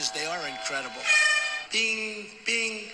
is, 0.00 0.10
they 0.12 0.24
are 0.24 0.46
incredible. 0.48 1.02
Bing, 1.72 2.26
bing. 2.46 2.84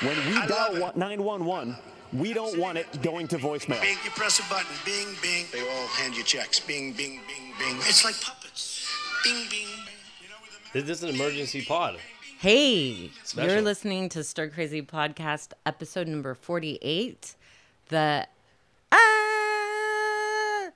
When 0.00 0.16
we 0.26 0.36
I 0.36 0.46
dial 0.46 0.92
911, 0.96 1.76
we 2.12 2.32
don't 2.32 2.58
want 2.58 2.76
it 2.76 3.02
going 3.02 3.28
to 3.28 3.38
voicemail. 3.38 3.80
Bing, 3.80 3.96
you 4.04 4.10
press 4.10 4.40
a 4.40 4.42
button. 4.50 4.66
Bing, 4.84 5.14
bing. 5.22 5.46
They 5.52 5.60
all 5.60 5.86
hand 5.86 6.16
you 6.16 6.24
checks. 6.24 6.60
Bing, 6.60 6.92
bing, 6.92 7.20
bing, 7.26 7.52
bing. 7.58 7.76
It's 7.78 8.04
like 8.04 8.20
puppets. 8.20 8.86
Bing, 9.22 9.46
bing. 9.48 9.68
You 10.20 10.28
know, 10.28 10.34
with 10.42 10.72
the 10.72 10.82
This 10.82 10.98
is 10.98 11.04
an 11.04 11.14
emergency 11.14 11.62
pod. 11.62 11.98
Hey, 12.38 13.10
Special. 13.22 13.50
you're 13.50 13.62
listening 13.62 14.08
to 14.10 14.24
Stir 14.24 14.48
Crazy 14.50 14.82
Podcast, 14.82 15.52
episode 15.64 16.08
number 16.08 16.34
48, 16.34 17.36
the 17.88 18.26
ah, 18.92 20.68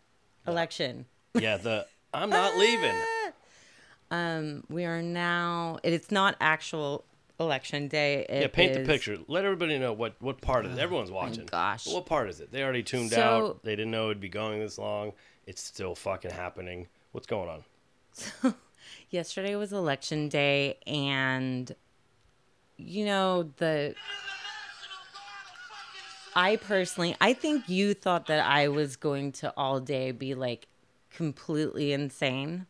election. 0.46 1.04
Yeah, 1.34 1.58
the 1.58 1.86
I'm 2.14 2.30
not 2.30 2.56
leaving. 2.56 2.94
Um, 4.10 4.64
we 4.68 4.84
are 4.84 5.02
now, 5.02 5.78
it's 5.82 6.10
not 6.10 6.36
actual 6.40 7.04
election 7.38 7.88
day. 7.88 8.24
It 8.28 8.40
Yeah, 8.42 8.46
paint 8.48 8.74
the 8.74 8.84
picture. 8.84 9.18
Let 9.28 9.44
everybody 9.44 9.78
know 9.78 9.92
what 9.92 10.16
what 10.20 10.40
part 10.40 10.64
of 10.64 10.72
it. 10.72 10.78
Everyone's 10.78 11.10
watching. 11.10 11.46
gosh. 11.46 11.86
What 11.86 12.06
part 12.06 12.28
is 12.30 12.40
it? 12.40 12.50
They 12.50 12.62
already 12.62 12.82
tuned 12.82 13.10
So- 13.10 13.20
out. 13.20 13.64
They 13.64 13.76
didn't 13.76 13.90
know 13.90 14.06
it'd 14.06 14.20
be 14.20 14.28
going 14.28 14.60
this 14.60 14.78
long. 14.78 15.12
It's 15.46 15.62
still 15.62 15.94
fucking 15.94 16.30
happening. 16.32 16.88
What's 17.12 17.26
going 17.26 17.48
on? 17.48 17.64
So, 18.12 18.54
Yesterday 19.10 19.54
was 19.56 19.72
election 19.72 20.28
day, 20.28 20.78
and 20.86 21.74
you 22.76 23.04
know, 23.04 23.50
the. 23.56 23.94
I 26.36 26.56
personally, 26.56 27.16
I 27.20 27.32
think 27.32 27.68
you 27.68 27.94
thought 27.94 28.26
that 28.26 28.46
I 28.46 28.68
was 28.68 28.96
going 28.96 29.32
to 29.32 29.52
all 29.56 29.80
day 29.80 30.12
be 30.12 30.34
like 30.34 30.68
completely 31.10 31.92
insane. 31.92 32.66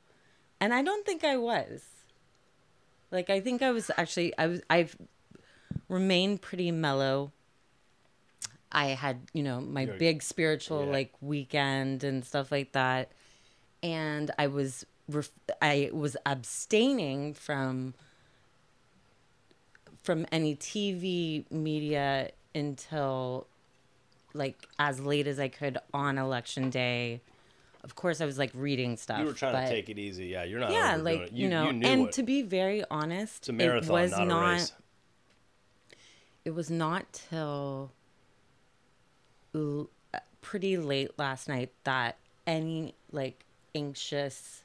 And 0.61 0.75
I 0.75 0.83
don't 0.83 1.07
think 1.07 1.25
I 1.25 1.37
was. 1.37 1.83
Like, 3.11 3.31
I 3.31 3.41
think 3.41 3.63
I 3.63 3.71
was 3.71 3.91
actually, 3.97 4.37
I 4.37 4.47
was, 4.49 4.61
I've 4.69 4.97
remained 5.89 6.43
pretty 6.43 6.71
mellow. 6.71 7.33
I 8.71 8.89
had, 8.89 9.21
you 9.33 9.43
know, 9.43 9.61
my 9.61 9.83
You're- 9.83 9.99
big 9.99 10.23
spiritual 10.23 10.85
yeah. 10.85 10.93
like 10.93 11.13
weekend 11.21 12.05
and 12.05 12.25
stuff 12.25 12.53
like 12.53 12.73
that. 12.73 13.11
And 13.83 14.31
I 14.39 14.49
was, 14.49 14.85
ref- 15.09 15.31
I 15.63 15.91
was 15.93 16.17
abstaining 16.27 17.33
from, 17.35 17.95
from 20.03 20.27
any 20.33 20.55
TV 20.57 21.51
media 21.51 22.31
until 22.55 23.47
like 24.35 24.69
as 24.79 25.01
late 25.01 25.27
as 25.27 25.39
I 25.39 25.49
could 25.49 25.79
on 25.95 26.19
election 26.19 26.69
day. 26.71 27.23
Of 27.89 27.95
course, 27.95 28.21
I 28.21 28.27
was 28.27 28.37
like 28.37 28.51
reading 28.53 28.99
stuff. 28.99 29.21
You 29.21 29.25
were 29.25 29.33
trying 29.33 29.65
to 29.67 29.73
take 29.73 29.89
it 29.89 29.99
easy. 29.99 30.27
Yeah, 30.27 30.45
you're 30.45 30.61
not. 30.61 30.73
yeah, 30.73 30.97
like 30.97 31.21
it. 31.21 31.33
you, 31.33 31.49
know, 31.49 31.71
knew 31.71 31.89
and 31.89 32.09
it. 32.09 32.13
to 32.13 32.23
be 32.23 32.43
very 32.43 32.85
honest, 32.91 33.51
marathon, 33.51 33.89
it 33.89 34.03
was 34.03 34.11
not, 34.11 34.29
not. 34.29 34.73
It 36.45 36.51
was 36.51 36.71
not 36.71 37.11
till 37.31 37.93
l- 39.55 39.89
uh, 40.13 40.19
pretty 40.43 40.77
late 40.77 41.19
last 41.19 41.49
night 41.49 41.73
that 41.85 42.19
any 42.47 42.95
like 43.11 43.47
anxious 43.75 44.63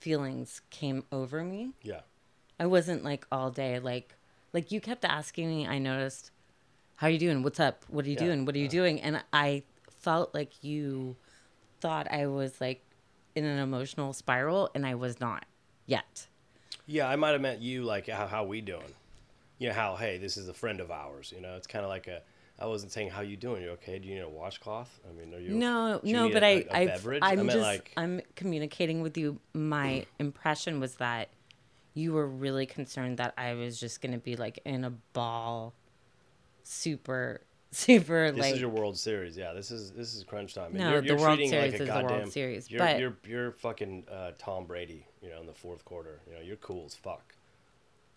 feelings 0.00 0.60
came 0.68 1.04
over 1.10 1.42
me. 1.42 1.70
Yeah. 1.82 2.00
I 2.60 2.66
wasn't 2.66 3.04
like 3.04 3.26
all 3.32 3.50
day 3.50 3.78
like 3.78 4.16
like 4.52 4.70
you 4.70 4.82
kept 4.82 5.06
asking 5.06 5.48
me. 5.48 5.66
I 5.66 5.78
noticed, 5.78 6.30
how 6.96 7.06
are 7.06 7.10
you 7.10 7.18
doing? 7.18 7.42
What's 7.42 7.58
up? 7.58 7.86
What 7.88 8.04
are 8.04 8.08
you 8.08 8.16
Yeah, 8.20 8.26
doing? 8.26 8.44
What 8.44 8.54
are 8.54 8.58
you 8.58 8.68
doing? 8.68 9.00
And 9.00 9.24
I 9.32 9.62
felt 9.98 10.34
like 10.34 10.62
you 10.62 11.16
thought 11.84 12.10
I 12.10 12.28
was 12.28 12.62
like 12.62 12.82
in 13.34 13.44
an 13.44 13.58
emotional 13.58 14.14
spiral, 14.14 14.70
and 14.74 14.86
I 14.86 14.94
was 14.94 15.20
not 15.20 15.44
yet. 15.84 16.28
Yeah, 16.86 17.06
I 17.06 17.16
might 17.16 17.32
have 17.32 17.42
meant 17.42 17.60
you 17.60 17.82
like 17.82 18.08
how 18.08 18.26
how 18.26 18.44
we 18.44 18.62
doing. 18.62 18.94
You 19.58 19.68
know 19.68 19.74
how 19.74 19.96
hey, 19.96 20.16
this 20.16 20.38
is 20.38 20.48
a 20.48 20.54
friend 20.54 20.80
of 20.80 20.90
ours. 20.90 21.30
You 21.36 21.42
know, 21.42 21.56
it's 21.56 21.66
kind 21.66 21.84
of 21.84 21.90
like 21.90 22.06
a. 22.06 22.22
I 22.58 22.64
wasn't 22.66 22.92
saying 22.92 23.10
how 23.10 23.20
you 23.20 23.36
doing. 23.36 23.62
You 23.62 23.70
okay? 23.72 23.98
Do 23.98 24.08
you 24.08 24.14
need 24.14 24.22
a 24.22 24.28
washcloth? 24.30 24.98
I 25.06 25.12
mean, 25.12 25.34
are 25.34 25.38
you 25.38 25.50
No, 25.50 26.00
you 26.02 26.14
no, 26.14 26.30
but 26.30 26.42
a- 26.42 26.46
I, 26.46 26.50
a 26.70 26.82
I, 26.82 26.86
beverage? 26.86 27.22
I'm 27.22 27.50
I 27.50 27.52
just, 27.52 27.58
like 27.58 27.92
I'm 27.98 28.22
communicating 28.34 29.02
with 29.02 29.18
you. 29.18 29.38
My 29.52 29.88
mm. 29.88 30.06
impression 30.18 30.80
was 30.80 30.94
that 30.94 31.28
you 31.92 32.14
were 32.14 32.26
really 32.26 32.64
concerned 32.64 33.18
that 33.18 33.34
I 33.36 33.52
was 33.52 33.78
just 33.78 34.00
gonna 34.00 34.16
be 34.16 34.36
like 34.36 34.58
in 34.64 34.84
a 34.84 34.90
ball, 35.12 35.74
super, 36.62 37.42
super 37.74 38.30
this 38.30 38.40
like. 38.40 38.54
is 38.54 38.60
your 38.60 38.70
World 38.70 38.96
Series. 38.98 39.36
Yeah, 39.36 39.52
this 39.52 39.70
is 39.70 39.92
this 39.92 40.14
is 40.14 40.24
crunch 40.24 40.54
time. 40.54 40.70
And 40.70 40.78
No, 40.78 40.90
you're, 40.92 41.00
the 41.00 41.06
you're 41.08 41.16
World 41.18 41.38
Series 41.38 41.52
like 41.52 41.80
a 41.80 41.82
is 41.82 41.88
the 41.88 41.94
World 41.94 42.08
goddamn, 42.08 42.30
Series, 42.30 42.70
You're 42.70 42.78
but- 42.78 42.98
you're 42.98 43.16
you're 43.26 43.52
fucking 43.52 44.04
uh, 44.10 44.32
Tom 44.38 44.64
Brady. 44.66 45.06
You 45.22 45.30
know, 45.30 45.40
in 45.40 45.46
the 45.46 45.54
fourth 45.54 45.84
quarter. 45.84 46.20
You 46.28 46.34
know, 46.34 46.40
you're 46.42 46.56
cool 46.56 46.84
as 46.86 46.94
fuck. 46.94 47.34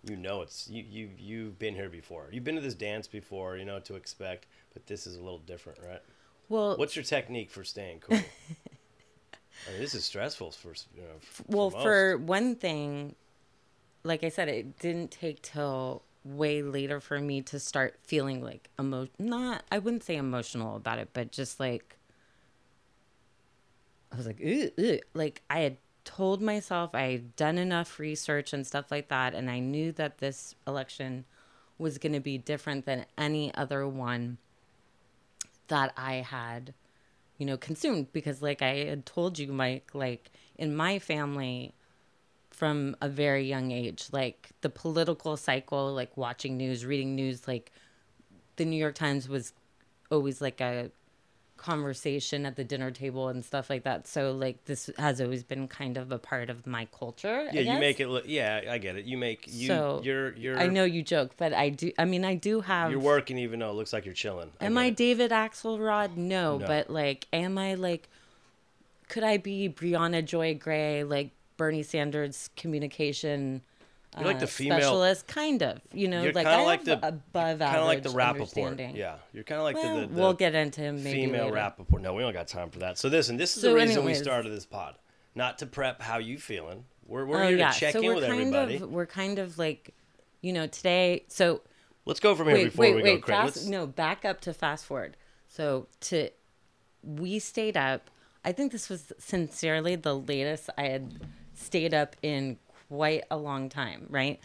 You 0.03 0.15
know 0.15 0.41
it's 0.41 0.69
you 0.69 0.83
you 0.89 1.09
you've 1.17 1.57
been 1.59 1.73
here 1.75 1.89
before. 1.89 2.27
You've 2.31 2.43
been 2.43 2.55
to 2.55 2.61
this 2.61 2.75
dance 2.75 3.07
before. 3.07 3.57
You 3.57 3.65
know 3.65 3.75
what 3.75 3.85
to 3.85 3.95
expect, 3.95 4.45
but 4.73 4.85
this 4.87 5.07
is 5.07 5.15
a 5.15 5.21
little 5.21 5.39
different, 5.39 5.79
right? 5.85 6.01
well, 6.49 6.77
What's 6.77 6.95
your 6.95 7.03
technique 7.03 7.49
for 7.49 7.63
staying 7.63 7.99
cool? 8.01 8.17
I 9.67 9.71
mean, 9.71 9.81
this 9.81 9.95
is 9.95 10.05
stressful 10.05 10.51
for 10.51 10.73
you 10.95 11.01
know. 11.01 11.15
f- 11.21 11.41
well, 11.47 11.71
most. 11.71 11.81
for 11.83 12.17
one 12.17 12.55
thing, 12.55 13.15
like 14.03 14.23
I 14.23 14.29
said, 14.29 14.47
it 14.49 14.77
didn't 14.79 15.11
take 15.11 15.41
till 15.41 16.03
way 16.35 16.61
later 16.61 16.99
for 16.99 17.19
me 17.19 17.41
to 17.41 17.59
start 17.59 17.97
feeling 18.03 18.43
like 18.43 18.69
emo. 18.79 19.07
Not, 19.17 19.63
I 19.71 19.79
wouldn't 19.79 20.03
say 20.03 20.15
emotional 20.15 20.75
about 20.75 20.99
it, 20.99 21.09
but 21.13 21.31
just 21.31 21.59
like 21.59 21.97
I 24.11 24.15
was 24.15 24.25
like, 24.25 24.41
like 25.13 25.41
I 25.49 25.59
had 25.59 25.77
told 26.03 26.41
myself 26.41 26.95
I 26.95 27.11
had 27.11 27.35
done 27.35 27.57
enough 27.57 27.99
research 27.99 28.53
and 28.53 28.65
stuff 28.65 28.91
like 28.91 29.09
that, 29.09 29.33
and 29.33 29.49
I 29.49 29.59
knew 29.59 29.91
that 29.93 30.19
this 30.19 30.55
election 30.65 31.25
was 31.77 31.97
going 31.97 32.13
to 32.13 32.19
be 32.19 32.37
different 32.37 32.85
than 32.85 33.05
any 33.17 33.53
other 33.53 33.87
one 33.87 34.37
that 35.67 35.93
I 35.97 36.15
had, 36.15 36.73
you 37.37 37.45
know, 37.45 37.57
consumed 37.57 38.13
because, 38.13 38.41
like 38.41 38.61
I 38.61 38.85
had 38.85 39.05
told 39.05 39.37
you, 39.37 39.51
Mike, 39.51 39.89
like 39.93 40.31
in 40.57 40.75
my 40.75 40.99
family, 40.99 41.73
from 42.57 42.95
a 43.01 43.07
very 43.07 43.43
young 43.47 43.69
age, 43.69 44.07
like 44.11 44.49
the 44.61 44.69
political 44.69 45.37
cycle, 45.37 45.93
like 45.93 46.17
watching 46.17 46.57
news, 46.57 46.83
reading 46.87 47.15
news, 47.15 47.47
like 47.47 47.71
the 48.55 48.65
New 48.65 48.77
York 48.77 48.95
Times 48.95 49.29
was 49.29 49.53
always 50.09 50.41
like 50.41 50.59
a 50.59 50.89
conversation 51.57 52.47
at 52.47 52.55
the 52.55 52.63
dinner 52.63 52.89
table 52.89 53.27
and 53.27 53.45
stuff 53.45 53.69
like 53.69 53.83
that. 53.83 54.07
So 54.07 54.31
like 54.31 54.65
this 54.65 54.89
has 54.97 55.21
always 55.21 55.43
been 55.43 55.67
kind 55.67 55.97
of 55.97 56.11
a 56.11 56.17
part 56.17 56.49
of 56.49 56.65
my 56.65 56.87
culture. 56.97 57.47
Yeah, 57.53 57.73
you 57.73 57.79
make 57.79 57.99
it. 57.99 58.07
Look, 58.07 58.23
yeah, 58.27 58.61
I 58.71 58.79
get 58.79 58.95
it. 58.95 59.05
You 59.05 59.17
make 59.19 59.45
you. 59.47 59.67
So, 59.67 60.01
you're 60.03 60.35
you're. 60.35 60.57
I 60.57 60.65
know 60.65 60.83
you 60.83 61.03
joke, 61.03 61.33
but 61.37 61.53
I 61.53 61.69
do. 61.69 61.91
I 61.99 62.05
mean, 62.05 62.25
I 62.25 62.33
do 62.33 62.61
have. 62.61 62.89
You're 62.89 62.99
working 62.99 63.37
even 63.37 63.59
though 63.59 63.69
it 63.69 63.73
looks 63.75 63.93
like 63.93 64.05
you're 64.05 64.15
chilling. 64.15 64.49
Am 64.59 64.79
I 64.79 64.85
it. 64.85 64.95
David 64.95 65.29
Axelrod? 65.29 66.17
No, 66.17 66.57
No. 66.57 66.65
but 66.65 66.89
like, 66.89 67.27
am 67.31 67.59
I 67.59 67.75
like? 67.75 68.09
Could 69.09 69.23
I 69.23 69.37
be 69.37 69.69
Briahna 69.69 70.25
Joy 70.25 70.55
Gray, 70.55 71.03
like 71.03 71.29
Bernie 71.57 71.83
Sanders 71.83 72.49
communication? 72.55 73.61
You're 74.15 74.25
like 74.25 74.37
uh, 74.37 74.41
the 74.41 74.47
female- 74.47 74.77
specialist, 74.79 75.27
kind 75.27 75.61
of. 75.61 75.79
You 75.93 76.07
know, 76.07 76.23
like 76.33 76.47
I 76.47 76.63
like 76.63 76.83
the- 76.85 76.93
above 77.05 77.59
Kind 77.59 77.75
of 77.75 77.85
like 77.85 78.01
the 78.03 78.09
Rapaport. 78.09 78.95
Yeah, 78.95 79.15
you're 79.33 79.43
kind 79.43 79.59
of 79.59 79.65
like 79.65 79.75
Well, 79.75 79.95
the, 79.95 80.01
the, 80.01 80.07
the 80.07 80.13
we'll 80.21 80.33
get 80.33 80.55
into 80.55 80.81
him 80.81 81.03
maybe 81.03 81.25
female 81.25 81.45
later. 81.45 81.57
Rapaport. 81.57 82.01
No, 82.01 82.13
we 82.13 82.23
don't 82.23 82.33
got 82.33 82.47
time 82.47 82.69
for 82.69 82.79
that. 82.79 82.97
So 82.97 83.09
listen, 83.09 83.37
this 83.37 83.55
is 83.55 83.61
So 83.63 83.69
the 83.69 83.75
reason 83.75 84.05
we 84.05 84.13
started 84.13 84.51
this 84.51 84.65
pod, 84.65 84.95
not 85.35 85.57
to 85.59 85.65
prep 85.65 86.01
how 86.01 86.17
you 86.17 86.37
feeling. 86.39 86.85
We're 87.05 87.25
we're 87.25 87.43
Oh 87.43 87.47
here 87.49 87.57
yeah, 87.57 87.71
to 87.71 87.79
check 87.79 87.93
so 87.93 87.99
in 87.99 88.05
we're 88.05 88.15
with 88.15 88.23
kind 88.25 88.39
everybody. 88.39 88.75
of 88.77 88.89
we're 88.89 89.05
kind 89.05 89.39
of 89.39 89.57
like, 89.57 89.93
you 90.41 90.51
know, 90.53 90.67
today. 90.67 91.23
So 91.27 91.61
Let's 92.05 92.19
go 92.21 92.33
from 92.35 92.47
here 92.47 92.55
wait, 92.55 92.63
before 92.65 92.83
wait, 92.85 92.95
we 92.95 93.03
wait. 93.03 93.21
go 93.21 93.25
crazy. 93.25 93.59
Fast, 93.59 93.69
no, 93.69 93.85
back 93.85 94.23
up 94.25 94.39
to 94.41 94.53
fast 94.53 94.85
forward. 94.85 95.15
So 95.49 95.87
to 96.01 96.29
we 97.03 97.37
stayed 97.39 97.77
up. 97.77 98.09
I 98.43 98.51
think 98.53 98.71
this 98.71 98.89
was 98.89 99.11
sincerely 99.19 99.95
the 99.95 100.15
latest 100.17 100.69
I 100.77 100.83
had 100.83 101.19
stayed 101.57 101.93
up 101.93 102.15
in 102.21 102.57
quite 102.89 103.23
a 103.29 103.37
long 103.37 103.67
time, 103.69 104.05
right? 104.09 104.39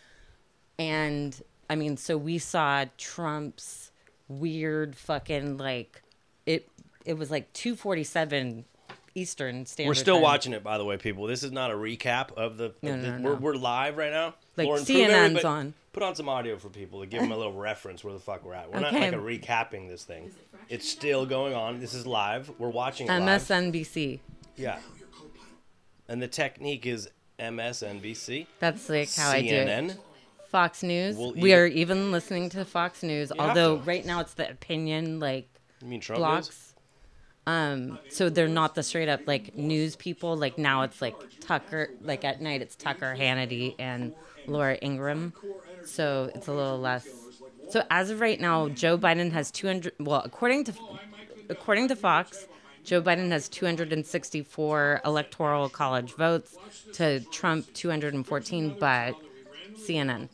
And 0.78 1.40
I 1.70 1.76
mean, 1.76 1.96
so 1.96 2.16
we 2.16 2.38
saw 2.38 2.84
Trump's 2.98 3.90
weird 4.28 4.96
fucking 4.96 5.58
like 5.58 6.02
it. 6.46 6.68
It 7.04 7.14
was 7.18 7.30
like 7.30 7.52
two 7.52 7.76
forty 7.76 8.04
seven 8.04 8.64
Eastern 9.14 9.66
Standard. 9.66 9.90
We're 9.90 9.94
still 9.94 10.14
Time. 10.16 10.22
watching 10.22 10.52
it, 10.54 10.64
by 10.64 10.78
the 10.78 10.84
way, 10.84 10.96
people. 10.96 11.26
This 11.26 11.42
is 11.42 11.52
not 11.52 11.70
a 11.70 11.74
recap 11.74 12.32
of 12.32 12.56
the. 12.56 12.64
of 12.66 12.74
No, 12.82 13.00
the- 13.00 13.18
no, 13.18 13.30
we're, 13.30 13.36
we're 13.36 13.54
live 13.54 13.96
right 13.96 14.10
now. 14.12 14.34
Like, 14.56 14.68
prove 14.68 14.80
CNN's 14.80 15.10
everybody- 15.12 15.44
on. 15.46 15.74
Put 15.92 16.02
on 16.02 16.14
some 16.14 16.26
audio 16.30 16.56
for 16.56 16.70
people 16.70 17.00
to 17.00 17.06
give 17.06 17.20
them 17.20 17.32
a 17.32 17.36
little 17.36 17.52
reference 17.52 18.02
where 18.02 18.14
the 18.14 18.18
fuck 18.18 18.42
we're 18.46 18.54
at. 18.54 18.70
We're 18.72 18.78
Okay. 18.80 18.92
not 18.92 18.94
like 18.94 19.12
a 19.12 19.16
recapping 19.16 19.90
this 19.90 20.04
thing. 20.04 20.30
It's 20.70 20.88
still 20.88 21.26
going 21.26 21.52
on. 21.54 21.80
This 21.80 21.92
is 21.92 22.06
live. 22.06 22.50
We're 22.58 22.70
watching 22.70 23.08
it 23.08 23.10
live. 23.10 23.42
MSNBC. 23.42 24.20
Yeah. 24.56 24.78
And 26.08 26.20
the 26.20 26.28
technique 26.28 26.86
is 26.86 27.08
MSNBC, 27.38 28.46
That's 28.58 28.88
like 28.88 29.12
how 29.14 29.30
I 29.30 29.40
do 29.42 29.48
it. 29.48 29.68
CNN. 29.68 29.96
Fox 30.48 30.82
News. 30.82 31.16
We'll 31.16 31.32
we 31.32 31.54
are 31.54 31.66
even 31.66 32.12
listening 32.12 32.50
to 32.50 32.64
Fox 32.64 33.02
News, 33.02 33.32
although 33.38 33.76
right 33.78 34.04
now 34.04 34.20
it's 34.20 34.34
the 34.34 34.48
opinion 34.50 35.18
like 35.18 35.48
You 35.80 35.88
mean 35.88 36.00
Trump 36.00 36.22
news? 36.22 36.74
Um, 37.46 37.98
so 38.10 38.28
they're 38.28 38.46
not 38.48 38.74
the 38.74 38.82
straight 38.82 39.08
up 39.08 39.22
like 39.26 39.56
news 39.56 39.96
people. 39.96 40.36
Like 40.36 40.58
now 40.58 40.82
it's 40.82 41.00
like 41.00 41.16
Tucker. 41.40 41.88
Like 42.02 42.24
at 42.24 42.40
night 42.40 42.60
it's 42.62 42.76
Tucker 42.76 43.16
Hannity 43.18 43.74
and 43.78 44.14
Laura 44.46 44.76
Ingraham. 44.82 45.32
So 45.84 46.30
it's 46.34 46.46
a 46.48 46.52
little 46.52 46.78
less. 46.78 47.08
So 47.70 47.82
as 47.90 48.10
of 48.10 48.20
right 48.20 48.38
now, 48.38 48.68
Joe 48.68 48.98
Biden 48.98 49.32
has 49.32 49.50
200. 49.50 49.94
Well, 49.98 50.22
according 50.24 50.64
to 50.64 50.74
according 51.48 51.88
to 51.88 51.96
Fox, 51.96 52.46
Joe 52.84 53.00
Biden 53.00 53.30
has 53.30 53.48
264 53.48 55.00
electoral 55.04 55.68
college 55.68 56.12
votes 56.14 56.56
to 56.94 57.20
Trump 57.30 57.72
214. 57.74 58.76
But 58.78 59.14
CNN. 59.76 60.28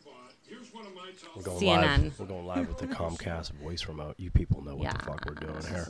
We're 1.36 1.42
going 1.42 1.60
CNN. 1.60 2.02
live. 2.02 2.20
We're 2.20 2.26
going 2.26 2.46
live 2.46 2.68
with 2.68 2.78
the 2.78 2.86
Comcast 2.86 3.52
voice 3.52 3.86
remote. 3.86 4.14
You 4.18 4.30
people 4.30 4.62
know 4.62 4.76
what 4.76 4.98
the 4.98 5.04
fuck 5.04 5.24
we're 5.26 5.34
doing 5.34 5.62
here 5.66 5.88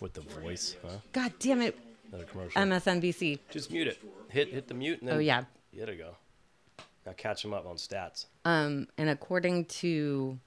with 0.00 0.14
the 0.14 0.20
voice, 0.22 0.76
huh? 0.82 0.96
God 1.12 1.32
damn 1.38 1.60
it, 1.60 1.78
Another 2.08 2.24
commercial. 2.24 2.60
MSNBC. 2.62 3.38
Just 3.50 3.70
mute 3.70 3.88
it. 3.88 3.98
Hit 4.28 4.48
hit 4.52 4.68
the 4.68 4.74
mute 4.74 5.00
and 5.00 5.08
then 5.08 5.16
Oh 5.16 5.20
yeah. 5.20 5.44
There 5.72 5.86
to 5.86 5.94
go. 5.94 6.16
Now 7.06 7.12
catch 7.16 7.42
them 7.42 7.54
up 7.54 7.66
on 7.66 7.76
stats. 7.76 8.26
Um, 8.44 8.88
and 8.96 9.08
according 9.08 9.66
to 9.66 10.38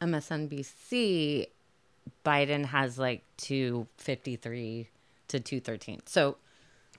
MSNBC, 0.00 1.48
Biden 2.24 2.64
has 2.66 2.98
like 2.98 3.22
253 3.38 4.88
to 5.28 5.40
213. 5.40 6.00
So 6.06 6.36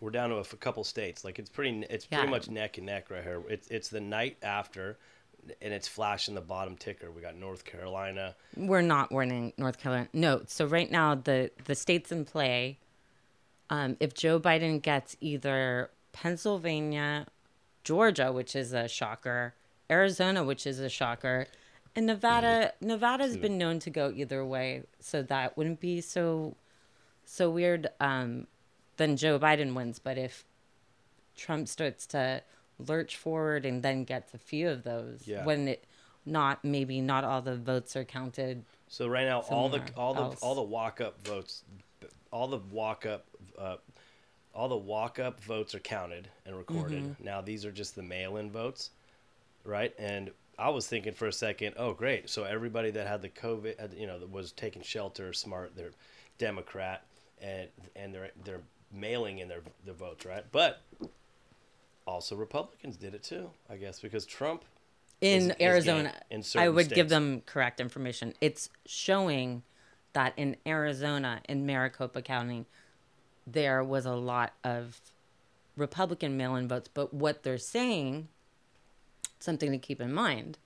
We're 0.02 0.12
down 0.12 0.30
to 0.30 0.38
a 0.38 0.44
couple 0.44 0.84
states. 0.84 1.24
Like 1.26 1.40
it's 1.40 1.50
pretty. 1.50 1.86
It's 1.90 2.08
Yeah. 2.10 2.20
pretty 2.20 2.32
much 2.32 2.50
neck 2.50 2.78
and 2.78 2.86
neck 2.86 3.10
right 3.10 3.24
here. 3.24 3.42
It's 3.50 3.68
it's 3.70 3.90
the 3.90 4.00
night 4.00 4.38
after, 4.42 4.98
and 5.62 5.74
it's 5.74 5.88
flashing 5.88 6.36
the 6.36 6.42
bottom 6.42 6.78
ticker. 6.78 7.12
We 7.12 7.22
got 7.22 7.36
North 7.36 7.66
Carolina. 7.66 8.36
we're 8.56 8.82
not 8.82 9.12
winning 9.12 9.52
North 9.58 9.78
Carolina. 9.80 10.08
No. 10.14 10.44
So 10.48 10.66
right 10.66 10.90
now 10.90 11.16
the 11.16 11.52
the 11.66 11.76
states 11.76 12.12
in 12.12 12.24
play, 12.26 12.78
um, 13.70 13.98
if 14.00 14.14
Joe 14.14 14.40
Biden 14.40 14.82
gets 14.82 15.18
either 15.20 15.90
Pennsylvania, 16.14 17.28
Georgia, 17.84 18.32
which 18.32 18.56
is 18.56 18.72
a 18.74 18.88
shocker, 18.88 19.54
Arizona, 19.92 20.44
which 20.44 20.66
is 20.66 20.80
a 20.80 20.90
shocker, 20.90 21.48
and 22.00 22.08
Nevada, 22.08 22.72
Nevada's 22.80 23.36
been 23.36 23.58
known 23.58 23.80
to 23.80 23.90
go 23.90 24.10
either 24.16 24.46
way, 24.46 24.84
so 25.02 25.22
that 25.24 25.58
wouldn't 25.58 25.82
be 25.82 26.00
so 26.00 26.56
so 27.26 27.50
weird. 27.50 27.90
Um, 28.00 28.48
then 28.96 29.18
Joe 29.18 29.38
Biden 29.38 29.74
wins, 29.74 30.00
but 30.00 30.18
if 30.18 30.46
Trump 31.36 31.68
starts 31.68 32.06
to 32.08 32.42
lurch 32.88 33.18
forward 33.18 33.66
and 33.66 33.84
then 33.84 34.06
gets 34.06 34.34
a 34.34 34.38
few 34.38 34.70
of 34.70 34.84
those, 34.84 35.28
Yeah. 35.28 35.44
when 35.44 35.68
it 35.68 35.84
not 36.26 36.64
maybe 36.64 37.02
not 37.02 37.26
all 37.26 37.42
the 37.42 37.58
votes 37.58 37.98
are 37.98 38.06
counted 38.06 38.64
So 38.88 39.08
right 39.10 39.26
now, 39.26 39.42
all 39.42 39.68
the 39.68 39.84
all 39.98 40.14
the 40.14 40.22
else. 40.22 40.42
all 40.42 40.56
the 40.56 40.62
walk 40.64 41.02
up 41.02 41.22
votes, 41.28 41.64
all 42.32 42.48
the 42.48 42.62
walk 42.72 43.06
up, 43.06 43.26
uh, 43.58 43.76
all 44.56 44.70
the 44.70 44.78
walk 44.78 45.20
up 45.20 45.44
votes 45.44 45.76
are 45.76 45.80
counted 45.80 46.30
and 46.46 46.58
recorded. 46.58 47.04
Mm-hmm. 47.04 47.26
Now 47.26 47.42
these 47.42 47.66
are 47.66 47.74
just 47.74 47.96
the 47.96 48.04
mail 48.04 48.38
in 48.38 48.52
votes, 48.52 48.92
right? 49.66 49.94
And 50.00 50.32
I 50.60 50.70
was 50.70 50.88
thinking 50.88 51.14
for 51.14 51.28
a 51.28 51.34
second, 51.34 51.76
oh 51.78 51.94
great, 51.94 52.30
so 52.30 52.44
everybody 52.44 52.92
that 52.92 53.08
had 53.08 53.22
the 53.22 53.30
COVID, 53.30 53.98
you 53.98 54.08
know, 54.08 54.20
that 54.20 54.30
was 54.30 54.52
taking 54.52 54.82
shelter, 54.82 55.32
smart, 55.32 55.76
they're 55.76 55.92
Democrat, 56.38 57.06
and 57.42 57.70
and 57.96 58.14
they're 58.14 58.32
they're 58.44 58.62
mailing 58.92 59.40
in 59.40 59.48
their 59.48 59.62
their 59.86 59.94
votes, 59.94 60.26
right? 60.26 60.44
But 60.52 60.82
also 62.06 62.36
Republicans 62.36 62.98
did 62.98 63.14
it 63.14 63.24
too, 63.24 63.50
I 63.70 63.78
guess, 63.78 64.00
because 64.00 64.26
Trump 64.26 64.66
in 65.22 65.42
is- 65.42 65.48
is 65.48 65.56
Arizona, 65.62 66.14
getting- 66.30 66.44
in 66.56 66.62
I 66.62 66.70
would 66.70 66.90
give 66.90 67.10
them 67.10 67.42
correct 67.46 67.80
information. 67.80 68.34
It's 68.42 68.70
showing 68.86 69.64
that 70.14 70.34
in 70.38 70.58
Arizona, 70.66 71.42
in 71.48 71.66
Maricopa 71.66 72.22
County, 72.22 72.66
there 73.46 73.84
was 73.84 74.06
a 74.06 74.16
lot 74.16 74.54
of 74.64 75.00
Republican 75.76 76.36
mail-in 76.36 76.68
votes. 76.68 76.90
But 76.94 77.14
what 77.14 77.44
they're 77.44 77.58
saying, 77.58 78.28
something 79.40 79.72
to 79.72 79.78
keep 79.78 80.02
in 80.02 80.14
mind, 80.14 80.58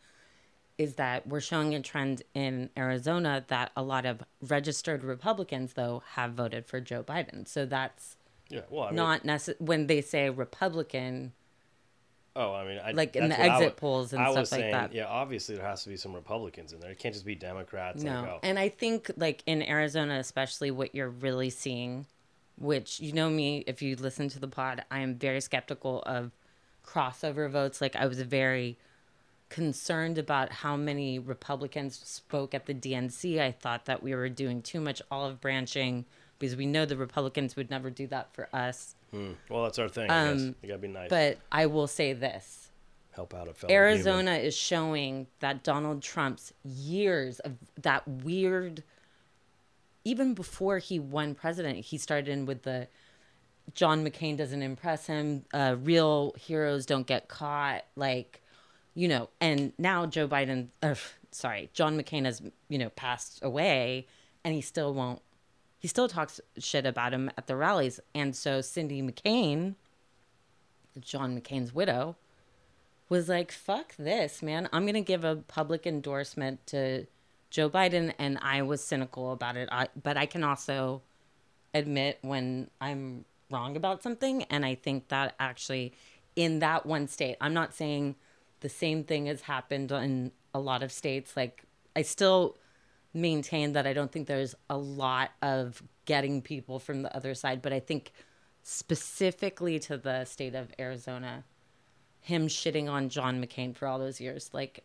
is 0.77 0.95
that 0.95 1.27
we're 1.27 1.39
showing 1.39 1.75
a 1.75 1.81
trend 1.81 2.23
in 2.33 2.69
Arizona 2.75 3.45
that 3.47 3.71
a 3.75 3.83
lot 3.83 4.05
of 4.05 4.23
registered 4.41 5.03
Republicans, 5.03 5.73
though, 5.73 6.03
have 6.13 6.33
voted 6.33 6.65
for 6.65 6.79
Joe 6.79 7.03
Biden. 7.03 7.47
So 7.47 7.65
that's 7.65 8.17
yeah, 8.49 8.61
well, 8.69 8.83
I 8.85 8.91
mean, 8.91 9.21
not 9.23 9.49
when 9.59 9.87
they 9.87 10.01
say 10.01 10.29
Republican. 10.29 11.33
Oh, 12.35 12.53
I 12.53 12.65
mean, 12.65 12.79
I, 12.83 12.91
Like 12.91 13.15
in 13.15 13.29
the 13.29 13.39
exit 13.39 13.77
polls 13.77 14.11
and 14.11 14.21
I 14.21 14.31
stuff 14.31 14.39
was 14.39 14.51
like 14.51 14.61
saying, 14.61 14.71
that. 14.71 14.93
Yeah, 14.93 15.05
obviously 15.05 15.55
there 15.55 15.65
has 15.65 15.83
to 15.83 15.89
be 15.89 15.97
some 15.97 16.13
Republicans 16.13 16.73
in 16.73 16.79
there. 16.79 16.89
It 16.89 16.97
can't 16.97 17.13
just 17.13 17.25
be 17.25 17.35
Democrats. 17.35 18.03
No, 18.03 18.21
Like, 18.21 18.29
oh, 18.29 18.39
and 18.41 18.57
I 18.57 18.69
think 18.69 19.11
like 19.17 19.43
in 19.45 19.61
Arizona, 19.61 20.17
especially, 20.17 20.71
what 20.71 20.95
you're 20.95 21.09
really 21.09 21.51
seeing, 21.51 22.07
which 22.57 22.99
you 22.99 23.13
know 23.13 23.29
me, 23.29 23.63
if 23.67 23.83
you 23.83 23.95
listen 23.95 24.29
to 24.29 24.39
the 24.39 24.47
pod, 24.47 24.83
I 24.89 24.99
am 24.99 25.15
very 25.15 25.41
skeptical 25.41 26.01
of 26.07 26.31
crossover 26.85 27.49
votes. 27.49 27.81
Like 27.81 27.95
I 27.95 28.05
was 28.07 28.21
very 28.21 28.77
concerned 29.49 30.17
about 30.17 30.51
how 30.51 30.75
many 30.75 31.19
Republicans 31.19 31.99
spoke 32.03 32.53
at 32.53 32.65
the 32.65 32.73
DNC. 32.73 33.39
I 33.39 33.51
thought 33.51 33.85
that 33.85 34.01
we 34.01 34.15
were 34.15 34.29
doing 34.29 34.61
too 34.61 34.81
much 34.81 35.01
olive 35.11 35.39
branching 35.39 36.05
because 36.39 36.55
we 36.55 36.65
know 36.65 36.85
the 36.85 36.97
Republicans 36.97 37.55
would 37.55 37.69
never 37.69 37.89
do 37.89 38.07
that 38.07 38.33
for 38.33 38.49
us. 38.53 38.95
well, 39.49 39.63
that's 39.63 39.77
our 39.79 39.87
thing. 39.87 40.09
I 40.09 40.31
guess. 40.33 40.41
Um, 40.41 40.55
You 40.61 40.69
gotta 40.69 40.79
be 40.79 40.87
nice. 40.87 41.09
But 41.09 41.37
I 41.51 41.67
will 41.67 41.85
say 41.87 42.13
this. 42.13 42.71
help 43.11 43.33
out 43.35 43.47
a 43.47 43.53
fellow. 43.53 43.71
human. 43.71 43.85
Arizona 43.85 44.31
is 44.37 44.55
showing 44.55 45.27
that 45.39 45.63
Donald 45.63 46.01
Trump's 46.01 46.51
years 46.65 47.39
of 47.41 47.53
that 47.81 48.07
weird, 48.07 48.81
even 50.03 50.33
before 50.33 50.79
he 50.79 50.99
won 50.99 51.35
president, 51.35 51.77
he 51.85 51.97
started 51.99 52.27
in 52.27 52.45
with 52.47 52.63
the 52.63 52.87
John 53.73 54.05
McCain 54.05 54.37
doesn't 54.37 54.61
impress 54.61 55.07
him. 55.07 55.45
Uh, 55.53 55.75
real 55.81 56.33
heroes 56.37 56.85
don't 56.85 57.07
get 57.07 57.27
caught. 57.27 57.85
Like, 57.95 58.41
you 58.93 59.07
know, 59.07 59.29
and 59.41 59.73
now 59.77 60.05
Joe 60.05 60.27
Biden, 60.27 60.67
sorry, 61.31 61.69
John 61.73 61.99
McCain 61.99 62.25
has, 62.25 62.41
you 62.69 62.77
know, 62.77 62.89
passed 62.89 63.39
away 63.43 64.07
and 64.43 64.53
he 64.53 64.61
still 64.61 64.93
won't, 64.93 65.21
he 65.79 65.87
still 65.87 66.07
talks 66.07 66.39
shit 66.59 66.85
about 66.85 67.13
him 67.13 67.31
at 67.37 67.47
the 67.47 67.55
rallies. 67.55 67.99
And 68.13 68.35
so 68.35 68.61
Cindy 68.61 69.01
McCain, 69.01 69.75
John 70.99 71.39
McCain's 71.39 71.73
widow, 71.73 72.15
was 73.09 73.27
like, 73.29 73.51
fuck 73.51 73.95
this, 73.97 74.41
man. 74.41 74.69
I'm 74.71 74.83
going 74.83 74.93
to 74.93 75.01
give 75.01 75.23
a 75.23 75.35
public 75.35 75.85
endorsement 75.85 76.65
to 76.67 77.05
Joe 77.49 77.69
Biden. 77.69 78.13
And 78.17 78.37
I 78.41 78.61
was 78.61 78.83
cynical 78.83 79.33
about 79.33 79.57
it. 79.57 79.69
I, 79.71 79.87
but 80.01 80.17
I 80.17 80.25
can 80.25 80.43
also 80.43 81.01
admit 81.73 82.19
when 82.21 82.69
I'm 82.79 83.25
wrong 83.53 83.77
about 83.77 84.03
something. 84.03 84.43
And 84.43 84.65
I 84.65 84.75
think 84.75 85.07
that 85.09 85.35
actually, 85.39 85.93
in 86.35 86.59
that 86.59 86.85
one 86.85 87.07
state, 87.07 87.37
I'm 87.39 87.53
not 87.53 87.73
saying 87.73 88.15
the 88.59 88.69
same 88.69 89.03
thing 89.03 89.27
has 89.27 89.41
happened 89.41 89.91
in 89.91 90.31
a 90.53 90.59
lot 90.59 90.83
of 90.83 90.91
states. 90.91 91.37
Like, 91.37 91.63
I 91.95 92.01
still 92.01 92.57
maintain 93.13 93.73
that 93.73 93.85
I 93.85 93.93
don't 93.93 94.11
think 94.11 94.27
there's 94.27 94.55
a 94.69 94.77
lot 94.77 95.31
of 95.41 95.83
getting 96.05 96.41
people 96.41 96.79
from 96.79 97.03
the 97.03 97.15
other 97.15 97.35
side, 97.35 97.61
but 97.61 97.71
I 97.71 97.79
think 97.79 98.11
specifically 98.63 99.77
to 99.79 99.97
the 99.97 100.25
state 100.25 100.55
of 100.55 100.71
Arizona, 100.79 101.43
him 102.19 102.47
shitting 102.47 102.89
on 102.89 103.09
John 103.09 103.43
McCain 103.43 103.75
for 103.75 103.87
all 103.87 103.99
those 103.99 104.19
years, 104.19 104.49
like, 104.53 104.83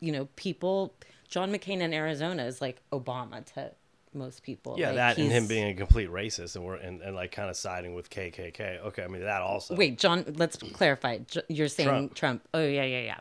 you 0.00 0.12
know, 0.12 0.28
people, 0.36 0.94
John 1.28 1.52
McCain 1.52 1.80
in 1.80 1.92
Arizona 1.92 2.44
is 2.44 2.60
like 2.60 2.80
Obama 2.92 3.44
to 3.54 3.72
most 4.14 4.42
people. 4.42 4.76
Yeah, 4.78 4.88
Like, 4.88 4.96
that 4.96 5.18
and 5.18 5.30
him 5.30 5.46
being 5.46 5.68
a 5.68 5.74
complete 5.74 6.10
racist 6.10 6.56
and 6.56 6.64
we're 6.64 6.76
and, 6.76 7.00
and 7.02 7.14
like 7.14 7.32
kind 7.32 7.48
of 7.50 7.56
siding 7.56 7.94
with 7.94 8.10
KKK. 8.10 8.80
Okay, 8.86 9.02
I 9.04 9.08
mean 9.08 9.22
that 9.22 9.42
also. 9.42 9.74
Wait, 9.76 9.98
John, 9.98 10.24
let's 10.36 10.56
clarify. 10.56 11.18
You're 11.48 11.68
saying 11.68 11.88
Trump. 11.88 12.14
Trump. 12.14 12.48
Oh, 12.54 12.60
yeah, 12.64 12.84
yeah, 12.84 13.00
yeah. 13.00 13.18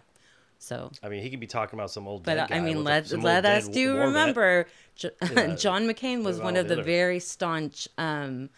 So, 0.60 0.92
I 1.02 1.10
mean, 1.10 1.24
he 1.24 1.32
could 1.32 1.40
be 1.40 1.48
talking 1.48 1.80
about 1.80 1.90
some 1.90 2.08
old. 2.08 2.22
but 2.24 2.52
I 2.52 2.60
mean, 2.60 2.78
with 2.84 3.12
a- 3.12 3.18
let 3.18 3.24
let 3.24 3.46
us 3.46 3.68
do 3.68 3.98
remember, 3.98 4.68
J- 4.96 5.10
Yeah, 5.34 5.56
John 5.56 5.88
McCain 5.88 6.24
was 6.24 6.40
one 6.40 6.56
of 6.56 6.68
the 6.68 6.76
Hitler? 6.76 6.84
very 6.84 7.20
staunch, 7.20 7.88
um, 7.98 8.50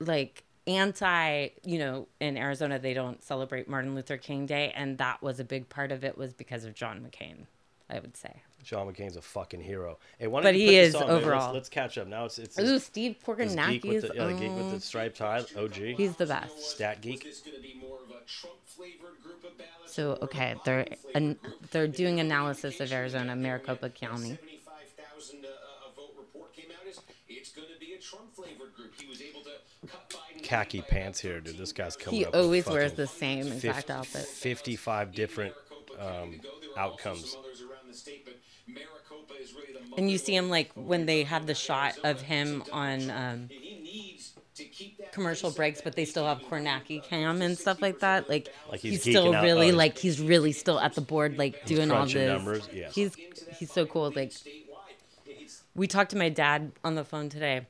like 0.00 0.44
anti. 0.66 1.48
You 1.64 1.78
know, 1.78 2.08
in 2.20 2.36
Arizona 2.38 2.78
they 2.78 2.94
don't 2.94 3.22
celebrate 3.22 3.68
Martin 3.68 3.94
Luther 3.94 4.16
King 4.16 4.46
Day, 4.46 4.72
and 4.74 4.96
that 4.98 5.22
was 5.22 5.38
a 5.40 5.44
big 5.44 5.68
part 5.68 5.92
of 5.92 6.02
it 6.04 6.16
was 6.16 6.32
because 6.32 6.64
of 6.64 6.74
John 6.74 7.00
McCain. 7.06 7.46
I 7.90 7.98
would 7.98 8.16
say. 8.16 8.42
John 8.64 8.86
McCain's 8.92 9.16
a 9.16 9.22
fucking 9.22 9.60
hero. 9.60 9.98
Hey, 10.18 10.26
why 10.26 10.40
don't 10.40 10.48
But 10.52 10.54
you 10.58 10.60
he 10.60 10.66
put 10.66 10.72
this 10.72 10.88
is 10.88 10.94
on, 10.94 11.00
man? 11.06 11.10
Let's- 11.14 11.24
overall. 11.24 11.54
Let's, 11.54 11.68
catch 11.68 11.98
up 11.98 12.06
now. 12.08 12.24
It's 12.24 12.38
it's 12.38 12.58
Ooh, 12.58 12.62
this, 12.62 12.84
Steve 12.84 13.16
this 13.24 13.36
geek 13.54 13.84
with 13.84 14.04
Porkanakis. 14.04 14.08
the, 14.08 14.14
yeah, 14.14 14.26
the 14.26 14.32
geek 14.32 14.56
with 14.56 14.70
the 14.70 14.76
uh, 14.76 14.80
striped 14.80 15.16
tie. 15.18 15.44
OG. 15.56 15.74
he's 15.74 16.16
the 16.16 16.26
best. 16.26 16.58
stat 16.70 17.00
geek. 17.00 17.26
So 19.86 20.18
okay, 20.22 20.54
they're 20.64 20.86
an, 21.14 21.38
they're 21.70 21.86
doing 21.86 22.20
analysis 22.20 22.80
of 22.80 22.90
Arizona, 22.92 23.36
Maricopa 23.36 23.90
County. 23.90 24.38
Khaki 30.42 30.82
pants 30.82 31.20
here, 31.20 31.40
dude. 31.40 31.56
This 31.56 31.72
guy's 31.72 31.96
coming 31.96 32.20
He 32.20 32.26
up 32.26 32.32
with 32.34 32.42
always 32.42 32.66
wears 32.66 32.92
the 32.92 33.06
same 33.06 33.46
exact 33.46 33.86
fif- 33.86 33.90
outfit. 33.90 34.26
55 34.26 35.12
different 35.12 35.54
um, 35.98 36.40
outcomes. 36.76 37.36
And 39.96 40.10
you 40.10 40.18
see 40.18 40.34
him 40.34 40.50
like 40.50 40.70
when 40.74 41.06
they 41.06 41.22
have 41.24 41.46
the 41.46 41.54
shot 41.54 41.94
of 42.04 42.20
him 42.20 42.62
on 42.72 43.10
um, 43.10 43.48
commercial 45.12 45.50
breaks, 45.50 45.80
but 45.80 45.94
they 45.94 46.04
still 46.04 46.26
have 46.26 46.40
Kornacki 46.42 47.02
cam 47.02 47.42
and 47.42 47.56
stuff 47.56 47.80
like 47.80 48.00
that. 48.00 48.28
Like, 48.28 48.48
Like 48.70 48.80
he's, 48.80 49.04
he's 49.04 49.14
still 49.14 49.34
out. 49.34 49.44
really 49.44 49.70
Oh, 49.70 49.76
like 49.76 49.98
he's 49.98 50.20
really 50.20 50.52
still 50.52 50.80
at 50.80 50.94
the 50.94 51.00
board, 51.00 51.38
like 51.38 51.64
doing 51.66 51.90
all 51.90 52.06
this. 52.06 52.14
numbers, 52.14 52.68
yeah. 52.72 52.88
He's 52.90 53.14
he's 53.58 53.72
so 53.72 53.86
cool. 53.86 54.12
Like 54.14 54.32
we 55.74 55.86
talked 55.86 56.10
to 56.10 56.16
my 56.16 56.28
dad 56.28 56.72
on 56.84 56.94
the 56.94 57.04
phone 57.04 57.28
today, 57.28 57.66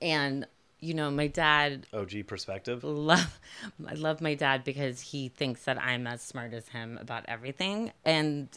and 0.00 0.46
you 0.80 0.94
know 0.94 1.10
my 1.10 1.26
dad 1.26 1.86
OG 1.92 2.26
perspective. 2.26 2.84
love 2.84 3.40
I 3.86 3.94
love 3.94 4.20
my 4.20 4.34
dad 4.34 4.64
because 4.64 5.00
he 5.00 5.28
thinks 5.28 5.64
that 5.64 5.80
I'm 5.82 6.06
as 6.06 6.22
smart 6.22 6.52
as 6.54 6.68
him 6.68 6.98
about 7.00 7.24
everything 7.26 7.90
and 8.04 8.48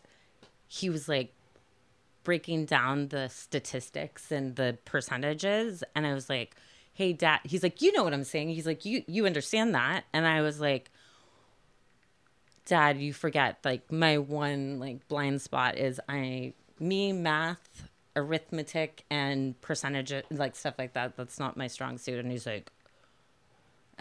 he 0.68 0.90
was 0.92 1.10
like 1.10 1.34
breaking 2.24 2.66
down 2.66 3.08
the 3.10 3.28
statistics 3.30 4.32
and 4.32 4.56
the 4.56 4.78
percentages 4.86 5.84
and 5.96 6.06
I 6.06 6.14
was 6.14 6.30
like 6.30 6.56
hey 6.94 7.14
dad 7.14 7.40
he's 7.44 7.64
like 7.64 7.82
you 7.82 7.92
know 7.94 8.04
what 8.04 8.14
I'm 8.14 8.24
saying 8.24 8.50
he's 8.50 8.66
like 8.66 8.86
you 8.86 9.04
you 9.08 9.26
understand 9.26 9.76
that 9.76 10.04
and 10.14 10.26
I 10.26 10.42
was 10.42 10.60
like 10.60 10.92
dad 12.66 12.98
you 12.98 13.14
forget 13.14 13.58
like 13.64 13.92
my 13.92 14.18
one 14.18 14.80
like 14.80 15.08
blind 15.08 15.42
spot 15.42 15.78
is 15.78 16.00
I 16.08 16.54
me 16.80 17.12
math 17.14 17.88
arithmetic 18.16 19.06
and 19.10 19.60
percentage 19.62 20.14
like 20.30 20.56
stuff 20.56 20.76
like 20.78 20.94
that 20.94 21.16
that's 21.16 21.40
not 21.40 21.58
my 21.58 21.68
strong 21.68 21.98
suit 21.98 22.20
and 22.20 22.32
he's 22.32 22.46
like 22.46 22.72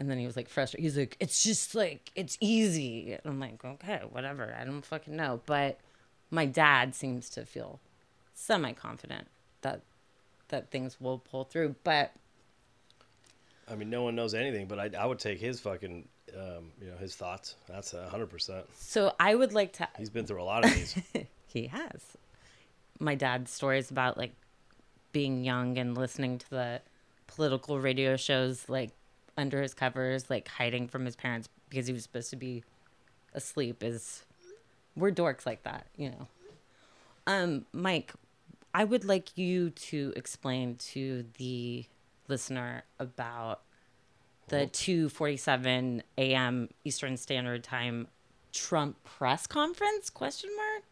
and 0.00 0.11
then 0.11 0.19
he 0.19 0.25
was 0.25 0.35
like 0.35 0.49
frustrated. 0.49 0.83
He's 0.83 0.97
like, 0.97 1.17
it's 1.21 1.45
just 1.45 1.75
like, 1.75 2.11
it's 2.17 2.39
easy. 2.41 3.12
And 3.12 3.21
I'm 3.27 3.39
like, 3.39 3.62
okay, 3.62 4.00
whatever. 4.11 4.57
I 4.59 4.65
don't 4.65 4.85
fucking 4.85 5.15
know. 5.15 5.43
But 5.45 5.79
my 6.31 6.47
dad 6.47 6.95
seems 6.95 7.29
to 7.31 7.45
feel 7.45 7.81
semi 8.40 8.73
confident 8.73 9.28
that 9.62 9.82
that 10.49 10.70
things 10.70 11.00
will 11.00 11.18
pull 11.18 11.44
through. 11.44 11.76
But 11.85 12.12
I 13.70 13.75
mean, 13.75 13.90
no 13.90 14.02
one 14.02 14.16
knows 14.16 14.35
anything, 14.35 14.66
but 14.66 14.78
I, 14.78 14.90
I 14.99 15.06
would 15.06 15.18
take 15.18 15.38
his 15.38 15.61
fucking, 15.61 16.09
um, 16.35 16.73
you 16.80 16.90
know, 16.90 16.97
his 16.97 17.14
thoughts. 17.14 17.54
That's 17.68 17.92
a 17.92 18.09
hundred 18.09 18.30
percent. 18.30 18.64
so 18.76 19.14
I 19.20 19.35
would 19.35 19.52
like 19.52 19.75
to 19.75 19.88
He's 19.99 20.11
been 20.11 20.26
through 20.26 20.42
a 20.42 20.44
lot 20.44 20.64
of 20.64 20.75
these. 20.75 20.99
he 21.47 21.66
has. 21.68 22.16
My 22.99 23.14
dad's 23.14 23.50
stories 23.50 23.90
about 23.90 24.16
like 24.16 24.32
being 25.12 25.44
young 25.44 25.78
and 25.78 25.97
listening 25.97 26.38
to 26.38 26.50
the 26.50 26.80
political 27.26 27.78
radio 27.78 28.16
shows 28.16 28.68
like 28.68 28.90
under 29.37 29.62
his 29.62 29.75
covers, 29.75 30.28
like 30.30 30.49
hiding 30.49 30.88
from 30.88 31.04
his 31.04 31.16
parents 31.16 31.49
because 31.68 31.87
he 31.87 31.92
was 31.92 32.02
supposed 32.02 32.30
to 32.30 32.37
be 32.37 32.64
asleep 33.32 33.82
is 33.82 34.25
we're 34.97 35.12
dorks 35.12 35.47
like 35.47 35.62
that, 35.62 35.87
you 35.97 36.11
know. 36.11 36.26
Um, 37.26 37.64
Mike, 37.73 38.12
I 38.73 38.85
would 38.85 39.05
like 39.05 39.37
you 39.37 39.71
to 39.71 40.12
explain 40.17 40.77
to 40.77 41.25
the 41.39 41.87
listener 42.29 42.85
about 42.99 43.62
the 44.49 44.67
2:47 44.67 46.03
a.m. 46.19 46.69
Eastern 46.85 47.17
Standard 47.17 47.65
Time 47.65 48.09
Trump 48.53 49.03
press 49.05 49.47
conference 49.47 50.11
question 50.11 50.50
mark? 50.57 50.85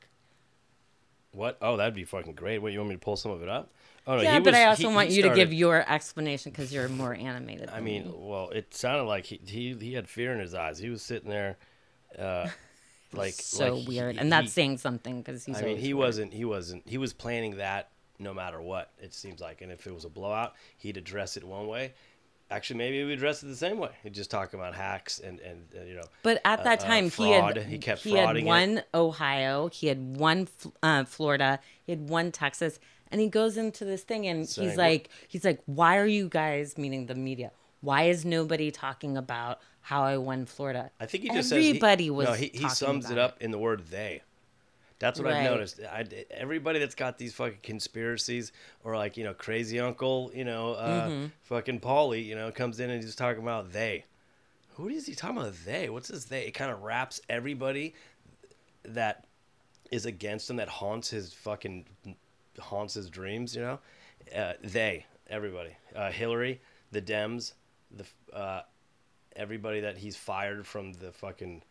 what? 1.32 1.58
Oh, 1.60 1.76
that'd 1.76 1.94
be 1.94 2.04
fucking 2.04 2.34
great. 2.34 2.58
What 2.58 2.72
you 2.72 2.78
want 2.78 2.88
me 2.90 2.94
to 2.96 3.00
pull 3.00 3.16
some 3.16 3.30
of 3.30 3.42
it 3.42 3.48
up? 3.48 3.70
Oh 4.06 4.16
no, 4.16 4.22
yeah, 4.22 4.34
he 4.34 4.38
but 4.40 4.46
was- 4.46 4.54
I 4.56 4.64
also 4.64 4.88
he- 4.88 4.94
want 4.94 5.08
he 5.10 5.16
you 5.16 5.22
to 5.22 5.34
give 5.34 5.52
your 5.52 5.84
explanation 5.88 6.50
because 6.50 6.72
you're 6.72 6.88
more 6.88 7.14
animated. 7.14 7.68
I 7.68 7.76
than 7.76 7.84
mean, 7.84 8.04
me. 8.06 8.14
well, 8.16 8.50
it 8.50 8.74
sounded 8.74 9.04
like 9.04 9.26
he 9.26 9.40
he, 9.44 9.74
he 9.74 9.92
had 9.94 10.08
fear 10.08 10.32
in 10.32 10.40
his 10.40 10.54
eyes. 10.54 10.78
He 10.78 10.88
was 10.88 11.02
sitting 11.02 11.28
there, 11.30 11.56
uh, 12.18 12.48
like 13.12 13.34
so 13.34 13.74
like 13.76 13.88
weird, 13.88 14.14
he- 14.16 14.20
and 14.20 14.30
that's 14.32 14.44
he- 14.46 14.50
saying 14.50 14.78
something 14.78 15.22
because 15.22 15.44
he's. 15.44 15.56
I 15.58 15.62
mean, 15.62 15.78
he 15.78 15.94
weird. 15.94 16.06
wasn't. 16.06 16.32
He 16.34 16.44
wasn't. 16.44 16.88
He 16.88 16.98
was 16.98 17.12
planning 17.12 17.56
that 17.56 17.90
no 18.18 18.34
matter 18.34 18.60
what. 18.60 18.90
It 19.00 19.14
seems 19.14 19.40
like, 19.40 19.60
and 19.62 19.70
if 19.72 19.86
it 19.86 19.94
was 19.94 20.04
a 20.04 20.08
blowout, 20.10 20.54
he'd 20.76 20.96
address 20.96 21.36
it 21.36 21.44
one 21.44 21.66
way. 21.66 21.92
Actually, 22.50 22.78
maybe 22.78 23.04
would 23.04 23.12
address 23.12 23.42
it 23.42 23.46
the 23.46 23.54
same 23.56 23.78
way. 23.78 23.90
He'd 24.02 24.14
just 24.14 24.30
talk 24.30 24.54
about 24.54 24.74
hacks 24.74 25.18
and 25.18 25.38
and 25.40 25.64
uh, 25.78 25.84
you 25.84 25.94
know. 25.94 26.04
But 26.22 26.40
at 26.46 26.64
that 26.64 26.82
uh, 26.82 26.86
time, 26.86 27.10
fraud. 27.10 27.26
he 27.26 27.32
had 27.32 27.56
He 27.68 27.78
kept 27.78 28.02
he 28.02 28.12
had 28.14 28.28
frauding 28.30 28.40
it. 28.40 28.44
one 28.46 28.82
Ohio, 28.94 29.68
he 29.68 29.86
had 29.88 30.16
one 30.16 30.48
uh, 30.82 31.04
Florida, 31.04 31.60
he 31.84 31.92
had 31.92 32.08
one 32.08 32.32
Texas, 32.32 32.78
and 33.12 33.20
he 33.20 33.28
goes 33.28 33.56
into 33.58 33.84
this 33.84 34.02
thing 34.02 34.26
and 34.26 34.48
Saying 34.48 34.68
he's 34.68 34.76
what- 34.78 34.82
like, 34.82 35.10
he's 35.28 35.44
like, 35.44 35.60
why 35.66 35.98
are 35.98 36.06
you 36.06 36.28
guys, 36.28 36.78
meaning 36.78 37.04
the 37.04 37.14
media, 37.14 37.52
why 37.82 38.04
is 38.04 38.24
nobody 38.24 38.70
talking 38.70 39.18
about 39.18 39.60
how 39.80 40.02
I 40.02 40.16
won 40.18 40.46
Florida? 40.46 40.90
I 41.00 41.06
think 41.06 41.24
he 41.24 41.30
just 41.30 41.48
says 41.48 41.62
he- 41.62 41.68
everybody 41.70 42.10
was. 42.10 42.26
No, 42.28 42.32
he, 42.34 42.50
he 42.52 42.68
sums 42.68 43.10
it 43.10 43.18
up 43.18 43.40
in 43.40 43.50
the 43.50 43.58
word 43.58 43.86
"they." 43.90 44.22
That's 45.00 45.20
what 45.20 45.28
I've 45.28 45.44
noticed. 45.44 45.80
I, 45.80 46.04
everybody 46.30 46.80
that's 46.80 46.96
got 46.96 47.18
these 47.18 47.32
fucking 47.32 47.60
conspiracies 47.62 48.50
or 48.82 48.96
like 48.96 49.16
you 49.16 49.22
know 49.24 49.32
crazy 49.32 49.78
uncle, 49.78 50.30
you 50.34 50.44
know, 50.44 50.72
uh, 50.72 51.08
Mm-hmm. 51.08 51.26
fucking 51.44 51.78
Paulie, 51.80 52.24
you 52.24 52.34
know, 52.34 52.50
comes 52.50 52.80
in 52.80 52.90
and 52.90 53.02
he's 53.02 53.14
talking 53.14 53.40
about 53.42 53.72
they. 53.72 54.04
Who 54.74 54.88
is 54.88 55.06
he 55.06 55.14
talking 55.14 55.36
about? 55.36 55.54
They? 55.64 55.88
What's 55.88 56.08
his 56.08 56.24
they? 56.26 56.46
It 56.46 56.50
kind 56.52 56.70
of 56.72 56.82
wraps 56.82 57.20
everybody 57.28 57.94
that 58.84 59.24
is 59.92 60.04
against 60.06 60.50
him, 60.50 60.56
that 60.56 60.68
haunts 60.68 61.10
his 61.10 61.32
fucking 61.32 61.86
haunts 62.58 62.94
his 62.94 63.08
dreams. 63.08 63.54
You 63.54 63.62
know, 63.62 63.78
uh, 64.36 64.52
they, 64.64 65.06
everybody, 65.30 65.70
uh, 65.94 66.10
Hillary, 66.10 66.60
the 66.90 67.00
Dems, 67.02 67.52
the 67.90 68.04
uh, 68.36 68.62
everybody 69.38 69.80
that 69.80 69.96
he's 69.96 70.16
fired 70.16 70.66
from 70.66 70.92
the 70.94 71.12
fucking 71.12 71.62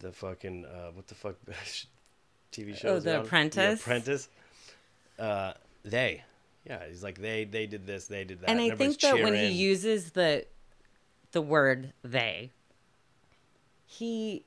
the 0.00 0.12
fucking 0.12 0.64
uh, 0.64 0.90
what 0.92 1.06
the 1.08 1.14
fuck 1.14 1.34
TV 2.52 2.76
show? 2.76 2.88
Oh, 2.88 3.00
The 3.00 3.20
Apprentice? 3.20 3.80
The 3.80 3.84
Apprentice. 3.84 4.28
Uh, 5.18 5.52
they, 5.84 6.22
yeah, 6.66 6.80
he's 6.88 7.02
like 7.02 7.20
they 7.20 7.44
they 7.44 7.66
did 7.66 7.86
this, 7.86 8.06
they 8.06 8.24
did 8.24 8.40
that, 8.40 8.50
and 8.50 8.60
I 8.60 8.70
think 8.70 8.98
that 9.00 9.20
when 9.20 9.34
he 9.34 9.48
uses 9.48 10.12
the 10.12 10.46
the 11.32 11.42
word 11.42 11.92
they, 12.02 12.52
he 13.86 14.44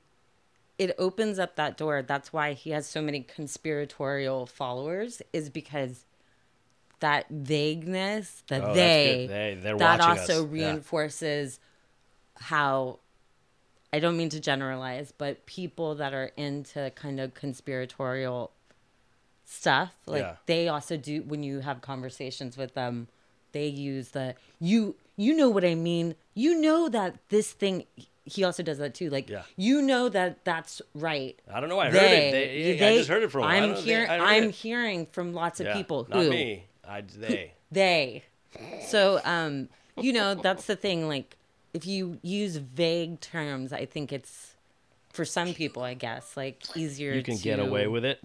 it 0.78 0.94
opens 0.98 1.38
up 1.38 1.56
that 1.56 1.76
door. 1.76 2.02
That's 2.02 2.32
why 2.32 2.52
he 2.52 2.70
has 2.70 2.86
so 2.86 3.02
many 3.02 3.20
conspiratorial 3.22 4.46
followers, 4.46 5.20
is 5.32 5.50
because 5.50 6.04
that 7.00 7.26
vagueness, 7.30 8.42
that 8.48 8.62
Oh, 8.62 8.74
they. 8.74 9.26
They- 9.28 9.74
that 9.76 10.00
also 10.00 10.44
us. 10.44 10.50
Reinforces 10.50 11.58
how 12.40 12.98
I 13.92 14.00
don't 14.00 14.16
mean 14.18 14.28
to 14.30 14.40
generalize, 14.40 15.12
but 15.16 15.46
people 15.46 15.94
that 15.94 16.12
are 16.12 16.30
into 16.36 16.90
kind 16.94 17.18
of 17.20 17.32
conspiratorial 17.34 18.50
stuff, 19.44 19.94
like 20.06 20.20
Yeah. 20.22 20.36
they 20.46 20.68
also 20.68 20.96
do 20.96 21.22
when 21.22 21.42
you 21.42 21.60
have 21.60 21.80
conversations 21.80 22.56
with 22.56 22.74
them, 22.74 23.08
they 23.52 23.66
use 23.66 24.10
the 24.10 24.34
you 24.60 24.96
you 25.16 25.34
know 25.34 25.48
what 25.48 25.64
I 25.64 25.74
mean. 25.74 26.14
You 26.34 26.60
know 26.60 26.88
that 26.90 27.16
this 27.30 27.50
thing 27.52 27.84
he 28.24 28.44
also 28.44 28.62
does 28.62 28.76
that 28.76 28.94
too. 28.94 29.08
Like 29.08 29.30
Yeah. 29.30 29.42
you 29.56 29.80
know 29.80 30.10
that 30.10 30.44
that's 30.44 30.82
right. 30.94 31.38
I 31.52 31.60
don't 31.60 31.70
know. 31.70 31.78
I 31.80 31.86
heard 31.86 31.94
They, 31.94 32.28
it. 32.28 32.32
They, 32.32 32.74
yeah, 32.78 32.88
I 32.88 32.96
just 32.98 33.08
heard 33.08 33.22
it 33.22 33.30
from. 33.32 33.44
I'm 33.44 33.74
they- 33.74 33.80
hearing. 33.80 34.06
Heard 34.08 34.20
I'm 34.20 34.44
it. 34.44 34.54
hearing 34.54 35.06
from 35.06 35.32
lots 35.32 35.60
of 35.60 35.66
Yeah, 35.66 35.72
people 35.74 36.06
not 36.10 36.26
me. 36.26 36.66
I 36.86 37.00
they. 37.00 37.52
they. 37.72 38.24
So, 38.86 39.20
um, 39.24 39.70
you 39.96 40.12
know, 40.12 40.34
that's 40.34 40.66
the 40.66 40.76
thing. 40.76 41.08
Like, 41.08 41.36
if 41.74 41.86
you 41.86 42.18
use 42.22 42.56
vague 42.56 43.20
terms, 43.20 43.72
I 43.72 43.84
think 43.86 44.12
it's 44.12 44.54
for 45.12 45.24
some 45.24 45.54
people, 45.54 45.82
I 45.82 45.94
guess, 45.94 46.36
like 46.36 46.62
easier. 46.76 47.12
You 47.12 47.22
can 47.22 47.36
to, 47.36 47.42
get 47.42 47.58
away 47.58 47.86
with 47.86 48.04
it. 48.04 48.20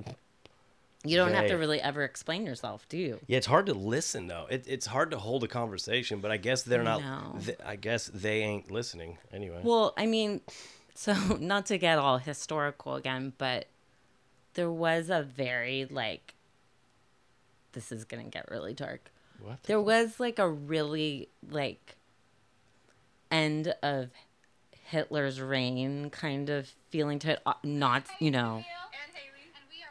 You 1.06 1.18
don't 1.18 1.34
have 1.34 1.48
to 1.48 1.56
really 1.56 1.82
ever 1.82 2.04
explain 2.04 2.46
yourself, 2.46 2.88
do 2.88 2.98
you? 2.98 3.20
Yeah, 3.28 3.38
it's 3.38 3.48
hard 3.48 3.66
to 3.66 3.74
listen 3.74 4.28
though. 4.28 4.48
It, 4.50 4.66
it's 4.68 4.86
hard 4.86 5.12
to 5.12 5.18
hold 5.18 5.44
a 5.44 5.50
conversation, 5.50 6.22
but 6.22 6.32
I 6.32 6.38
guess 6.38 6.64
they're 6.64 6.84
not. 6.84 7.02
th- 7.44 7.58
I 7.66 7.76
guess 7.76 8.10
they 8.14 8.42
ain't 8.42 8.72
listening 8.72 9.18
anyway. 9.32 9.60
Well, 9.64 9.94
I 9.98 10.06
mean, 10.06 10.40
so 10.96 11.14
not 11.40 11.66
to 11.68 11.78
get 11.78 11.98
all 11.98 12.20
historical 12.20 12.96
again, 12.96 13.34
but 13.38 13.68
there 14.54 14.72
was 14.72 15.10
a 15.10 15.24
very 15.24 15.86
like. 15.90 16.36
This 17.74 17.92
is 17.92 18.06
gonna 18.06 18.24
get 18.26 18.50
really 18.50 18.74
dark. 18.74 19.12
what? 19.42 19.62
the 19.64 19.68
There 19.68 19.82
was 19.82 20.20
like 20.20 20.40
a 20.40 20.48
really 20.48 21.28
like 21.50 21.98
end 23.34 23.74
of 23.82 24.10
Hitler's 24.86 25.42
reign 25.42 26.10
kind 26.12 26.50
of 26.50 26.72
feeling 26.90 27.20
to 27.20 27.32
it. 27.32 27.40
Uh, 27.46 27.54
Not, 27.64 28.04
you 28.20 28.32
know, 28.32 28.64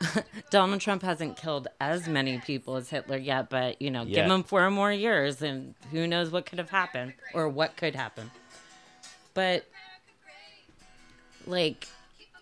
Donald 0.50 0.80
Trump 0.80 1.02
hasn't 1.02 1.36
killed 1.36 1.68
as 1.80 2.06
many 2.08 2.38
people 2.38 2.76
as 2.76 2.90
Hitler 2.90 3.16
yet, 3.16 3.50
but 3.50 3.80
you 3.82 3.90
know, 3.90 4.04
give 4.04 4.26
him 4.30 4.42
four 4.42 4.70
more 4.70 4.92
years 4.92 5.42
and 5.42 5.74
who 5.90 6.06
knows 6.06 6.30
what 6.30 6.46
could 6.46 6.58
have 6.58 6.70
happened 6.70 7.14
or 7.34 7.48
what 7.48 7.76
could 7.76 7.94
happen. 7.94 8.30
But 9.34 9.64
like 11.46 11.88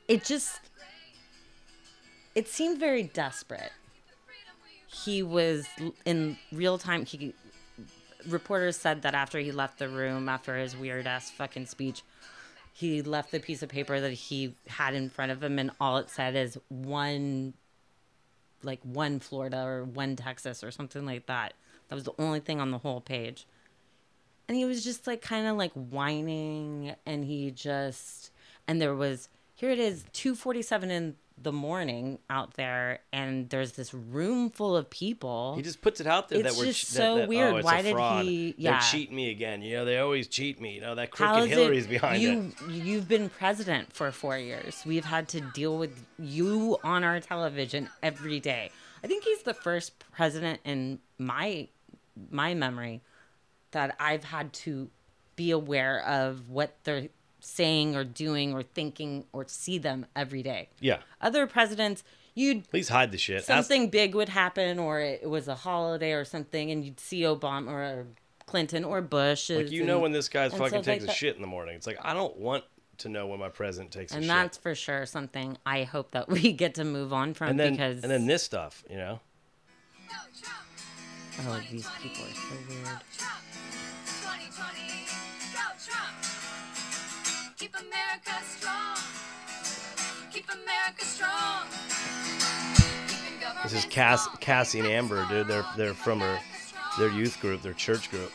it 0.08 0.24
just 0.24 0.60
it 2.34 2.48
seemed 2.48 2.78
very 2.78 3.02
desperate. 3.02 3.72
He 4.86 5.22
was 5.22 5.66
in 6.04 6.36
real 6.52 6.76
time 6.78 7.04
he 7.04 7.34
reporters 8.28 8.76
said 8.76 9.02
that 9.02 9.14
after 9.14 9.38
he 9.38 9.52
left 9.52 9.78
the 9.78 9.88
room 9.88 10.28
after 10.28 10.56
his 10.56 10.76
weird 10.76 11.06
ass 11.06 11.30
fucking 11.30 11.66
speech, 11.66 12.02
he 12.72 13.02
left 13.02 13.30
the 13.30 13.40
piece 13.40 13.62
of 13.62 13.68
paper 13.68 14.00
that 14.00 14.12
he 14.12 14.54
had 14.68 14.94
in 14.94 15.10
front 15.10 15.32
of 15.32 15.42
him, 15.42 15.58
and 15.58 15.70
all 15.80 15.98
it 15.98 16.10
said 16.10 16.34
is 16.36 16.58
one 16.68 17.54
like 18.62 18.80
one 18.82 19.20
Florida 19.20 19.62
or 19.62 19.84
one 19.84 20.16
Texas 20.16 20.62
or 20.62 20.70
something 20.70 21.06
like 21.06 21.26
that. 21.26 21.54
That 21.88 21.94
was 21.94 22.04
the 22.04 22.14
only 22.18 22.40
thing 22.40 22.60
on 22.60 22.70
the 22.70 22.78
whole 22.78 23.00
page. 23.00 23.46
And 24.48 24.56
he 24.56 24.64
was 24.64 24.84
just 24.84 25.06
like 25.06 25.22
kind 25.22 25.46
of 25.46 25.56
like 25.56 25.72
whining 25.72 26.94
and 27.06 27.24
he 27.24 27.50
just 27.50 28.30
and 28.66 28.80
there 28.80 28.94
was 28.94 29.28
here 29.54 29.70
it 29.70 29.78
is 29.78 30.04
2:47 30.12 30.90
in 30.90 31.16
the 31.42 31.52
morning 31.52 32.18
out 32.28 32.54
there 32.54 33.00
and 33.12 33.48
there's 33.48 33.72
this 33.72 33.94
room 33.94 34.50
full 34.50 34.76
of 34.76 34.90
people. 34.90 35.54
He 35.56 35.62
just 35.62 35.80
puts 35.80 35.98
it 36.00 36.06
out 36.06 36.28
there 36.28 36.40
It's 36.40 36.54
that 36.54 36.58
we're 36.58 36.66
just 36.66 36.88
so 36.88 37.16
that, 37.16 37.28
weird. 37.28 37.54
Oh, 37.54 37.60
Why 37.62 37.80
did 37.80 37.92
fraud. 37.94 38.24
he- 38.26 38.52
They're 38.52 38.72
yeah. 38.72 38.78
cheating 38.80 39.16
me 39.16 39.30
again. 39.30 39.62
You 39.62 39.76
know, 39.76 39.84
they 39.86 39.98
always 39.98 40.28
cheat 40.28 40.60
me. 40.60 40.74
You 40.74 40.82
know, 40.82 40.94
that 40.96 41.10
crooked 41.10 41.48
Hillary's 41.48 41.86
it 41.86 41.88
behind 41.88 42.20
you 42.22 42.52
it. 42.68 42.70
you've 42.70 43.08
been 43.08 43.30
president 43.30 43.92
for 43.92 44.10
4 44.12 44.36
years. 44.38 44.82
We've 44.84 45.04
had 45.06 45.28
to 45.28 45.40
deal 45.40 45.78
with 45.78 46.04
you 46.18 46.76
on 46.84 47.04
our 47.04 47.20
television 47.20 47.88
every 48.02 48.38
day. 48.38 48.70
I 49.02 49.06
think 49.06 49.24
he's 49.24 49.42
the 49.42 49.54
first 49.54 49.98
president 50.12 50.60
in 50.64 50.98
my 51.18 51.68
my 52.30 52.52
memory 52.52 53.00
that 53.70 53.96
I've 53.98 54.24
had 54.24 54.52
to 54.52 54.90
be 55.36 55.52
aware 55.52 56.04
of 56.04 56.50
what 56.50 56.76
they're 56.84 57.08
saying 57.40 57.96
or 57.96 58.04
doing 58.04 58.52
or 58.54 58.62
thinking 58.62 59.24
or 59.32 59.44
see 59.48 59.78
them 59.78 60.06
every 60.14 60.42
day. 60.42 60.68
Yeah, 60.80 60.98
Other 61.20 61.46
presidents, 61.46 62.04
you'd 62.34 62.68
please 62.70 62.88
hide 62.88 63.12
the 63.12 63.18
shit. 63.18 63.38
Ask- 63.38 63.46
something 63.46 63.88
big 63.90 64.14
would 64.14 64.28
happen 64.28 64.78
or 64.78 65.00
it 65.00 65.28
was 65.28 65.48
a 65.48 65.54
holiday 65.54 66.12
or 66.12 66.24
something 66.24 66.70
and 66.70 66.84
you'd 66.84 67.00
see 67.00 67.22
Obama 67.22 67.70
or 67.72 68.06
Clinton 68.46 68.84
or 68.84 69.00
Bush. 69.00 69.48
like 69.50 69.70
you 69.70 69.84
know 69.84 69.98
when 70.00 70.12
this 70.12 70.28
guy's 70.28 70.52
fucking 70.52 70.82
takes 70.82 71.04
like 71.04 71.12
a 71.12 71.16
shit 71.16 71.36
in 71.36 71.40
the 71.42 71.48
morning. 71.48 71.76
It's 71.76 71.86
like 71.86 71.98
I 72.02 72.14
don't 72.14 72.36
want 72.36 72.64
to 72.98 73.08
know 73.08 73.26
when 73.28 73.38
my 73.40 73.48
president 73.48 73.92
takes 73.92 74.12
a 74.12 74.14
shit 74.14 74.16
and 74.16 74.24
shit. 74.24 74.28
that's 74.36 74.58
for 74.58 74.74
sure 74.74 75.06
something 75.06 75.56
I 75.64 75.84
hope 75.84 76.10
that 76.10 76.28
we 76.28 76.52
get 76.64 76.74
to 76.74 76.84
move 76.84 77.12
on 77.12 77.32
from 77.34 77.48
and 77.50 77.60
then 77.60 77.72
because 77.72 78.02
and 78.02 78.10
then 78.10 78.26
this 78.26 78.42
stuff, 78.42 78.84
you 78.90 78.96
know. 78.96 79.20
oh 81.42 81.60
these 81.70 81.88
people 82.02 82.24
are 82.24 82.34
so 82.34 82.56
weird. 82.68 83.00
Keep 87.60 87.74
America 87.76 88.42
strong. 88.42 88.96
Keep 90.32 90.46
America 90.48 91.04
strong. 91.04 91.66
This 93.62 93.74
is 93.74 93.84
Cass, 93.84 94.26
Cassie 94.40 94.78
and 94.78 94.88
Amber, 94.88 95.26
dude. 95.28 95.46
They're 95.46 95.66
they're 95.76 95.92
from 95.92 96.20
her 96.20 96.38
their 96.98 97.10
youth 97.10 97.38
group, 97.38 97.60
their 97.60 97.74
church 97.74 98.10
group. 98.10 98.32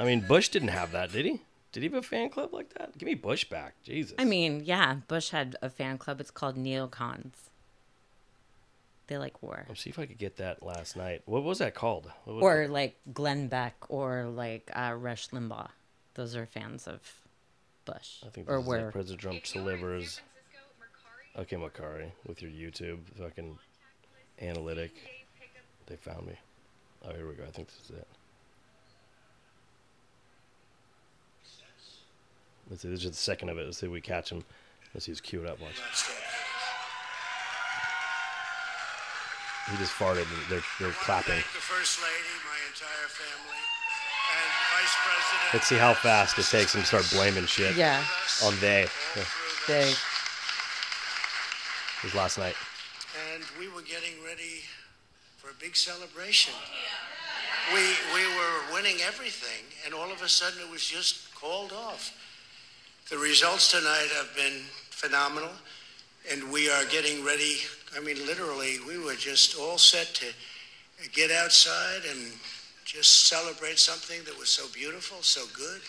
I 0.00 0.04
mean, 0.04 0.26
Bush 0.26 0.48
didn't 0.48 0.70
have 0.70 0.90
that, 0.90 1.12
did 1.12 1.24
he? 1.24 1.40
Did 1.70 1.84
he 1.84 1.88
have 1.88 1.94
a 1.94 2.02
fan 2.02 2.30
club 2.30 2.52
like 2.52 2.74
that? 2.74 2.98
Give 2.98 3.06
me 3.06 3.14
Bush 3.14 3.44
back, 3.44 3.74
Jesus. 3.84 4.16
I 4.18 4.24
mean, 4.24 4.62
yeah, 4.64 4.96
Bush 5.06 5.30
had 5.30 5.54
a 5.62 5.70
fan 5.70 5.98
club. 5.98 6.20
It's 6.20 6.32
called 6.32 6.56
Neocons. 6.56 7.34
They 9.06 9.18
like 9.18 9.40
war. 9.40 9.66
Let's 9.68 9.82
see 9.82 9.90
if 9.90 10.00
I 10.00 10.06
could 10.06 10.18
get 10.18 10.38
that 10.38 10.64
last 10.64 10.96
night. 10.96 11.22
What 11.26 11.44
was 11.44 11.58
that 11.58 11.76
called? 11.76 12.10
What 12.24 12.34
was 12.34 12.42
Or 12.42 12.66
like 12.66 12.98
Glenn 13.12 13.46
Beck 13.46 13.76
or 13.88 14.24
like 14.24 14.68
uh, 14.74 14.94
Rush 14.98 15.28
Limbaugh. 15.28 15.68
Those 16.14 16.34
are 16.34 16.44
fans 16.44 16.88
of 16.88 17.21
Bush. 17.84 18.22
I 18.26 18.30
think 18.30 18.48
or 18.48 18.56
this 18.56 18.62
is 18.62 18.68
were. 18.68 18.82
like 18.82 18.92
President 18.92 19.20
Trump 19.20 19.44
delivers. 19.44 20.20
Okay, 21.38 21.56
Makari, 21.56 22.10
with 22.26 22.42
your 22.42 22.50
YouTube 22.50 22.98
fucking 23.18 23.58
analytic. 24.40 24.92
They 25.86 25.96
found 25.96 26.26
me. 26.26 26.34
Oh, 27.04 27.12
here 27.14 27.26
we 27.26 27.34
go. 27.34 27.44
I 27.44 27.50
think 27.50 27.68
this 27.68 27.80
is 27.84 27.96
it. 27.96 28.08
Let's 32.70 32.82
see. 32.82 32.88
This 32.88 33.04
is 33.04 33.10
the 33.10 33.16
second 33.16 33.48
of 33.48 33.58
it. 33.58 33.64
Let's 33.64 33.78
see 33.78 33.86
if 33.86 33.92
we 33.92 34.00
catch 34.00 34.30
him. 34.30 34.44
Let's 34.94 35.06
see. 35.06 35.12
He's 35.12 35.20
queued 35.20 35.46
up. 35.46 35.60
Watch. 35.60 35.80
He 39.70 39.76
just 39.76 39.92
farted. 39.92 40.26
They're 40.48 40.60
they're 40.80 40.90
clapping. 40.90 41.36
The 41.36 41.42
First 41.42 42.02
Lady, 42.02 42.34
my 42.44 42.58
entire 42.68 43.08
family, 43.08 43.56
and 43.56 43.56
Vice 43.56 43.58
President. 43.58 43.71
Let's 45.52 45.66
see 45.66 45.76
how 45.76 45.92
fast 45.94 46.38
it 46.38 46.46
takes 46.46 46.74
him 46.74 46.80
to 46.80 46.86
start 46.86 47.08
blaming 47.12 47.46
shit 47.46 47.76
Yeah, 47.76 48.02
on 48.44 48.54
they. 48.60 48.86
Yeah, 49.16 49.24
they. 49.68 49.90
it 49.90 49.98
was 52.04 52.14
last 52.14 52.38
night. 52.38 52.54
and 53.34 53.44
we 53.58 53.68
were 53.68 53.82
getting 53.82 54.14
ready 54.24 54.62
for 55.36 55.50
a 55.50 55.54
big 55.60 55.76
celebration. 55.76 56.54
We 57.74 57.80
we 58.14 58.26
were 58.38 58.72
winning 58.74 58.96
everything, 59.06 59.64
and 59.84 59.94
all 59.94 60.10
of 60.10 60.22
a 60.22 60.28
sudden 60.28 60.60
it 60.66 60.70
was 60.70 60.84
just 60.84 61.32
called 61.34 61.72
off. 61.72 62.12
The 63.10 63.18
results 63.18 63.70
tonight 63.70 64.08
have 64.16 64.34
been 64.34 64.62
phenomenal, 64.90 65.50
and 66.30 66.50
we 66.50 66.70
are 66.70 66.84
getting 66.86 67.24
ready. 67.24 67.56
I 67.96 68.00
mean, 68.00 68.16
literally, 68.26 68.78
we 68.88 68.96
were 68.98 69.14
just 69.16 69.58
all 69.58 69.76
set 69.78 70.14
to 70.14 70.26
get 71.12 71.30
outside 71.30 72.02
and 72.10 72.32
just 72.92 73.26
celebrate 73.28 73.78
something 73.78 74.22
that 74.24 74.38
was 74.38 74.50
so 74.50 74.66
beautiful, 74.74 75.22
so 75.22 75.42
good. 75.56 75.80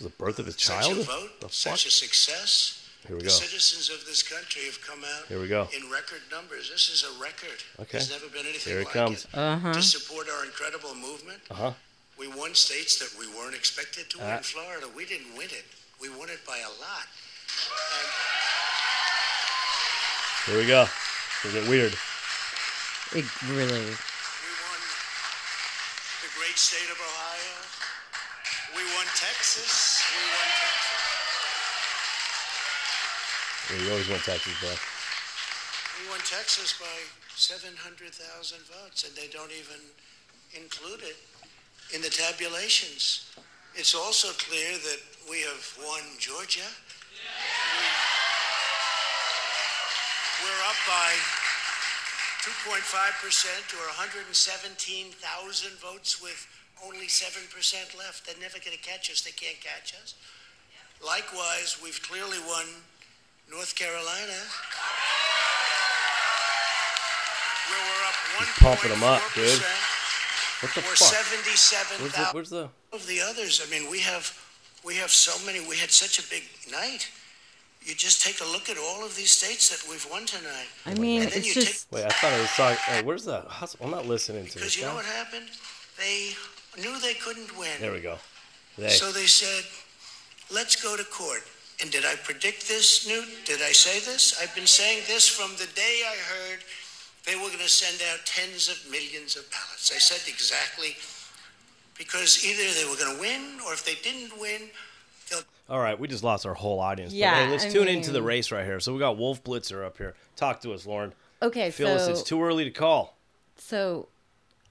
The 0.00 0.10
birth 0.10 0.38
of 0.38 0.46
his 0.46 0.54
Such 0.54 0.86
child. 0.86 0.98
a 0.98 1.02
vote, 1.02 1.40
The 1.40 1.48
fuck? 1.48 1.52
such 1.76 1.86
a 1.86 1.90
success. 1.90 2.78
Here 3.06 3.16
we 3.16 3.22
the 3.22 3.28
go. 3.28 3.34
citizens 3.34 3.90
of 3.90 4.06
this 4.06 4.22
country 4.22 4.62
have 4.66 4.80
come 4.80 5.02
out 5.02 5.26
Here 5.26 5.40
we 5.40 5.48
go. 5.48 5.66
in 5.76 5.90
record 5.90 6.22
numbers. 6.30 6.70
This 6.70 6.88
is 6.88 7.02
a 7.02 7.10
record. 7.20 7.58
Okay. 7.80 7.98
There's 7.98 8.10
never 8.10 8.28
been 8.28 8.46
anything 8.46 8.72
Here 8.72 8.82
it 8.82 8.84
like 8.86 8.94
comes. 8.94 9.24
it. 9.24 9.34
Uh-huh. 9.34 9.72
To 9.74 9.82
support 9.82 10.28
our 10.30 10.44
incredible 10.44 10.94
movement, 10.94 11.40
Uh 11.50 11.54
huh. 11.54 11.72
we 12.16 12.28
won 12.28 12.54
states 12.54 12.96
that 13.02 13.10
we 13.18 13.26
weren't 13.34 13.56
expected 13.56 14.08
to 14.10 14.20
Uh. 14.22 14.34
win. 14.38 14.42
Florida, 14.44 14.86
we 14.94 15.04
didn't 15.04 15.34
win 15.36 15.50
it. 15.50 15.64
We 16.00 16.10
won 16.10 16.30
it 16.30 16.46
by 16.46 16.58
a 16.58 16.70
lot. 16.78 17.06
And 20.46 20.52
Here 20.54 20.58
we 20.62 20.66
go. 20.66 20.86
Is 21.44 21.54
it 21.56 21.68
weird? 21.68 21.94
It 23.14 23.24
really. 23.50 23.94
We 26.52 26.54
won 26.54 26.60
great 26.60 26.60
state 26.60 26.92
of 26.92 27.00
Ohio. 27.00 27.56
We 28.76 28.84
won 28.92 29.06
Texas. 29.16 30.04
We 30.12 30.20
won 30.36 30.48
Texas. 30.60 31.00
Yeah, 33.70 33.80
you 33.80 33.90
always 33.90 34.08
want 34.08 34.22
Texas, 34.22 34.52
bro. 34.60 34.68
We 35.96 36.10
won 36.10 36.20
Texas 36.20 36.76
by 36.76 36.92
700,000 37.36 38.58
votes, 38.68 39.08
and 39.08 39.16
they 39.16 39.28
don't 39.32 39.52
even 39.52 39.80
include 40.52 41.00
it 41.00 41.16
in 41.94 42.02
the 42.02 42.10
tabulations. 42.10 43.32
It's 43.74 43.94
also 43.94 44.28
clear 44.36 44.76
that 44.76 45.00
we 45.30 45.40
have 45.48 45.64
won 45.80 46.02
Georgia. 46.18 46.68
We, 47.80 47.86
we're 50.44 50.62
up 50.68 50.76
by 50.84 51.16
2.5% 52.42 53.78
or 53.78 53.86
117,000 53.94 55.78
votes 55.78 56.20
with 56.20 56.46
only 56.84 57.06
7% 57.06 57.38
left. 57.96 58.26
They're 58.26 58.34
never 58.42 58.58
going 58.58 58.76
to 58.76 58.82
catch 58.82 59.10
us. 59.10 59.22
They 59.22 59.30
can't 59.30 59.60
catch 59.62 59.94
us. 60.02 60.14
Likewise, 60.98 61.78
we've 61.82 62.02
clearly 62.02 62.38
won 62.46 62.66
North 63.50 63.74
Carolina. 63.76 64.38
Where 67.70 67.78
we're 67.78 68.04
up 68.10 68.18
pumping 68.58 68.90
'em 68.90 69.02
up, 69.04 69.22
1.4%, 69.22 69.34
dude. 69.34 69.62
What 70.62 70.74
the 70.74 70.80
Or 70.80 70.96
fuck? 70.96 71.14
77,000 71.14 72.00
Where's 72.02 72.12
the, 72.14 72.24
where's 72.32 72.50
the? 72.50 72.68
of 72.92 73.06
the 73.06 73.20
others. 73.20 73.60
I 73.64 73.66
mean, 73.70 73.88
we 73.90 74.00
have 74.00 74.36
we 74.84 74.96
have 74.96 75.10
so 75.12 75.32
many. 75.46 75.60
We 75.60 75.76
had 75.78 75.90
such 75.92 76.18
a 76.18 76.22
big 76.28 76.42
night. 76.70 77.08
You 77.84 77.94
just 77.94 78.22
take 78.22 78.40
a 78.40 78.44
look 78.44 78.68
at 78.70 78.76
all 78.78 79.04
of 79.04 79.16
these 79.16 79.32
states 79.32 79.68
that 79.70 79.88
we've 79.90 80.06
won 80.10 80.24
tonight. 80.24 80.68
I 80.86 80.94
mean, 80.94 81.22
And 81.22 81.30
then 81.32 81.38
it's 81.38 81.48
you 81.48 81.54
take- 81.54 81.64
just. 81.66 81.90
Wait, 81.92 82.04
I 82.04 82.08
thought 82.10 82.32
I 82.32 82.40
was 82.40 82.50
talking. 82.50 82.76
Hey, 82.86 83.02
where's 83.02 83.24
the? 83.24 83.40
hus- 83.42 83.76
I'm 83.80 83.90
not 83.90 84.06
listening 84.06 84.46
to 84.46 84.52
this. 84.52 84.54
Because 84.54 84.74
this 84.74 84.78
you 84.78 84.86
know 84.86 84.94
what 84.94 85.04
happened? 85.04 85.48
They 85.98 86.34
knew 86.80 86.98
they 87.00 87.14
couldn't 87.14 87.56
win. 87.58 87.70
There 87.80 87.92
we 87.92 88.00
go. 88.00 88.18
They. 88.78 88.88
So 88.90 89.10
they 89.12 89.26
said, 89.26 89.64
let's 90.52 90.76
go 90.80 90.96
to 90.96 91.04
court. 91.04 91.42
And 91.80 91.90
did 91.90 92.04
I 92.04 92.14
predict 92.16 92.68
this, 92.68 93.06
Newt? 93.08 93.26
Did 93.44 93.60
I 93.62 93.72
say 93.72 93.98
this? 93.98 94.38
I've 94.40 94.54
been 94.54 94.66
saying 94.68 95.02
this 95.08 95.28
from 95.28 95.50
the 95.58 95.66
day 95.74 96.02
I 96.06 96.14
heard 96.32 96.60
they 97.26 97.34
were 97.34 97.48
going 97.48 97.58
to 97.58 97.68
send 97.68 98.00
out 98.12 98.24
tens 98.24 98.68
of 98.68 98.78
millions 98.90 99.36
of 99.36 99.50
ballots. 99.50 99.90
I 99.94 99.98
said 99.98 100.22
exactly 100.32 100.94
because 101.98 102.44
either 102.46 102.62
they 102.78 102.84
were 102.88 102.96
going 102.96 103.14
to 103.16 103.20
win 103.20 103.58
or 103.66 103.72
if 103.72 103.84
they 103.84 103.94
didn't 103.96 104.38
win, 104.40 104.62
they'll 104.62 104.70
All 105.68 105.78
right, 105.78 105.98
we 105.98 106.08
just 106.08 106.22
lost 106.24 106.44
our 106.46 106.54
whole 106.54 106.80
audience. 106.80 107.12
But, 107.12 107.18
Yeah, 107.18 107.44
hey, 107.46 107.50
let's 107.50 107.64
I 107.64 107.70
tune 107.70 107.88
into 107.88 108.10
the 108.10 108.22
race 108.22 108.50
right 108.52 108.64
here. 108.64 108.80
So 108.80 108.92
we 108.92 108.98
got 108.98 109.16
Wolf 109.16 109.42
Blitzer 109.42 109.84
up 109.84 109.96
here. 109.98 110.14
Talk 110.36 110.60
to 110.62 110.72
us, 110.72 110.86
Lauren. 110.86 111.12
Okay, 111.40 111.70
Feel 111.70 111.88
us. 111.88 112.08
It's 112.08 112.22
too 112.22 112.42
early 112.42 112.64
to 112.64 112.70
call. 112.70 113.16
so 113.56 114.08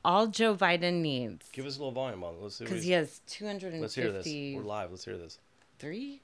all 0.04 0.28
Joe 0.28 0.56
Biden 0.56 1.02
needs 1.02 1.48
Give 1.54 1.66
us 1.66 1.76
a 1.76 1.80
little 1.80 1.92
volume 1.92 2.24
on. 2.24 2.34
it. 2.36 2.42
Let's 2.42 2.56
see. 2.56 2.64
Because 2.66 2.84
he 2.84 2.92
has 2.92 3.22
two 3.28 3.46
hundred 3.46 3.74
and 3.74 3.82
Let's 3.82 3.94
hear 3.96 4.12
this. 4.12 4.26
We're 4.26 4.62
live. 4.62 4.90
Let's 4.92 5.06
hear 5.06 5.18
this. 5.18 5.38
three. 5.80 6.22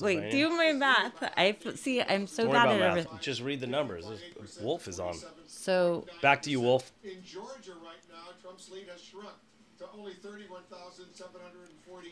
Wait, 0.00 0.30
do 0.30 0.50
my 0.50 0.72
math. 0.72 1.14
I 1.38 1.56
see. 1.74 2.02
I'm 2.02 2.26
so 2.26 2.44
Don't 2.44 2.52
bad 2.52 2.68
at 2.68 2.78
math. 2.80 2.90
everything. 2.90 3.18
Just 3.22 3.40
read 3.40 3.60
the 3.60 3.66
numbers. 3.66 4.04
Wolf 4.60 4.86
is 4.88 5.00
on. 5.00 5.14
So 5.46 6.06
Back 6.20 6.42
to 6.42 6.50
you, 6.50 6.60
Wolf. 6.60 6.92
In 7.02 7.22
Georgia 7.24 7.72
right 7.82 7.96
now, 8.10 8.28
Trump's 8.42 8.70
lead 8.70 8.88
has 8.92 9.00
shrunk 9.00 9.24
to 9.26 9.30
only 9.30 9.30
31,748. 9.30 9.49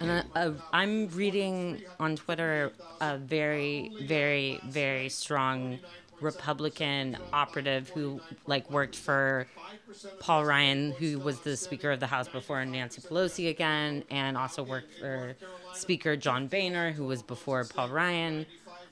And 0.01 0.11
uh, 0.11 0.23
uh, 0.35 0.53
I'm 0.73 1.09
reading 1.09 1.83
on 2.01 2.17
Twitter 2.17 2.73
a 3.01 3.19
very, 3.19 3.93
very, 4.03 4.61
very 4.65 5.09
strong 5.09 5.79
Republican 6.21 7.17
operative 7.33 7.91
who 7.91 8.21
like 8.47 8.71
worked 8.71 8.97
for 8.97 9.47
Paul 10.21 10.45
Ryan, 10.45 10.93
who 10.93 11.19
was 11.19 11.41
the 11.41 11.57
Speaker 11.57 11.93
of 11.93 12.01
the 12.01 12.07
House 12.07 12.29
before 12.29 12.65
Nancy 12.65 13.01
Pelosi 13.01 13.49
again, 13.49 14.05
and 14.11 14.37
also 14.37 14.63
worked 14.63 14.95
for 14.99 15.37
Speaker 15.75 16.17
John 16.17 16.49
Boehner, 16.49 16.93
who 16.93 17.05
was 17.05 17.23
before 17.23 17.65
Paul 17.65 17.89
Ryan. 17.91 18.47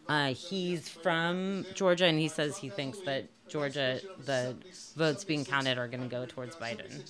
Uh, 0.09 0.35
he's 0.35 0.89
from 0.89 1.67
Georgia, 1.75 2.07
and 2.07 2.19
he 2.19 2.29
says 2.29 2.57
he 2.57 2.69
thinks 2.69 2.99
that 3.01 3.25
Georgia, 3.49 4.01
the 4.25 4.57
votes 4.97 5.25
being 5.25 5.45
counted 5.45 5.79
are 5.79 5.87
going 5.89 6.03
to 6.03 6.09
go 6.09 6.27
towards 6.27 6.57
Biden. 6.57 7.09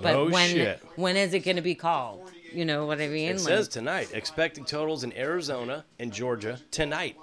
But 0.00 0.12
No 0.12 0.28
when 0.28 0.50
shit. 0.50 0.82
when 0.96 1.16
is 1.16 1.32
it 1.34 1.40
going 1.40 1.56
to 1.56 1.62
be 1.62 1.74
called? 1.74 2.30
You 2.52 2.64
know 2.64 2.84
what 2.86 3.00
I 3.00 3.08
mean? 3.08 3.32
It 3.32 3.40
says 3.40 3.68
tonight. 3.68 4.10
Expecting 4.12 4.64
totals 4.64 5.04
in 5.04 5.16
Arizona 5.16 5.84
and 5.98 6.12
Georgia 6.12 6.58
tonight. 6.70 7.16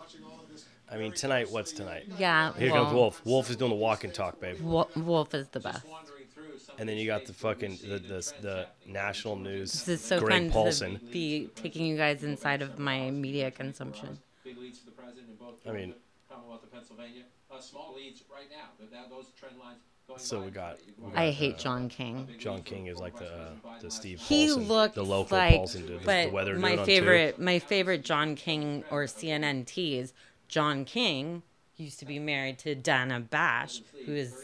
I 0.92 0.98
mean, 0.98 1.12
tonight. 1.12 1.52
What's 1.52 1.72
tonight? 1.72 2.08
yeah. 2.18 2.52
Here 2.54 2.72
well, 2.72 2.86
comes 2.86 2.96
Wolf. 2.96 3.22
Wolf 3.26 3.50
is 3.52 3.56
doing 3.56 3.70
the 3.70 3.78
walk 3.78 4.04
and 4.04 4.14
talk, 4.14 4.40
babe. 4.40 4.60
Wolf 4.62 5.34
is 5.36 5.48
the 5.50 5.60
best. 5.60 5.86
And 6.80 6.88
then 6.90 6.98
you 6.98 7.06
got 7.06 7.26
the 7.26 7.34
fucking 7.34 7.78
the 7.84 8.00
the, 8.00 8.34
the 8.42 8.68
national 8.88 9.36
news. 9.36 9.72
This 9.74 9.88
is 9.88 10.02
so 10.02 10.20
Greg 10.20 10.32
kind 10.32 10.52
Paulson. 10.52 10.98
to 10.98 11.06
be 11.06 11.50
taking 11.56 11.86
you 11.86 11.98
guys 11.98 12.24
inside 12.24 12.62
of 12.62 12.80
my 12.80 13.12
media 13.12 13.52
consumption. 13.52 14.18
big 14.44 14.58
leads 14.58 14.80
for 14.80 14.86
the 14.86 14.92
president 14.94 15.28
in 15.30 15.36
both 15.36 15.56
I 15.68 15.72
mean- 15.74 15.94
Commonwealth 16.30 16.64
of 16.64 16.72
Pennsylvania. 16.72 17.24
Uh, 17.52 17.60
small 17.60 17.96
leads 17.96 18.24
right 18.32 18.50
now. 18.50 18.68
Th- 18.78 18.90
that- 18.92 19.10
those 19.10 19.32
trend 19.40 19.58
lines 19.60 19.80
going 20.08 20.20
So 20.20 20.40
we 20.42 20.52
got- 20.52 20.78
we 21.00 21.12
go 21.12 21.18
I 21.18 21.32
hate 21.32 21.56
uh, 21.56 21.58
John 21.58 21.90
King. 21.90 22.28
John 22.38 22.62
King 22.62 22.88
is 22.88 23.00
like 23.00 23.18
the 23.18 23.32
uh, 23.32 23.80
the 23.82 23.90
Steve 23.90 24.20
He 24.20 24.48
Paulson, 24.48 24.68
looked 24.68 24.96
the 24.96 25.04
local 25.06 25.38
like, 25.38 25.56
Paulson 25.56 25.86
dude. 25.88 26.04
but 26.06 26.28
the 26.28 26.32
weather 26.32 26.58
my 26.58 26.78
favorite, 26.86 27.40
my 27.40 27.58
favorite 27.60 28.04
John 28.04 28.36
King 28.36 28.84
or 28.92 29.06
CNN 29.06 29.66
tease, 29.66 30.14
John 30.48 30.86
King 30.86 31.42
used 31.78 32.00
to 32.00 32.06
be 32.06 32.20
married 32.20 32.60
to 32.60 32.76
Dana 32.76 33.20
Bash, 33.20 33.82
who 34.06 34.14
is 34.14 34.36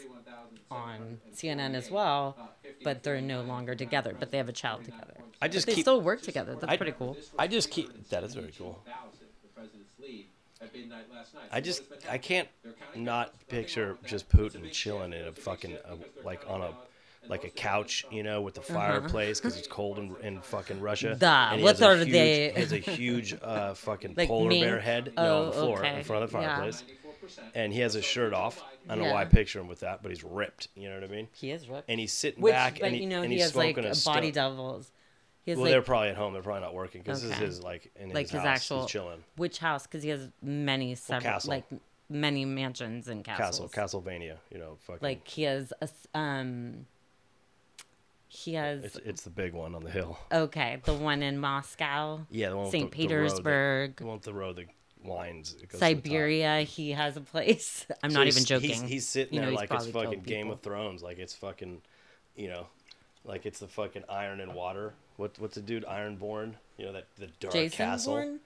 on 0.70 1.20
CNN 1.34 1.74
as 1.74 1.90
well, 1.90 2.36
but 2.82 3.02
they're 3.04 3.20
no 3.20 3.42
longer 3.42 3.74
together. 3.74 4.16
But 4.18 4.30
they 4.32 4.38
have 4.38 4.48
a 4.48 4.52
child 4.52 4.84
together. 4.84 5.14
I 5.40 5.48
just 5.48 5.66
They 5.66 5.74
keep. 5.74 5.84
still 5.84 6.00
work 6.00 6.22
together. 6.22 6.54
That's 6.54 6.72
I- 6.72 6.76
pretty 6.76 6.92
cool. 6.92 7.16
I 7.38 7.46
just 7.46 7.70
keep. 7.70 8.08
That 8.08 8.24
is 8.24 8.34
very 8.34 8.52
cool. 8.56 8.82
The 10.58 10.66
president's 10.66 10.74
lead 10.74 10.82
at 10.82 10.88
midnight 11.08 11.16
last 11.16 11.34
night. 11.34 11.44
I 11.52 11.60
just 11.60 11.82
what 11.90 11.94
has 11.94 12.04
been 12.04 12.12
I 12.14 12.18
can't 12.18 12.48
not 12.94 13.48
picture 13.48 13.96
just 14.04 14.28
that. 14.30 14.40
It's 14.44 14.54
a 14.54 14.58
Putin 14.60 14.72
chilling 14.72 15.12
in 15.12 15.20
a 15.24 15.28
It's 15.28 15.38
a 15.38 15.42
fucking 15.42 15.76
uh, 15.88 15.96
like 16.24 16.44
on 16.48 16.62
a 16.62 16.70
like 17.28 17.40
a 17.42 17.46
most 17.46 17.50
of 17.50 17.54
the 17.56 17.60
couch, 17.62 18.06
you 18.12 18.22
know, 18.22 18.40
with 18.40 18.54
the 18.54 18.60
fireplace 18.62 19.40
because 19.40 19.56
it's 19.56 19.66
cold 19.66 19.98
in, 19.98 20.14
in 20.22 20.40
fucking 20.42 20.80
Russia. 20.80 21.16
Duh, 21.18 21.48
And 21.50 21.58
he 21.58 21.64
what 21.64 21.76
has 21.78 21.82
a 21.82 21.88
are 21.88 21.96
huge, 21.96 22.12
they- 22.12 22.52
He 22.54 22.60
has 22.60 22.72
a 22.72 22.76
huge 22.78 23.36
uh, 23.42 23.74
fucking 23.74 24.14
Like 24.16 24.28
polar 24.28 24.50
bear 24.50 24.78
head 24.80 25.12
Oh, 25.16 25.22
no, 25.24 25.38
on 25.40 25.46
the 25.46 25.52
floor 25.52 25.78
okay. 25.80 25.98
in 25.98 26.04
front 26.04 26.22
of 26.22 26.30
the 26.30 26.38
fireplace, 26.38 26.84
94%. 27.26 27.38
and 27.56 27.72
he 27.72 27.80
has 27.80 27.94
his 27.94 28.04
shirt 28.04 28.32
off. 28.32 28.62
I 28.88 28.94
don't 28.94 29.02
know 29.02 29.12
why 29.12 29.22
I 29.22 29.24
picture 29.24 29.58
him 29.58 29.66
with 29.66 29.80
that, 29.80 30.02
but 30.02 30.12
he's 30.12 30.22
ripped. 30.22 30.68
You 30.76 30.88
know 30.88 30.94
what 31.00 31.02
I 31.02 31.12
mean? 31.12 31.26
He 31.34 31.50
is 31.50 31.68
ripped. 31.68 31.90
And 31.90 31.98
he's 31.98 32.12
sitting 32.12 32.40
Which, 32.40 32.52
back, 32.52 32.74
but 32.78 32.86
and, 32.86 32.94
he, 32.94 33.02
you 33.02 33.08
know, 33.08 33.22
and 33.22 33.32
he 33.32 33.38
he's 33.38 33.46
has 33.46 33.52
smoking 33.54 33.84
a 33.84 33.88
a 33.90 34.14
body 34.14 34.30
stone. 34.30 34.56
doubles. 34.56 34.92
Well, 35.54 35.64
like 35.64 35.70
they're 35.70 35.82
probably 35.82 36.08
at 36.08 36.16
home. 36.16 36.32
They're 36.32 36.42
probably 36.42 36.62
not 36.62 36.74
working 36.74 37.02
because 37.02 37.22
this 37.22 37.30
is 37.32 37.36
his 37.38 37.62
like 37.62 37.90
in 37.96 38.08
like 38.10 38.22
his, 38.26 38.32
his, 38.32 38.40
house. 38.40 38.46
actual 38.46 38.80
He's 38.82 38.90
chilling. 38.90 39.24
which 39.36 39.58
house 39.58 39.84
because 39.86 40.02
he 40.02 40.08
has 40.10 40.28
many 40.42 40.94
several 40.96 41.32
castle. 41.34 41.50
like 41.50 41.64
many 42.08 42.44
mansions 42.44 43.08
and 43.08 43.24
castles 43.24 43.70
Castle, 43.72 44.02
Castlevania. 44.02 44.36
You 44.50 44.58
know, 44.58 44.76
fucking. 44.86 45.00
like 45.02 45.26
he 45.28 45.42
has 45.44 45.72
a 45.80 45.88
um 46.18 46.86
he 48.28 48.54
has 48.54 48.84
it's 48.84 48.96
it's 49.04 49.22
the 49.22 49.30
big 49.30 49.52
one 49.52 49.74
on 49.74 49.82
the 49.84 49.90
hill. 49.90 50.18
okay 50.32 50.78
the 50.84 50.92
one 50.94 51.22
in 51.22 51.38
moscow 51.38 52.20
Yeah, 52.30 52.50
the 52.50 52.56
one 52.56 52.70
St. 52.70 52.90
the- 52.90 53.06
the 53.06 53.14
road 53.14 53.22
that- 53.22 53.28
Petersburg. 53.30 53.96
The 53.96 54.04
one 54.06 54.14
with 54.16 54.22
the 54.24 54.34
road 54.34 54.56
that 54.56 54.66
the 55.70 55.78
siberia 55.78 56.62
he 56.62 56.90
has 56.90 57.16
a 57.16 57.20
place 57.20 57.86
i'm 58.02 58.10
So 58.10 58.18
not 58.18 58.26
even 58.26 58.44
joking 58.44 58.70
He's, 58.70 58.82
he's 58.82 59.08
sitting 59.08 59.34
You 59.34 59.40
know, 59.40 59.46
there 59.46 59.54
like 59.56 59.70
it's 59.72 59.86
fucking 59.86 60.20
Game 60.22 60.50
of 60.50 60.60
Thrones, 60.62 61.00
like 61.02 61.18
it's 61.20 61.34
fucking, 61.34 61.80
you 62.34 62.48
know, 62.48 62.66
like 63.26 63.46
it's 63.46 63.58
the 63.60 63.68
fucking 63.68 64.04
Iron 64.08 64.40
and 64.40 64.54
Water. 64.54 64.94
What 65.16 65.38
what's 65.38 65.54
the 65.56 65.60
dude 65.60 65.84
Ironborn? 65.84 66.54
You 66.78 66.86
know 66.86 66.92
that 66.92 67.06
the 67.16 67.26
Dark 67.40 67.52
jason 67.52 67.76
Castle. 67.76 68.14
Bourne? 68.14 68.40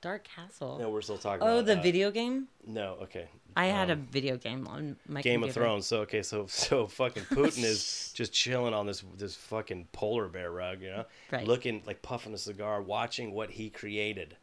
dark 0.00 0.24
castle 0.24 0.78
No, 0.80 0.90
we're 0.90 1.00
still 1.00 1.16
talking 1.16 1.46
oh 1.46 1.62
the 1.62 1.78
uh, 1.78 1.80
video 1.80 2.10
game 2.10 2.48
No, 2.66 2.98
okay. 3.02 3.28
i 3.56 3.66
had 3.66 3.88
a 3.88 3.92
Um, 3.92 4.08
video 4.10 4.36
game 4.36 4.66
on 4.66 4.96
my 5.06 5.22
Game 5.22 5.44
of. 5.44 5.52
Thrones. 5.52 5.86
So 5.86 6.00
okay, 6.00 6.22
so 6.24 6.46
so 6.48 6.88
fucking 6.88 7.22
Putin 7.24 7.62
is 7.62 8.10
just 8.16 8.32
chilling 8.32 8.74
on 8.74 8.84
this 8.86 9.04
this 9.16 9.36
fucking 9.36 9.86
polar 9.92 10.26
bear 10.26 10.50
rug, 10.50 10.82
you 10.82 10.90
know, 10.90 11.04
Right. 11.30 11.46
looking 11.46 11.84
like 11.86 12.02
puffing 12.02 12.34
a 12.34 12.38
cigar, 12.38 12.82
watching 12.82 13.30
what 13.32 13.50
he 13.52 13.70
created, 13.70 14.36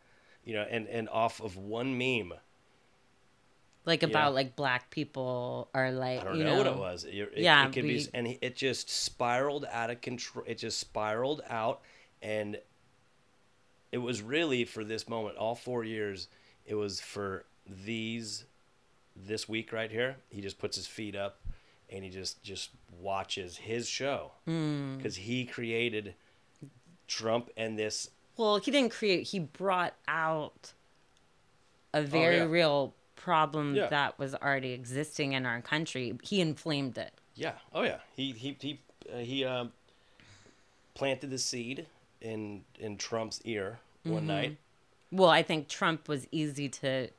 you 0.46 0.54
know, 0.54 0.66
and 0.70 0.88
and 0.88 1.10
off 1.10 1.42
of 1.42 1.58
one 1.58 1.98
meme. 1.98 2.32
Like 3.90 4.02
Yeah. 4.04 4.10
about 4.10 4.34
like 4.34 4.56
black 4.56 4.90
people 4.90 5.70
are 5.74 5.92
like 5.92 6.22
I 6.22 6.24
don't 6.24 6.38
you 6.38 6.44
know, 6.46 6.58
what 6.58 6.68
it 6.68 6.78
was. 6.78 7.04
It, 7.04 7.16
it, 7.18 7.30
Yeah, 7.40 7.68
it 7.68 7.74
could 7.74 7.84
we- 7.84 7.96
be, 7.98 8.08
and 8.14 8.38
it 8.42 8.56
just 8.56 8.90
spiraled 8.90 9.66
out 9.70 9.90
of 9.90 10.00
control. 10.00 10.46
It 10.48 10.58
just 10.60 10.80
spiraled 10.80 11.42
out, 11.50 11.82
and 12.22 12.58
it 13.92 13.98
was 13.98 14.22
really 14.22 14.64
for 14.66 14.84
this 14.86 15.10
moment. 15.10 15.36
All 15.38 15.56
four 15.56 15.84
years, 15.84 16.28
it 16.66 16.76
was 16.76 17.02
for 17.02 17.46
these, 17.68 18.46
this 19.16 19.50
week 19.50 19.74
right 19.74 19.92
here. 19.92 20.18
He 20.30 20.42
just 20.42 20.60
puts 20.60 20.78
his 20.78 20.88
feet 20.88 21.16
up, 21.16 21.40
and 21.90 22.04
he 22.04 22.10
just 22.10 22.42
just 22.44 22.70
watches 23.02 23.58
his 23.58 23.88
show 23.88 24.32
Hmm. 24.46 24.98
because 24.98 25.16
he 25.16 25.46
created 25.46 26.14
Trump 27.08 27.50
and 27.58 27.78
this. 27.80 28.12
Well, 28.38 28.58
he 28.58 28.72
didn't 28.72 28.92
create. 28.92 29.24
He 29.28 29.40
brought 29.40 29.96
out 30.08 30.74
a 31.94 32.02
very 32.04 32.36
Oh, 32.40 32.46
yeah. 32.46 32.52
real 32.52 32.94
problem 33.20 33.76
Yeah. 33.76 33.88
that 33.88 34.18
was 34.18 34.34
already 34.34 34.72
existing 34.72 35.34
in 35.34 35.46
our 35.46 35.62
country. 35.62 36.18
He 36.24 36.42
inflamed 36.42 36.98
it. 36.98 37.14
Yeah. 37.36 37.54
Oh 37.74 37.84
yeah. 37.84 38.00
He 38.16 38.32
he 38.32 38.58
he 38.60 38.80
uh, 39.14 39.18
he 39.18 39.46
um, 39.46 39.72
planted 40.96 41.30
the 41.30 41.38
seed 41.38 41.86
in 42.22 42.64
in 42.80 42.98
Trump's 42.98 43.42
ear 43.46 43.80
Mm-hmm. 44.06 44.14
one 44.14 44.28
night. 44.28 44.58
Well, 45.12 45.30
I 45.30 45.44
think 45.44 45.68
Trump 45.68 46.08
was 46.08 46.26
easy 46.32 46.70
to 46.70 47.10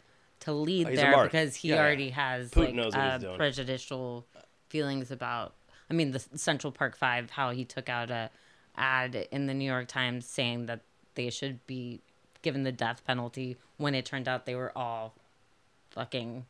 to 0.41 0.53
lead 0.53 0.89
Oh, 0.89 0.97
there 0.97 1.25
because 1.25 1.57
he 1.57 1.69
Yeah, 1.69 1.75
yeah. 1.75 1.81
already 1.83 2.11
has 2.11 2.51
Putin 2.51 2.77
like 2.83 2.95
uh, 3.25 3.37
prejudicial 3.37 4.25
feelings 4.71 5.11
about. 5.11 5.53
I 5.91 5.93
mean, 5.93 6.13
the 6.13 6.21
Central 6.37 6.73
Park 6.73 6.97
Five, 6.97 7.31
how 7.31 7.51
he 7.51 7.65
took 7.67 7.89
out 7.91 8.11
a 8.11 8.31
ad 8.77 9.15
in 9.31 9.47
the 9.47 9.53
New 9.55 9.65
York 9.67 9.89
Times 9.89 10.25
saying 10.25 10.67
that 10.67 10.81
they 11.17 11.29
should 11.29 11.67
be 11.67 12.01
given 12.41 12.63
the 12.63 12.73
death 12.73 13.05
penalty 13.07 13.59
when 13.77 13.95
it 13.95 14.07
turned 14.07 14.27
out 14.29 14.47
they 14.47 14.55
were 14.55 14.73
all 14.79 15.13
fucking 15.90 16.46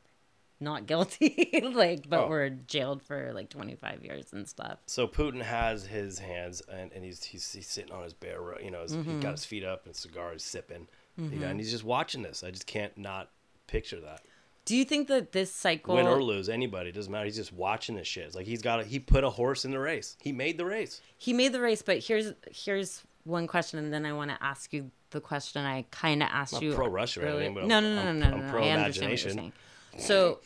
not 0.62 0.86
guilty, 0.86 1.62
like, 1.74 2.08
but 2.08 2.24
Oh. 2.24 2.28
were 2.28 2.50
jailed 2.50 3.02
for 3.02 3.32
like 3.32 3.48
25 3.48 4.04
years 4.04 4.26
and 4.32 4.46
stuff. 4.46 4.78
So 4.86 5.08
Putin 5.08 5.40
has 5.42 5.86
his 5.86 6.18
hands, 6.18 6.60
and, 6.70 6.92
and 6.92 7.02
he's, 7.04 7.24
he's 7.24 7.50
he's 7.52 7.66
sitting 7.66 7.92
on 7.92 8.02
his 8.04 8.12
bare, 8.12 8.40
you 8.62 8.70
know, 8.70 8.82
his, 8.82 8.92
Mm-hmm. 8.94 9.10
he's 9.14 9.22
got 9.22 9.30
his 9.32 9.44
feet 9.46 9.64
up 9.64 9.86
and 9.86 9.96
cigar 9.96 10.34
is 10.34 10.42
sipping, 10.42 10.86
you 11.16 11.38
know, 11.38 11.46
and 11.48 11.58
he's 11.60 11.70
just 11.70 11.84
watching 11.84 12.22
this. 12.22 12.42
I 12.44 12.50
just 12.50 12.66
can't 12.66 12.96
not 12.98 13.30
picture 13.66 14.00
that. 14.00 14.22
Do 14.66 14.76
you 14.76 14.84
think 14.84 15.08
that 15.08 15.32
this 15.32 15.50
cycle 15.52 15.94
Win 15.96 16.06
or 16.06 16.22
lose, 16.22 16.48
anybody 16.50 16.92
doesn't 16.92 17.10
matter. 17.10 17.24
He's 17.24 17.36
just 17.36 17.52
watching 17.52 17.96
this 17.96 18.06
shit. 18.06 18.24
It's 18.26 18.36
like 18.36 18.46
he's 18.46 18.62
got 18.62 18.80
a, 18.80 18.84
he 18.84 18.98
put 18.98 19.24
a 19.24 19.30
horse 19.30 19.64
in 19.64 19.70
the 19.70 19.78
race. 19.78 20.16
He 20.20 20.30
made 20.32 20.58
the 20.58 20.64
race. 20.66 21.00
he 21.16 21.32
made 21.32 21.52
the 21.52 21.60
race, 21.60 21.80
but 21.82 21.98
here's 21.98 22.32
here's 22.52 23.02
one 23.24 23.46
question, 23.46 23.78
and 23.78 23.92
then 23.92 24.06
I 24.06 24.12
want 24.12 24.30
to 24.30 24.38
ask 24.42 24.72
you 24.72 24.90
the 25.10 25.20
question 25.20 25.64
I 25.64 25.84
kind 25.90 26.22
of 26.22 26.28
asked 26.32 26.60
you. 26.62 26.72
pro-Russia 26.74 27.20
or 27.20 27.24
earlier. 27.24 27.36
anything, 27.36 27.54
but 27.54 27.66
no, 27.66 27.80
no, 27.80 27.94
no, 27.94 28.12
no, 28.12 28.12
no, 28.12 28.26
I'm 28.26 28.46
no, 28.46 28.52
no. 28.52 28.58
I 28.58 28.70
understand 28.70 29.10
what 29.12 29.24
you're 29.24 29.32
pro-imagination. 29.32 29.34
saying. 29.34 29.52
So, 29.98 30.40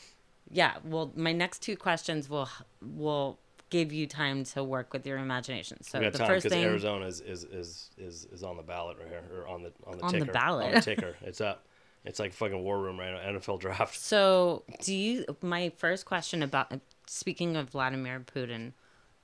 yeah. 0.51 0.75
Well, 0.85 1.13
my 1.15 1.33
next 1.33 1.61
two 1.63 1.77
questions 1.77 2.29
will 2.29 2.49
will 2.81 3.39
give 3.71 3.93
you 3.93 4.07
time 4.07 4.45
to 4.45 4.63
work 4.63 4.93
with 4.93 5.07
your 5.07 5.19
imagination. 5.19 5.83
So 5.83 5.99
We 5.99 6.05
got 6.05 6.13
the 6.13 6.19
time 6.21 6.27
first 6.29 6.45
because 6.45 6.57
thing, 6.59 6.65
Arizona 6.65 7.07
is, 7.07 7.21
is, 7.21 7.45
is, 7.45 7.91
is, 7.99 8.25
is 8.33 8.43
on 8.45 8.57
the 8.57 8.63
ballot 8.63 8.99
right 8.99 9.09
here, 9.09 9.23
or 9.37 9.49
on 9.49 9.63
the 9.63 9.73
on 9.87 9.99
the 9.99 10.05
On 10.05 10.13
the 10.13 10.19
ticker. 10.21 10.33
ballot. 10.33 10.67
On 10.67 10.75
the 10.75 10.81
ticker. 10.81 11.17
It's 11.23 11.41
up. 11.41 11.65
It's 12.05 12.19
like 12.19 12.33
fucking 12.35 12.63
war 12.63 12.79
room 12.81 12.99
right 12.99 13.13
now. 13.13 13.39
NFL 13.39 13.61
draft. 13.61 13.99
So, 13.99 14.65
do 14.83 14.95
you? 14.95 15.25
My 15.43 15.71
first 15.77 16.05
question 16.05 16.43
about 16.43 16.71
uh, 16.73 16.79
speaking 17.07 17.57
of 17.57 17.71
Vladimir 17.71 18.21
Putin, 18.21 18.73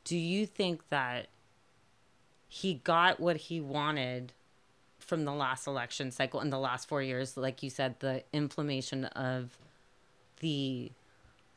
do 0.04 0.16
you 0.16 0.46
think 0.46 0.88
that 0.88 1.28
he 2.52 2.74
got 2.74 3.20
what 3.20 3.36
he 3.36 3.60
wanted 3.60 4.32
from 4.98 5.24
the 5.24 5.32
last 5.32 5.66
election 5.68 6.10
cycle 6.10 6.40
in 6.40 6.50
the 6.50 6.58
last 6.58 6.88
four 6.88 7.00
years? 7.00 7.36
Like 7.36 7.62
you 7.62 7.70
said, 7.70 7.94
the 8.00 8.24
inflammation 8.32 9.04
of 9.06 9.56
the 10.40 10.90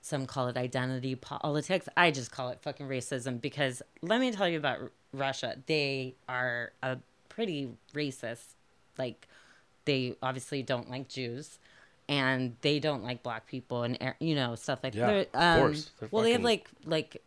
some 0.02 0.26
call 0.28 0.50
it 0.50 0.58
identity 0.58 1.16
politics. 1.16 1.90
I 1.98 2.12
just 2.12 2.32
call 2.32 2.50
it 2.50 2.60
fucking 2.62 2.88
racism 2.88 3.42
because 3.42 3.82
let 4.02 4.20
me 4.20 4.32
tell 4.32 4.48
you 4.48 4.58
about 4.58 4.80
R- 4.80 4.92
Russia. 5.14 5.56
They 5.66 6.14
are 6.30 6.74
a 6.84 6.98
pretty 7.28 7.70
racist. 7.94 8.54
Like 8.98 9.28
they 9.86 10.16
obviously 10.22 10.62
don't 10.62 10.90
like 10.92 11.08
Jews 11.08 11.58
and 12.08 12.56
they 12.62 12.80
don't 12.80 13.02
like 13.02 13.24
black 13.24 13.48
people 13.48 13.84
and 13.84 13.98
you 14.20 14.36
know 14.36 14.54
stuff 14.56 14.80
like 14.84 14.94
Yeah, 14.94 15.08
that. 15.08 15.30
of 15.34 15.42
um, 15.42 15.60
course. 15.62 15.92
They're 16.00 16.10
well, 16.12 16.24
they 16.24 16.34
have 16.34 16.44
like 16.44 16.70
like 16.86 17.24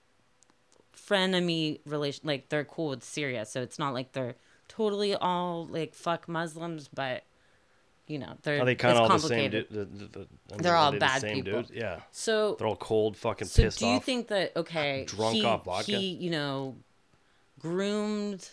frenemy 1.09 1.81
relation. 1.87 2.27
Like 2.27 2.49
they're 2.49 2.65
cool 2.65 2.91
with 2.91 3.05
Syria, 3.05 3.45
so 3.47 3.63
it's 3.63 3.79
not 3.79 3.95
like 3.95 4.13
they're 4.13 4.37
totally 4.69 5.15
all 5.15 5.67
like 5.67 5.95
fuck 5.95 6.29
Muslims, 6.29 6.89
but 6.89 7.25
you 8.07 8.19
know, 8.19 8.35
they're 8.43 8.63
Are 8.63 8.65
they 8.65 8.75
kind 8.77 8.97
of 8.97 9.03
all 9.03 9.09
the 9.09 9.19
same? 9.19 9.51
complicated. 9.51 9.69
Du- 9.69 9.85
the, 9.85 10.07
the, 10.19 10.29
the, 10.57 10.63
They're 10.63 10.77
all 10.77 10.93
bad 10.93 11.23
people. 11.23 11.53
dudes? 11.63 11.71
Yeah, 11.75 12.01
So 12.13 12.55
they're 12.55 12.69
all 12.69 12.77
cold, 12.77 13.17
fucking 13.17 13.49
So 13.49 13.65
pissed 13.65 13.81
do 13.81 13.87
you 13.87 13.97
off. 13.97 14.05
think 14.05 14.29
that 14.29 14.57
okay, 14.57 15.05
drunk 15.09 15.35
he, 15.37 15.45
off 15.45 15.65
vodka? 15.65 15.93
he 15.93 16.09
you 16.11 16.31
know 16.31 16.77
groomed 17.59 18.49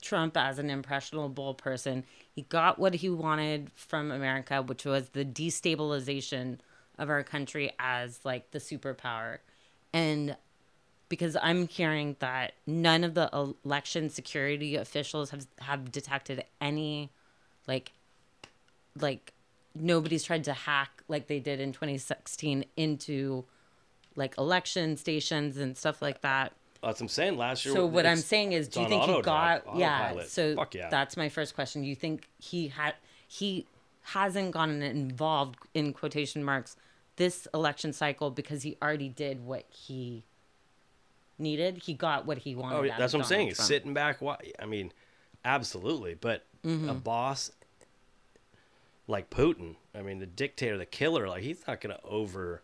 Trump 0.00 0.36
as 0.36 0.58
an 0.58 0.70
impressionable 0.70 1.54
person. 1.54 2.04
He 2.34 2.42
got 2.42 2.78
what 2.78 2.94
he 2.94 3.08
wanted 3.08 3.70
from 3.74 4.10
America, 4.10 4.62
which 4.62 4.84
was 4.84 5.10
the 5.10 5.24
destabilization 5.24 6.58
of 6.98 7.08
our 7.10 7.22
country 7.22 7.72
as 7.78 8.20
like 8.24 8.50
the 8.50 8.58
superpower. 8.58 9.38
And 9.92 10.36
because 11.08 11.36
I'm 11.40 11.68
hearing 11.68 12.16
that 12.20 12.52
none 12.66 13.04
of 13.04 13.14
the 13.14 13.54
election 13.64 14.10
security 14.10 14.76
officials 14.76 15.30
have 15.30 15.46
have 15.60 15.92
detected 15.92 16.44
any 16.60 17.10
like 17.66 17.92
like 18.98 19.32
nobody's 19.74 20.24
tried 20.24 20.44
to 20.44 20.52
hack 20.52 21.02
like 21.08 21.26
they 21.26 21.40
did 21.40 21.60
in 21.60 21.72
2016 21.72 22.64
into 22.76 23.44
like 24.16 24.36
election 24.38 24.96
stations 24.96 25.56
and 25.56 25.76
stuff 25.76 26.00
like 26.00 26.20
that. 26.22 26.52
That's 26.82 27.00
what 27.00 27.04
I'm 27.04 27.08
saying. 27.08 27.38
Last 27.38 27.64
year. 27.64 27.74
So 27.74 27.86
what 27.86 28.06
I'm 28.06 28.18
saying 28.18 28.52
is, 28.52 28.68
do 28.68 28.80
you 28.80 28.88
think 28.88 29.04
he 29.04 29.22
got? 29.22 29.64
drive, 29.64 29.78
yeah. 29.78 30.22
So 30.26 30.66
yeah. 30.72 30.88
that's 30.90 31.16
my 31.16 31.28
first 31.28 31.54
question. 31.54 31.82
Do 31.82 31.88
you 31.88 31.96
think 31.96 32.28
he 32.38 32.68
had 32.68 32.94
he 33.26 33.66
hasn't 34.02 34.52
gotten 34.52 34.82
involved 34.82 35.56
in 35.72 35.92
quotation 35.92 36.44
marks 36.44 36.76
this 37.16 37.48
election 37.54 37.92
cycle 37.92 38.30
because 38.30 38.62
he 38.62 38.76
already 38.82 39.08
did 39.08 39.44
what 39.44 39.64
he 39.70 40.24
needed. 41.38 41.78
He 41.78 41.94
got 41.94 42.26
what 42.26 42.38
he 42.38 42.54
wanted. 42.54 42.74
Oh, 42.74 42.78
out 42.78 42.86
yeah, 42.86 42.98
that's 42.98 43.12
what 43.12 43.20
I'm 43.20 43.26
saying. 43.26 43.54
Trump. 43.54 43.68
Sitting 43.68 43.94
back, 43.94 44.20
why? 44.20 44.36
I 44.58 44.66
mean, 44.66 44.92
absolutely. 45.44 46.14
But 46.14 46.44
Mm-hmm. 46.64 46.88
a 46.88 46.94
boss 46.94 47.50
like 49.06 49.28
Putin, 49.28 49.76
I 49.94 50.00
mean, 50.00 50.18
the 50.18 50.24
dictator, 50.26 50.78
the 50.78 50.86
killer, 50.86 51.28
like 51.28 51.42
he's 51.42 51.62
not 51.66 51.80
gonna 51.80 51.98
over 52.04 52.62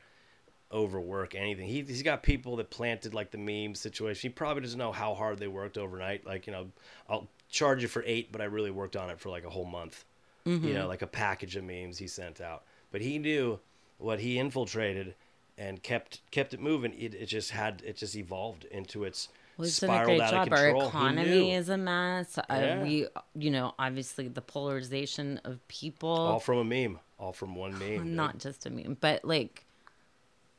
overwork 0.72 1.34
anything. 1.34 1.66
He, 1.68 1.82
he's 1.82 2.02
got 2.02 2.22
people 2.22 2.56
that 2.56 2.70
planted 2.70 3.12
like 3.12 3.30
the 3.30 3.38
meme 3.38 3.74
situation. 3.74 4.30
He 4.30 4.32
probably 4.32 4.62
doesn't 4.62 4.78
know 4.78 4.92
how 4.92 5.14
hard 5.14 5.38
they 5.38 5.48
worked 5.48 5.76
overnight. 5.76 6.24
Like 6.24 6.46
you 6.46 6.52
know, 6.52 6.68
I'll 7.08 7.28
charge 7.50 7.82
you 7.82 7.88
for 7.88 8.02
eight, 8.06 8.32
but 8.32 8.40
I 8.40 8.44
really 8.44 8.70
worked 8.70 8.96
on 8.96 9.10
it 9.10 9.20
for 9.20 9.28
like 9.28 9.44
a 9.44 9.50
whole 9.50 9.64
month. 9.66 10.04
Mm-hmm. 10.46 10.66
You 10.68 10.74
know, 10.74 10.88
like 10.88 11.02
a 11.02 11.06
package 11.06 11.56
of 11.56 11.64
memes 11.64 11.98
he 11.98 12.06
sent 12.06 12.40
out. 12.40 12.62
But 12.90 13.02
he 13.02 13.18
knew 13.18 13.60
what 13.98 14.20
he 14.20 14.38
infiltrated 14.38 15.14
and 15.60 15.82
kept 15.82 16.20
kept 16.30 16.54
it 16.54 16.60
moving. 16.60 16.94
It, 16.98 17.14
it 17.14 17.26
just 17.26 17.50
had 17.50 17.82
it 17.84 17.96
just 17.98 18.16
evolved 18.16 18.64
into 18.64 19.04
its 19.04 19.28
Well, 19.58 19.66
he's 19.66 19.78
done 19.78 19.90
a 19.90 20.04
great 20.04 20.20
out 20.22 20.30
job. 20.30 20.52
Our 20.52 20.68
economy 20.68 21.54
is 21.54 21.68
a 21.68 21.76
mess. 21.76 22.38
Yeah. 22.48 22.78
Uh, 22.80 22.82
we, 22.82 23.06
you 23.34 23.50
know, 23.50 23.74
obviously 23.78 24.26
the 24.26 24.40
polarization 24.40 25.38
of 25.44 25.66
people. 25.68 26.08
all 26.08 26.40
from 26.40 26.58
a 26.58 26.64
meme, 26.64 26.98
all 27.18 27.34
from 27.34 27.54
one 27.54 27.78
meme. 27.78 28.16
not 28.16 28.38
just 28.38 28.64
a 28.64 28.70
meme, 28.70 28.96
but 29.00 29.22
like, 29.22 29.66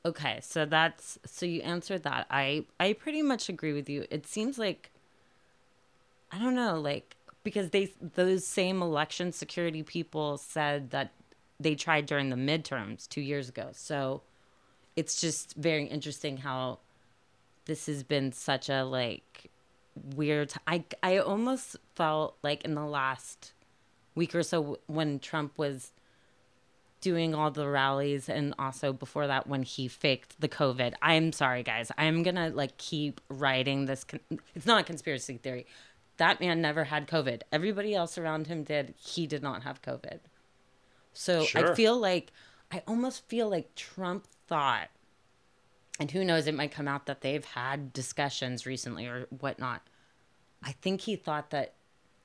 okay, 0.05 0.39
so 0.43 0.65
that's 0.65 1.17
so 1.25 1.47
you 1.47 1.61
answered 1.61 2.03
that. 2.03 2.27
I 2.29 2.65
I 2.79 2.93
pretty 2.93 3.23
much 3.23 3.49
agree 3.49 3.73
with 3.73 3.89
you. 3.89 4.05
It 4.11 4.27
seems 4.27 4.59
like 4.59 4.91
I 6.31 6.37
don't 6.37 6.55
know, 6.55 6.79
like 6.79 7.15
because 7.43 7.71
they 7.71 7.91
those 8.13 8.45
same 8.45 8.83
election 8.83 9.31
security 9.31 9.81
people 9.81 10.37
said 10.37 10.91
that 10.91 11.11
they 11.59 11.73
tried 11.73 12.05
during 12.05 12.29
the 12.29 12.35
midterms 12.35 13.09
two 13.09 13.21
years 13.21 13.49
ago. 13.49 13.69
So 13.73 14.21
it's 14.95 15.19
just 15.19 15.55
very 15.55 15.85
interesting 15.85 16.37
how 16.37 16.79
this 17.65 17.85
has 17.85 18.03
been 18.03 18.31
such 18.31 18.69
a 18.69 18.83
like 18.83 19.49
weird. 20.15 20.53
I 20.67 20.83
I 21.03 21.17
almost 21.17 21.75
felt 21.95 22.37
like 22.43 22.63
in 22.65 22.75
the 22.75 22.85
last 22.85 23.53
week 24.15 24.35
or 24.35 24.43
so 24.43 24.79
when 24.87 25.19
Trump 25.19 25.57
was 25.57 25.91
doing 26.99 27.33
all 27.33 27.49
the 27.49 27.67
rallies 27.67 28.29
and 28.29 28.53
also 28.59 28.93
before 28.93 29.25
that 29.25 29.47
when 29.47 29.63
he 29.63 29.87
faked 29.87 30.39
the 30.39 30.47
covid. 30.47 30.93
I'm 31.01 31.31
sorry 31.31 31.63
guys. 31.63 31.91
I'm 31.97 32.23
gonna 32.23 32.49
like 32.49 32.77
keep 32.77 33.19
writing 33.27 33.85
this 33.85 34.03
con- 34.03 34.19
it's 34.55 34.65
not 34.65 34.81
a 34.81 34.83
conspiracy 34.83 35.37
theory. 35.37 35.65
That 36.17 36.39
man 36.39 36.61
never 36.61 36.83
had 36.83 37.07
covid. 37.07 37.41
Everybody 37.51 37.95
else 37.95 38.17
around 38.17 38.47
him 38.47 38.63
did. 38.63 38.93
He 38.97 39.25
did 39.25 39.41
not 39.41 39.63
have 39.63 39.81
covid. 39.81 40.19
So 41.13 41.45
i 41.55 41.73
feel 41.73 41.97
like 41.97 42.31
i 42.71 42.81
almost 42.87 43.27
feel 43.27 43.49
like 43.49 43.75
trump 43.75 44.27
thought. 44.51 44.89
And 45.97 46.11
who 46.11 46.25
knows 46.25 46.45
it 46.45 46.53
might 46.53 46.73
come 46.73 46.89
out 46.89 47.05
that 47.05 47.21
they've 47.21 47.45
had 47.45 47.93
discussions 47.93 48.65
recently 48.65 49.07
or 49.07 49.27
whatnot. 49.29 49.81
I 50.61 50.73
think 50.73 51.01
he 51.01 51.15
thought 51.15 51.51
that 51.51 51.75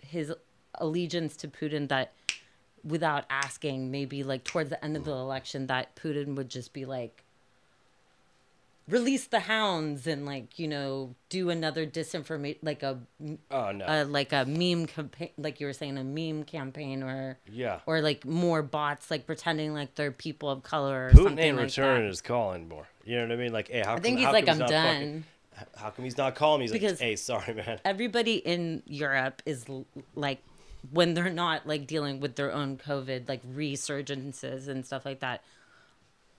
his 0.03 0.33
allegiance 0.75 1.37
to 1.37 1.49
putin 1.49 1.89
that 1.89 2.13
without 2.83 3.27
asking, 3.31 3.93
maybe 3.93 4.25
like 4.25 4.43
towards 4.43 4.71
the 4.71 4.85
end 4.85 4.97
of 4.97 5.05
the 5.05 5.13
election, 5.13 5.69
that 5.69 5.95
Putin 5.95 6.35
would 6.35 6.49
just 6.49 6.73
be 6.73 6.85
like, 6.85 7.23
release 8.89 9.27
the 9.27 9.41
hounds 9.41 10.07
and 10.07 10.25
like 10.25 10.59
you 10.61 10.69
know 10.69 11.15
do 11.29 11.51
another 11.51 11.85
disinformation 11.87 12.59
like 12.63 12.83
a 12.85 12.99
Oh 13.51 13.73
no. 13.73 13.85
uh, 13.85 14.05
like 14.09 14.33
a 14.33 14.45
meme 14.45 14.87
campaign 14.87 15.31
like 15.37 15.59
you 15.61 15.67
were 15.67 15.73
saying 15.73 15.99
a 15.99 16.05
meme 16.05 16.45
campaign 16.45 17.03
or 17.03 17.39
yeah. 17.51 17.81
or 17.87 18.01
like 18.01 18.25
more 18.25 18.63
bots 18.63 19.11
like 19.11 19.27
pretending 19.27 19.75
like 19.75 19.97
they're 19.97 20.13
people 20.13 20.49
of 20.51 20.63
color 20.63 21.07
or 21.07 21.11
Putin 21.11 21.23
something 21.25 21.39
ain't 21.41 21.57
like 21.57 21.65
returning 21.67 22.03
that. 22.03 22.09
his 22.09 22.21
calling 22.21 22.69
more. 22.69 22.87
You 23.05 23.17
know 23.17 23.23
what 23.23 23.33
I 23.33 23.37
mean? 23.37 23.53
Like, 23.53 23.69
hey, 23.69 23.81
how 23.85 23.93
I 23.93 23.95
come, 23.95 24.03
think 24.03 24.19
he's 24.19 24.27
how 24.27 24.33
like 24.33 24.47
come 24.47 24.63
I'm 24.63 24.69
done. 24.69 24.95
fucking- 24.95 25.25
how 25.77 25.91
come 25.91 26.05
he's 26.05 26.19
not 26.19 26.35
calling 26.35 26.61
me? 26.61 26.65
He's 26.67 26.73
Because- 26.73 26.93
like, 26.93 27.01
hey, 27.01 27.17
sorry, 27.17 27.55
man. 27.55 27.81
everybody 27.85 28.35
in 28.37 28.83
Europe 28.87 29.43
is 29.47 29.65
like 30.15 30.43
when 30.93 31.15
they're 31.15 31.31
not 31.31 31.67
like 31.67 31.87
dealing 31.87 32.21
with 32.21 32.37
their 32.37 32.53
own 32.53 32.77
COVID 32.79 33.29
like 33.29 33.43
resurgences 33.53 34.69
and 34.69 34.85
stuff 34.87 35.05
like 35.05 35.21
that. 35.21 35.43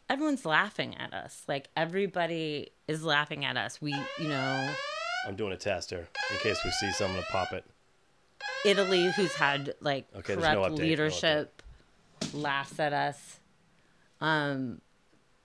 Everyone's 0.09 0.45
laughing 0.45 0.95
at 0.97 1.13
us. 1.13 1.43
Like 1.47 1.69
everybody 1.75 2.71
is 2.87 3.03
laughing 3.03 3.43
at 3.45 3.57
us. 3.57 3.81
We, 3.81 3.93
you 4.19 4.29
know, 4.29 4.73
I'm 5.27 5.35
doing 5.35 5.51
a 5.51 5.57
test 5.57 5.89
here 5.89 6.07
in 6.31 6.37
case 6.37 6.59
we 6.63 6.71
see 6.71 6.91
someone 6.91 7.21
to 7.21 7.27
pop 7.29 7.51
it. 7.51 7.65
Italy, 8.65 9.11
who's 9.11 9.33
had 9.35 9.73
like 9.81 10.07
Okay, 10.15 10.35
corrupt 10.35 10.53
no 10.53 10.61
update, 10.61 10.69
no 10.69 10.75
leadership, 10.75 11.61
laughs 12.33 12.79
at 12.79 12.93
us. 12.93 13.39
Um, 14.21 14.81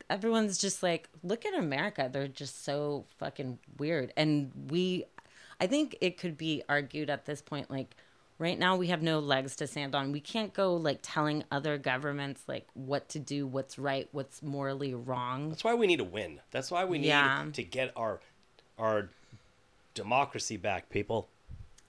everyone's 0.09 0.59
just 0.59 0.83
like, 0.83 1.09
look 1.22 1.44
at 1.46 1.55
America. 1.55 2.09
They're 2.12 2.29
just 2.29 2.64
so 2.64 3.07
fucking 3.18 3.59
weird. 3.79 4.12
And 4.16 4.53
we, 4.70 5.05
I 5.61 5.66
think 5.66 5.96
it 6.01 6.18
could 6.18 6.37
be 6.37 6.62
argued 6.68 7.11
at 7.11 7.25
this 7.25 7.40
point, 7.42 7.70
like, 7.70 7.96
right 8.42 8.59
now 8.59 8.76
we 8.76 8.88
have 8.88 9.00
no 9.02 9.20
legs 9.20 9.57
to 9.57 9.66
stand 9.66 9.94
on. 9.94 10.12
We 10.12 10.20
can't 10.20 10.52
go 10.52 10.74
like 10.74 10.98
telling 11.00 11.44
other 11.50 11.78
governments 11.78 12.42
like 12.48 12.66
what 12.74 13.09
to 13.11 13.18
do, 13.18 13.46
what's 13.46 13.78
right, 13.78 14.09
what's 14.12 14.42
morally 14.42 14.92
wrong. 14.94 15.48
That's 15.50 15.64
why 15.64 15.74
we 15.74 15.87
need 15.87 15.98
to 15.98 16.05
win. 16.05 16.40
That's 16.50 16.70
why 16.70 16.85
we 16.85 16.98
need 16.98 17.07
Yeah. 17.07 17.46
to 17.52 17.62
get 17.62 17.92
our 17.96 18.20
our 18.78 19.09
democracy 19.94 20.57
back, 20.57 20.88
people. 20.90 21.28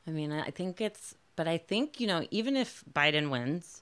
I 0.07 0.11
mean, 0.11 0.31
I 0.31 0.49
think 0.51 0.79
it's, 0.81 1.15
but 1.35 1.47
I 1.47 1.57
think, 1.57 1.99
you 1.99 2.07
know, 2.07 2.27
even 2.29 2.55
if 2.57 2.83
Biden 2.93 3.29
wins, 3.29 3.81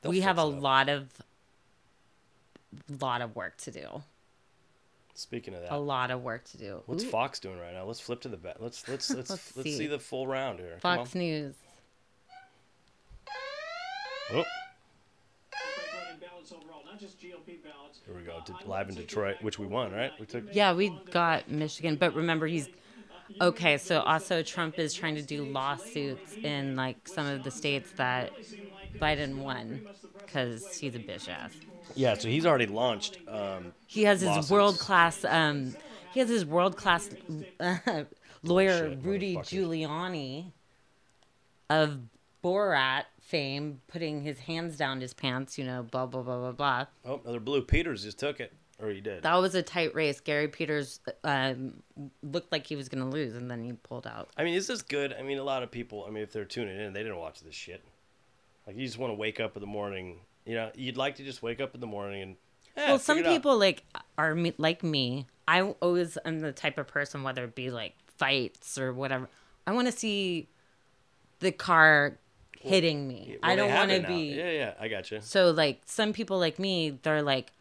They'll 0.00 0.10
we 0.12 0.20
have 0.20 0.38
a 0.38 0.42
up. 0.42 0.62
lot 0.62 0.88
of 0.88 1.08
lot 2.98 3.20
of 3.20 3.36
work 3.36 3.56
to 3.58 3.70
do. 3.70 4.02
Speaking 5.16 5.54
of 5.54 5.60
that, 5.62 5.72
A 5.72 5.76
lot 5.78 6.10
of 6.10 6.22
work 6.22 6.44
to 6.44 6.58
do. 6.58 6.82
what's 6.86 7.04
Ooh, 7.04 7.08
Fox 7.08 7.38
doing 7.40 7.58
right 7.60 7.72
now? 7.74 7.84
Let's 7.84 8.00
flip 8.00 8.20
to 8.22 8.28
the 8.28 8.36
bet. 8.36 8.60
Let's 8.62 8.88
let's 8.88 9.10
let's 9.14 9.30
let's, 9.30 9.56
Let's 9.56 9.68
see. 9.68 9.78
see. 9.78 9.86
the 9.86 9.98
full 9.98 10.26
round 10.26 10.58
here. 10.60 10.78
Fox. 10.80 11.14
News. 11.14 11.54
Oh, 13.26 13.30
Great, 13.30 13.30
great 13.30 13.32
imbalance 13.32 13.32
overall, 13.32 13.42
not 13.42 13.72
just 13.72 13.82
GOP 13.86 14.13
ballots. 14.32 14.48
here 18.06 18.14
we 18.14 18.22
go. 18.22 18.40
Did- 18.44 18.56
I 18.56 18.58
live 18.60 18.68
want 18.68 18.88
in 18.90 18.94
to 18.96 19.00
take 19.00 19.08
Detroit, 19.08 19.36
which 19.42 19.58
we 19.58 19.66
won, 19.66 19.92
right? 19.92 20.12
We 20.18 20.26
took- 20.26 20.54
Yeah, 20.54 20.72
we 20.74 20.90
got. 21.10 21.50
Michigan, 21.50 21.96
but 21.96 22.14
remember 22.14 22.46
he's 22.46 22.68
okay. 23.40 23.78
So 23.78 24.00
also 24.00 24.42
Trump 24.42 24.78
is 24.78 24.94
trying 24.94 25.14
to 25.16 25.22
do 25.22 25.44
lawsuits 25.44 26.34
in 26.34 26.76
like 26.76 27.06
some 27.08 27.26
of 27.26 27.42
the 27.44 27.50
states 27.50 27.90
that 27.92 28.32
Biden 29.00 29.38
won 29.38 29.86
because 30.18 30.76
he's 30.78 30.94
a 30.94 30.98
bitch 30.98 31.28
ass. 31.28 31.52
yeah. 31.94 32.14
So 32.14 32.28
he's 32.28 32.46
already 32.46 32.66
launched. 32.66 33.18
Um, 33.28 33.72
He 33.86 34.02
has 34.04 34.20
his 34.20 34.50
world 34.50 34.78
class. 34.78 35.24
Um, 35.24 35.74
he 36.12 36.20
has 36.20 36.28
his 36.28 36.44
world 36.46 36.76
class 36.76 37.10
uh, 37.60 38.04
lawyer 38.42 38.82
Bullshit, 38.90 38.98
Rudy. 39.04 39.36
Giuliani 39.38 40.52
of 41.70 41.98
Borat 42.42 43.04
fame, 43.34 43.80
putting 43.88 44.22
his 44.22 44.38
hands 44.38 44.76
down 44.76 45.00
his 45.00 45.12
pants. 45.12 45.58
You 45.58 45.64
know, 45.64 45.82
blah 45.82 46.06
blah 46.06 46.22
blah 46.22 46.38
blah 46.38 46.52
blah. 46.52 46.86
oh, 47.04 47.20
another 47.24 47.40
blue. 47.40 47.62
Peters 47.62 48.04
just 48.04 48.16
took 48.18 48.38
it, 48.38 48.52
or 48.80 48.90
he 48.90 49.00
did. 49.00 49.24
That 49.24 49.34
was 49.36 49.56
a 49.56 49.62
tight 49.62 49.92
race. 49.92 50.20
Gary 50.20 50.46
Peters 50.46 51.00
um, 51.24 51.82
looked 52.22 52.52
like 52.52 52.64
he 52.64 52.76
was 52.76 52.88
gonna 52.88 53.10
lose, 53.10 53.34
and 53.34 53.50
then 53.50 53.64
he 53.64 53.72
pulled 53.72 54.06
out. 54.06 54.28
I 54.36 54.44
mean, 54.44 54.54
is 54.54 54.68
this 54.68 54.82
good? 54.82 55.12
I 55.18 55.22
mean, 55.22 55.38
a 55.38 55.42
lot 55.42 55.64
of 55.64 55.70
people. 55.72 56.04
I 56.06 56.10
mean, 56.10 56.22
if 56.22 56.32
they're 56.32 56.44
tuning 56.44 56.78
in, 56.78 56.92
they 56.92 57.02
didn't 57.02 57.18
watch 57.18 57.40
this 57.40 57.54
shit. 57.56 57.82
Like, 58.68 58.76
you 58.76 58.86
just 58.86 58.98
want 58.98 59.10
to 59.10 59.16
wake 59.16 59.40
up 59.40 59.56
in 59.56 59.60
the 59.60 59.66
morning. 59.66 60.20
You 60.46 60.54
know, 60.54 60.70
you'd 60.76 60.96
like 60.96 61.16
to 61.16 61.24
just 61.24 61.42
wake 61.42 61.60
up 61.60 61.74
in 61.74 61.80
the 61.80 61.86
morning 61.88 62.22
and. 62.22 62.36
eh, 62.76 62.86
well, 62.86 62.98
some 63.00 63.18
it 63.18 63.26
out. 63.26 63.32
people 63.32 63.58
like 63.58 63.82
are 64.16 64.34
me, 64.34 64.54
like 64.58 64.84
me. 64.84 65.26
I 65.48 65.62
always 65.62 66.16
am 66.24 66.38
the 66.38 66.52
type 66.52 66.78
of 66.78 66.86
person, 66.86 67.24
whether 67.24 67.42
it 67.44 67.56
be 67.56 67.70
like 67.70 67.94
fights 68.16 68.78
or 68.78 68.92
whatever. 68.92 69.28
I 69.66 69.72
want 69.72 69.88
to 69.88 69.92
see 69.92 70.48
the 71.40 71.50
car 71.52 72.18
hitting 72.64 73.06
me. 73.06 73.36
Well, 73.42 73.50
I 73.50 73.56
don't 73.56 73.72
want 73.72 73.90
to 73.90 74.02
be. 74.06 74.34
Yeah, 74.34 74.50
yeah, 74.50 74.74
I 74.80 74.88
got 74.88 75.10
you. 75.10 75.20
So 75.20 75.50
like 75.50 75.82
some 75.84 76.12
people 76.12 76.38
like 76.38 76.58
me, 76.58 76.98
they're 77.02 77.22
like, 77.22 77.52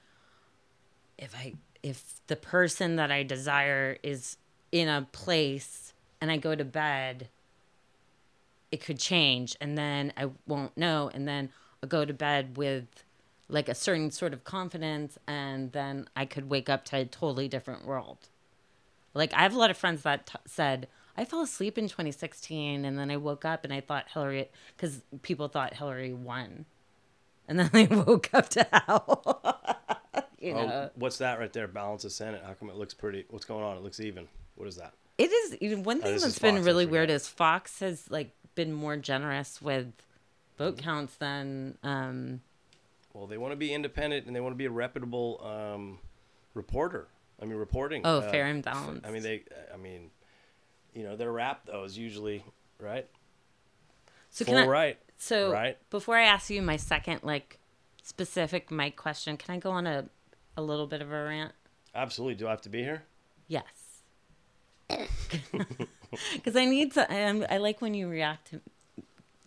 if 1.18 1.36
I 1.36 1.54
if 1.82 2.22
the 2.28 2.36
person 2.36 2.96
that 2.96 3.12
I 3.12 3.24
desire 3.24 3.98
is 4.04 4.38
in 4.72 4.88
a 4.88 5.08
place 5.12 5.94
and 6.22 6.32
I 6.32 6.38
go 6.38 6.56
to 6.56 6.64
bed, 6.64 7.28
it 8.72 8.84
could 8.84 8.98
change, 8.98 9.56
and 9.60 9.78
then 9.78 10.14
I 10.16 10.30
won't 10.48 10.78
know, 10.78 11.12
and 11.14 11.28
then 11.28 11.50
I'll 11.82 11.90
go 11.90 12.06
to 12.06 12.14
bed 12.14 12.58
with 12.58 12.86
like 13.50 13.68
a 13.68 13.76
certain 13.76 14.10
sort 14.10 14.34
of 14.34 14.46
confidence, 14.46 15.18
and 15.28 15.74
then 15.74 16.08
I 16.16 16.26
could 16.26 16.50
wake 16.50 16.70
up 16.70 16.86
to 16.86 16.98
a 16.98 17.06
totally 17.06 17.50
different 17.50 17.86
world. 17.86 18.30
Like 19.14 19.34
I 19.34 19.42
have 19.42 19.54
a 19.54 19.60
lot 19.60 19.70
of 19.70 19.78
friends 19.78 20.04
that 20.04 20.28
t- 20.28 20.40
said 20.46 20.88
I 21.18 21.26
fell 21.26 21.42
asleep 21.42 21.78
in 21.78 21.86
2016, 21.86 22.86
and 22.86 22.98
then 22.98 23.12
I 23.12 23.18
woke 23.18 23.46
up 23.46 23.64
and 23.64 23.74
I 23.74 23.82
thought 23.82 24.06
Hillary, 24.14 24.50
because 24.76 25.02
people 25.22 25.48
thought 25.48 25.76
Hillary 25.76 26.14
won, 26.14 26.66
and 27.48 27.60
then 27.60 27.70
they 27.74 27.86
woke 27.86 28.30
up 28.34 28.50
to 28.50 28.68
hell. 28.72 29.42
you 30.40 30.54
know, 30.54 30.60
Oh, 30.72 30.90
what's 30.96 31.20
that 31.20 31.40
right 31.40 31.54
there? 31.54 31.68
Balance 31.68 32.04
of 32.04 32.12
Senate. 32.12 32.42
How 32.46 32.54
come 32.54 32.70
it 32.70 32.76
looks 32.76 32.94
pretty? 32.94 33.26
What's 33.30 33.46
going 33.46 33.64
on? 33.64 33.78
It 33.78 33.84
looks 33.84 34.00
even. 34.00 34.28
What 34.56 34.68
is 34.68 34.76
that? 34.78 34.94
it 35.20 35.32
is 35.32 35.58
you 35.62 35.76
know, 35.76 35.82
one 35.84 36.02
thing 36.02 36.16
Oh, 36.16 36.20
that's 36.20 36.40
been 36.40 36.56
Fox, 36.56 36.66
really 36.66 36.88
weird 36.88 37.12
is 37.12 37.28
Fox 37.28 37.80
has 37.82 38.10
like 38.10 38.32
been 38.56 38.74
more 38.74 38.98
generous 38.98 39.62
with 39.62 39.94
vote 40.58 40.76
Mm-hmm. 40.78 40.84
counts 40.84 41.16
than 41.18 41.78
um, 41.84 42.42
Well, 43.14 43.28
they 43.28 43.38
want 43.38 43.52
to 43.52 43.56
be 43.56 43.72
independent 43.74 44.26
and 44.26 44.36
they 44.36 44.42
want 44.42 44.54
to 44.54 44.58
be 44.58 44.66
a 44.66 44.72
reputable 44.72 45.40
um, 45.46 46.00
reporter. 46.56 47.08
I 47.40 47.46
mean, 47.46 47.58
reporting. 47.58 48.02
Oh, 48.06 48.20
uh, 48.20 48.32
fair 48.32 48.46
and 48.48 48.64
balanced. 48.64 49.06
I 49.06 49.12
mean, 49.12 49.22
they. 49.22 49.44
I 49.72 49.78
mean, 49.78 50.10
you 50.94 51.04
know, 51.04 51.16
their 51.16 51.32
rap 51.32 51.62
though 51.66 51.84
is 51.84 51.98
usually 51.98 52.44
right. 52.80 53.08
so 54.30 54.46
Full 54.46 54.56
can 54.56 54.64
I, 54.64 54.68
right. 54.68 54.98
So 55.18 55.52
right? 55.52 55.78
before 55.90 56.18
I 56.18 56.24
ask 56.24 56.50
you 56.50 56.62
my 56.62 56.78
second 56.78 57.22
like 57.24 57.60
specific 58.04 58.70
mic 58.72 58.96
question, 58.98 59.38
can 59.38 59.56
I 59.56 59.60
go 59.60 59.72
on 59.72 59.88
a 59.88 60.06
a 60.58 60.62
little 60.62 60.88
bit 60.88 61.02
of 61.02 61.12
a 61.12 61.24
rant? 61.24 61.54
Absolutely. 61.96 62.36
Do 62.36 62.48
I 62.48 62.52
have 62.52 62.62
to 62.62 62.70
be 62.70 62.84
here? 62.84 63.04
Yes. 63.48 63.64
Because 66.36 66.56
I 66.56 66.66
need 66.66 66.92
to. 66.94 67.12
I, 67.12 67.56
I 67.56 67.58
like 67.58 67.82
when 67.82 67.96
you 67.96 68.08
react 68.08 68.52
to, 68.52 68.62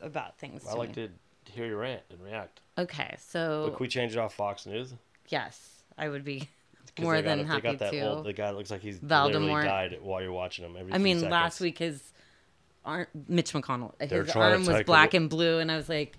about 0.00 0.36
things. 0.38 0.66
I 0.66 0.72
to 0.72 0.78
like 0.78 0.96
me. 0.96 1.08
to 1.44 1.52
hear 1.52 1.66
you 1.66 1.76
rant 1.76 2.02
and 2.10 2.20
react. 2.20 2.60
Okay, 2.76 3.06
But 3.12 3.20
so 3.20 3.68
can 3.70 3.76
we 3.78 3.86
change 3.88 4.12
it 4.12 4.18
off 4.18 4.34
Fox 4.34 4.66
News? 4.66 4.92
yes, 5.28 5.84
I 5.96 6.08
would 6.08 6.24
be 6.24 6.40
'Cause 6.40 6.48
more 6.98 7.16
they 7.16 7.22
than 7.22 7.38
they 7.38 7.44
happy 7.44 7.60
got 7.62 7.78
that 7.78 7.92
to. 7.92 8.00
old. 8.00 8.24
The 8.26 8.32
guy 8.32 8.50
looks 8.50 8.70
like 8.70 8.80
he's 8.82 9.02
literally 9.02 9.48
died 9.64 9.98
while 10.02 10.22
you're 10.22 10.32
watching 10.32 10.64
him. 10.64 10.76
Every 10.78 10.92
I 10.92 10.98
mean, 10.98 11.18
seconds. 11.18 11.32
last 11.32 11.60
week 11.60 11.78
his 11.78 12.02
arm, 12.84 13.06
Mitch 13.28 13.52
McConnell, 13.52 13.92
They're 13.98 14.24
his 14.24 14.34
arm 14.36 14.64
was 14.66 14.82
black 14.84 15.14
a- 15.14 15.16
and 15.18 15.28
blue, 15.30 15.58
and 15.58 15.70
I 15.72 15.76
was 15.76 15.88
like, 15.88 16.16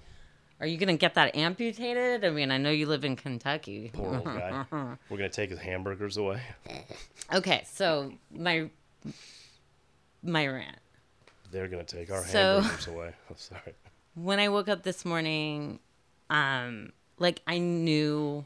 "Are 0.60 0.68
you 0.68 0.78
gonna 0.78 0.98
get 0.98 1.14
that 1.16 1.36
amputated?" 1.36 2.26
I 2.26 2.30
mean, 2.30 2.52
I 2.52 2.58
know 2.58 2.70
you 2.72 2.86
live 2.88 3.06
in 3.06 3.16
Kentucky. 3.16 3.92
Poor 3.94 4.16
old 4.16 4.26
guy. 4.26 4.66
We're 4.72 5.18
gonna 5.18 5.30
take 5.30 5.50
his 5.50 5.60
hamburgers 5.60 6.18
away. 6.18 6.42
okay, 7.34 7.64
so 7.72 8.12
my 8.32 8.70
my 10.24 10.48
rant. 10.48 10.78
They're 11.52 11.68
gonna 11.68 11.84
take 11.84 12.12
our 12.12 12.24
So- 12.26 12.60
hamburgers 12.62 12.88
away. 12.88 13.14
I'm 13.30 13.38
sorry. 13.38 13.74
when 14.16 14.40
I 14.40 14.50
woke 14.50 14.68
up 14.68 14.84
this 14.84 15.06
morning, 15.06 15.80
um, 16.30 16.92
like 17.20 17.42
I 17.48 17.58
knew, 17.60 18.46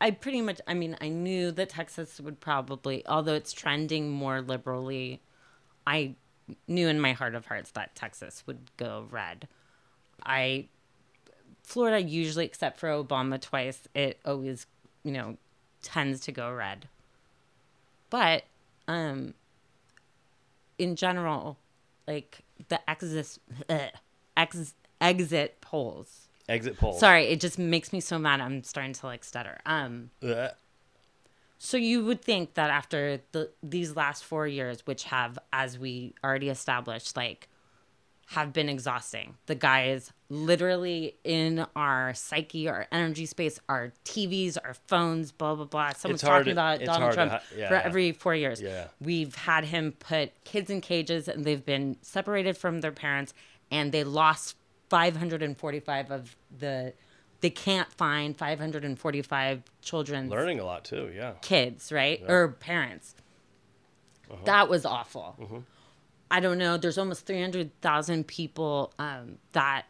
I 0.00 0.12
pretty 0.12 0.40
much, 0.40 0.60
I 0.66 0.74
mean, 0.74 0.96
I 1.00 1.08
knew 1.08 1.50
that 1.52 1.70
Texas 1.70 2.20
would 2.20 2.40
probably, 2.40 3.06
although 3.06 3.34
it's 3.34 3.52
trending 3.52 4.10
more 4.10 4.40
liberally, 4.40 5.20
I 5.86 6.14
knew 6.66 6.88
in 6.88 7.00
my 7.00 7.12
heart 7.12 7.34
of 7.34 7.46
hearts 7.46 7.72
that 7.72 7.94
Texas 7.94 8.44
would 8.46 8.70
go 8.76 9.06
red. 9.10 9.48
I, 10.24 10.66
Florida 11.64 12.00
usually, 12.00 12.44
except 12.44 12.78
for 12.78 12.88
Obama 12.88 13.40
twice, 13.40 13.88
it 13.94 14.20
always, 14.24 14.66
you 15.02 15.12
know, 15.12 15.36
tends 15.82 16.20
to 16.20 16.32
go 16.32 16.52
red. 16.52 16.88
But, 18.10 18.44
um, 18.86 19.34
in 20.78 20.94
general, 20.94 21.58
like 22.06 22.38
the 22.68 22.88
exit, 22.88 23.38
ex, 24.36 24.74
exit 25.00 25.60
polls. 25.60 26.27
Exit 26.48 26.78
poll. 26.78 26.94
Sorry, 26.94 27.26
it 27.26 27.40
just 27.40 27.58
makes 27.58 27.92
me 27.92 28.00
so 28.00 28.18
mad. 28.18 28.40
I'm 28.40 28.62
starting 28.62 28.94
to 28.94 29.06
like 29.06 29.24
stutter. 29.24 29.58
Um, 29.66 30.10
Ugh. 30.22 30.50
so 31.58 31.76
you 31.76 32.04
would 32.04 32.22
think 32.22 32.54
that 32.54 32.70
after 32.70 33.20
the 33.32 33.50
these 33.62 33.94
last 33.96 34.24
four 34.24 34.46
years, 34.46 34.86
which 34.86 35.04
have, 35.04 35.38
as 35.52 35.78
we 35.78 36.14
already 36.24 36.48
established, 36.48 37.16
like 37.16 37.48
have 38.32 38.52
been 38.52 38.68
exhausting. 38.68 39.36
The 39.46 39.54
guy 39.54 39.86
is 39.86 40.12
literally 40.28 41.16
in 41.24 41.64
our 41.74 42.12
psyche, 42.12 42.68
our 42.68 42.86
energy 42.92 43.24
space, 43.24 43.58
our 43.70 43.92
TVs, 44.04 44.58
our 44.62 44.74
phones, 44.86 45.32
blah 45.32 45.54
blah 45.54 45.64
blah. 45.64 45.92
Someone's 45.94 46.20
talking 46.20 46.44
to- 46.46 46.52
about 46.52 46.80
Donald 46.80 47.00
hard 47.00 47.12
to 47.12 47.16
Trump 47.16 47.32
yeah, 47.56 47.68
for 47.68 47.74
yeah. 47.74 47.82
every 47.84 48.12
four 48.12 48.34
years. 48.34 48.60
Yeah. 48.60 48.88
We've 49.00 49.34
had 49.34 49.64
him 49.64 49.92
put 49.98 50.32
kids 50.44 50.68
in 50.70 50.82
cages, 50.82 51.26
and 51.28 51.44
they've 51.44 51.64
been 51.64 51.96
separated 52.02 52.58
from 52.58 52.82
their 52.82 52.92
parents, 52.92 53.32
and 53.70 53.92
they 53.92 54.04
lost 54.04 54.56
545 54.90 56.10
of 56.10 56.36
the. 56.58 56.94
They 57.40 57.50
can't 57.50 57.92
find 57.92 58.36
545 58.36 59.62
children 59.80 60.28
Learning 60.28 60.58
a 60.58 60.64
lot 60.64 60.84
too. 60.84 61.12
Yeah. 61.14 61.34
kids, 61.40 61.92
right? 61.92 62.20
Or 62.26 62.48
parents. 62.48 63.14
That 64.44 64.68
was 64.68 64.84
awful. 64.84 65.36
Mm-hmm. 65.40 65.58
I 66.30 66.40
don't 66.40 66.58
know. 66.58 66.76
There's 66.76 66.98
almost 66.98 67.26
300,000 67.26 68.26
people 68.26 68.92
um, 68.98 69.38
that 69.52 69.86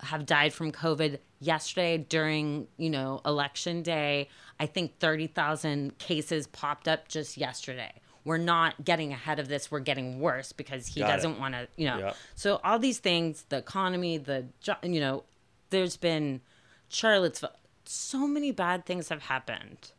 have 0.00 0.26
died 0.26 0.52
from 0.52 0.72
COVID 0.72 1.18
yesterday 1.38 1.98
during, 1.98 2.66
you 2.76 2.90
know, 2.90 3.20
election 3.24 3.82
day. 3.82 4.28
I 4.58 4.66
think 4.66 4.98
30,000 4.98 5.98
cases 5.98 6.46
popped 6.46 6.88
up 6.88 7.08
just 7.08 7.36
yesterday. 7.36 7.92
We're 8.30 8.36
not 8.36 8.84
getting 8.84 9.12
ahead 9.12 9.40
of 9.40 9.48
this. 9.48 9.72
We're 9.72 9.80
getting 9.80 10.20
worse 10.20 10.52
because 10.52 10.86
he 10.86 11.00
Got 11.00 11.08
doesn't 11.08 11.40
want 11.40 11.54
to, 11.54 11.66
you 11.74 11.84
know. 11.88 11.98
Yeah. 11.98 12.12
So 12.36 12.60
all 12.62 12.78
these 12.78 13.00
things, 13.00 13.44
the 13.48 13.56
economy, 13.56 14.18
the 14.18 14.44
you 14.84 15.00
know, 15.00 15.24
there's 15.70 15.96
been 15.96 16.40
Charlottesville. 16.88 17.56
So 17.84 18.28
many 18.28 18.52
bad 18.52 18.86
things 18.86 19.08
have 19.08 19.22
happened. 19.22 19.90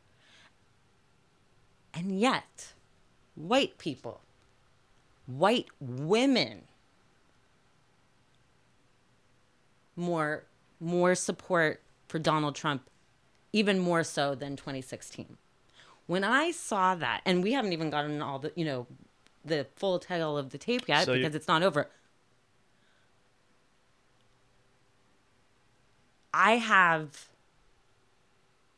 And 1.94 2.18
yet, 2.22 2.72
white 3.36 3.78
people, 3.78 4.22
white 5.26 5.68
women, 5.82 6.62
more 9.98 10.46
more 10.80 11.16
support 11.16 11.82
for 12.08 12.18
Donald 12.18 12.56
Trump, 12.56 12.90
even 13.52 13.78
more 13.78 14.06
so 14.06 14.36
than 14.36 14.56
2016. 14.56 15.36
When 16.12 16.26
I 16.26 16.52
saw 16.52 16.94
that, 16.96 17.22
and 17.26 17.42
we 17.42 17.54
haven't 17.54 17.72
even 17.72 17.90
gotten 17.90 18.22
all 18.22 18.38
the 18.38 18.52
you 18.54 18.66
know 18.66 18.86
the 19.46 19.66
full 19.78 19.98
tale 19.98 20.38
of 20.38 20.50
the 20.50 20.58
tape 20.58 20.86
yet 20.86 21.06
So 21.06 21.14
you- 21.14 21.22
because 21.22 21.36
it's 21.36 21.48
not 21.48 21.64
over. 21.64 21.88
I 26.34 26.58
have, 26.58 27.30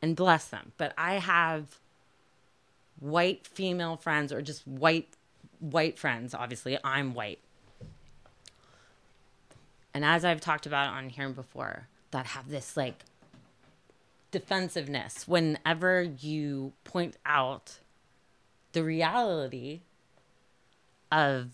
and 0.00 0.14
bless 0.14 0.46
them, 0.46 0.74
but 0.76 0.94
I 0.96 1.14
have 1.14 1.80
white 3.00 3.48
female 3.48 3.96
friends 3.96 4.32
or 4.32 4.40
just 4.40 4.64
white 4.64 5.08
white 5.58 5.98
friends. 5.98 6.34
Obviously, 6.34 6.78
I'm 6.84 7.14
white. 7.14 7.40
And 9.92 10.04
as 10.04 10.24
I've 10.24 10.40
talked 10.40 10.66
about 10.66 10.90
on 10.90 11.08
here 11.08 11.30
before, 11.30 11.88
that 12.12 12.26
have 12.26 12.48
this 12.48 12.76
like 12.76 13.04
defensiveness 14.34 15.28
whenever 15.28 16.02
you 16.02 16.72
point 16.82 17.16
out 17.24 17.78
the 18.72 18.82
reality 18.82 19.82
of 21.12 21.52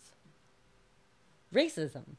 racism 1.55 2.17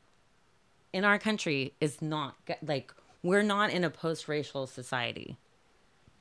in 0.94 1.04
our 1.04 1.18
country 1.18 1.74
is 1.82 2.00
not 2.00 2.36
like 2.62 2.94
we're 3.24 3.42
not 3.42 3.72
in 3.72 3.84
a 3.84 3.90
post-racial 3.90 4.68
society. 4.68 5.36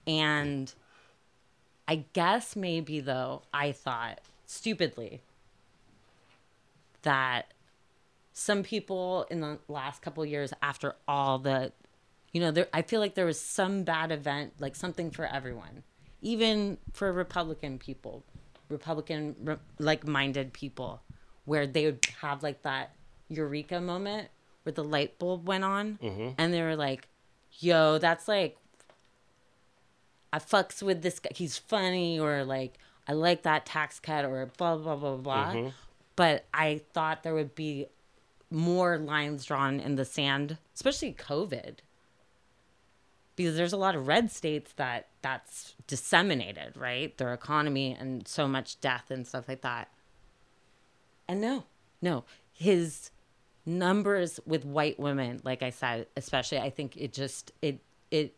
And 0.06 0.72
i 1.86 2.04
guess 2.14 2.56
maybe 2.56 3.00
though 3.00 3.42
i 3.52 3.72
thought 3.72 4.20
stupidly 4.46 5.20
that 7.02 7.52
some 8.32 8.62
people 8.62 9.26
in 9.30 9.40
the 9.40 9.58
last 9.68 10.00
couple 10.00 10.24
years 10.24 10.52
after 10.62 10.94
all 11.06 11.38
the 11.38 11.72
you 12.32 12.40
know 12.40 12.50
there 12.50 12.68
i 12.72 12.82
feel 12.82 13.00
like 13.00 13.14
there 13.14 13.26
was 13.26 13.40
some 13.40 13.82
bad 13.82 14.12
event 14.12 14.52
like 14.58 14.76
something 14.76 15.10
for 15.10 15.26
everyone 15.26 15.82
even 16.20 16.78
for 16.92 17.12
republican 17.12 17.78
people 17.78 18.24
republican 18.68 19.34
re- 19.42 19.56
like-minded 19.78 20.52
people 20.52 21.02
where 21.44 21.66
they 21.66 21.86
would 21.86 22.04
have 22.20 22.42
like 22.42 22.62
that 22.62 22.94
eureka 23.28 23.80
moment 23.80 24.28
where 24.62 24.72
the 24.72 24.84
light 24.84 25.18
bulb 25.18 25.46
went 25.46 25.64
on 25.64 25.98
mm-hmm. 26.02 26.28
and 26.38 26.52
they 26.52 26.62
were 26.62 26.76
like 26.76 27.08
yo 27.58 27.98
that's 27.98 28.28
like 28.28 28.56
i 30.32 30.38
fucks 30.38 30.82
with 30.82 31.02
this 31.02 31.18
guy. 31.18 31.30
He's 31.34 31.58
funny 31.58 32.20
or 32.20 32.44
like 32.44 32.78
i 33.08 33.12
like 33.12 33.42
that 33.42 33.66
tax 33.66 33.98
cut 33.98 34.24
or 34.24 34.46
blah 34.56 34.76
blah 34.76 34.94
blah 34.96 35.16
blah 35.16 35.16
blah. 35.16 35.52
Mm-hmm. 35.52 35.68
But 36.16 36.44
i 36.54 36.82
thought 36.92 37.22
there 37.22 37.34
would 37.34 37.54
be 37.54 37.86
more 38.50 38.98
lines 38.98 39.44
drawn 39.44 39.80
in 39.80 39.94
the 39.94 40.04
sand, 40.04 40.58
especially 40.74 41.12
COVID. 41.12 41.78
Because 43.40 43.56
there's 43.56 43.72
a 43.72 43.78
lot 43.78 43.94
of 43.94 44.06
red 44.06 44.30
states 44.30 44.74
that 44.76 45.06
that's 45.22 45.74
disseminated, 45.86 46.76
right? 46.76 47.16
Their 47.16 47.32
economy 47.32 47.96
and 47.98 48.28
so 48.28 48.46
much 48.46 48.78
death 48.82 49.10
and 49.10 49.26
stuff 49.26 49.48
like 49.48 49.62
that. 49.62 49.88
And 51.26 51.40
no, 51.40 51.64
no, 52.02 52.24
his 52.52 53.10
numbers 53.64 54.40
with 54.44 54.66
white 54.66 55.00
women, 55.00 55.40
like 55.42 55.62
I 55.62 55.70
said, 55.70 56.06
especially, 56.18 56.58
I 56.58 56.68
think 56.68 56.98
it 56.98 57.14
just 57.14 57.50
it 57.62 57.80
it 58.10 58.34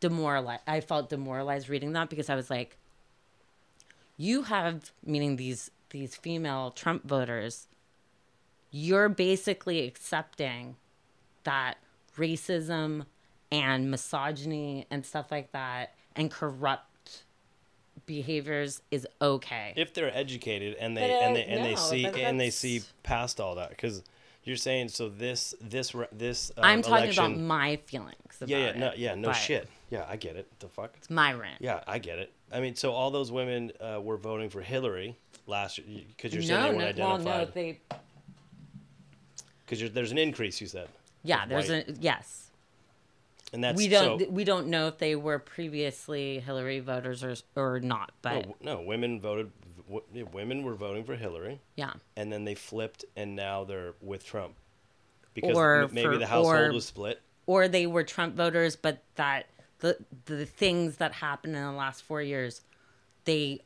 demoralized. 0.00 0.62
I 0.66 0.80
felt 0.80 1.10
demoralized 1.10 1.68
reading 1.68 1.92
that 1.92 2.08
because 2.08 2.30
I 2.30 2.34
was 2.34 2.48
like, 2.48 2.78
you 4.16 4.44
have 4.44 4.90
meaning 5.04 5.36
these 5.36 5.70
these 5.90 6.16
female 6.16 6.70
Trump 6.70 7.06
voters. 7.06 7.66
You're 8.70 9.10
basically 9.10 9.86
accepting 9.86 10.76
that 11.44 11.76
racism 12.16 13.04
and 13.52 13.90
misogyny 13.90 14.86
and 14.90 15.04
stuff 15.04 15.30
like 15.30 15.52
that 15.52 15.94
and 16.16 16.30
corrupt 16.30 17.22
behaviors 18.06 18.80
is 18.90 19.06
okay. 19.20 19.74
if 19.76 19.92
they're 19.94 20.14
educated 20.16 20.74
and 20.80 20.96
they 20.96 21.02
But, 21.02 21.10
uh, 21.10 21.18
and 21.20 21.36
they 21.36 21.44
and 21.44 21.64
they 21.64 21.76
see 21.76 22.06
and 22.06 22.40
they 22.40 22.50
see 22.50 22.82
past 23.02 23.38
all 23.40 23.54
that 23.56 23.70
because 23.70 24.02
you're 24.42 24.56
saying 24.56 24.88
so 24.88 25.08
this 25.08 25.54
this 25.60 25.94
this 26.10 26.50
um, 26.56 26.64
I'm 26.64 26.82
talking 26.82 27.04
election, 27.04 27.24
about 27.26 27.38
my 27.38 27.76
feelings. 27.86 28.16
About 28.38 28.48
yeah 28.48 28.58
yeah 28.58 28.64
it, 28.70 28.76
no 28.78 28.92
yeah 28.96 29.14
no 29.14 29.32
shit 29.32 29.68
yeah 29.90 30.04
I 30.08 30.16
get 30.16 30.36
it 30.36 30.48
the 30.58 30.68
fuck 30.68 30.94
It's 30.96 31.10
my 31.10 31.32
rant. 31.34 31.60
yeah 31.60 31.84
I 31.86 31.98
get 31.98 32.18
it 32.18 32.32
I 32.50 32.60
mean 32.60 32.74
so 32.74 32.92
all 32.92 33.10
those 33.10 33.30
women 33.30 33.70
uh, 33.80 34.00
were 34.02 34.16
voting 34.16 34.48
for 34.50 34.62
Hillary 34.62 35.16
last 35.46 35.78
year 35.78 36.04
because 36.16 36.32
you're 36.32 36.42
saying 36.42 36.60
no, 36.60 36.70
they 36.72 36.76
weren't 36.76 36.98
well, 36.98 37.12
identified 37.12 37.48
no, 37.48 37.52
they. 37.54 37.78
because 39.66 39.92
there's 39.92 40.10
an 40.10 40.18
increase 40.18 40.60
you 40.60 40.66
said 40.66 40.88
Yeah, 41.22 41.46
there's 41.46 41.68
white. 41.68 41.88
a 41.88 41.92
yes. 42.00 42.48
And 43.52 43.62
that's 43.64 43.76
we 43.76 43.88
don't 43.88 44.20
so, 44.20 44.28
we 44.30 44.44
don't 44.44 44.68
know 44.68 44.86
if 44.88 44.98
they 44.98 45.14
were 45.16 45.38
previously 45.38 46.40
Hillary 46.40 46.80
voters 46.80 47.22
or 47.22 47.34
or 47.56 47.80
not, 47.80 48.12
but 48.22 48.46
no, 48.46 48.76
no 48.76 48.80
women 48.82 49.20
voted 49.20 49.50
w- 49.88 50.28
women 50.32 50.62
were 50.62 50.74
voting 50.74 51.04
for 51.04 51.16
Hillary. 51.16 51.60
Yeah. 51.76 51.92
and 52.16 52.32
then 52.32 52.44
they 52.44 52.54
flipped 52.54 53.04
and 53.16 53.36
now 53.36 53.64
they're 53.64 53.94
with 54.00 54.24
Trump. 54.24 54.54
Because 55.34 55.56
Or 55.56 55.88
maybe 55.92 56.06
for- 56.08 56.18
the 56.18 56.26
household 56.26 56.56
or- 56.70 56.72
was 56.72 56.84
split. 56.86 57.20
Or 57.46 57.66
they 57.68 57.86
were 57.86 58.04
Trump 58.04 58.36
voters, 58.36 58.76
but 58.76 59.02
that 59.16 59.46
the 59.80 59.96
the 60.26 60.46
things 60.46 60.96
that 60.98 61.12
happened 61.12 61.56
in 61.56 61.62
the 61.62 61.72
last 61.72 62.02
four 62.04 62.22
years, 62.22 62.60
they 63.24 63.60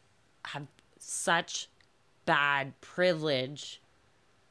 have 0.46 0.66
such 0.98 1.68
bad 2.24 2.72
privilege, 2.80 3.80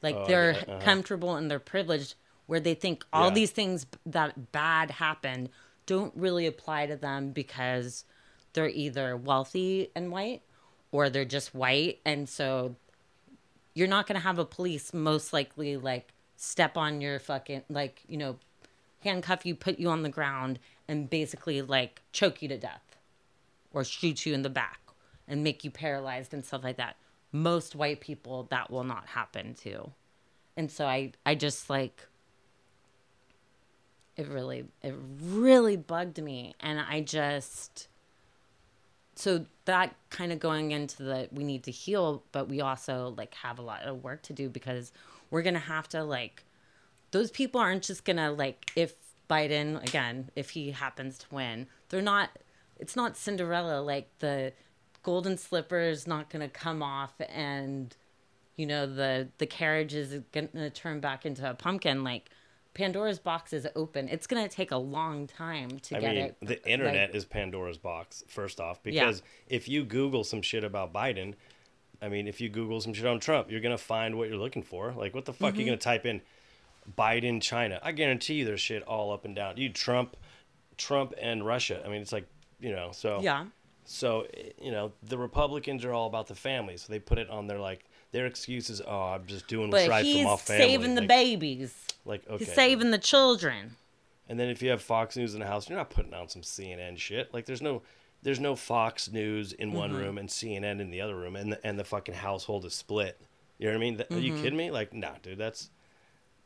like 0.03 0.15
Oh, 0.15 0.25
they're 0.27 0.51
yeah, 0.51 0.59
uh-huh. 0.75 0.79
comfortable 0.81 1.35
in 1.37 1.47
their 1.47 1.59
privilege, 1.59 2.13
where 2.47 2.59
they 2.59 2.73
think 2.73 3.05
all 3.11 3.29
Yeah. 3.29 3.33
these 3.35 3.51
things 3.51 3.85
that 4.05 4.51
bad 4.51 4.91
happened 4.91 5.49
don't 5.85 6.13
really 6.15 6.45
apply 6.47 6.85
to 6.87 6.95
them 6.95 7.31
because 7.31 8.05
they're 8.53 8.69
either 8.69 9.15
wealthy 9.17 9.89
and 9.95 10.11
white 10.11 10.41
or 10.91 11.09
they're 11.09 11.25
just 11.25 11.53
white. 11.53 11.99
And 12.05 12.27
so 12.29 12.75
you're 13.73 13.87
not 13.87 14.07
going 14.07 14.15
to 14.15 14.23
have 14.23 14.39
a 14.39 14.45
police 14.45 14.93
most 14.93 15.33
likely 15.33 15.75
like 15.77 16.13
step 16.37 16.77
on 16.77 17.01
your 17.01 17.19
fucking 17.19 17.63
like 17.69 18.01
you 18.07 18.17
know 18.17 18.37
handcuff 19.03 19.45
you 19.45 19.55
put 19.55 19.79
you 19.79 19.89
on 19.89 20.03
the 20.03 20.09
ground 20.09 20.59
and 20.87 21.09
basically 21.09 21.61
like 21.61 22.01
choke 22.11 22.41
you 22.41 22.47
to 22.47 22.57
death 22.57 22.97
or 23.73 23.83
shoot 23.83 24.25
you 24.25 24.33
in 24.33 24.41
the 24.41 24.49
back 24.49 24.79
and 25.27 25.43
make 25.43 25.63
you 25.63 25.71
paralyzed 25.71 26.33
and 26.33 26.45
stuff 26.45 26.63
like 26.63 26.77
that. 26.77 26.95
Most 27.31 27.75
white 27.75 27.99
people 27.99 28.43
that 28.49 28.69
will 28.71 28.83
not 28.83 29.07
happen 29.07 29.53
to. 29.55 29.91
And 30.57 30.71
so 30.71 30.85
i 30.87 31.11
i 31.25 31.35
just 31.35 31.69
like 31.69 32.07
it 34.17 34.27
really 34.27 34.65
it 34.81 34.95
really 35.21 35.77
bugged 35.77 36.21
me. 36.21 36.55
And 36.59 36.79
i 36.79 37.01
just 37.01 37.87
so 39.17 39.45
that 39.63 39.95
kind 40.09 40.31
of 40.31 40.39
going 40.39 40.71
into 40.71 41.03
the 41.03 41.29
we 41.31 41.43
need 41.43 41.63
to 41.63 41.71
heal 41.71 42.21
but 42.33 42.49
we 42.49 42.59
also 42.59 43.13
like 43.17 43.33
have 43.35 43.59
a 43.59 43.61
lot 43.61 43.81
of 43.83 44.03
work 44.03 44.21
to 44.21 44.33
do 44.33 44.49
because 44.49 44.91
we're 45.31 45.41
gonna 45.41 45.57
have 45.57 45.87
to 45.87 46.03
like 46.03 46.43
those 47.11 47.31
people 47.31 47.61
aren't 47.61 47.81
just 47.81 48.03
gonna 48.03 48.29
like 48.31 48.71
if 48.75 48.93
biden 49.29 49.81
again 49.87 50.29
if 50.35 50.49
he 50.49 50.71
happens 50.71 51.17
to 51.17 51.25
win 51.31 51.65
they're 51.87 52.01
not 52.01 52.29
it's 52.77 52.95
not 52.95 53.15
cinderella 53.15 53.79
like 53.79 54.09
the 54.19 54.51
golden 55.01 55.37
slipper 55.37 55.79
is 55.79 56.05
not 56.05 56.29
gonna 56.29 56.49
come 56.49 56.83
off 56.83 57.13
and 57.29 57.95
you 58.55 58.65
know 58.65 58.85
the 58.85 59.27
the 59.37 59.45
carriage 59.45 59.93
is 59.93 60.21
gonna 60.31 60.69
turn 60.69 60.99
back 60.99 61.25
into 61.25 61.49
a 61.49 61.53
pumpkin. 61.53 62.03
Like 62.03 62.29
pandora's 62.75 63.17
box 63.17 63.53
is 63.53 63.67
open 63.75 64.07
it's 64.09 64.27
gonna 64.27 64.47
take 64.47 64.69
a 64.69 64.77
long 64.77 65.25
time 65.25 65.79
to 65.79 65.97
I 65.97 65.99
get 66.01 66.13
mean, 66.15 66.25
it 66.25 66.37
the 66.41 66.69
internet 66.69 67.09
like- 67.09 67.15
is 67.15 67.25
Pandora's 67.25 67.79
box, 67.79 68.23
first 68.27 68.59
off, 68.59 68.83
because 68.83 69.23
if 69.47 69.67
you 69.67 69.83
Google 69.83 70.23
some 70.23 70.43
shit 70.43 70.63
about 70.63 70.93
Biden, 70.93 71.33
I 72.01 72.09
mean, 72.09 72.27
if 72.27 72.39
you 72.41 72.49
Google 72.49 72.81
some 72.81 72.93
shit 72.93 73.05
on 73.07 73.19
Trump, 73.19 73.49
you're 73.49 73.61
going 73.61 73.75
to 73.75 73.81
find 73.83 74.17
what 74.17 74.27
you're 74.29 74.37
looking 74.37 74.61
for. 74.63 74.91
Like, 74.91 75.15
what 75.15 75.23
the 75.25 75.31
fuck 75.33 75.49
are 75.49 75.51
Mm-hmm. 75.53 75.59
you 75.61 75.65
going 75.67 75.77
to 75.79 75.83
type 75.83 76.05
in 76.05 76.21
Biden, 76.97 77.41
China? 77.41 77.79
I 77.81 77.93
guarantee 77.93 78.35
you 78.35 78.45
there's 78.45 78.59
shit 78.61 78.83
all 78.83 79.11
up 79.13 79.23
and 79.25 79.33
down. 79.35 79.55
You 79.57 79.69
Trump, 79.69 80.17
Trump 80.77 81.13
and 81.19 81.45
Russia. 81.45 81.81
I 81.85 81.87
mean, 81.89 82.01
it's 82.01 82.11
like, 82.11 82.27
you 82.59 82.71
know, 82.73 82.89
so. 82.91 83.21
yeah 83.21 83.45
So, 83.85 84.27
you 84.61 84.71
know, 84.71 84.91
the 85.03 85.17
Republicans 85.17 85.85
are 85.85 85.93
all 85.93 86.07
about 86.07 86.27
the 86.27 86.35
family. 86.35 86.75
So 86.77 86.91
they 86.91 86.99
put 86.99 87.17
it 87.17 87.29
on 87.29 87.47
their, 87.47 87.59
like, 87.59 87.85
their 88.15 88.25
excuses, 88.25 88.81
oh, 88.87 89.01
I'm 89.13 89.25
just 89.25 89.47
doing 89.47 89.69
what's 89.69 89.83
but 89.85 89.89
right 89.89 90.05
for 90.05 90.23
my 90.23 90.35
family. 90.37 90.63
saving 90.65 90.95
the 90.95 91.01
like, 91.01 91.07
babies 91.09 91.85
Like, 92.05 92.23
okay. 92.29 92.45
he's 92.45 92.53
saving 92.53 92.91
the 92.91 92.97
children 92.97 93.75
And 94.29 94.39
then 94.39 94.49
if 94.49 94.61
you 94.61 94.69
have 94.69 94.81
Fox 94.81 95.17
News 95.17 95.33
in 95.33 95.39
the 95.41 95.45
house, 95.47 95.67
you're 95.69 95.77
not 95.77 95.89
putting 95.89 96.13
on 96.13 96.29
some 96.29 96.41
CNN 96.41 96.97
shit. 96.97 97.33
Like 97.33 97.45
there's 97.45 97.61
no 97.61 97.81
there's 98.23 98.39
no 98.39 98.55
Fox 98.55 99.11
News 99.11 99.53
in 99.53 99.71
one 99.73 99.91
Mm-hmm. 99.91 99.99
room 99.99 100.17
and 100.17 100.29
CNN 100.29 100.79
in 100.81 100.89
the 100.89 100.99
other 101.01 101.15
room, 101.15 101.35
and 101.35 101.51
the, 101.51 101.67
and 101.67 101.77
the 101.77 101.83
fucking 101.83 102.15
household 102.15 102.65
is 102.65 102.73
split. 102.73 103.19
You 103.59 103.67
know 103.67 103.73
what 103.73 103.77
I 103.77 103.79
mean? 103.81 103.97
Th- 103.97 104.09
Are 104.09 104.13
Mm-hmm. 104.13 104.23
you 104.23 104.41
kidding 104.41 104.57
me? 104.57 104.71
Like, 104.71 104.93
nah, 104.93 105.11
dude, 105.21 105.37
that's 105.37 105.69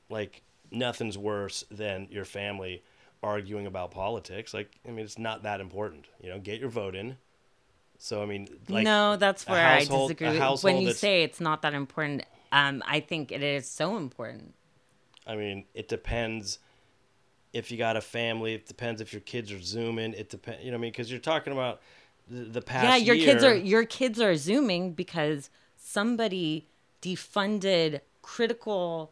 like 0.10 0.42
nothing's 0.72 1.18
worse 1.18 1.64
than 1.72 2.08
your 2.12 2.26
family 2.26 2.84
arguing 3.24 3.66
about 3.66 3.92
politics. 3.92 4.54
Like, 4.54 4.78
I 4.88 4.92
mean, 4.92 5.06
it's 5.06 5.18
not 5.18 5.44
that 5.44 5.62
important. 5.62 6.06
You 6.22 6.30
know, 6.32 6.40
get 6.40 6.60
your 6.60 6.70
vote 6.70 6.96
in. 6.96 7.18
So 8.02 8.24
I 8.24 8.26
mean, 8.26 8.48
like, 8.70 8.86
no, 8.86 9.18
that's 9.18 9.46
where 9.46 9.66
I 9.68 9.80
disagree. 9.84 10.40
When 10.62 10.78
you 10.82 10.94
say 10.94 11.24
it's 11.24 11.42
not 11.42 11.62
that 11.64 11.74
important, 11.74 12.24
um, 12.52 12.82
I 12.88 13.02
think 13.02 13.32
it 13.32 13.44
is 13.44 13.68
so 13.68 13.98
important. 13.98 14.54
I 15.28 15.36
mean, 15.36 15.66
it 15.74 15.90
depends 15.90 16.60
if 17.52 17.72
you 17.72 17.78
got 17.78 17.98
a 17.98 18.02
family. 18.02 18.54
It 18.54 18.66
depends 18.68 19.02
if 19.02 19.12
your 19.12 19.20
kids 19.22 19.52
are 19.52 19.62
zooming. 19.62 20.14
It 20.14 20.30
depends, 20.30 20.64
you 20.64 20.72
know, 20.72 20.78
what 20.78 20.80
I 20.80 20.82
mean, 20.84 20.92
because 20.92 21.12
you're 21.12 21.20
talking 21.20 21.52
about 21.52 21.82
the, 22.30 22.46
the 22.46 22.62
past. 22.62 22.86
yeah, 22.86 22.96
your 22.96 23.16
kids 23.18 23.44
are 23.44 23.54
your 23.56 23.84
kids 23.86 24.22
are 24.22 24.36
zooming 24.38 24.94
because 24.94 25.50
somebody 25.76 26.68
defunded 27.02 28.00
critical 28.22 29.12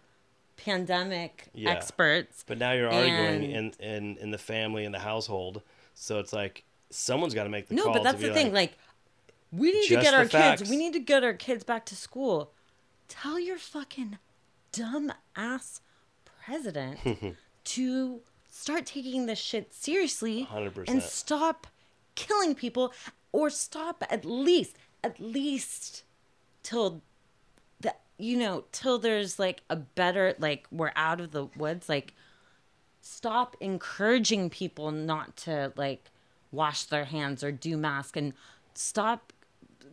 pandemic 0.55 1.49
Yeah. 1.53 1.71
experts. 1.71 2.43
But 2.47 2.57
now 2.57 2.71
you're 2.71 2.89
arguing 2.89 3.43
in, 3.51 3.55
And- 3.55 3.75
in 3.79 4.17
in 4.17 4.31
the 4.31 4.37
family 4.37 4.85
in 4.85 4.91
the 4.93 4.99
household, 4.99 5.61
so 5.93 6.19
it's 6.19 6.31
like 6.33 6.63
someone's 6.89 7.33
got 7.33 7.43
to 7.43 7.49
make 7.49 7.67
the 7.67 7.75
No, 7.75 7.85
call. 7.85 7.93
but 7.93 8.03
that's 8.03 8.21
the 8.21 8.33
thing. 8.33 8.47
Like, 8.53 8.71
Like, 8.71 8.77
we 9.51 9.71
need 9.71 9.87
to 9.87 9.95
get 10.01 10.13
our 10.13 10.27
facts. 10.27 10.61
kids. 10.61 10.69
We 10.71 10.77
need 10.77 10.93
to 10.93 10.99
get 10.99 11.23
our 11.23 11.33
kids 11.33 11.63
back 11.63 11.85
to 11.87 11.95
school. 11.95 12.51
Tell 13.07 13.39
your 13.39 13.57
fucking 13.57 14.17
dumb 14.71 15.11
ass 15.35 15.81
president 16.45 16.99
to 17.63 18.21
start 18.49 18.85
taking 18.85 19.25
this 19.25 19.39
shit 19.39 19.73
seriously 19.73 20.47
100%. 20.51 20.85
and 20.89 21.01
stop 21.01 21.67
killing 22.15 22.55
people, 22.55 22.93
or 23.31 23.49
stop 23.49 24.03
at 24.09 24.25
least, 24.25 24.75
at 25.03 25.19
least 25.19 26.03
till 26.63 27.01
the 27.79 27.93
you 28.17 28.35
know 28.35 28.65
till 28.71 28.97
there's 28.99 29.37
like 29.39 29.61
a 29.69 29.75
better 29.75 30.33
like 30.39 30.65
we're 30.71 30.91
out 30.95 31.21
of 31.21 31.31
the 31.31 31.45
woods 31.55 31.87
like 31.87 32.13
stop 33.01 33.55
encouraging 33.61 34.49
people 34.49 34.91
not 34.91 35.37
to 35.37 35.71
like 35.77 36.09
wash 36.51 36.83
their 36.85 37.05
hands 37.05 37.43
or 37.43 37.51
do 37.51 37.77
mask 37.77 38.15
and 38.17 38.33
stop 38.73 39.33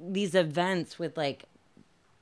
these 0.01 0.35
events 0.35 0.99
with 0.99 1.17
like 1.17 1.45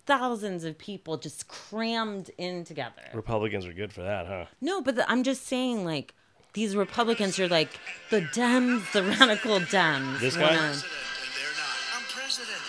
thousands 0.06 0.64
of 0.64 0.76
people 0.78 1.16
just 1.16 1.48
crammed 1.48 2.30
in 2.38 2.64
together. 2.64 3.02
Republicans 3.14 3.64
are 3.66 3.72
good 3.72 3.92
for 3.92 4.02
that, 4.02 4.26
huh? 4.26 4.46
No, 4.60 4.80
but 4.82 4.96
the, 4.96 5.10
I'm 5.10 5.22
just 5.22 5.46
saying 5.46 5.84
like 5.84 6.14
these 6.54 6.74
Republicans 6.76 7.38
are 7.38 7.48
like 7.48 7.70
the 8.10 8.20
Dems, 8.20 8.90
the 8.92 9.02
radical 9.02 9.58
Dems. 9.60 10.20
This 10.20 10.36
guy? 10.36 10.42
wanna- 10.42 10.58
and 10.58 10.74
they're 10.74 11.56
not. 11.56 11.78
I'm 11.96 12.02
president 12.08 12.62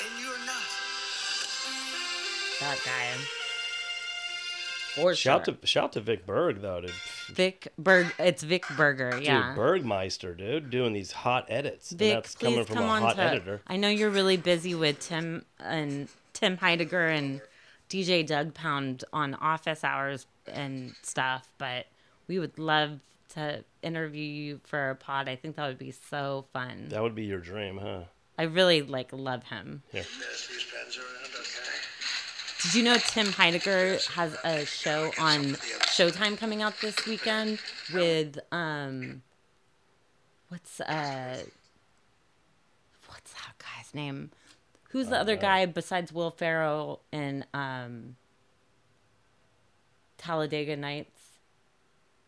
and 0.00 0.20
you're 0.22 0.46
not. 0.46 0.62
that 2.60 2.78
guy. 2.84 3.08
For 4.94 5.14
Shout 5.14 5.46
sure. 5.46 5.54
to 5.54 5.66
shout 5.66 5.92
to 5.94 6.00
Vic 6.00 6.26
Berg 6.26 6.60
though, 6.60 6.82
dude. 6.82 6.92
Vic 7.34 7.68
Berg. 7.78 8.12
It's 8.18 8.42
Vic 8.42 8.64
Berger. 8.76 9.18
Yeah. 9.20 9.54
Dude, 9.54 9.58
Bergmeister, 9.58 10.36
dude, 10.36 10.70
doing 10.70 10.92
these 10.92 11.12
hot 11.12 11.46
edits. 11.48 11.90
and 11.90 11.98
Vic, 11.98 12.14
that's 12.14 12.34
coming 12.34 12.64
from 12.64 12.76
come 12.76 12.84
a 12.84 12.88
on 12.88 13.02
hot 13.02 13.16
to. 13.16 13.22
editor. 13.22 13.62
I 13.66 13.76
know 13.76 13.88
you're 13.88 14.10
really 14.10 14.36
busy 14.36 14.74
with 14.74 15.00
Tim 15.00 15.44
and 15.60 16.08
Tim 16.32 16.56
Heidecker 16.58 17.16
and 17.16 17.40
DJ 17.88 18.26
Doug 18.26 18.54
Pound 18.54 19.04
on 19.12 19.34
office 19.34 19.84
hours 19.84 20.26
and 20.46 20.94
stuff, 21.02 21.48
but 21.58 21.86
we 22.28 22.38
would 22.38 22.58
love 22.58 23.00
to 23.30 23.64
interview 23.82 24.24
you 24.24 24.60
for 24.64 24.90
a 24.90 24.94
pod. 24.94 25.28
I 25.28 25.36
think 25.36 25.56
that 25.56 25.66
would 25.66 25.78
be 25.78 25.92
so 26.10 26.44
fun. 26.52 26.86
That 26.88 27.02
would 27.02 27.14
be 27.14 27.24
your 27.24 27.40
dream, 27.40 27.78
huh? 27.78 28.02
I 28.38 28.44
really 28.44 28.82
like 28.82 29.10
love 29.12 29.44
him. 29.44 29.82
Here. 29.92 30.04
Did 32.62 32.74
you 32.74 32.82
know 32.84 32.96
Tim 32.96 33.26
Heidecker 33.26 34.06
has 34.12 34.36
a 34.44 34.64
show 34.64 35.10
on 35.18 35.54
Showtime 35.90 36.38
coming 36.38 36.62
out 36.62 36.74
this 36.80 37.06
weekend 37.06 37.58
with 37.92 38.38
um 38.52 39.22
what's 40.48 40.80
uh 40.80 41.38
what's 43.08 43.32
that 43.32 43.54
guy's 43.58 43.92
name? 43.94 44.30
Who's 44.90 45.08
the 45.08 45.18
other 45.18 45.36
guy 45.36 45.66
besides 45.66 46.12
Will 46.12 46.30
Ferrell 46.30 47.02
in 47.10 47.44
um 47.52 48.14
Talladega 50.18 50.76
Nights? 50.76 51.20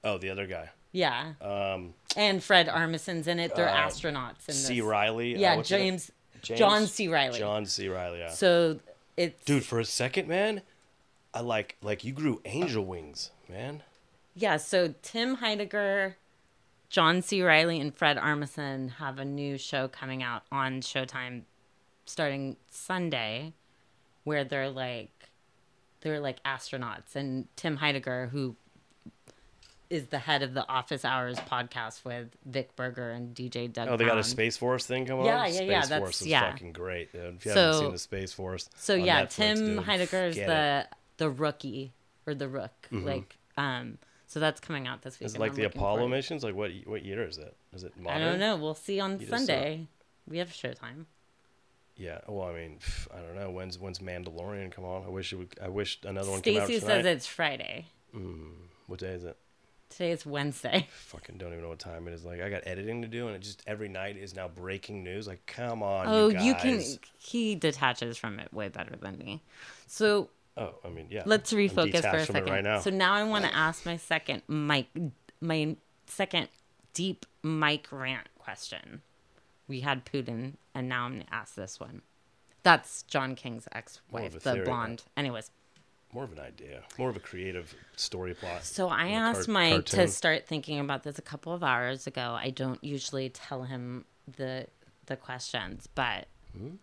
Oh, 0.03 0.19
the 0.19 0.31
other 0.31 0.47
guy. 0.47 0.71
Yeah. 0.91 1.33
Um, 1.41 1.95
And 2.17 2.43
Fred 2.43 2.69
Armisen's 2.69 3.27
in 3.27 3.39
it. 3.39 3.55
They're 3.55 3.69
Uh, 3.69 3.87
astronauts 3.89 4.49
in 4.49 4.55
C. 4.55 4.75
this. 4.77 4.85
Reilly. 4.85 5.35
uh, 5.37 5.39
Yeah? 5.39 5.63
James, 5.63 6.11
James? 6.43 6.59
John 6.59 6.87
C. 6.87 7.09
Reilly. 7.09 7.39
John 7.39 7.67
C. 7.67 7.89
Reilly. 7.89 8.19
Yeah. 8.21 8.31
So 8.31 8.79
it's 9.17 9.45
Dude, 9.45 9.65
for 9.65 9.81
a 9.81 9.85
second, 9.85 10.29
man, 10.29 10.63
I 11.33 11.41
like 11.41 11.77
like 11.83 12.05
you 12.05 12.13
grew 12.13 12.41
angel 12.45 12.85
wings, 12.85 13.31
man. 13.49 13.83
Yeah, 14.35 14.57
so 14.57 14.95
Tim 15.03 15.37
Heidecker, 15.37 16.15
John 16.89 17.23
C. 17.23 17.43
Reilly, 17.43 17.81
and 17.81 17.95
Fred 17.95 18.17
Armisen 18.17 18.93
have 18.95 19.19
a 19.19 19.25
new 19.25 19.57
show 19.59 19.89
coming 19.89 20.23
out 20.23 20.43
on 20.51 20.81
Showtime 20.81 21.43
starting 22.07 22.57
Sunday 22.69 23.55
where 24.25 24.45
they're 24.45 24.71
like 24.71 25.11
they're 26.01 26.21
like 26.21 26.43
astronauts 26.43 27.15
and 27.15 27.47
Tim 27.57 27.79
Heidecker 27.79 28.31
who 28.31 28.57
is 29.91 30.07
the 30.07 30.19
head 30.19 30.43
of 30.43 30.55
the 30.55 30.67
Office 30.69 31.05
Hours 31.05 31.37
podcast 31.39 32.05
with 32.05 32.29
Vic 32.47 32.75
Berger 32.77 33.11
and 33.11 33.35
DJ 33.35 33.73
Doug. 33.73 33.89
Oh, 33.89 33.97
they 33.97 34.05
got 34.05 34.19
a 34.19 34.25
Space 34.25 34.57
Force 34.57 34.87
thing 34.87 35.07
coming 35.07 35.27
Yeah, 35.27 35.41
on. 35.41 35.47
yeah, 35.47 35.53
Space 35.53 35.71
yeah, 35.71 35.81
that's- 35.83 35.99
Force 36.01 36.21
is 36.23 36.27
yeah. 36.27 36.51
fucking 36.51 36.73
great, 36.73 37.13
dude. 37.13 37.37
If 37.37 37.47
you 37.47 37.53
So- 37.53 37.61
haven't 37.61 37.81
seen 37.81 37.93
the 37.93 37.99
Space 37.99 38.33
Force, 38.33 38.69
So 38.77 38.95
yeah, 38.95 39.25
Netflix, 39.25 39.31
Tim 39.31 39.57
dude, 39.59 39.85
Heidecker 39.85 40.29
is 40.29 40.37
the 40.37 40.89
the 41.17 41.31
rookie 41.31 41.93
or 42.27 42.35
the 42.35 42.49
rook, 42.49 42.73
mm-hmm. 42.91 43.07
like 43.07 43.37
um. 43.57 43.99
So 44.27 44.41
that's 44.41 44.61
coming 44.61 44.89
out 44.89 45.03
this 45.03 45.21
week. 45.21 45.27
Is 45.27 45.35
it 45.35 45.39
like 45.41 45.51
I'm 45.53 45.57
the 45.57 45.65
Apollo 45.65 46.09
missions? 46.09 46.43
Like 46.43 46.57
what? 46.57 46.73
What 46.87 47.05
year 47.05 47.23
is 47.23 47.39
it? 47.39 47.55
Is 47.73 47.85
it 47.85 47.97
modern? 47.97 48.23
I 48.23 48.25
don't 48.25 48.41
know. 48.41 48.57
We'll 48.57 48.75
see 48.75 48.99
on 48.99 49.19
just 49.19 49.31
saw- 49.31 49.37
uh, 49.37 49.39
Sunday. 49.39 49.87
We 50.27 50.39
have 50.39 50.49
Showtime. 50.51 51.05
Yeah. 51.97 52.19
Well, 52.27 52.49
I 52.49 52.55
mean, 52.55 52.79
I 53.13 53.19
don't 53.21 53.37
know. 53.37 53.51
When's 53.51 53.79
when's 53.79 54.01
Mandalorian 54.01 54.73
come 54.73 54.85
on? 54.85 55.05
I 55.05 55.09
wish 55.09 55.33
it 55.33 55.37
would. 55.37 55.57
I 55.63 55.69
wish 55.69 56.01
another 56.05 56.31
one 56.31 56.41
came 56.41 56.61
out 56.61 56.67
Stacy 56.67 56.85
says 56.85 57.07
it's 57.07 57.27
Friday. 57.27 57.87
Mm-hmm. 58.17 58.49
What 58.87 58.99
day 59.01 59.13
is 59.13 59.25
it? 59.25 59.37
Today 59.95 60.11
is 60.11 60.27
Wednesday. 60.27 60.89
Fucking 60.93 61.39
don't 61.39 61.53
even 61.53 61.63
know 61.63 61.69
what 61.69 61.79
time 61.79 62.09
it 62.09 62.15
is. 62.15 62.25
Like 62.25 62.41
I 62.41 62.51
got 62.51 62.63
editing 62.67 63.03
to 63.03 63.09
do, 63.09 63.29
and 63.29 63.37
it 63.37 63.43
just 63.43 63.63
every 63.65 63.89
night 63.89 64.17
is 64.17 64.35
now 64.35 64.49
breaking 64.49 65.05
news. 65.05 65.29
Like, 65.29 65.47
come 65.47 65.85
on, 65.85 66.07
Oh, 66.09 66.29
you, 66.29 66.41
you 66.41 66.55
can. 66.57 66.83
He 67.19 67.55
detaches 67.55 68.19
from 68.19 68.41
it 68.41 68.53
way 68.53 68.69
better 68.69 68.97
than 68.97 69.17
me. 69.19 69.41
So 69.87 70.31
Oh, 70.57 70.75
I 70.85 70.89
mean, 70.89 71.07
yeah. 71.11 71.23
let's 71.27 71.53
refocus 71.53 71.73
for 71.75 71.81
a 71.83 71.91
detached 71.91 72.27
from 72.27 72.37
it 72.37 72.41
second. 72.41 72.53
right 72.53 72.65
now. 72.65 72.81
So 72.81 72.91
now 72.91 73.13
I 73.15 73.23
want 73.23 73.45
to 73.45 73.55
ask 73.55 73.87
my 73.87 73.97
second 73.97 74.43
mic, 74.49 74.89
my 75.41 75.77
second 76.07 76.49
deep 76.93 77.25
mic 77.45 77.87
rant 77.93 78.29
question. 78.39 79.03
We 79.69 79.81
had 79.81 80.05
Putin, 80.05 80.55
and 80.75 80.89
now 80.89 81.05
I'm 81.05 81.13
gonna 81.13 81.25
ask 81.31 81.55
this 81.55 81.79
one. 81.79 82.03
That's 82.65 83.03
John 83.05 83.37
King's 83.37 83.69
ex-wife, 83.73 84.33
the 84.33 84.41
theory, 84.41 84.65
blonde. 84.65 85.05
Anyways, 85.17 85.51
More 86.15 86.25
of 86.25 86.33
an 86.33 86.39
idea. 86.39 86.83
More 86.97 87.11
of 87.11 87.17
a 87.17 87.21
creative 87.21 87.75
story 87.97 88.35
plot. 88.35 88.65
So 88.65 88.89
I 88.89 89.09
asked 89.09 89.47
car- 89.47 89.53
Mike 89.53 89.85
to 89.87 90.07
start 90.07 90.47
thinking 90.47 90.79
about 90.79 91.03
this 91.03 91.19
a 91.19 91.23
couple 91.23 91.53
of 91.53 91.65
hours 91.65 92.07
ago. 92.07 92.37
I 92.39 92.51
don't 92.51 92.83
usually 92.85 93.29
tell 93.29 93.65
him 93.65 94.05
the 94.37 94.67
the 95.07 95.17
questions, 95.17 95.89
but 95.95 96.29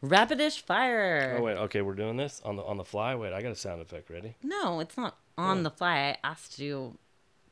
rapidish 0.04 0.62
fire. 0.62 1.36
Hmm? 1.36 1.42
Oh 1.42 1.46
wait, 1.46 1.58
okay, 1.58 1.82
we're 1.82 1.96
doing 1.96 2.18
this 2.18 2.42
on 2.44 2.58
the 2.58 2.64
on 2.64 2.76
the 2.78 2.84
fly. 2.84 3.16
Wait, 3.16 3.32
I 3.34 3.42
got 3.42 3.52
a 3.52 3.56
sound 3.56 3.82
effect 3.82 4.10
ready. 4.10 4.36
No, 4.44 4.80
it's 4.82 4.98
not 4.98 5.18
on 5.38 5.64
the 5.64 5.72
fly. 5.72 5.96
I 5.96 6.18
asked 6.28 6.60
you 6.60 6.98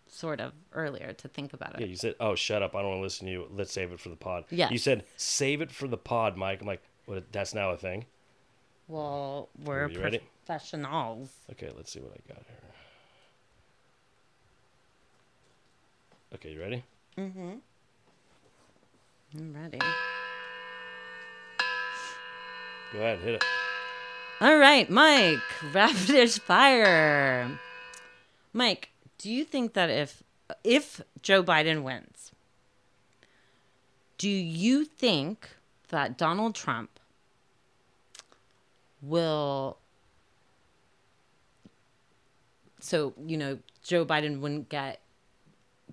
sort 0.07 0.41
of 0.41 0.51
earlier 0.73 1.13
to 1.13 1.27
think 1.27 1.53
about 1.53 1.75
it. 1.75 1.81
Yeah, 1.81 1.87
you 1.87 1.95
said, 1.95 2.15
"Oh, 2.19 2.35
shut 2.35 2.61
up! 2.61 2.75
I 2.75 2.81
don't 2.81 2.89
want 2.89 2.99
to 2.99 3.03
listen 3.03 3.27
to 3.27 3.31
you. 3.31 3.47
Let's 3.51 3.71
save 3.71 3.91
it 3.93 3.99
for 4.01 4.09
the 4.09 4.15
pod." 4.17 4.43
Yes. 4.49 4.71
You 4.71 4.77
said, 4.77 5.05
"Save 5.15 5.61
it 5.61 5.71
for 5.71 5.87
the 5.87 5.97
pod, 5.97 6.35
Mike." 6.35 6.59
I'm 6.61 6.67
like, 6.67 6.83
"What? 7.05 7.31
That's 7.31 7.53
now 7.53 7.69
a 7.69 7.77
thing." 7.77 8.05
Well, 8.87 9.49
we're 9.63 9.87
you 9.87 10.01
ready? 10.01 10.19
Professionals. 10.49 11.29
Okay, 11.51 11.69
let's 11.77 11.91
see 11.91 11.99
what 11.99 12.11
I 12.11 12.33
got 12.33 12.43
here. 12.47 12.55
Okay, 16.33 16.53
you 16.53 16.59
ready? 16.59 16.83
Mm-hmm. 17.17 17.53
I'm 19.37 19.53
ready. 19.53 19.79
Go 22.91 22.99
ahead, 22.99 23.19
hit 23.19 23.35
it. 23.35 23.43
All 24.41 24.57
right, 24.57 24.89
Mike, 24.89 25.37
rapidish 25.71 26.39
fire. 26.39 27.59
Mike, 28.51 28.89
do 29.19 29.29
you 29.29 29.45
think 29.45 29.73
that 29.73 29.91
if 29.91 30.23
if 30.63 31.01
Joe 31.21 31.43
Biden 31.43 31.83
wins, 31.83 32.31
do 34.17 34.29
you 34.29 34.83
think 34.83 35.47
that 35.89 36.17
Donald 36.17 36.55
Trump 36.55 36.99
will 39.01 39.78
so, 42.89 43.13
you 43.23 43.37
know, 43.37 43.59
Joe 43.83 44.03
Biden 44.03 44.39
wouldn't 44.39 44.67
get 44.67 44.99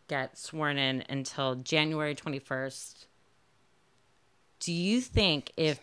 get 0.09 0.39
sworn 0.39 0.79
in 0.79 1.05
until 1.11 1.57
January 1.57 2.15
21st. 2.15 3.05
Do 4.61 4.73
you 4.73 5.03
think 5.03 5.53
if 5.59 5.79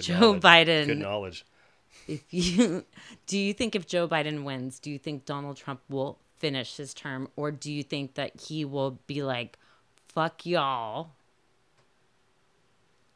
Joe 0.00 0.32
knowledge. 0.32 0.42
Biden- 0.42 0.86
Good 0.86 0.98
knowledge. 0.98 1.44
if 2.08 2.24
you 2.30 2.84
do 3.26 3.38
you 3.38 3.52
think 3.54 3.76
if 3.76 3.86
Joe 3.86 4.08
Biden 4.08 4.42
wins, 4.42 4.80
do 4.80 4.90
you 4.90 4.98
think 4.98 5.24
Donald 5.24 5.56
Trump 5.56 5.82
will 5.88 6.18
finish 6.38 6.76
his 6.78 6.94
term 6.94 7.28
or 7.36 7.52
do 7.52 7.70
you 7.70 7.84
think 7.84 8.14
that 8.14 8.40
he 8.40 8.64
will 8.64 8.98
be 9.06 9.22
like 9.22 9.56
fuck 10.08 10.44
y'all? 10.44 11.10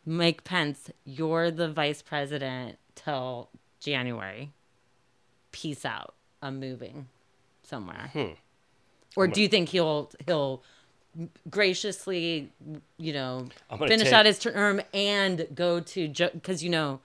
Mike 0.07 0.45
Pence, 0.45 0.91
you're 1.05 1.51
the 1.51 1.69
vice 1.69 2.01
president 2.01 2.79
till 2.95 3.49
January. 3.81 4.53
Peace 5.51 5.85
out. 5.85 6.15
I'm 6.41 6.61
moving 6.61 7.09
somewhere. 7.75 8.11
Hmm. 8.13 8.33
Or 9.17 9.27
do 9.29 9.41
you 9.43 9.49
think 9.49 9.69
he'll 9.69 10.11
he'll 10.27 10.63
graciously, 11.51 12.51
you 12.99 13.13
know, 13.13 13.49
finish 13.79 14.05
take- 14.05 14.13
out 14.13 14.27
his 14.27 14.39
term 14.39 14.81
and 14.93 15.47
go 15.55 15.81
to 15.81 16.09
because 16.09 16.63
you 16.65 16.71
know 16.71 17.01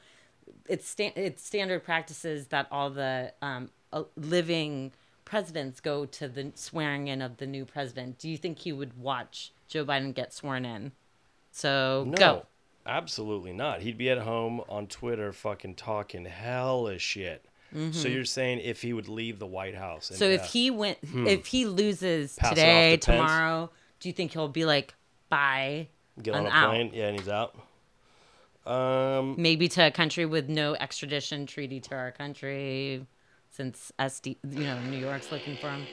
it's 0.67 0.87
sta- 0.87 1.13
it's 1.15 1.43
standard 1.45 1.83
practices 1.83 2.47
that 2.47 2.67
all 2.71 2.89
the 2.89 3.33
um, 3.41 3.69
living 4.15 4.91
presidents 5.25 5.79
go 5.79 6.05
to 6.05 6.27
the 6.27 6.51
swearing 6.55 7.07
in 7.07 7.21
of 7.21 7.37
the 7.37 7.45
new 7.45 7.65
president. 7.65 8.17
Do 8.17 8.29
you 8.29 8.37
think 8.37 8.59
he 8.59 8.71
would 8.71 8.97
watch 8.99 9.51
Joe 9.67 9.85
Biden 9.85 10.13
get 10.13 10.33
sworn 10.33 10.65
in? 10.65 10.91
So 11.51 12.05
No, 12.07 12.15
go. 12.17 12.45
absolutely 12.85 13.53
not. 13.53 13.81
He'd 13.81 13.97
be 13.97 14.09
at 14.09 14.19
home 14.19 14.61
on 14.69 14.87
Twitter, 14.87 15.31
fucking 15.31 15.75
talking 15.75 16.25
hella 16.25 16.97
shit. 16.97 17.45
So 17.91 18.07
you're 18.07 18.25
saying 18.25 18.61
if 18.63 18.81
he 18.81 18.93
would 18.93 19.07
leave 19.07 19.39
the 19.39 19.45
White 19.45 19.75
House? 19.75 20.09
And, 20.09 20.19
Mm-hmm. 20.19 20.25
So 20.25 20.31
if 20.31 20.41
uh, 20.41 20.45
he 20.45 20.71
went, 20.71 20.97
if 21.13 21.45
he 21.45 21.65
loses 21.65 22.35
Pass 22.35 22.47
it 22.47 22.49
off 22.51 22.55
today, 22.55 22.97
to 22.97 23.05
Pence? 23.05 23.19
tomorrow, 23.19 23.69
do 23.99 24.09
you 24.09 24.13
think 24.13 24.31
he'll 24.31 24.47
be 24.47 24.65
like, 24.65 24.93
bye, 25.29 25.87
get 26.21 26.35
on 26.35 26.45
a 26.45 26.49
out. 26.49 26.69
plane, 26.69 26.91
yeah, 26.93 27.07
and 27.07 27.19
he's 27.19 27.29
out. 27.29 27.55
Um, 28.65 29.35
maybe 29.37 29.67
to 29.69 29.87
a 29.87 29.91
country 29.91 30.25
with 30.25 30.49
no 30.49 30.75
extradition 30.75 31.45
treaty 31.45 31.79
to 31.79 31.95
our 31.95 32.11
country, 32.11 33.05
since 33.51 33.91
SD, 33.99 34.37
you 34.43 34.63
know, 34.63 34.79
New 34.83 34.97
York's 34.97 35.31
looking 35.31 35.55
for 35.57 35.69
him. 35.69 35.85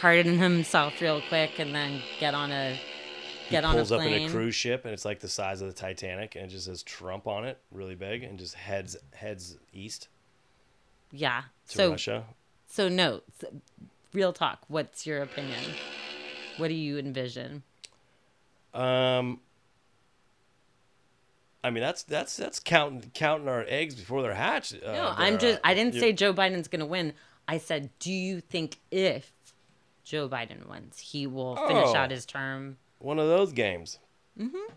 Pardon 0.00 0.38
himself 0.38 1.00
real 1.00 1.20
quick 1.28 1.58
and 1.58 1.74
then 1.74 2.00
get 2.18 2.34
on 2.34 2.50
a 2.50 2.78
he 3.50 3.56
get 3.56 3.64
on 3.64 3.74
a 3.74 3.78
pulls 3.78 3.92
up 3.92 4.00
in 4.02 4.12
a 4.12 4.28
cruise 4.28 4.54
ship, 4.54 4.84
and 4.84 4.94
it's 4.94 5.04
like 5.04 5.20
the 5.20 5.28
size 5.28 5.60
of 5.60 5.68
the 5.68 5.74
Titanic, 5.74 6.36
and 6.36 6.44
it 6.46 6.48
just 6.48 6.66
says 6.66 6.82
Trump 6.82 7.26
on 7.26 7.44
it, 7.44 7.58
really 7.70 7.94
big, 7.94 8.22
and 8.22 8.38
just 8.38 8.54
heads 8.54 8.96
heads 9.14 9.58
east 9.72 10.08
yeah. 11.12 11.42
to 11.68 11.74
So 11.76 11.90
Russia. 11.90 12.24
so 12.66 12.88
no, 12.88 13.20
real 14.12 14.32
talk. 14.32 14.60
What's 14.68 15.06
your 15.06 15.22
opinion? 15.22 15.58
What 16.56 16.68
do 16.68 16.74
you 16.74 16.98
envision? 16.98 17.62
Um, 18.74 19.40
I 21.62 21.70
mean 21.70 21.82
that's 21.82 22.02
that's 22.04 22.36
that's 22.36 22.60
counting 22.60 23.10
counting 23.14 23.48
our 23.48 23.64
eggs 23.68 23.94
before 23.94 24.22
they're 24.22 24.34
hatched. 24.34 24.74
Uh, 24.84 24.92
No, 24.92 25.12
I'm 25.16 25.38
just. 25.38 25.58
uh, 25.58 25.60
I 25.64 25.74
didn't 25.74 25.94
say 25.94 26.12
Joe 26.12 26.32
Biden's 26.32 26.68
going 26.68 26.80
to 26.80 26.86
win. 26.86 27.12
I 27.48 27.58
said, 27.58 27.90
do 27.98 28.12
you 28.12 28.40
think 28.40 28.78
if 28.92 29.32
Joe 30.04 30.28
Biden 30.28 30.68
wins, 30.68 30.98
he 31.00 31.26
will 31.26 31.56
finish 31.56 31.88
Oh. 31.88 31.96
out 31.96 32.10
his 32.12 32.24
term? 32.24 32.76
One 33.00 33.18
of 33.18 33.26
those 33.28 33.52
games. 33.52 33.98
Mm-hmm. 34.38 34.72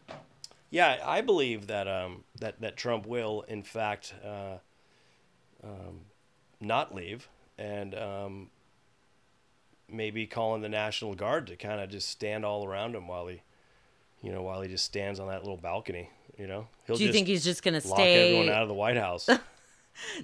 Yeah, 0.71 0.97
I 1.05 1.21
believe 1.21 1.67
that 1.67 1.87
um 1.87 2.23
that 2.39 2.59
that 2.61 2.75
Trump 2.75 3.05
will 3.05 3.45
in 3.47 3.61
fact 3.61 4.15
uh, 4.25 4.57
um, 5.63 6.01
not 6.59 6.93
leave 6.95 7.29
and 7.57 7.93
um, 7.95 8.49
maybe 9.89 10.25
calling 10.25 10.61
the 10.61 10.69
National 10.69 11.13
Guard 11.13 11.47
to 11.47 11.55
kind 11.55 11.79
of 11.79 11.89
just 11.89 12.09
stand 12.09 12.43
all 12.43 12.65
around 12.65 12.95
him 12.95 13.07
while 13.07 13.27
he, 13.27 13.43
you 14.21 14.31
know, 14.31 14.41
while 14.41 14.61
he 14.61 14.67
just 14.67 14.85
stands 14.85 15.19
on 15.19 15.27
that 15.27 15.41
little 15.43 15.57
balcony. 15.57 16.09
You 16.37 16.47
know, 16.47 16.67
he'll 16.87 16.95
Do 16.95 17.03
you 17.03 17.09
just 17.09 17.15
think 17.15 17.27
he's 17.27 17.43
just 17.43 17.61
gonna 17.61 17.81
lock 17.85 17.97
stay? 17.99 18.29
everyone 18.29 18.49
out 18.49 18.63
of 18.63 18.67
the 18.67 18.73
White 18.73 18.97
House? 18.97 19.29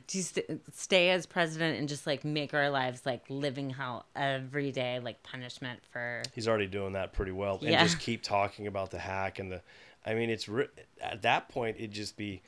Do 0.08 0.18
you 0.18 0.24
st- 0.24 0.62
stay 0.76 1.10
as 1.10 1.26
president 1.26 1.80
and 1.80 1.88
just 1.88 2.08
like 2.08 2.26
make 2.26 2.54
our 2.54 2.70
lives 2.70 3.06
like 3.06 3.24
living 3.30 3.70
hell 3.70 4.06
every 4.16 4.72
day, 4.72 5.00
like 5.00 5.22
punishment 5.24 5.82
for? 5.92 6.24
He's 6.34 6.48
already 6.48 6.68
doing 6.68 6.94
that 6.94 7.14
pretty 7.14 7.32
well, 7.32 7.60
yeah. 7.62 7.80
and 7.80 7.90
just 7.90 8.00
keep 8.00 8.24
talking 8.24 8.68
about 8.68 8.92
the 8.92 9.00
hack 9.00 9.40
and 9.40 9.52
the. 9.52 9.62
I 10.06 10.14
mean, 10.14 10.30
it's 10.30 10.48
ri- 10.50 10.70
at 11.02 11.22
that 11.24 11.50
point 11.50 11.78
it'd 11.78 11.92
just 11.92 12.18
be 12.18 12.42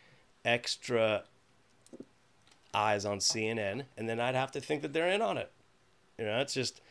extra 0.43 1.23
eyes 2.73 3.05
on 3.05 3.19
CNN, 3.19 3.83
and 3.97 4.07
then 4.09 4.19
I'd 4.19 4.35
have 4.35 4.51
to 4.51 4.61
think 4.61 4.81
that 4.81 4.93
they're 4.93 5.09
in 5.09 5.21
on 5.21 5.37
it. 5.37 5.51
You 6.17 6.25
know, 6.25 6.39
it's 6.39 6.53
just. 6.53 6.81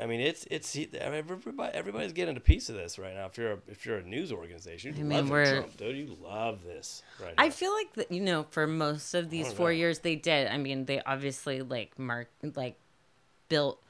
I 0.00 0.06
mean, 0.06 0.20
it's 0.20 0.46
it's 0.50 0.74
everybody 0.94 1.74
everybody's 1.74 2.12
getting 2.14 2.36
a 2.36 2.40
piece 2.40 2.68
of 2.70 2.74
this 2.76 2.98
right 2.98 3.14
now. 3.14 3.26
If 3.26 3.36
you're 3.36 3.52
a, 3.52 3.58
if 3.68 3.84
you're 3.84 3.98
a 3.98 4.02
news 4.02 4.32
organization, 4.32 4.94
you 4.96 5.00
I 5.00 5.06
mean, 5.06 5.18
love 5.18 5.30
we're- 5.30 5.50
Trump, 5.58 5.76
dude. 5.76 5.96
You 5.96 6.16
love 6.22 6.64
this 6.64 7.02
right 7.22 7.34
I 7.36 7.46
now. 7.46 7.50
feel 7.52 7.72
like 7.74 7.92
that 7.94 8.10
you 8.10 8.20
know 8.22 8.46
for 8.50 8.66
most 8.66 9.12
of 9.14 9.28
these 9.28 9.52
four 9.52 9.68
know. 9.68 9.76
years 9.76 9.98
they 9.98 10.16
did. 10.16 10.48
I 10.48 10.56
mean, 10.56 10.86
they 10.86 11.02
obviously 11.02 11.60
like 11.60 11.98
mark 11.98 12.28
like 12.54 12.78
built. 13.48 13.82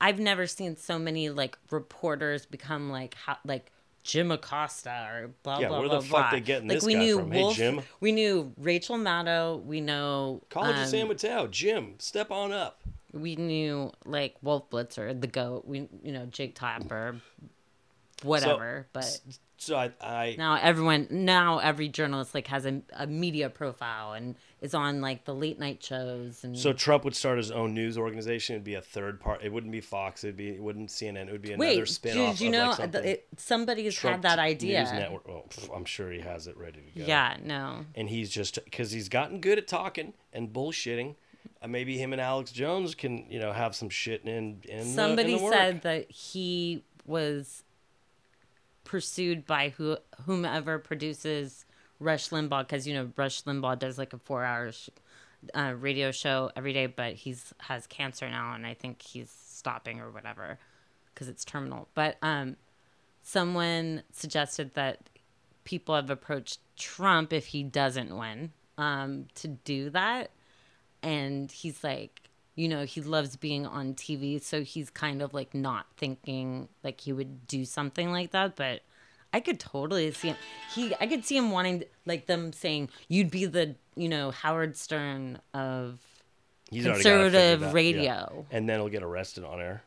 I've 0.00 0.18
never 0.18 0.46
seen 0.46 0.76
so 0.76 0.98
many 0.98 1.30
like 1.30 1.56
reporters 1.70 2.44
become 2.44 2.90
like 2.90 3.14
how, 3.14 3.38
like 3.44 3.70
Jim 4.02 4.30
Acosta 4.32 5.08
or 5.10 5.30
blah 5.42 5.58
Yeah, 5.60 5.68
blah 5.68 5.78
where 5.80 5.88
blah 5.88 6.00
the 6.00 6.06
fuck 6.06 6.10
blah. 6.10 6.30
they 6.32 6.40
getting 6.40 6.68
like 6.68 6.78
this 6.78 6.84
we 6.84 6.94
guy 6.94 6.98
knew 6.98 7.18
from? 7.20 7.32
Hey, 7.32 7.52
Jim. 7.54 7.80
we 8.00 8.12
knew 8.12 8.52
Rachel 8.58 8.96
Maddow, 8.96 9.64
we 9.64 9.80
know 9.80 10.42
College 10.50 10.74
of 10.76 10.82
um, 10.82 10.86
San 10.88 11.08
Mateo, 11.08 11.46
Jim, 11.46 11.94
step 11.98 12.30
on 12.30 12.52
up. 12.52 12.82
We 13.16 13.36
knew 13.36 13.92
like 14.04 14.36
Wolf 14.42 14.70
Blitzer, 14.70 15.18
the 15.20 15.26
goat. 15.26 15.64
We 15.66 15.88
you 16.02 16.12
know 16.12 16.26
Jake 16.26 16.54
Tapper, 16.54 17.16
whatever. 18.22 18.86
but 18.92 19.20
So 19.58 19.76
I, 19.76 19.90
I 20.00 20.34
now 20.36 20.58
everyone, 20.60 21.08
now 21.10 21.58
every 21.58 21.88
journalist 21.88 22.34
like 22.34 22.46
has 22.48 22.66
a, 22.66 22.82
a 22.92 23.06
media 23.06 23.48
profile 23.48 24.12
and 24.12 24.36
is 24.60 24.74
on 24.74 25.00
like 25.00 25.24
the 25.24 25.34
late 25.34 25.58
night 25.58 25.82
shows 25.82 26.44
and. 26.44 26.56
So 26.58 26.72
Trump 26.72 27.04
would 27.04 27.14
start 27.14 27.38
his 27.38 27.50
own 27.50 27.74
news 27.74 27.96
organization. 27.96 28.54
It'd 28.54 28.64
be 28.64 28.74
a 28.74 28.80
third 28.82 29.20
part. 29.20 29.42
It 29.42 29.52
wouldn't 29.52 29.72
be 29.72 29.80
Fox. 29.80 30.24
It'd 30.24 30.36
be. 30.36 30.50
It 30.50 30.62
wouldn't 30.62 30.88
be 30.88 30.92
CNN. 30.92 31.28
It 31.28 31.32
would 31.32 31.42
be 31.42 31.52
another 31.52 31.68
Wait, 31.68 31.88
spin-off 31.88 32.38
did 32.38 32.40
you 32.40 32.48
of 32.48 32.52
know 32.52 32.74
like 32.78 32.94
it, 33.04 33.26
somebody's 33.36 33.94
Trump 33.94 34.16
had 34.16 34.22
that 34.22 34.42
News 34.42 34.52
idea? 34.52 34.84
Network. 34.92 35.28
Well, 35.28 35.44
pff, 35.48 35.74
I'm 35.74 35.84
sure 35.84 36.10
he 36.10 36.20
has 36.20 36.46
it 36.46 36.56
ready 36.56 36.80
to 36.94 37.00
go. 37.00 37.06
Yeah, 37.06 37.36
no. 37.42 37.84
And 37.94 38.08
he's 38.08 38.30
just 38.30 38.62
because 38.64 38.90
he's 38.90 39.08
gotten 39.08 39.40
good 39.40 39.58
at 39.58 39.66
talking 39.66 40.12
and 40.32 40.52
bullshitting. 40.52 41.14
Uh, 41.66 41.68
maybe 41.68 41.98
him 41.98 42.12
and 42.12 42.20
Alex 42.20 42.52
Jones 42.52 42.94
can 42.94 43.26
you 43.28 43.40
know 43.40 43.52
have 43.52 43.74
some 43.74 43.88
shit 43.88 44.24
in 44.24 44.62
in 44.68 44.84
Somebody 44.84 45.32
the, 45.34 45.38
in 45.38 45.44
the 45.44 45.50
said 45.50 45.82
that 45.82 46.10
he 46.10 46.84
was 47.04 47.64
pursued 48.84 49.46
by 49.46 49.70
who 49.70 49.96
whomever 50.26 50.78
produces 50.78 51.64
Rush 51.98 52.28
Limbaugh 52.28 52.60
because 52.60 52.86
you 52.86 52.94
know 52.94 53.10
Rush 53.16 53.42
Limbaugh 53.42 53.78
does 53.78 53.98
like 53.98 54.12
a 54.12 54.18
four 54.18 54.44
hour 54.44 54.70
sh- 54.70 54.90
uh, 55.54 55.74
radio 55.78 56.12
show 56.12 56.50
every 56.56 56.72
day, 56.72 56.86
but 56.86 57.14
he's 57.14 57.52
has 57.58 57.86
cancer 57.86 58.28
now, 58.28 58.54
and 58.54 58.66
I 58.66 58.74
think 58.74 59.02
he's 59.02 59.30
stopping 59.30 60.00
or 60.00 60.10
whatever 60.10 60.58
because 61.12 61.28
it's 61.28 61.44
terminal. 61.44 61.88
But 61.94 62.16
um, 62.22 62.56
someone 63.22 64.04
suggested 64.12 64.74
that 64.74 65.00
people 65.64 65.96
have 65.96 66.10
approached 66.10 66.60
Trump 66.76 67.32
if 67.32 67.46
he 67.46 67.64
doesn't 67.64 68.16
win 68.16 68.52
um, 68.78 69.26
to 69.34 69.48
do 69.48 69.90
that 69.90 70.30
and 71.06 71.50
he's 71.52 71.82
like 71.84 72.22
you 72.56 72.68
know 72.68 72.84
he 72.84 73.00
loves 73.00 73.36
being 73.36 73.64
on 73.66 73.94
tv 73.94 74.42
so 74.42 74.62
he's 74.62 74.90
kind 74.90 75.22
of 75.22 75.32
like 75.32 75.54
not 75.54 75.86
thinking 75.96 76.68
like 76.82 77.00
he 77.00 77.12
would 77.12 77.46
do 77.46 77.64
something 77.64 78.10
like 78.10 78.30
that 78.32 78.56
but 78.56 78.80
i 79.32 79.38
could 79.40 79.60
totally 79.60 80.10
see 80.10 80.28
him 80.28 80.36
he 80.74 80.94
i 81.00 81.06
could 81.06 81.24
see 81.24 81.36
him 81.36 81.50
wanting 81.50 81.84
like 82.06 82.26
them 82.26 82.52
saying 82.52 82.88
you'd 83.08 83.30
be 83.30 83.44
the 83.44 83.74
you 83.94 84.08
know 84.08 84.30
howard 84.30 84.76
stern 84.76 85.38
of 85.54 85.98
He's 86.70 86.84
already 86.86 87.04
got 87.04 87.08
it 87.10 87.12
conservative 87.12 87.62
out, 87.62 87.66
yeah. 87.68 87.72
radio. 87.72 88.46
and 88.50 88.68
then 88.68 88.80
he'll 88.80 88.88
get 88.88 89.02
arrested 89.04 89.44
on 89.44 89.60
air. 89.60 89.82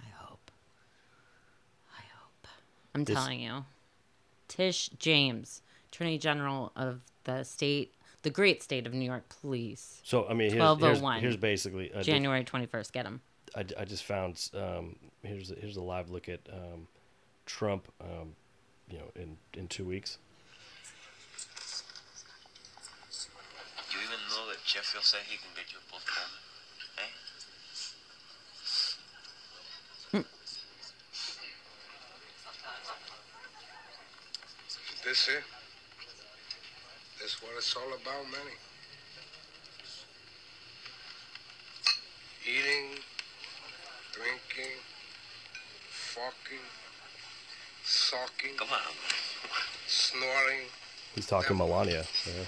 i 0.00 0.08
hope 0.24 0.50
i 1.92 2.02
hope 2.18 2.46
i'm 2.94 3.04
This- 3.04 3.14
telling 3.16 3.40
you 3.40 3.64
tish 4.48 4.88
james 4.98 5.60
attorney 5.92 6.18
general 6.18 6.72
of 6.76 7.00
the 7.24 7.42
state 7.42 7.92
the 8.26 8.30
great 8.30 8.62
state 8.62 8.86
of 8.86 8.92
new 8.92 9.06
york 9.06 9.24
police 9.40 10.00
So 10.02 10.26
I 10.26 10.34
mean, 10.34 10.50
here's 10.50 10.54
here's, 10.54 10.60
1201. 11.00 11.20
here's 11.20 11.36
basically 11.36 11.90
a 11.92 12.02
january 12.02 12.44
21st 12.44 12.92
get 12.92 13.06
him 13.06 13.20
I, 13.54 13.64
I 13.78 13.84
just 13.84 14.04
found 14.04 14.50
um, 14.54 14.96
here's 15.22 15.50
a, 15.50 15.54
here's 15.54 15.76
a 15.76 15.82
live 15.82 16.10
look 16.10 16.28
at 16.28 16.40
um, 16.52 16.88
Trump, 17.46 17.88
um, 18.00 18.34
you 18.90 18.98
know, 18.98 19.10
in 19.14 19.38
in 19.54 19.68
two 19.68 19.84
weeks. 19.84 20.18
You 23.92 23.98
even 24.00 24.18
know 24.30 24.48
that 24.50 24.58
Sheffield 24.64 25.04
said 25.04 25.20
he 25.26 25.36
can 25.38 25.48
get 25.54 25.72
you 25.72 25.78
a 25.78 25.90
postponement? 25.90 26.42
Eh? 26.98 27.02
This 35.04 35.28
it? 35.28 35.44
This 37.26 37.42
what 37.42 37.50
it's 37.56 37.74
all 37.74 37.88
about, 37.88 38.24
Manny? 38.30 38.54
Eating, 42.46 43.02
drinking, 44.12 44.78
fucking, 45.90 46.66
sucking, 47.82 48.56
Come 48.56 48.68
on. 48.70 48.94
snoring. 49.88 50.70
He's 51.16 51.26
talking 51.26 51.56
Melania 51.56 52.04
yeah, 52.28 52.44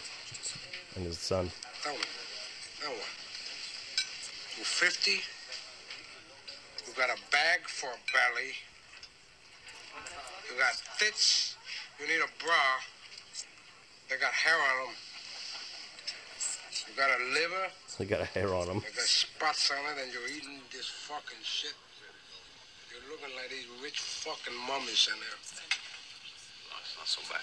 and 0.95 1.07
his 1.07 1.19
son. 1.19 1.51
Now 1.85 1.91
what? 1.91 2.07
Now 2.81 2.91
what? 2.91 3.09
You 4.59 4.63
50? 4.63 5.11
You 6.87 6.93
got 6.97 7.11
a 7.11 7.19
bag 7.33 7.67
for 7.67 7.89
a 7.89 7.99
belly. 8.13 8.53
You 10.49 10.57
got 10.57 10.81
tits. 11.01 11.57
You 11.99 12.07
need 12.07 12.23
a 12.23 12.45
bra. 12.45 12.55
They 14.09 14.17
got 14.17 14.33
hair 14.33 14.55
on 14.57 14.87
them. 14.87 14.95
You 16.89 16.95
got 16.97 17.11
a 17.11 17.25
liver. 17.35 17.67
He 17.99 18.05
got 18.05 18.21
a 18.21 18.25
hair 18.25 18.55
on 18.55 18.67
them. 18.67 18.81
They 18.81 18.93
got 18.95 19.05
spots 19.05 19.71
on 19.71 19.79
it, 19.93 20.03
and 20.03 20.13
you're 20.13 20.29
eating 20.29 20.61
this 20.73 20.87
fucking 20.89 21.39
shit. 21.43 21.75
You're 22.91 23.11
looking 23.11 23.35
like 23.37 23.51
these 23.51 23.67
rich 23.83 24.01
fucking 24.01 24.55
mummies 24.67 25.09
in 25.13 25.19
there. 25.21 25.39
No, 26.71 26.77
it's 26.81 26.97
not 26.97 27.07
so 27.07 27.21
bad. 27.31 27.41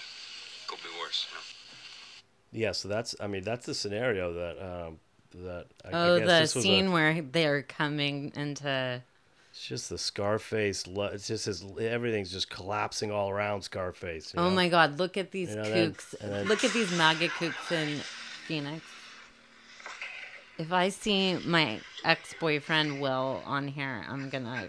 Could 0.66 0.78
be 0.82 0.88
worse, 1.00 1.26
you 1.30 1.36
know? 1.36 1.42
Yeah, 2.66 2.72
so 2.72 2.88
that's 2.88 3.14
I 3.20 3.26
mean 3.26 3.42
that's 3.44 3.66
the 3.66 3.74
scenario 3.74 4.32
that 4.32 4.58
um, 4.64 4.98
that 5.44 5.66
I, 5.84 5.88
Oh, 5.92 6.14
I 6.16 6.18
guess 6.20 6.26
the 6.28 6.32
this 6.40 6.54
was 6.54 6.64
a- 6.64 6.68
scene 6.68 6.92
where 6.92 7.20
they're 7.22 7.62
coming 7.62 8.32
into. 8.34 9.02
It's 9.56 9.66
just 9.66 9.88
the 9.88 9.96
Scarface. 9.96 10.86
lo- 10.86 11.06
It's 11.14 11.28
just 11.28 11.46
his 11.46 11.64
everything's 11.80 12.30
just 12.30 12.50
collapsing 12.50 13.10
all 13.10 13.30
around 13.30 13.62
Scarface. 13.62 14.34
you 14.34 14.40
Oh 14.40 14.50
know? 14.50 14.54
my 14.54 14.68
God! 14.68 14.98
Look 14.98 15.16
at 15.16 15.30
these 15.30 15.48
You 15.48 15.56
know, 15.56 15.62
then- 15.64 15.94
kooks. 15.94 16.14
and 16.20 16.30
then- 16.30 16.46
Look 16.46 16.62
at 16.62 16.72
these 16.74 16.92
MAGA 16.92 17.28
kooks 17.30 17.72
in 17.72 17.98
Phoenix. 18.46 18.84
If 20.58 20.72
I 20.72 20.90
see 20.90 21.38
my 21.44 21.80
ex-boyfriend 22.04 23.00
Will 23.00 23.42
on 23.46 23.68
here, 23.68 24.04
I'm 24.08 24.28
gonna 24.28 24.68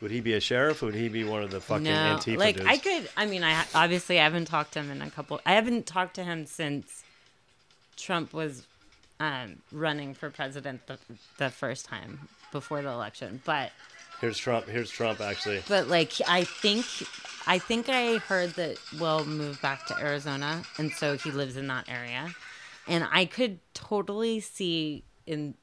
Would 0.00 0.12
he 0.12 0.20
be 0.20 0.34
a 0.34 0.40
sheriff? 0.40 0.82
Or 0.82 0.86
would 0.86 0.94
he 0.94 1.08
be 1.08 1.24
one 1.24 1.42
of 1.42 1.50
the 1.50 1.60
fucking 1.60 1.82
no. 1.84 1.90
Antifa 1.90 2.36
Like 2.38 2.56
dudes? 2.56 2.68
I 2.68 2.76
could. 2.78 3.08
I 3.16 3.26
mean, 3.26 3.42
I 3.42 3.64
obviously 3.74 4.20
I 4.20 4.24
haven't 4.24 4.44
talked 4.46 4.72
to 4.74 4.80
him 4.80 4.90
in 4.92 5.02
a 5.02 5.10
couple. 5.10 5.40
I 5.44 5.54
haven't 5.54 5.86
talked 5.86 6.14
to 6.14 6.22
him 6.24 6.46
since 6.46 7.02
Trump 7.96 8.32
was 8.32 8.62
um, 9.18 9.62
running 9.72 10.14
for 10.14 10.30
president 10.30 10.86
the, 10.86 10.98
the 11.38 11.50
first 11.50 11.86
time 11.86 12.28
before 12.52 12.82
the 12.82 12.88
election. 12.88 13.42
But 13.44 13.70
Here's 14.22 14.38
Trump. 14.38 14.68
Here's 14.68 14.88
Trump 14.88 15.20
actually. 15.20 15.62
But 15.68 15.88
like 15.88 16.12
I 16.28 16.44
think 16.44 16.86
I 17.44 17.58
think 17.58 17.88
I 17.88 18.18
heard 18.18 18.50
that 18.50 18.78
Will 19.00 19.24
moved 19.24 19.60
back 19.60 19.84
to 19.86 19.98
Arizona 19.98 20.62
and 20.78 20.92
so 20.92 21.16
he 21.16 21.32
lives 21.32 21.56
in 21.56 21.66
that 21.66 21.88
area. 21.88 22.32
And 22.86 23.04
I 23.10 23.24
could 23.24 23.58
totally 23.74 24.38
see 24.38 25.02
in 25.26 25.56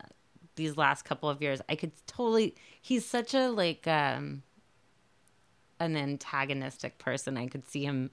these 0.57 0.75
last 0.75 1.05
couple 1.05 1.29
of 1.29 1.41
years, 1.41 1.61
I 1.69 1.75
could 1.75 1.93
totally 2.05 2.53
he's 2.81 3.05
such 3.05 3.33
a 3.33 3.47
like 3.47 3.87
um 3.87 4.43
an 5.79 5.95
antagonistic 5.95 6.97
person. 6.97 7.37
I 7.37 7.47
could 7.47 7.65
see 7.65 7.85
him 7.85 8.11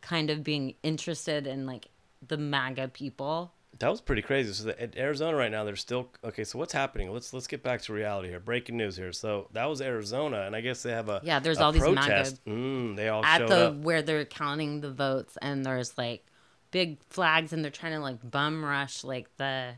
kind 0.00 0.30
of 0.30 0.42
being 0.42 0.76
interested 0.82 1.46
in 1.46 1.66
like 1.66 1.88
the 2.26 2.38
MAGA 2.38 2.88
people. 2.88 3.52
That 3.78 3.90
was 3.90 4.00
pretty 4.00 4.22
crazy. 4.22 4.52
So 4.52 4.64
the, 4.64 4.80
at 4.80 4.96
Arizona 4.96 5.36
right 5.36 5.50
now, 5.50 5.64
they're 5.64 5.76
still 5.76 6.08
okay. 6.24 6.44
So 6.44 6.58
what's 6.58 6.72
happening? 6.72 7.12
Let's 7.12 7.32
let's 7.32 7.46
get 7.46 7.62
back 7.62 7.82
to 7.82 7.92
reality 7.92 8.28
here. 8.28 8.40
Breaking 8.40 8.76
news 8.76 8.96
here. 8.96 9.12
So 9.12 9.48
that 9.52 9.66
was 9.66 9.80
Arizona, 9.80 10.42
and 10.42 10.54
I 10.54 10.60
guess 10.60 10.82
they 10.82 10.92
have 10.92 11.08
a 11.08 11.20
Yeah, 11.24 11.40
there's 11.40 11.58
a 11.58 11.64
all 11.64 11.72
these 11.72 11.82
MAGA 11.82 11.94
protest. 11.94 12.44
Mm, 12.44 12.96
they 12.96 13.08
all 13.08 13.24
at 13.24 13.46
the 13.46 13.68
up. 13.68 13.76
where 13.76 14.02
they're 14.02 14.24
counting 14.24 14.80
the 14.80 14.92
votes 14.92 15.36
and 15.42 15.64
there's 15.64 15.96
like 15.98 16.26
big 16.70 16.98
flags 17.08 17.52
and 17.52 17.64
they're 17.64 17.70
trying 17.70 17.92
to 17.92 18.00
like 18.00 18.18
bum 18.28 18.64
rush 18.64 19.04
like 19.04 19.28
the 19.36 19.74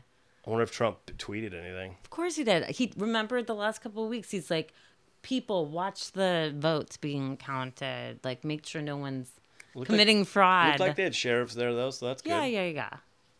I 0.47 0.49
wonder 0.49 0.63
if 0.63 0.71
Trump 0.71 1.05
tweeted 1.17 1.53
anything. 1.53 1.97
Of 2.03 2.09
course 2.09 2.37
he 2.37 2.45
did. 2.45 2.63
He 2.69 2.93
remembered 2.95 3.47
the 3.47 3.55
last 3.55 3.81
couple 3.81 4.05
of 4.05 4.09
weeks. 4.09 4.31
He's 4.31 4.49
like, 4.49 4.73
people 5.21 5.65
watch 5.65 6.13
the 6.13 6.53
votes 6.55 6.95
being 6.95 7.35
counted. 7.35 8.21
Like, 8.23 8.45
make 8.45 8.65
sure 8.65 8.81
no 8.81 8.95
one's 8.95 9.29
Looked 9.75 9.89
committing 9.89 10.19
like, 10.19 10.27
fraud. 10.27 10.67
Looked 10.67 10.79
like 10.79 10.95
they 10.95 11.03
had 11.03 11.15
sheriffs 11.15 11.53
there 11.53 11.73
though, 11.73 11.89
so 11.89 12.07
that's 12.07 12.23
yeah, 12.25 12.45
good. 12.45 12.51
yeah, 12.53 12.63
yeah. 12.63 12.89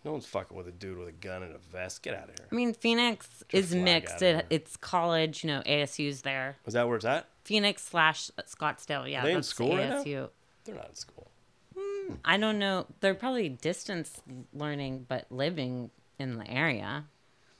No 0.03 0.11
one's 0.11 0.25
fucking 0.25 0.55
with 0.55 0.67
a 0.67 0.71
dude 0.71 0.97
with 0.97 1.07
a 1.07 1.11
gun 1.11 1.43
and 1.43 1.53
a 1.53 1.57
vest. 1.57 2.03
Get 2.03 2.13
out 2.13 2.29
of 2.29 2.35
here. 2.37 2.47
I 2.51 2.55
mean, 2.55 2.73
Phoenix 2.73 3.43
is 3.51 3.75
mixed. 3.75 4.21
It, 4.21 4.45
it's 4.49 4.77
college. 4.77 5.43
You 5.43 5.49
know, 5.49 5.61
ASU's 5.65 6.21
there. 6.21 6.55
Is 6.65 6.73
that 6.73 6.87
where 6.87 6.95
it's 6.95 7.05
at? 7.05 7.27
Phoenix 7.43 7.83
slash 7.83 8.31
Scottsdale. 8.45 9.09
Yeah, 9.09 9.23
they 9.23 9.31
in 9.31 9.37
that's 9.37 9.47
school 9.49 9.75
right 9.75 9.89
now? 9.89 10.03
ASU. 10.03 10.29
They're 10.63 10.75
not 10.75 10.89
in 10.89 10.95
school. 10.95 11.31
Hmm, 11.77 12.13
I 12.23 12.37
don't 12.37 12.59
know. 12.59 12.85
They're 13.01 13.15
probably 13.15 13.49
distance 13.49 14.21
learning, 14.53 15.05
but 15.07 15.25
living 15.29 15.89
in 16.19 16.37
the 16.37 16.49
area. 16.49 17.05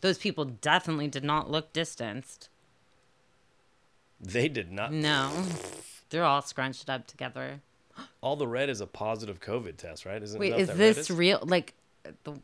Those 0.02 0.18
people 0.18 0.46
definitely 0.46 1.08
did 1.08 1.24
not 1.24 1.50
look 1.50 1.74
distanced. 1.74 2.50
They 4.20 4.48
did 4.48 4.72
not. 4.72 4.92
No, 4.92 5.32
they're 6.10 6.24
all 6.24 6.42
scrunched 6.42 6.90
up 6.90 7.08
together. 7.08 7.62
All 8.22 8.36
the 8.36 8.48
red 8.48 8.70
is 8.70 8.82
a 8.82 8.88
positive 8.88 9.40
COVID 9.40 9.78
test, 9.78 10.06
right? 10.06 10.22
Isn't 10.22 10.40
Wait, 10.40 10.52
that 10.52 10.60
is 10.60 10.68
that 10.68 10.78
red 10.78 10.96
this 10.96 11.10
real? 11.10 11.40
Like, 11.44 11.74
the 12.24 12.40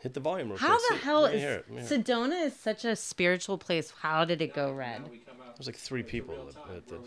Hit 0.00 0.14
the 0.14 0.20
volume 0.20 0.48
real 0.48 0.58
how 0.58 0.78
quick. 0.78 0.98
the 1.00 1.04
hell 1.06 1.20
let 1.20 1.30
me 1.30 1.36
is 1.36 1.42
hear 1.44 1.52
it, 1.52 1.64
let 1.68 1.76
me 1.82 1.88
hear 1.88 1.98
it. 1.98 2.04
Sedona 2.04 2.46
is 2.46 2.56
such 2.56 2.84
a 2.84 2.96
spiritual 2.96 3.56
place? 3.56 3.92
How 4.00 4.24
did 4.24 4.42
it 4.42 4.52
go 4.52 4.72
red? 4.72 5.02
There's 5.56 5.66
like 5.68 5.76
three 5.76 6.02
people 6.02 6.34
at, 6.48 6.76
at 6.76 6.88
the. 6.88 6.98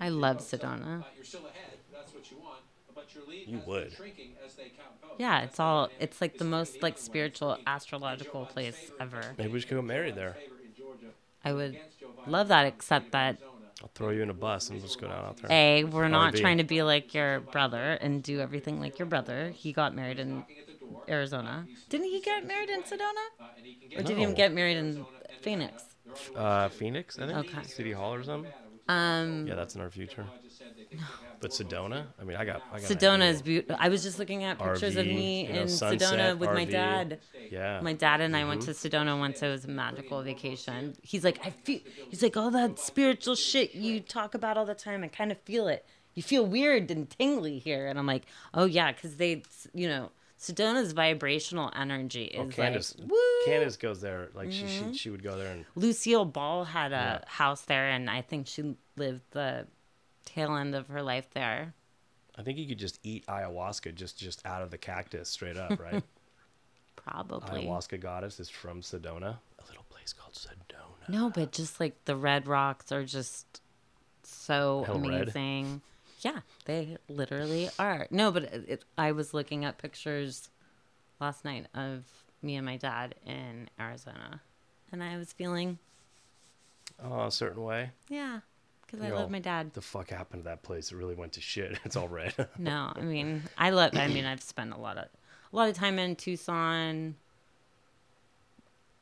I 0.00 0.08
love 0.08 0.38
Sedona. 0.38 1.00
Uh, 1.00 1.04
you're 1.16 1.24
still 1.24 1.40
ahead. 1.40 1.78
That's 1.92 2.14
what 2.14 2.30
you 2.30 2.36
want. 2.38 2.60
But 2.94 3.12
your 3.12 3.24
lead 3.26 3.48
You 3.48 3.60
would. 3.66 3.92
shrinking 3.92 4.34
as 4.46 4.54
they 4.54 4.64
count 4.64 5.00
votes. 5.02 5.14
Yeah, 5.18 5.40
it's 5.40 5.58
all. 5.58 5.88
It's 5.98 6.20
like 6.20 6.38
the 6.38 6.44
most 6.44 6.80
like 6.80 6.96
spiritual 6.96 7.58
astrological 7.66 8.46
place 8.46 8.92
ever. 9.00 9.34
Maybe 9.36 9.52
we 9.52 9.58
should 9.60 9.70
go 9.70 9.82
marry 9.82 10.12
there. 10.12 10.36
I 11.44 11.52
would 11.52 11.76
love 12.28 12.46
that, 12.48 12.66
except 12.66 13.10
that 13.12 13.38
I'll 13.82 13.90
throw 13.94 14.10
you 14.10 14.22
in 14.22 14.30
a 14.30 14.34
bus 14.34 14.68
and 14.68 14.78
we'll 14.78 14.86
just 14.86 15.00
go 15.00 15.08
down 15.08 15.24
out 15.24 15.36
there. 15.38 15.50
A, 15.50 15.84
we're 15.84 16.08
not 16.08 16.34
RV. 16.34 16.40
trying 16.40 16.58
to 16.58 16.64
be 16.64 16.82
like 16.82 17.14
your 17.14 17.40
brother 17.40 17.92
and 18.00 18.22
do 18.22 18.40
everything 18.40 18.78
like 18.80 18.98
your 18.98 19.06
brother. 19.06 19.50
He 19.50 19.72
got 19.72 19.94
married 19.94 20.18
in 20.18 20.44
Arizona. 21.08 21.66
Didn't 21.88 22.08
he 22.08 22.20
get 22.20 22.46
married 22.46 22.68
in 22.68 22.82
Sedona? 22.82 23.96
Or 23.96 24.02
did 24.02 24.16
he 24.18 24.26
No. 24.26 24.34
get 24.34 24.52
married 24.52 24.76
in 24.76 25.06
Phoenix? 25.40 25.84
Uh, 26.36 26.68
Phoenix, 26.68 27.18
I 27.18 27.26
think. 27.26 27.38
Okay. 27.38 27.62
City 27.66 27.92
Hall 27.92 28.12
or 28.12 28.22
something. 28.22 28.52
Um, 28.88 29.46
Yeah, 29.46 29.54
that's 29.54 29.74
in 29.76 29.80
our 29.80 29.90
future. 29.90 30.26
But 31.40 31.52
Sedona, 31.52 32.04
I 32.20 32.24
mean, 32.24 32.36
I 32.36 32.44
got, 32.44 32.62
I 32.70 32.80
got. 32.80 32.90
Sedona 32.90 33.30
is 33.30 33.40
beautiful. 33.40 33.76
I 33.78 33.88
was 33.88 34.02
just 34.02 34.18
looking 34.18 34.44
at 34.44 34.58
pictures 34.58 34.96
of 34.96 35.06
me 35.06 35.46
you 35.46 35.52
know, 35.54 35.60
in 35.62 35.68
sunset, 35.68 36.18
Sedona 36.18 36.36
with 36.38 36.50
my 36.50 36.66
dad. 36.66 37.18
Yeah. 37.50 37.80
My 37.80 37.94
dad 37.94 38.20
and 38.20 38.36
I 38.36 38.44
went 38.44 38.60
Mhm. 38.60 38.64
to 38.66 38.70
Sedona 38.72 39.18
once. 39.18 39.42
It 39.42 39.48
was 39.48 39.64
a 39.64 39.68
magical 39.68 40.22
vacation. 40.22 40.96
He's 41.02 41.24
like, 41.24 41.38
I 41.46 41.50
feel. 41.50 41.80
He's 42.10 42.22
like, 42.22 42.36
all 42.36 42.50
that 42.50 42.78
spiritual 42.78 43.36
shit 43.36 43.74
you 43.74 44.00
talk 44.00 44.34
about 44.34 44.58
all 44.58 44.66
the 44.66 44.74
time. 44.74 45.02
I 45.02 45.08
kind 45.08 45.32
of 45.32 45.38
feel 45.40 45.66
it. 45.66 45.86
You 46.14 46.22
feel 46.22 46.44
weird 46.44 46.90
and 46.90 47.08
tingly 47.08 47.58
here, 47.58 47.86
and 47.86 47.98
I'm 47.98 48.06
like, 48.06 48.26
oh 48.52 48.66
yeah, 48.66 48.92
because 48.92 49.16
they, 49.16 49.42
you 49.72 49.88
know, 49.88 50.10
Sedona's 50.38 50.92
vibrational 50.92 51.70
energy 51.74 52.24
is 52.24 52.38
Oh, 52.38 52.42
like. 52.44 52.54
Candace, 52.56 52.96
woo! 52.98 53.16
Candace 53.46 53.76
goes 53.78 54.00
there. 54.02 54.28
Like 54.34 54.52
she, 54.52 54.64
Mhm. 54.64 54.92
she, 54.92 54.98
she 54.98 55.10
would 55.10 55.22
go 55.22 55.38
there 55.38 55.52
and 55.52 55.64
Lucille 55.74 56.24
Ball 56.26 56.64
had 56.64 56.92
a 56.92 56.94
Yeah. 57.22 57.24
house 57.28 57.62
there, 57.62 57.88
and 57.88 58.10
I 58.10 58.20
think 58.22 58.46
she 58.46 58.74
lived 58.96 59.22
the 59.30 59.66
tail 60.34 60.54
end 60.56 60.74
of 60.74 60.88
her 60.88 61.02
life 61.02 61.28
there. 61.32 61.74
I 62.36 62.42
think 62.42 62.58
you 62.58 62.66
could 62.66 62.78
just 62.78 62.98
eat 63.02 63.26
ayahuasca 63.26 63.94
just, 63.94 64.18
just 64.18 64.44
out 64.46 64.62
of 64.62 64.70
the 64.70 64.78
cactus 64.78 65.28
straight 65.28 65.56
up, 65.56 65.78
right? 65.80 66.02
Probably. 66.96 67.64
Ayahuasca 67.64 68.00
goddess 68.00 68.40
is 68.40 68.48
from 68.50 68.82
Sedona, 68.82 69.36
a 69.58 69.66
little 69.68 69.84
place 69.88 70.12
called 70.12 70.34
Sedona. 70.34 71.08
No, 71.08 71.30
but 71.30 71.52
just 71.52 71.80
like 71.80 72.04
the 72.04 72.16
red 72.16 72.46
rocks 72.46 72.92
are 72.92 73.04
just 73.04 73.60
so 74.22 74.84
Hell 74.86 74.98
red? 75.00 75.22
amazing. 75.22 75.80
Yeah, 76.20 76.40
they 76.66 76.98
literally 77.08 77.70
are. 77.78 78.06
No, 78.10 78.30
but 78.30 78.44
it, 78.44 78.64
it, 78.68 78.84
I 78.98 79.12
was 79.12 79.32
looking 79.32 79.64
at 79.64 79.78
pictures 79.78 80.50
last 81.20 81.44
night 81.44 81.66
of 81.74 82.04
me 82.42 82.56
and 82.56 82.66
my 82.66 82.76
dad 82.76 83.14
in 83.26 83.68
Arizona, 83.78 84.40
and 84.92 85.02
I 85.02 85.16
was 85.16 85.32
feeling, 85.32 85.78
Oh, 87.02 87.26
a 87.26 87.30
certain 87.30 87.62
way. 87.64 87.90
yeah, 88.08 88.40
because 88.90 89.04
I 89.06 89.10
love 89.10 89.30
my 89.30 89.38
dad. 89.38 89.72
The 89.74 89.80
fuck 89.80 90.10
happened 90.10 90.42
to 90.44 90.48
that 90.48 90.62
place? 90.62 90.90
It 90.90 90.96
really 90.96 91.14
went 91.14 91.32
to 91.34 91.40
shit. 91.40 91.78
It's 91.84 91.96
all 91.96 92.08
red. 92.08 92.34
No, 92.58 92.92
I 92.94 93.00
mean, 93.00 93.42
I 93.56 93.70
love. 93.70 93.96
I 93.96 94.08
mean, 94.08 94.24
I've 94.24 94.42
spent 94.42 94.72
a 94.72 94.78
lot 94.78 94.96
of 94.98 95.04
a 95.52 95.56
lot 95.56 95.68
of 95.68 95.76
time 95.76 95.98
in 95.98 96.16
Tucson. 96.16 97.14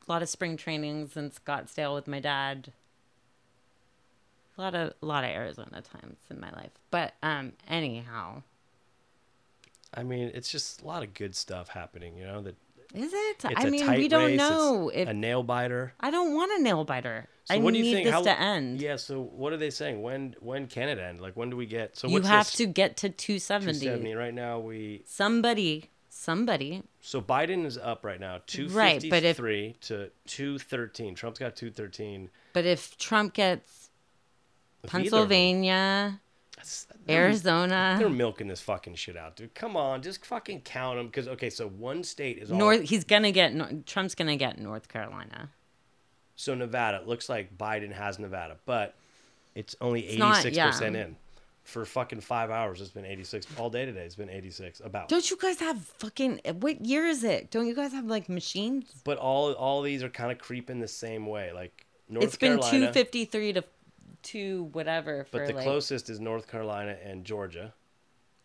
A 0.07 0.13
lot 0.13 0.23
of 0.23 0.29
spring 0.29 0.57
trainings 0.57 1.17
in 1.17 1.31
Scottsdale 1.31 1.95
with 1.95 2.09
my 2.09 2.21
dad. 2.21 2.73
A 4.57 4.61
lot 4.61 4.75
of 4.75 4.95
a 5.03 5.07
lot 5.07 5.25
of 5.25 5.31
Arizona 5.31 5.83
times 5.83 6.19
in 6.31 6.41
my 6.41 6.51
life. 6.51 6.73
But 6.91 7.15
um 7.23 7.53
anyhow, 7.69 8.43
I 9.95 10.03
mean, 10.03 10.31
it's 10.35 10.51
just 10.51 10.83
a 10.83 10.87
lot 10.87 11.03
of 11.03 11.15
good 11.15 11.35
stuff 11.37 11.69
happening. 11.69 12.17
You 12.17 12.25
know 12.27 12.43
that. 12.43 12.57
Is 12.95 13.13
it? 13.13 13.45
It's 13.45 13.45
I 13.57 13.69
mean, 13.71 13.91
we 13.93 14.09
don't 14.09 14.25
race, 14.27 14.41
it's 14.41 14.51
know 14.51 14.91
if 14.93 15.09
a 15.09 15.15
nail 15.15 15.43
biter. 15.43 15.93
I 16.01 16.11
don't 16.11 16.35
want 16.35 16.53
a 16.59 16.63
nail 16.63 16.85
biter. 16.85 17.29
So 17.45 17.55
I 17.55 17.59
what 17.59 17.73
do 17.73 17.79
you 17.79 17.85
need 17.85 17.93
think? 17.95 18.05
this 18.07 18.13
How, 18.15 18.23
to 18.23 18.41
end. 18.41 18.81
Yeah. 18.81 18.97
So 18.97 19.21
what 19.23 19.53
are 19.53 19.57
they 19.57 19.71
saying? 19.71 20.03
When 20.03 20.35
when 20.41 20.67
can 20.67 20.89
it 20.89 20.99
end? 20.99 21.21
Like 21.21 21.35
when 21.37 21.49
do 21.51 21.57
we 21.57 21.67
get? 21.67 21.97
So 21.97 22.09
you 22.09 22.21
have 22.23 22.47
this? 22.47 22.55
to 22.57 22.67
get 22.67 22.97
to 22.99 23.09
270. 23.09 23.79
270 23.81 24.15
right 24.15 24.35
now. 24.35 24.59
We 24.59 25.03
Somebody, 25.07 25.91
somebody. 26.11 26.83
so 27.01 27.21
Biden 27.23 27.65
is 27.65 27.79
up 27.79 28.05
right 28.05 28.21
now, 28.21 28.41
two 28.47 28.69
Right, 28.69 29.01
fifty 29.01 29.27
if- 29.29 29.37
three 29.37 29.77
to 29.83 30.11
two 30.27 30.59
thirteen. 30.59 31.15
Trump's 31.15 31.39
got 31.39 31.57
two 31.57 31.71
thirteen. 31.71 32.29
But 32.53 32.65
if 32.67 32.99
Trump 32.99 33.35
gets 33.35 33.89
If 34.83 34.91
Arizona, 37.09 37.97
They're 37.99 38.09
milking 38.09 38.49
this 38.49 38.61
fucking 38.61 38.95
shit 38.95 39.17
out, 39.17 39.37
dude. 39.37 39.55
Come 39.55 39.77
on, 39.77 40.03
just 40.03 40.25
fucking 40.25 40.63
count 40.63 40.99
them. 40.99 41.07
Because 41.07 41.29
okay, 41.29 41.51
so 41.51 41.69
one 41.69 42.05
state 42.05 42.39
is 42.39 42.51
all. 42.51 42.59
North, 42.59 42.83
he's 42.83 43.05
gonna 43.05 43.33
get 43.33 43.87
Trump's 43.87 44.15
gonna 44.15 44.37
get 44.37 44.59
North 44.59 44.89
Carolina. 44.89 45.51
So 46.37 46.55
Nevada 46.55 46.99
it 46.99 47.09
looks 47.09 47.29
like 47.29 47.57
Biden 47.59 47.93
has 47.93 48.19
Nevada, 48.19 48.57
but 48.65 48.95
it's 49.55 49.75
only 49.81 50.07
eighty 50.07 50.35
six 50.35 50.57
percent 50.57 50.97
in. 50.97 51.17
For 51.65 51.85
fucking 51.85 52.23
five 52.23 52.51
hours, 52.51 52.81
it's 52.81 52.91
been 52.91 53.05
eighty 53.05 53.25
six 53.25 53.47
all 53.59 53.69
day 53.69 53.85
today. 53.85 54.01
It's 54.01 54.15
been 54.15 54.31
eighty 54.31 54.51
six 54.51 54.81
about. 54.81 55.09
Don't 55.09 55.29
you 55.31 55.37
guys 55.37 55.61
have 55.61 55.79
fucking 55.99 56.41
what 56.61 56.87
year 56.87 57.07
is 57.07 57.25
it? 57.25 57.51
Don't 57.51 57.67
you 57.67 57.75
guys 57.75 57.93
have 57.93 58.07
like 58.07 58.29
machines? 58.29 58.91
But 59.05 59.19
all 59.19 59.53
all 59.53 59.83
these 59.83 60.03
are 60.03 60.09
kind 60.09 60.33
of 60.33 60.39
creeping 60.39 60.81
the 60.81 60.89
same 60.89 61.27
way. 61.27 61.53
Like 61.53 61.85
North 62.09 62.25
It's 62.25 62.37
been 62.37 62.61
two 62.71 62.91
fifty 62.93 63.27
three 63.27 63.53
to 63.53 63.65
two 64.23 64.65
whatever 64.73 65.25
for 65.25 65.39
but 65.39 65.47
the 65.49 65.55
like 65.55 65.65
closest 65.65 66.11
is 66.11 66.21
North 66.21 66.49
Carolina 66.49 66.97
and 67.05 67.25
Georgia. 67.25 67.75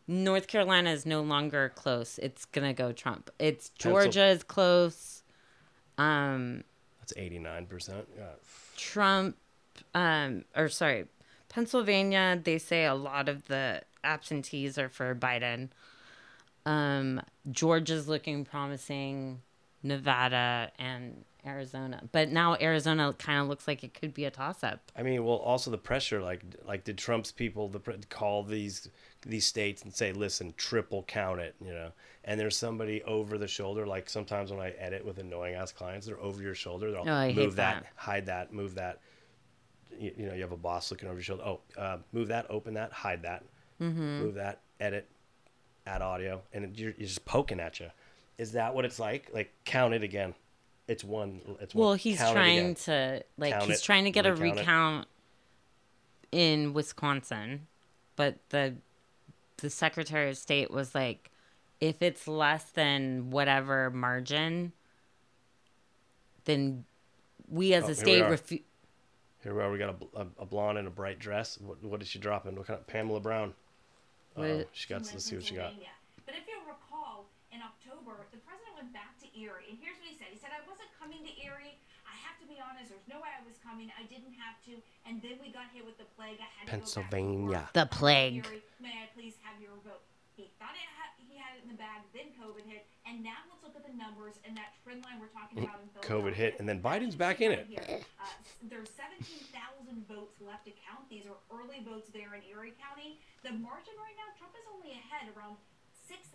North 0.08 0.48
Carolina 0.48 0.92
is 0.92 1.06
no 1.06 1.22
longer 1.22 1.72
close. 1.76 2.20
It's 2.20 2.46
gonna 2.46 2.74
go 2.74 2.92
Trump. 2.92 3.30
It's 3.40 3.70
Pencil- 3.70 3.92
Georgia 3.92 4.26
is 4.26 4.44
close. 4.44 5.24
Um, 5.98 6.64
That's 7.00 7.14
eighty 7.16 7.40
nine 7.40 7.66
percent. 7.66 8.08
Trump, 8.76 9.38
um, 9.94 10.46
or 10.56 10.70
sorry, 10.70 11.06
Pennsylvania. 11.50 12.40
They 12.44 12.58
say 12.58 12.86
a 12.86 12.96
lot 12.96 13.30
of 13.30 13.48
the 13.48 13.82
absentees 14.04 14.78
are 14.78 14.90
for 14.90 15.16
Biden. 15.16 15.70
Um, 16.66 17.22
Georgia's 17.52 18.08
looking 18.08 18.46
promising. 18.46 19.42
Nevada 19.84 20.72
and 20.80 21.26
Arizona, 21.46 22.02
but 22.12 22.30
now 22.30 22.56
Arizona 22.60 23.14
kind 23.18 23.42
of 23.42 23.48
looks 23.48 23.68
like 23.68 23.84
it 23.84 23.94
could 23.94 24.14
be 24.14 24.26
a 24.26 24.32
toss-up. 24.32 24.80
I 24.96 25.04
mean, 25.04 25.24
well, 25.26 25.38
also 25.38 25.72
the 25.72 25.78
pressure. 25.78 26.22
Like, 26.22 26.42
like 26.66 26.84
did 26.84 26.98
Trump's 26.98 27.32
people 27.32 27.68
the 27.70 27.80
call 28.10 28.44
these 28.44 28.90
these 29.26 29.46
states 29.46 29.82
and 29.84 29.94
say, 29.94 30.14
"Listen, 30.14 30.54
triple 30.58 31.04
count 31.04 31.40
it," 31.40 31.56
you 31.64 31.74
know? 31.74 31.92
And 32.26 32.40
there's 32.40 32.56
somebody 32.58 33.04
over 33.04 33.38
the 33.38 33.48
shoulder. 33.48 33.86
Like 33.86 34.10
sometimes 34.10 34.52
when 34.52 34.60
I 34.62 34.70
edit 34.72 35.06
with 35.06 35.20
annoying 35.20 35.56
ass 35.56 35.72
clients, 35.72 36.08
they're 36.08 36.20
over 36.20 36.42
your 36.42 36.56
shoulder. 36.56 36.92
They'll 36.92 37.04
Oh, 37.08 37.14
I 37.14 37.28
hate 37.28 37.36
move 37.36 37.56
that, 37.58 37.84
that. 37.84 37.92
hide 37.96 38.26
that, 38.28 38.54
move 38.54 38.76
that. 38.76 39.00
You, 39.98 40.12
you 40.18 40.26
know, 40.28 40.34
you 40.34 40.42
have 40.42 40.52
a 40.52 40.58
boss 40.58 40.90
looking 40.92 41.08
over 41.08 41.18
your 41.18 41.24
shoulder. 41.24 41.44
Oh, 41.46 41.60
uh, 41.78 41.98
move 42.12 42.30
that, 42.30 42.48
open 42.50 42.74
that, 42.76 42.92
hide 42.92 43.22
that, 43.24 43.44
Mhm. 43.80 44.20
move 44.20 44.36
that, 44.36 44.62
edit, 44.80 45.08
add 45.86 46.02
audio, 46.02 46.42
and 46.54 46.78
you're, 46.78 46.92
you're 46.98 47.08
just 47.08 47.26
poking 47.26 47.60
at 47.60 47.80
you. 47.80 47.90
Is 48.38 48.54
that 48.54 48.74
what 48.74 48.86
it's 48.86 48.98
like? 49.00 49.30
Like 49.34 49.54
count 49.66 49.94
it 49.94 50.02
again. 50.04 50.34
It's 50.88 51.04
one. 51.04 51.42
It's 51.62 51.74
one. 51.74 51.86
Well, 51.88 51.94
he's 51.96 52.18
count 52.18 52.34
trying 52.34 52.76
to 52.76 53.24
like 53.38 53.54
Count 53.54 53.66
he's 53.66 53.80
it, 53.80 53.84
trying 53.84 54.04
to 54.06 54.12
get 54.12 54.26
a 54.26 54.36
recount 54.36 55.08
it. 56.32 56.38
in 56.38 56.74
Wisconsin, 56.74 57.68
but 58.16 58.36
the 58.50 58.76
the 59.58 59.70
Secretary 59.70 60.30
of 60.30 60.38
State 60.38 60.72
was 60.72 60.94
like, 60.94 61.32
if 61.80 62.02
it's 62.02 62.28
less 62.28 62.66
than 62.72 63.30
whatever 63.32 63.90
margin, 63.92 64.74
then 66.46 66.84
we 67.50 67.74
as 67.74 67.86
Oh, 67.86 67.90
a 67.90 67.96
state 67.96 68.22
are. 68.22 68.32
refu- 68.32 68.64
Here 69.42 69.54
we 69.56 69.62
are. 69.62 69.72
We 69.72 69.78
got 69.78 69.96
a, 70.16 70.22
a, 70.22 70.28
a 70.40 70.46
blonde 70.46 70.78
in 70.80 70.88
a 70.88 70.90
bright 70.90 71.20
dress. 71.20 71.60
What, 71.62 71.82
what 71.84 72.02
is 72.02 72.08
she 72.10 72.20
dropping? 72.20 72.56
What 72.56 72.68
kind 72.68 72.80
of 72.80 72.88
Pamela 72.88 73.20
Brown? 73.22 73.54
What- 74.36 74.46
um, 74.50 74.52
Uh-oh. 74.60 74.64
She 74.74 74.88
got. 74.90 75.02
Let's 75.04 75.26
see 75.26 75.36
what 75.36 75.46
she 75.46 75.56
got. 75.56 75.74
But 76.26 76.36
if 76.36 76.44
you'll 76.48 76.66
recall, 76.68 77.26
in 77.52 77.60
October, 77.62 78.26
the 78.32 78.40
president 78.44 78.76
went 78.76 78.92
back 78.94 79.16
to 79.22 79.28
Erie, 79.40 79.68
and 79.70 79.78
here's 79.80 79.96
what 80.00 80.08
he 80.08 80.16
said. 80.18 80.28
He 80.32 80.40
said, 80.40 80.50
I 80.56 80.60
wasn't 80.68 80.90
coming 81.04 81.20
to 81.28 81.34
Erie. 81.44 81.76
I 82.08 82.16
have 82.24 82.40
to 82.40 82.48
be 82.48 82.56
honest, 82.64 82.88
there's 82.96 83.10
no 83.12 83.20
way 83.20 83.28
I 83.28 83.44
was 83.44 83.60
coming. 83.60 83.92
I 84.00 84.08
didn't 84.08 84.32
have 84.40 84.56
to. 84.72 84.80
And 85.04 85.20
then 85.20 85.36
we 85.44 85.52
got 85.52 85.68
hit 85.76 85.84
with 85.84 86.00
the 86.00 86.08
plague. 86.16 86.40
I 86.40 86.48
had 86.56 86.72
Pennsylvania. 86.72 87.68
to 87.68 87.68
work. 87.68 87.76
The 87.76 87.88
plague. 87.92 88.48
Erie, 88.48 88.64
May 88.80 88.96
I 89.04 89.12
please 89.12 89.36
have 89.44 89.60
your 89.60 89.76
vote? 89.84 90.00
He 90.40 90.48
thought 90.58 90.74
it 90.74 90.88
ha- 90.96 91.14
he 91.20 91.36
had 91.38 91.60
it 91.60 91.68
in 91.68 91.70
the 91.70 91.78
bag, 91.78 92.02
then 92.10 92.34
COVID 92.42 92.66
hit, 92.66 92.90
and 93.06 93.22
now 93.22 93.38
let's 93.46 93.62
look 93.62 93.78
at 93.78 93.86
the 93.86 93.94
numbers 93.94 94.42
and 94.42 94.58
that 94.58 94.74
trend 94.82 95.06
line 95.06 95.22
we're 95.22 95.30
talking 95.30 95.62
about 95.62 95.78
in 95.78 95.94
COVID 96.02 96.34
hit, 96.34 96.58
and 96.58 96.66
then 96.66 96.82
Biden's 96.82 97.14
back 97.14 97.38
in 97.38 97.54
it. 97.54 97.70
here. 97.70 98.02
Uh, 98.18 98.26
there's 98.66 98.90
17,000 98.98 99.54
votes 100.10 100.42
left 100.42 100.66
to 100.66 100.74
count. 100.90 101.06
These 101.06 101.30
are 101.30 101.38
early 101.54 101.86
votes 101.86 102.10
there 102.10 102.34
in 102.34 102.42
Erie 102.50 102.74
County. 102.82 103.22
The 103.46 103.54
margin 103.54 103.94
right 104.02 104.18
now, 104.18 104.34
Trump 104.34 104.58
is 104.58 104.66
only 104.74 104.98
ahead 104.98 105.30
around 105.38 105.62
6,000 106.10 106.34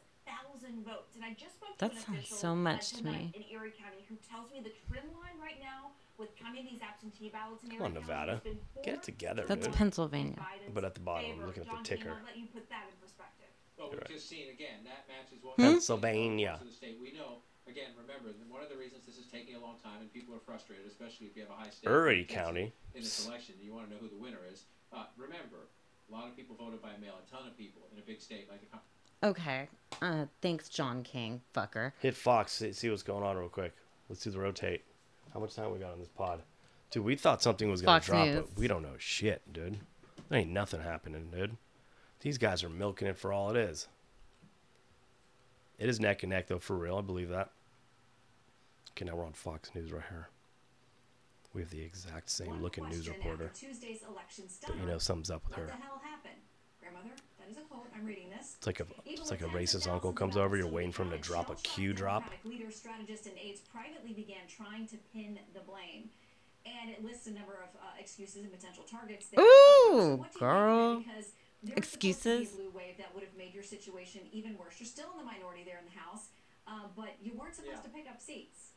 votes. 0.84 1.14
And 1.16 1.24
I 1.24 1.32
just 1.34 1.56
spoke 1.56 1.76
to 1.78 1.84
That 1.84 1.92
an 1.92 1.98
sounds 1.98 2.18
official 2.18 2.36
so 2.36 2.54
much 2.54 2.94
uh, 2.94 2.98
to 2.98 3.04
me. 3.06 3.32
in 3.34 3.42
Erie 3.50 3.72
County 3.72 4.04
who 4.08 4.16
tells 4.28 4.50
me 4.52 4.60
the 4.60 4.72
trend 4.86 5.08
line 5.16 5.38
right 5.40 5.58
now 5.60 5.90
with 6.18 6.34
counting 6.36 6.64
these 6.66 6.80
absentee 6.82 7.30
ballots 7.30 7.62
in 7.64 7.70
Come 7.70 7.82
on, 7.82 7.92
Erie 7.96 8.00
County 8.04 8.08
Nevada. 8.08 8.40
been 8.44 8.58
Get 8.84 8.94
it 8.94 9.02
together, 9.02 9.44
That's 9.46 9.66
dude. 9.66 9.74
Pennsylvania. 9.76 10.38
But 10.74 10.84
at 10.84 10.94
the 10.94 11.00
bottom, 11.00 11.24
I'm 11.30 11.36
favor. 11.36 11.46
looking 11.46 11.62
at 11.62 11.68
the 11.70 11.76
John 11.76 11.84
King, 11.84 11.98
ticker. 11.98 12.16
I'll 12.18 12.24
let 12.26 12.36
you 12.36 12.46
put 12.52 12.68
that 12.68 12.84
in 12.90 12.96
perspective. 13.00 13.48
Well, 13.78 13.90
we've 13.90 13.98
Right. 14.00 14.10
just 14.10 14.28
seen 14.28 14.50
again 14.50 14.82
that 14.84 15.06
matches 15.08 15.38
what 15.42 15.54
Hmm? 15.56 15.62
Pennsylvania. 15.62 16.58
To 16.60 16.64
the 16.66 16.72
state. 16.72 16.98
We 17.00 17.12
know 17.12 17.42
again. 17.66 17.94
Remember, 17.96 18.34
one 18.50 18.62
of 18.62 18.68
the 18.68 18.76
reasons 18.76 19.06
this 19.06 19.18
is 19.18 19.26
taking 19.30 19.54
a 19.54 19.60
long 19.62 19.78
time 19.78 20.00
and 20.02 20.12
people 20.12 20.34
are 20.34 20.42
frustrated, 20.42 20.84
especially 20.86 21.26
if 21.28 21.36
you 21.36 21.42
have 21.46 21.52
a 21.52 21.58
high 21.58 21.70
state 21.70 21.88
Erie 21.88 22.24
County. 22.24 22.72
in 22.94 23.02
this 23.02 23.24
election. 23.26 23.54
You 23.62 23.72
want 23.72 23.88
to 23.88 23.94
know 23.94 24.00
who 24.00 24.08
the 24.08 24.18
winner 24.20 24.42
is. 24.50 24.64
Uh, 24.92 25.06
remember, 25.16 25.70
a 26.08 26.12
lot 26.12 26.26
of 26.26 26.34
people 26.36 26.56
voted 26.56 26.82
by 26.82 26.96
mail. 27.00 27.14
A 27.22 27.30
ton 27.30 27.46
of 27.46 27.56
people 27.56 27.82
in 27.92 27.98
a 27.98 28.02
big 28.02 28.20
state 28.20 28.48
like 28.50 28.60
a 28.72 28.78
Okay. 29.22 29.68
Uh, 30.00 30.26
thanks, 30.40 30.68
John 30.68 31.02
King, 31.02 31.40
fucker. 31.54 31.92
Hit 32.00 32.14
Fox. 32.14 32.52
See, 32.52 32.72
see 32.72 32.88
what's 32.90 33.02
going 33.02 33.24
on 33.24 33.36
real 33.36 33.48
quick. 33.48 33.74
Let's 34.08 34.22
do 34.22 34.30
the 34.30 34.38
rotate. 34.38 34.84
How 35.34 35.40
much 35.40 35.54
time 35.54 35.72
we 35.72 35.78
got 35.78 35.92
on 35.92 35.98
this 35.98 36.08
pod? 36.08 36.42
Dude, 36.90 37.04
we 37.04 37.16
thought 37.16 37.42
something 37.42 37.70
was 37.70 37.82
gonna 37.82 37.96
Fox 37.96 38.06
drop, 38.06 38.26
News. 38.26 38.36
but 38.36 38.58
we 38.58 38.68
don't 38.68 38.82
know 38.82 38.94
shit, 38.98 39.42
dude. 39.52 39.78
There 40.28 40.38
ain't 40.38 40.50
nothing 40.50 40.80
happening, 40.80 41.28
dude. 41.30 41.56
These 42.20 42.38
guys 42.38 42.64
are 42.64 42.68
milking 42.70 43.08
it 43.08 43.18
for 43.18 43.32
all 43.32 43.50
it 43.50 43.56
is. 43.56 43.88
It 45.78 45.88
is 45.88 46.00
neck 46.00 46.22
and 46.22 46.30
neck 46.30 46.46
though, 46.48 46.58
for 46.58 46.76
real. 46.76 46.96
I 46.96 47.02
believe 47.02 47.28
that. 47.28 47.50
Okay, 48.92 49.04
now 49.04 49.16
we're 49.16 49.26
on 49.26 49.32
Fox 49.32 49.70
News 49.74 49.92
right 49.92 50.02
here. 50.08 50.28
We 51.54 51.62
have 51.62 51.70
the 51.70 51.80
exact 51.80 52.30
same 52.30 52.48
One 52.48 52.62
looking 52.62 52.88
news 52.88 53.08
reporter. 53.08 53.50
Tuesday's 53.54 54.02
election 54.08 54.44
But 54.66 54.76
you 54.76 54.86
know 54.86 54.98
something's 54.98 55.30
up 55.30 55.44
with 55.48 55.56
What 55.56 55.70
her. 55.70 55.78
The 57.54 57.54
hell 57.54 57.54
happened? 57.54 57.54
Grandmother, 57.54 57.54
that 57.54 57.54
is 57.54 57.56
a 57.58 57.60
quote. 57.68 57.86
I'm 57.96 58.06
reading 58.06 58.30
this. 58.30 58.54
It's 58.56 58.66
like 58.66 58.80
a 58.80 58.86
it's 59.06 59.30
like 59.30 59.40
a 59.42 59.48
racist 59.48 59.90
uncle 59.90 60.12
comes 60.12 60.36
over, 60.36 60.56
you're 60.56 60.66
waiting 60.66 60.92
for 60.92 61.02
him 61.02 61.10
to 61.10 61.18
drop 61.18 61.46
a 61.50 61.56
shell-shocked 61.56 61.96
drop. 61.96 62.30
Leader, 62.44 62.70
strategist, 62.70 63.26
and 63.26 63.36
aides 63.38 63.60
privately 63.60 64.12
began 64.12 64.46
trying 64.48 64.86
to 64.88 64.96
pin 65.12 65.38
the 65.54 65.60
blame. 65.60 66.10
And 66.66 66.90
it 66.90 67.02
lists 67.02 67.26
a 67.26 67.30
number 67.30 67.54
of 67.54 67.70
uh, 67.80 67.96
excuses 67.98 68.42
and 68.44 68.52
potential 68.52 68.84
targets. 68.84 69.28
there. 69.28 69.40
Ooh, 69.42 69.46
What 69.46 69.94
do 69.96 69.96
you 69.96 70.10
make 70.18 70.20
of 70.20 70.36
it? 70.36 70.38
girl. 70.40 70.98
Because 70.98 71.26
there 71.62 71.74
was 71.76 71.88
supposed 71.88 71.92
to 71.92 71.98
be 71.98 72.08
a 72.08 72.44
Excuses? 72.44 72.48
blue 72.52 72.70
wave 72.74 72.98
that 72.98 73.14
would 73.14 73.24
have 73.24 73.34
made 73.38 73.54
your 73.54 73.62
situation 73.64 74.20
even 74.32 74.58
worse. 74.58 74.74
You're 74.78 74.86
still 74.90 75.08
in 75.12 75.18
the 75.18 75.24
minority 75.24 75.64
there 75.64 75.78
in 75.78 75.86
the 75.88 75.98
House, 75.98 76.28
uh, 76.66 76.88
but 76.94 77.16
you 77.22 77.32
weren't 77.34 77.54
supposed 77.56 77.80
Yeah. 77.80 77.88
to 77.88 77.88
pick 77.88 78.06
up 78.10 78.20
seats. 78.20 78.74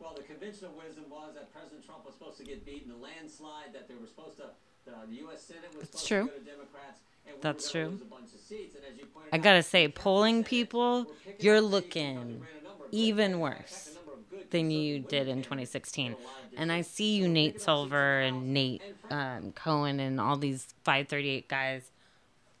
Well, 0.00 0.14
the 0.18 0.22
conventional 0.26 0.72
wisdom 0.74 1.04
was 1.10 1.34
that 1.34 1.52
President 1.52 1.84
Trump 1.86 2.04
was 2.04 2.14
supposed 2.14 2.38
to 2.38 2.44
get 2.44 2.64
beat 2.66 2.82
in 2.84 2.90
a 2.90 2.96
landslide, 2.96 3.72
that 3.72 3.86
they 3.86 3.94
were 3.94 4.06
supposed 4.08 4.36
to, 4.38 4.50
the, 4.84 4.92
the 5.08 5.16
U.S. 5.22 5.42
Senate 5.42 5.70
was 5.78 5.88
That's 5.90 6.06
true. 6.06 6.22
to 6.26 6.32
go 6.32 6.38
to 6.38 6.44
Democrats, 6.44 7.00
That's 7.40 7.70
true. 7.70 7.88
lose 7.88 8.02
a 8.02 8.04
bunch 8.04 8.34
of 8.34 8.40
seats. 8.40 8.74
And 8.76 8.84
as 8.92 8.98
you 8.98 9.06
pointed 9.06 9.30
I 9.32 9.38
gotta 9.38 9.62
say, 9.62 9.88
polling 9.88 10.44
people, 10.44 11.06
you're 11.38 11.56
up 11.56 11.62
seats 11.72 11.84
because 11.84 12.00
they 12.00 12.00
looking 12.00 12.16
ran 12.16 12.24
a 12.24 12.64
number 12.64 12.84
of 12.84 12.90
good 12.90 12.96
even 12.96 13.40
worse 13.40 13.56
fact, 13.56 13.88
a 13.88 13.94
number 13.94 14.12
of 14.12 14.30
good 14.30 14.50
than 14.50 14.70
you 14.70 14.98
did 15.00 15.28
in 15.28 15.42
2016. 15.42 16.06
in 16.06 16.12
a 16.12 16.16
lot 16.16 16.24
of 16.24 16.58
And 16.58 16.72
I 16.72 16.82
see 16.82 17.16
you, 17.16 17.28
Nate 17.28 17.54
picking 17.54 17.54
up 17.54 17.54
seats 17.54 17.54
in 17.54 17.64
Silver 17.64 18.20
and 18.20 18.54
Nate 18.54 18.82
um, 19.10 19.52
Cohn 19.52 20.00
and 20.00 20.20
all 20.20 20.36
these 20.36 20.66
538 20.84 21.48
guys. 21.48 21.90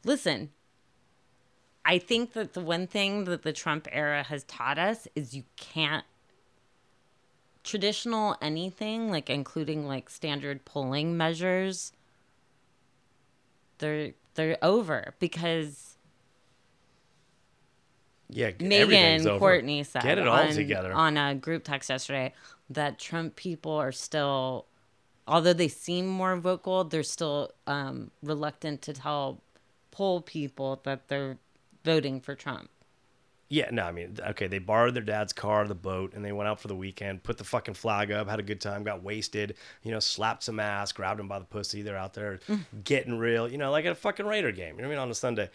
Listen, 0.04 0.50
I 1.84 1.98
think 1.98 2.32
that 2.34 2.54
the 2.54 2.60
one 2.60 2.86
thing 2.86 3.24
that 3.24 3.42
the 3.42 3.52
Trump 3.52 3.88
era 3.90 4.22
has 4.24 4.44
taught 4.44 4.78
us 4.78 5.08
is 5.14 5.34
you 5.34 5.44
can't 5.56 6.04
traditional 7.64 8.36
anything 8.42 9.08
like 9.10 9.30
including 9.30 9.86
like 9.86 10.10
standard 10.10 10.64
polling 10.64 11.16
measures 11.16 11.92
they're 13.82 14.12
they're 14.34 14.56
over 14.62 15.14
because 15.18 15.98
Yeah, 18.28 18.52
Megan. 18.60 19.38
Courtney 19.38 19.82
said 19.84 20.02
Get 20.04 20.18
it 20.18 20.26
all 20.26 20.38
on, 20.38 20.52
together. 20.52 20.92
on 20.92 21.18
a 21.18 21.34
group 21.34 21.64
text 21.64 21.90
yesterday 21.90 22.32
that 22.70 22.98
Trump 22.98 23.36
people 23.36 23.72
are 23.72 23.92
still, 23.92 24.66
although 25.28 25.52
they 25.52 25.68
seem 25.68 26.06
more 26.06 26.34
vocal, 26.36 26.84
they're 26.84 27.02
still 27.02 27.50
um, 27.66 28.10
reluctant 28.22 28.80
to 28.82 28.94
tell 28.94 29.42
poll 29.90 30.22
people 30.22 30.80
that 30.84 31.08
they're 31.08 31.36
voting 31.84 32.20
for 32.20 32.34
Trump. 32.34 32.70
Yeah, 33.52 33.68
no, 33.70 33.82
I 33.82 33.92
mean, 33.92 34.16
okay, 34.28 34.46
they 34.46 34.58
borrowed 34.58 34.94
their 34.94 35.02
dad's 35.02 35.34
car, 35.34 35.68
the 35.68 35.74
boat, 35.74 36.14
and 36.14 36.24
they 36.24 36.32
went 36.32 36.48
out 36.48 36.58
for 36.58 36.68
the 36.68 36.74
weekend, 36.74 37.22
put 37.22 37.36
the 37.36 37.44
fucking 37.44 37.74
flag 37.74 38.10
up, 38.10 38.26
had 38.26 38.38
a 38.38 38.42
good 38.42 38.62
time, 38.62 38.82
got 38.82 39.02
wasted, 39.02 39.56
you 39.82 39.90
know, 39.90 40.00
slapped 40.00 40.42
some 40.44 40.58
ass, 40.58 40.90
grabbed 40.92 41.20
him 41.20 41.28
by 41.28 41.38
the 41.38 41.44
pussy. 41.44 41.82
They're 41.82 41.98
out 41.98 42.14
there 42.14 42.40
Mm. 42.48 42.64
getting 42.82 43.18
real, 43.18 43.46
you 43.52 43.58
know, 43.58 43.70
like 43.70 43.84
at 43.84 43.92
a 43.92 43.94
fucking 43.94 44.24
Raider 44.24 44.52
game, 44.52 44.76
you 44.76 44.80
know 44.82 44.88
what 44.88 44.94
I 44.94 44.96
mean, 44.96 45.02
on 45.02 45.10
a 45.10 45.14
Sunday. 45.14 45.50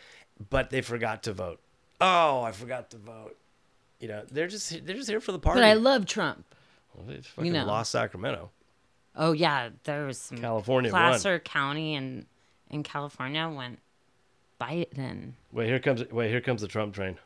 But 0.51 0.69
they 0.69 0.81
forgot 0.81 1.23
to 1.23 1.33
vote. 1.33 1.59
Oh, 1.99 2.43
I 2.43 2.51
forgot 2.51 2.91
to 2.91 2.97
vote. 2.97 3.35
You 3.99 4.09
know, 4.09 4.23
they're 4.29 4.47
just 4.47 4.85
they're 4.85 4.95
just 4.95 5.09
here 5.09 5.19
for 5.19 5.31
the 5.31 5.39
party. 5.39 5.59
But 5.61 5.65
I 5.67 5.73
love 5.73 6.05
Trump. 6.05 6.45
well, 6.93 7.07
they 7.07 7.19
fucking 7.21 7.51
know. 7.51 7.65
lost 7.65 7.91
Sacramento. 7.91 8.51
Oh 9.15 9.31
yeah, 9.31 9.69
there 9.85 10.05
was 10.05 10.19
some 10.19 10.37
California 10.37 10.91
won. 10.91 11.01
Placer 11.13 11.39
County 11.39 11.95
and 11.95 12.27
in 12.69 12.83
California 12.83 13.49
went 13.49 13.79
Biden. 14.61 15.31
Wait, 15.51 15.65
here 15.65 15.79
comes 15.79 16.07
wait, 16.11 16.29
here 16.29 16.41
comes 16.41 16.61
the 16.61 16.67
Trump 16.67 16.93
train. 16.93 17.17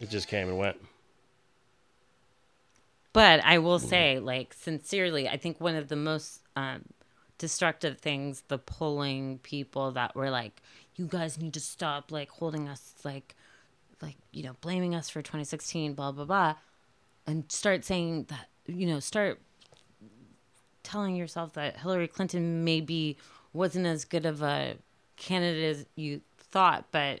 It 0.00 0.08
just 0.08 0.28
came 0.28 0.48
and 0.48 0.58
went. 0.58 0.76
But 3.12 3.44
I 3.44 3.58
will 3.58 3.78
say, 3.78 4.18
like, 4.18 4.54
sincerely, 4.54 5.28
I 5.28 5.36
think 5.36 5.60
one 5.60 5.74
of 5.74 5.88
the 5.88 5.96
most 5.96 6.40
um, 6.56 6.84
destructive 7.38 7.98
things 7.98 8.44
the 8.48 8.58
pulling 8.58 9.38
people 9.38 9.90
that 9.92 10.14
were 10.14 10.30
like, 10.30 10.62
you 10.96 11.06
guys 11.06 11.38
need 11.38 11.54
to 11.54 11.60
stop, 11.60 12.12
like, 12.12 12.30
holding 12.30 12.68
us, 12.68 12.94
like, 13.04 13.34
like, 14.00 14.16
you 14.32 14.44
know, 14.44 14.56
blaming 14.60 14.94
us 14.94 15.10
for 15.10 15.22
2016, 15.22 15.94
blah, 15.94 16.12
blah, 16.12 16.24
blah, 16.24 16.54
and 17.26 17.50
start 17.50 17.84
saying 17.84 18.26
that, 18.28 18.48
you 18.66 18.86
know, 18.86 19.00
start 19.00 19.40
telling 20.82 21.16
yourself 21.16 21.52
that 21.54 21.78
Hillary 21.78 22.08
Clinton 22.08 22.64
maybe 22.64 23.16
wasn't 23.52 23.86
as 23.86 24.04
good 24.04 24.24
of 24.24 24.40
a 24.40 24.76
candidate 25.16 25.76
as 25.76 25.86
you 25.96 26.20
thought, 26.38 26.86
but 26.92 27.20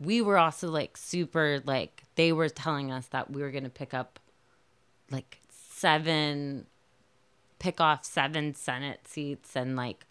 we 0.00 0.20
were 0.20 0.38
also 0.38 0.68
like 0.68 0.96
super 0.96 1.60
like 1.64 2.02
they 2.16 2.32
were 2.32 2.48
telling 2.48 2.90
us 2.90 3.06
that 3.08 3.30
we 3.30 3.42
were 3.42 3.50
going 3.50 3.64
to 3.64 3.70
pick 3.70 3.94
up 3.94 4.18
like 5.10 5.40
seven 5.50 6.66
pick 7.58 7.80
off 7.80 8.04
seven 8.04 8.54
senate 8.54 9.06
seats 9.06 9.56
and 9.56 9.76
like 9.76 10.06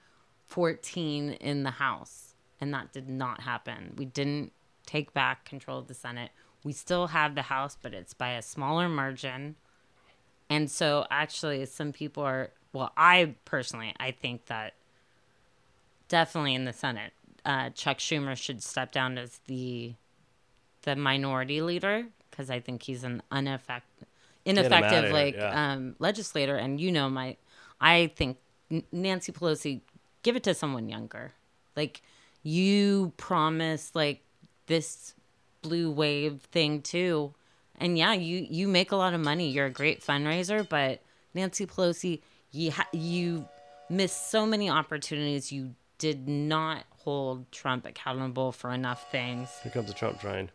14 0.48 1.32
in 1.34 1.64
the 1.64 1.72
house. 1.72 2.36
And 2.60 2.74
that 2.74 2.94
did 2.94 3.10
not 3.10 3.42
happen. 3.42 3.94
We 3.98 4.06
didn't 4.06 4.54
take 4.86 5.14
back 5.14 5.46
control 5.46 5.80
of 5.80 5.88
the 5.88 5.94
senate. 5.94 6.32
We 6.64 6.74
still 6.74 7.08
have 7.08 7.36
the 7.36 7.44
house 7.44 7.78
but 7.82 7.94
it's 7.94 8.14
by 8.14 8.32
a 8.32 8.42
smaller 8.42 8.88
margin. 8.88 9.56
And 10.50 10.70
so 10.70 11.06
actually 11.12 11.66
some 11.66 11.92
people 11.92 12.24
are 12.24 12.52
well 12.74 12.92
i 12.98 13.36
personally 13.46 13.94
i 14.00 14.12
think 14.12 14.48
that 14.48 14.74
definitely 16.08 16.56
in 16.56 16.66
the 16.66 16.74
senate 16.74 17.14
uh, 17.46 17.70
chuck 17.72 17.98
schumer 17.98 18.36
should 18.36 18.64
step 18.64 18.92
down 18.92 19.18
as 19.18 19.40
the 19.48 19.94
the 20.84 20.96
minority 20.96 21.62
leader 21.62 22.06
because 22.30 22.50
i 22.50 22.60
think 22.60 22.84
he's 22.84 23.04
an 23.04 23.22
ineffect, 23.32 23.82
ineffective 24.46 25.06
here, 25.06 25.14
like 25.14 25.36
yeah. 25.36 25.74
um, 25.74 25.96
legislator. 26.00 26.56
And 26.56 26.80
you 26.80 26.92
know 26.92 27.10
my 27.10 27.38
i 27.80 28.08
think 28.16 28.38
nancy 28.92 29.32
pelosi 29.32 29.82
give 30.24 30.36
it 30.36 30.44
to 30.44 30.54
someone 30.54 30.90
younger. 30.90 31.34
Like 31.76 32.02
you 32.42 33.14
promised 33.18 33.96
like 33.96 34.22
this 34.68 35.14
blue 35.62 35.92
wave 35.92 36.42
thing 36.52 36.82
too. 36.82 37.34
And 37.78 37.98
yeah 37.98 38.14
you 38.14 38.48
you 38.50 38.68
make 38.68 38.92
a 38.92 38.96
lot 38.96 39.14
of 39.14 39.22
money. 39.22 39.50
You're 39.50 39.68
a 39.68 39.72
great 39.72 40.02
fundraiser 40.04 40.68
but 40.68 41.02
nancy 41.34 41.66
pelosi 41.66 42.22
you 42.52 42.72
ha- 42.72 42.88
you 42.94 43.48
missed 43.90 44.32
so 44.32 44.46
many 44.46 44.70
opportunities. 44.70 45.52
You 45.52 45.76
did 46.04 46.28
not 46.28 46.84
hold 47.04 47.50
trump 47.52 47.86
accountable 47.86 48.52
for 48.52 48.70
enough 48.72 49.10
things 49.10 49.50
Here 49.64 49.72
comes 49.72 49.88
the 49.88 49.94
Trump 49.94 50.20
train. 50.20 50.50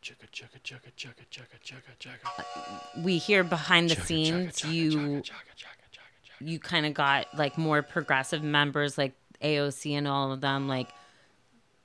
Chugga 0.00 0.26
chugga 0.36 0.60
chugga 0.62 0.90
chugga 0.96 1.24
chugga 1.34 1.58
chugga 1.68 1.92
chugga. 1.98 2.26
Uh, 2.38 3.02
we 3.02 3.18
hear 3.18 3.42
behind 3.42 3.90
the 3.90 3.96
Chugga, 3.96 4.00
chugga, 4.00 4.06
scenes 4.06 4.52
chugga, 4.60 4.72
you 4.72 4.90
chugga, 4.90 5.22
chugga, 5.22 5.22
chugga, 5.24 5.88
chugga, 5.92 6.18
chugga. 6.40 6.48
you 6.48 6.58
kind 6.60 6.86
of 6.86 6.94
got 6.94 7.26
like 7.36 7.58
more 7.58 7.82
progressive 7.82 8.42
members 8.44 8.96
like 8.96 9.14
AOC 9.42 9.92
and 9.98 10.06
all 10.06 10.30
of 10.30 10.40
them 10.40 10.68
like 10.68 10.90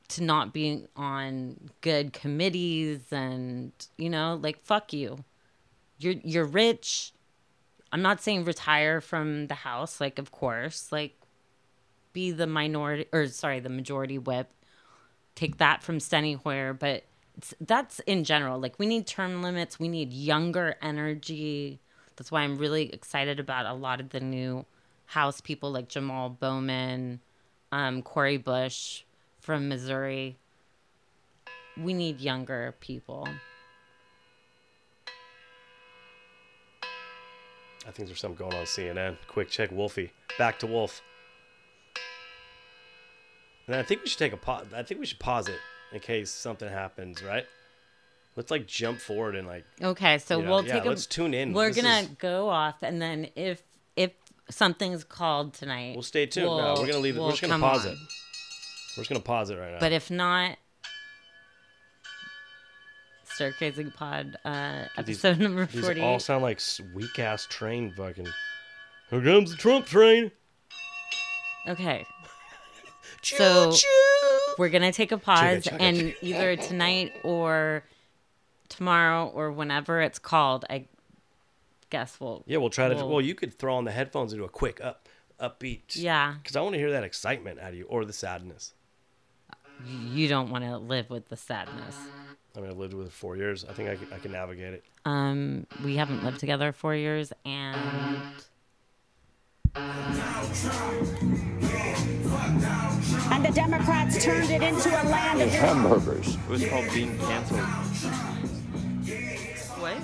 to 0.09 0.21
not 0.23 0.53
be 0.53 0.85
on 0.95 1.71
good 1.81 2.13
committees 2.13 3.01
and 3.11 3.71
you 3.97 4.09
know 4.11 4.39
like 4.43 4.63
fuck 4.63 4.93
you 4.93 5.17
you're 5.97 6.15
you're 6.23 6.45
rich 6.45 7.13
i'm 7.91 8.01
not 8.03 8.21
saying 8.21 8.43
retire 8.45 9.01
from 9.01 9.47
the 9.47 9.55
house 9.55 9.99
like 9.99 10.19
of 10.19 10.31
course 10.31 10.91
like 10.91 11.15
be 12.13 12.31
the 12.31 12.47
minority 12.47 13.05
or 13.11 13.27
sorry 13.27 13.59
the 13.59 13.69
majority 13.69 14.17
whip 14.17 14.49
take 15.35 15.57
that 15.57 15.83
from 15.83 15.97
Steny 15.97 16.37
Hoyer 16.37 16.73
but 16.73 17.03
that's 17.59 17.99
in 18.01 18.23
general 18.23 18.59
like 18.59 18.77
we 18.77 18.85
need 18.85 19.07
term 19.07 19.41
limits 19.41 19.79
we 19.79 19.87
need 19.87 20.13
younger 20.13 20.75
energy 20.81 21.79
that's 22.15 22.31
why 22.31 22.41
i'm 22.41 22.57
really 22.57 22.93
excited 22.93 23.39
about 23.39 23.65
a 23.65 23.73
lot 23.73 23.99
of 23.99 24.09
the 24.09 24.19
new 24.19 24.63
house 25.07 25.41
people 25.41 25.71
like 25.71 25.87
jamal 25.87 26.29
bowman 26.29 27.19
um, 27.71 28.03
cori 28.03 28.37
bush 28.37 29.01
from 29.39 29.67
missouri 29.67 30.37
we 31.75 31.93
need 31.93 32.21
younger 32.21 32.75
people 32.79 33.27
I 37.85 37.91
think 37.91 38.07
there's 38.07 38.21
something 38.21 38.37
going 38.37 38.55
on 38.57 38.65
CNN. 38.65 39.17
Quick 39.27 39.49
check, 39.49 39.69
Wolfie. 39.69 40.13
Back 40.37 40.57
to 40.59 40.67
Wolf. 40.67 41.01
And 43.67 43.75
I 43.75 43.83
think 43.83 44.01
we 44.01 44.07
should 44.09 44.19
take 44.19 44.33
a 44.33 44.37
pause. 44.37 44.67
I 44.75 44.83
think 44.83 44.99
we 44.99 45.05
should 45.05 45.19
pause 45.19 45.47
it 45.47 45.59
in 45.93 45.99
case 45.99 46.29
something 46.31 46.67
happens, 46.69 47.23
right? 47.23 47.45
Let's 48.35 48.51
like 48.51 48.65
jump 48.67 48.99
forward 48.99 49.35
and 49.35 49.47
like. 49.47 49.63
Okay, 49.81 50.17
so 50.17 50.37
you 50.39 50.43
know, 50.45 50.51
we'll 50.51 50.65
yeah, 50.65 50.73
take 50.73 50.85
a. 50.85 50.89
Let's 50.89 51.05
tune 51.05 51.33
in. 51.33 51.53
We're 51.53 51.67
This 51.71 51.83
gonna 51.83 52.01
is- 52.01 52.07
go 52.17 52.49
off, 52.49 52.81
and 52.81 53.01
then 53.01 53.29
if 53.35 53.61
if 53.95 54.11
something's 54.49 55.03
called 55.03 55.53
tonight, 55.53 55.95
We'll 55.95 56.01
stay 56.03 56.25
tuned. 56.25 56.47
no, 56.47 56.55
we'll- 56.55 56.75
we're 56.81 56.87
gonna 56.87 56.97
leave. 56.99 57.15
we'll 57.15 57.25
we're 57.25 57.31
just 57.31 57.41
gonna 57.43 57.59
pause 57.59 57.85
on. 57.85 57.91
it. 57.93 57.97
We're 58.97 59.01
just 59.03 59.09
gonna 59.09 59.19
pause 59.21 59.49
it 59.51 59.55
right 59.55 59.71
now. 59.73 59.79
But 59.79 59.91
if 59.91 60.09
not, 60.11 60.57
Stir 63.25 63.51
Crazy 63.53 63.85
Pod 63.85 64.37
uh, 64.45 64.85
These- 65.03 65.23
episode 65.23 65.39
number 65.39 65.65
these 65.67 65.99
all 65.99 66.19
sound 66.19 66.43
like 66.43 66.59
weak 66.93 67.17
ass 67.19 67.47
train 67.49 67.91
fucking. 67.95 68.27
Here 69.09 69.21
comes 69.21 69.51
the 69.51 69.57
Trump 69.57 69.85
train. 69.85 70.31
Okay. 71.67 72.05
So 73.23 73.73
we're 74.57 74.69
gonna 74.69 74.91
take 74.91 75.11
a 75.11 75.17
pause, 75.17 75.63
chugga, 75.65 75.77
and 75.79 75.97
chugga. 75.97 76.15
either 76.21 76.55
tonight 76.57 77.13
or 77.23 77.83
tomorrow 78.69 79.27
or 79.27 79.51
whenever 79.51 80.01
it's 80.01 80.19
called, 80.19 80.65
I 80.69 80.85
guess 81.89 82.19
we'll. 82.19 82.43
Yeah, 82.45 82.57
we'll 82.57 82.69
try 82.69 82.89
to. 82.89 82.95
we'll- 82.95 83.09
Well, 83.09 83.21
you 83.21 83.35
could 83.35 83.57
throw 83.57 83.75
on 83.75 83.85
the 83.85 83.91
headphones 83.91 84.33
and 84.33 84.41
do 84.41 84.45
a 84.45 84.49
quick 84.49 84.79
up, 84.83 85.07
upbeat. 85.39 85.95
Yeah. 85.95 86.35
Because 86.41 86.55
I 86.55 86.61
want 86.61 86.73
to 86.73 86.79
hear 86.79 86.91
that 86.91 87.03
excitement 87.03 87.59
out 87.59 87.69
of 87.69 87.75
you 87.75 87.85
or 87.85 88.03
the 88.05 88.13
sadness. 88.13 88.73
You 89.87 90.27
don't 90.27 90.49
want 90.49 90.63
to 90.65 90.77
live 90.77 91.09
with 91.09 91.29
the 91.29 91.35
sadness. 91.37 91.97
I 92.55 92.59
mean, 92.61 92.69
I've 92.69 92.77
lived 92.77 92.93
with 92.93 93.07
it 93.07 93.11
for 93.11 93.15
four 93.17 93.37
years. 93.37 93.65
I 93.65 93.73
think 93.73 93.89
I 93.89 93.95
can, 93.95 94.13
I 94.13 94.17
can 94.19 94.31
navigate 94.31 94.73
it. 94.75 94.83
Um, 95.05 95.65
we 95.83 95.95
haven't 95.95 96.23
lived 96.23 96.39
together 96.39 96.71
four 96.71 96.93
years, 96.95 97.33
and 97.43 97.75
And 103.31 103.43
the 103.45 103.51
Democrats 103.51 104.23
turned 104.23 104.49
it 104.49 104.61
into 104.63 104.89
a 104.89 105.03
land 105.09 105.41
of 105.41 105.49
hamburgers. 105.49 106.35
It 106.35 106.49
was 106.49 106.65
called 106.67 106.85
being 106.93 107.17
canceled. 107.19 107.59
what? 109.79 109.97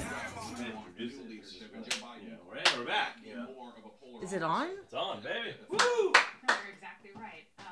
We're 2.78 2.86
back. 2.86 3.18
Is 4.22 4.34
it 4.34 4.44
on? 4.44 4.68
It's 4.84 4.94
on, 4.94 5.22
baby. 5.22 5.56
No, 5.72 5.78
you're 5.80 6.12
exactly 6.76 7.12
right. 7.16 7.46
Um, 7.60 7.66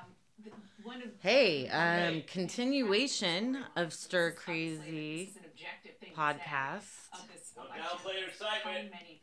one 0.83 1.01
of 1.01 1.09
Hey, 1.19 1.67
um, 1.67 2.23
continuation 2.27 3.57
of 3.75 3.93
Stir 3.93 4.31
Crazy 4.31 5.33
podcast. 6.15 6.83
of 7.13 7.27
this 7.33 7.51
Don't 7.53 7.65
election, 7.65 7.83
downplay 7.83 8.13
your 8.13 8.21
how 8.23 8.29
excitement. 8.29 8.91
many 8.91 9.19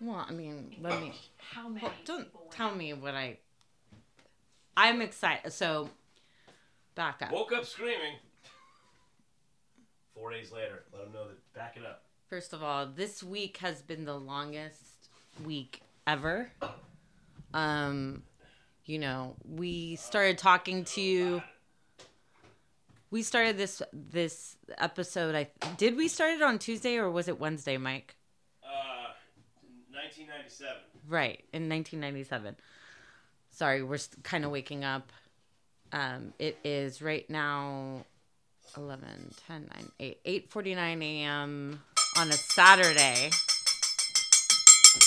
Well, 0.00 0.24
I 0.26 0.32
mean, 0.32 0.76
let 0.80 0.98
me. 1.00 1.12
how 1.38 1.68
many 1.68 1.82
Well, 1.84 1.92
don't 2.06 2.28
tell 2.50 2.74
me 2.74 2.94
what 2.94 3.14
I. 3.14 3.36
I'm 4.76 5.02
excited. 5.02 5.52
So, 5.52 5.88
back 6.94 7.22
up. 7.22 7.32
Woke 7.32 7.52
up 7.52 7.64
screaming. 7.66 8.16
Four 10.14 10.30
days 10.30 10.52
later, 10.52 10.84
let 10.92 11.04
them 11.04 11.12
know 11.12 11.28
that. 11.28 11.52
Back 11.54 11.76
it 11.76 11.84
up. 11.84 12.04
First 12.28 12.52
of 12.52 12.62
all, 12.62 12.86
this 12.86 13.22
week 13.22 13.58
has 13.58 13.82
been 13.82 14.04
the 14.04 14.16
longest 14.16 15.08
week 15.44 15.82
ever. 16.06 16.50
Um, 17.52 18.22
you 18.84 18.98
know, 18.98 19.36
we 19.44 19.96
started 19.96 20.38
talking 20.38 20.84
to 20.84 21.00
you. 21.00 21.42
We 23.10 23.22
started 23.22 23.58
this 23.58 23.82
this 23.92 24.56
episode. 24.78 25.34
I 25.34 25.50
did 25.76 25.96
we 25.96 26.08
start 26.08 26.32
it 26.32 26.42
on 26.42 26.58
Tuesday 26.58 26.96
or 26.96 27.10
was 27.10 27.28
it 27.28 27.38
Wednesday, 27.38 27.76
Mike? 27.76 28.16
Uh, 28.64 29.12
1997. 29.90 30.76
Right 31.06 31.44
in 31.52 31.68
1997. 31.68 32.56
Sorry, 33.52 33.82
we're 33.82 33.98
kind 34.22 34.44
of 34.44 34.50
waking 34.50 34.82
up. 34.84 35.12
Um, 35.92 36.32
it 36.38 36.58
is 36.64 37.02
right 37.02 37.28
now 37.28 38.04
11, 38.76 39.34
10, 39.46 39.70
9, 39.74 39.92
8, 40.00 40.48
8.49 40.50 41.02
a.m. 41.02 41.82
on 42.16 42.28
a 42.30 42.32
Saturday 42.32 43.30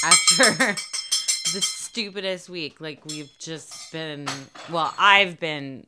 after 0.03 0.43
the 1.53 1.61
stupidest 1.61 2.47
week. 2.47 2.79
Like, 2.79 3.03
we've 3.05 3.31
just 3.39 3.91
been, 3.91 4.27
well, 4.69 4.93
I've 4.97 5.39
been 5.39 5.87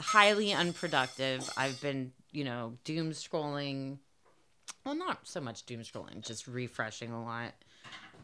highly 0.00 0.52
unproductive. 0.52 1.48
I've 1.56 1.80
been, 1.80 2.10
you 2.32 2.42
know, 2.42 2.74
doom 2.82 3.12
scrolling. 3.12 3.98
Well, 4.84 4.96
not 4.96 5.20
so 5.22 5.40
much 5.40 5.66
doom 5.66 5.80
scrolling, 5.82 6.26
just 6.26 6.48
refreshing 6.48 7.12
a 7.12 7.22
lot 7.22 7.52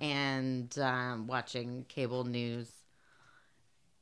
and 0.01 0.77
um, 0.79 1.27
watching 1.27 1.85
cable 1.89 2.25
news. 2.25 2.69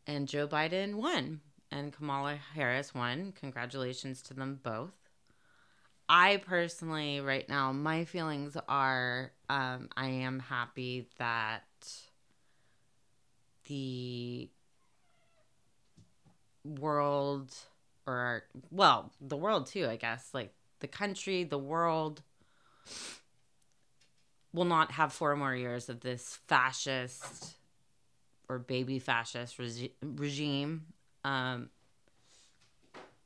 And 0.07 0.29
Joe 0.29 0.47
Biden 0.47 0.97
won, 0.97 1.41
and 1.71 1.93
Kamala 1.93 2.39
Harris 2.55 2.95
won. 2.95 3.33
Congratulations 3.41 4.21
to 4.23 4.35
them 4.35 4.61
both. 4.63 4.93
I 6.09 6.43
personally, 6.47 7.21
right 7.21 7.49
now, 7.49 7.73
my 7.73 8.05
feelings 8.05 8.57
are 8.69 9.33
um, 9.49 9.89
I 9.97 10.09
am 10.09 10.39
happy 10.41 11.09
that 11.19 11.65
the 13.67 14.51
world, 16.65 17.55
or, 18.07 18.45
well, 18.71 19.11
the 19.21 19.37
world 19.37 19.67
too, 19.67 19.87
I 19.87 19.97
guess, 19.97 20.29
like 20.35 20.53
the 20.81 20.89
country, 20.89 21.45
the 21.45 21.59
world, 21.59 22.23
will 24.53 24.67
not 24.67 24.93
have 24.93 25.13
four 25.13 25.35
more 25.37 25.55
years 25.55 25.89
of 25.89 26.01
this 26.01 26.39
fascist 26.47 27.55
or 28.49 28.59
baby 28.59 28.99
fascist 28.99 29.59
regi- 29.59 29.95
regime. 30.03 30.87
Um, 31.25 31.71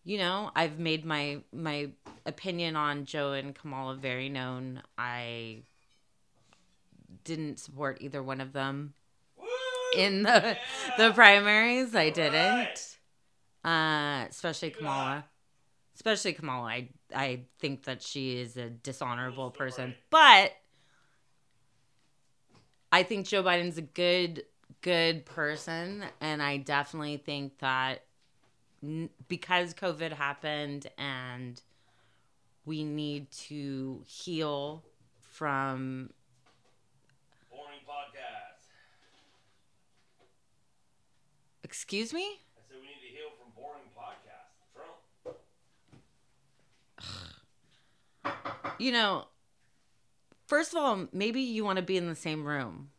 you 0.05 0.19
know, 0.19 0.51
I've 0.55 0.79
made 0.79 1.05
my 1.05 1.43
my 1.53 1.91
opinion 2.25 2.77
on 2.77 3.05
Joe 3.05 3.33
and 3.33 3.55
Kamala 3.55 3.95
very 3.97 4.29
known. 4.29 4.83
I 4.97 5.63
didn't 7.25 7.59
support 7.59 7.99
either 8.01 8.23
one 8.23 8.41
of 8.41 8.53
them 8.53 8.95
in 9.97 10.23
the 10.23 10.57
the 10.97 11.13
primaries. 11.13 11.95
I 11.95 12.11
didn't. 12.11 12.97
Uh, 13.65 14.27
especially 14.31 14.71
Kamala. 14.71 15.25
Especially 15.95 16.33
Kamala. 16.33 16.69
I 16.69 16.89
I 17.15 17.41
think 17.59 17.85
that 17.85 18.03
she 18.03 18.39
is 18.39 18.57
a 18.57 18.71
dishonorable 18.71 19.51
person, 19.51 19.95
but 20.11 20.53
I 22.91 23.03
think 23.03 23.27
Joe 23.27 23.43
Biden's 23.43 23.79
a 23.79 23.83
good 23.83 24.45
good 24.81 25.25
person 25.27 26.05
and 26.21 26.43
I 26.43 26.57
definitely 26.59 27.17
think 27.19 27.59
that 27.59 28.05
n- 28.83 29.11
because 29.29 29.75
COVID 29.75 30.13
happened 30.13 30.87
and 30.99 31.61
we 32.65 32.85
need 32.85 33.31
to 33.31 34.03
heal 34.07 34.85
from 35.31 36.11
Boring 37.51 37.81
podcast. 37.89 38.69
Excuse 41.65 42.13
me? 42.13 42.23
I 42.23 42.61
said 42.69 42.77
we 42.81 42.87
need 42.87 43.01
to 43.01 43.15
heal 43.15 43.31
from 43.39 43.51
boring 43.55 43.83
podcasts. 43.97 44.73
Trump. 44.75 45.39
You 48.79 48.93
know, 48.93 49.27
first 50.47 50.73
of 50.73 50.79
all, 50.79 51.09
maybe 51.13 51.41
you 51.41 51.65
want 51.65 51.77
to 51.77 51.83
be 51.83 51.97
in 51.97 52.09
the 52.09 52.15
same 52.15 52.45
room. 52.45 52.91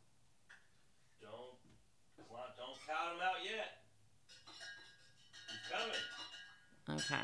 Okay. 6.89 7.15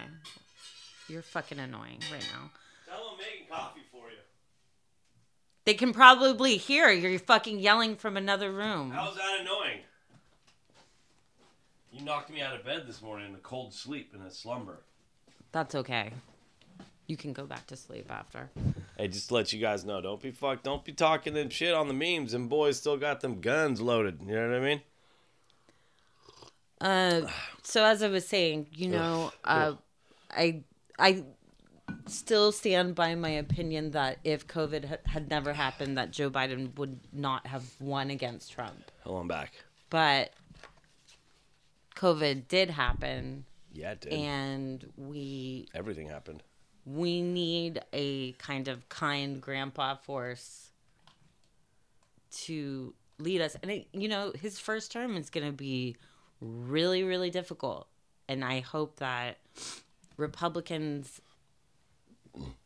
You're 1.08 1.22
fucking 1.22 1.60
annoying 1.60 2.00
right 2.12 2.28
now. 2.34 2.50
Tell 2.88 2.98
him 2.98 3.04
I'm 3.14 3.18
making 3.18 3.48
coffee 3.50 3.82
for 3.92 4.10
you. 4.10 4.18
They 5.66 5.74
can 5.74 5.94
probably 5.94 6.58
hear 6.58 6.92
you're 6.92 7.20
fucking 7.20 7.60
yelling 7.60 7.96
from 7.96 8.18
another 8.18 8.52
room. 8.52 8.92
How's 8.92 9.16
that 9.16 9.42
annoying? 9.42 9.80
You 11.92 12.04
knocked 12.04 12.30
me 12.30 12.42
out 12.42 12.56
of 12.56 12.66
bed 12.66 12.84
this 12.88 13.02
morning 13.02 13.30
in 13.30 13.36
a 13.36 13.40
cold 13.40 13.74
sleep 13.74 14.14
in 14.14 14.22
a 14.22 14.30
slumber. 14.30 14.82
That's 15.52 15.76
okay. 15.76 16.12
You 17.08 17.18
can 17.18 17.34
go 17.34 17.46
back 17.46 17.68
to 17.68 17.76
sleep 17.76 18.12
after. 18.12 18.50
Hey, 18.98 19.08
just 19.08 19.30
to 19.30 19.36
let 19.36 19.54
you 19.54 19.62
guys 19.62 19.86
know, 19.86 20.02
don't 20.02 20.22
be 20.22 20.32
fuck, 20.32 20.64
don't 20.64 20.84
be 20.84 20.92
talking 20.92 21.34
them 21.34 21.50
shit 21.50 21.74
on 21.74 21.88
the 21.88 21.94
memes. 21.94 22.34
And 22.34 22.50
boys 22.50 22.78
still 22.78 22.98
got 22.98 23.22
them 23.22 23.42
guns 23.42 23.80
loaded. 23.80 24.20
You 24.26 24.36
know 24.36 24.50
what 24.50 24.58
I 24.58 24.60
mean? 24.60 24.82
Uh, 26.86 27.28
so 27.64 27.84
as 27.84 28.04
I 28.04 28.10
was 28.10 28.28
saying, 28.28 28.68
you 28.76 28.90
know, 28.90 29.32
uh, 29.44 29.74
I 30.30 30.62
I 31.00 31.24
still 32.06 32.52
stand 32.52 32.94
by 32.94 33.16
my 33.16 33.30
opinion 33.30 33.92
that 33.92 34.20
if 34.24 34.48
COVID 34.48 34.86
ha- 34.86 34.98
had 35.06 35.30
never 35.30 35.54
happened, 35.54 35.98
that 35.98 36.12
Joe 36.12 36.30
Biden 36.30 36.78
would 36.78 37.00
not 37.12 37.48
have 37.48 37.64
won 37.80 38.12
against 38.12 38.52
Trump. 38.52 38.92
Hold 39.04 39.20
on 39.22 39.28
back. 39.28 39.54
But 39.90 40.32
COVID 41.96 42.48
did 42.48 42.70
happen, 42.70 43.46
Yeah, 43.74 43.92
it 43.94 44.02
did. 44.02 44.14
and 44.14 44.92
we 44.98 45.68
Everything 45.74 46.08
happened. 46.10 46.44
we 46.86 47.22
need 47.22 47.82
a 47.94 48.34
kind 48.34 48.68
of 48.68 48.88
kind 48.90 49.42
grandpa 49.42 49.96
force 49.96 50.70
to 52.46 52.94
lead 53.18 53.42
us. 53.42 53.56
And 53.64 53.72
it, 53.72 53.88
you 53.94 54.08
know, 54.08 54.34
his 54.40 54.60
first 54.60 54.92
term 54.92 55.16
is 55.18 55.30
going 55.30 55.48
to 55.48 55.54
be 55.54 55.96
really, 56.46 57.04
really 57.04 57.30
difficult. 57.30 57.88
And 58.28 58.44
I 58.44 58.60
hope 58.62 58.98
that 58.98 59.38
Republicans 60.18 61.22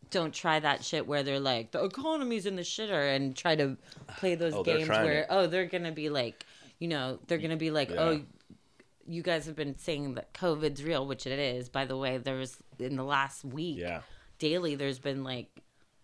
don't 0.09 0.33
try 0.33 0.59
that 0.59 0.83
shit 0.83 1.05
where 1.07 1.21
they're 1.21 1.39
like 1.39 1.69
the 1.71 1.83
economy's 1.83 2.47
in 2.47 2.55
the 2.55 2.63
shitter 2.63 3.15
and 3.15 3.35
try 3.35 3.55
to 3.55 3.77
play 4.17 4.33
those 4.33 4.53
Oh, 4.55 4.63
games 4.63 4.87
where 4.89 5.19
it. 5.21 5.27
oh 5.29 5.45
they're 5.45 5.67
gonna 5.67 5.91
be 5.91 6.09
like 6.09 6.45
you 6.79 6.87
know 6.87 7.19
they're 7.27 7.37
gonna 7.37 7.57
be 7.57 7.69
like 7.69 7.91
Yeah. 7.91 7.99
oh 8.01 8.21
you 9.07 9.21
guys 9.21 9.45
have 9.45 9.55
been 9.55 9.77
saying 9.77 10.15
that 10.15 10.33
COVID's 10.33 10.83
real, 10.83 11.07
which 11.07 11.25
it 11.25 11.39
is. 11.39 11.67
By 11.67 11.85
the 11.85 11.97
way, 11.97 12.17
there 12.17 12.35
was 12.37 12.57
in 12.77 12.95
the 12.95 13.03
last 13.03 13.43
week, 13.43 13.79
Yeah. 13.79 14.01
daily, 14.37 14.75
there's 14.75 14.99
been 14.99 15.23
like 15.23 15.47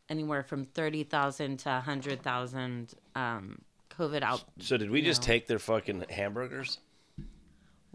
anywhere 0.10 0.42
from 0.42 0.66
thirty 0.66 1.04
thousand 1.04 1.58
to 1.60 1.70
hundred 1.82 2.24
thousand 2.24 2.96
um, 3.16 3.62
COVID 3.92 4.24
out. 4.24 4.44
So 4.60 4.78
did 4.78 4.90
we 4.90 5.04
just 5.04 5.22
know. 5.22 5.26
take 5.28 5.46
their 5.46 5.60
fucking 5.60 6.06
hamburgers? 6.10 6.80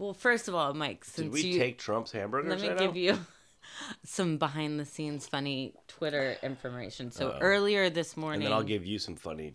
Well, 0.01 0.15
first 0.15 0.47
of 0.47 0.55
all, 0.55 0.73
Mike, 0.73 1.05
since 1.05 1.25
Did 1.25 1.31
we 1.31 1.41
you 1.43 1.59
take 1.59 1.77
Trump's 1.77 2.11
hamburgers? 2.11 2.49
let 2.49 2.59
me 2.59 2.69
right 2.69 2.77
give 2.79 2.95
now? 2.95 2.99
you 2.99 3.19
some 4.03 4.39
behind 4.39 4.79
the 4.79 4.85
scenes 4.85 5.27
funny 5.27 5.75
Twitter 5.87 6.37
information. 6.41 7.11
So 7.11 7.29
Uh-oh. 7.29 7.39
earlier 7.39 7.87
this 7.91 8.17
morning, 8.17 8.41
And 8.41 8.47
then 8.47 8.53
I'll 8.53 8.63
give 8.63 8.83
you 8.83 8.97
some 8.97 9.15
funny 9.15 9.53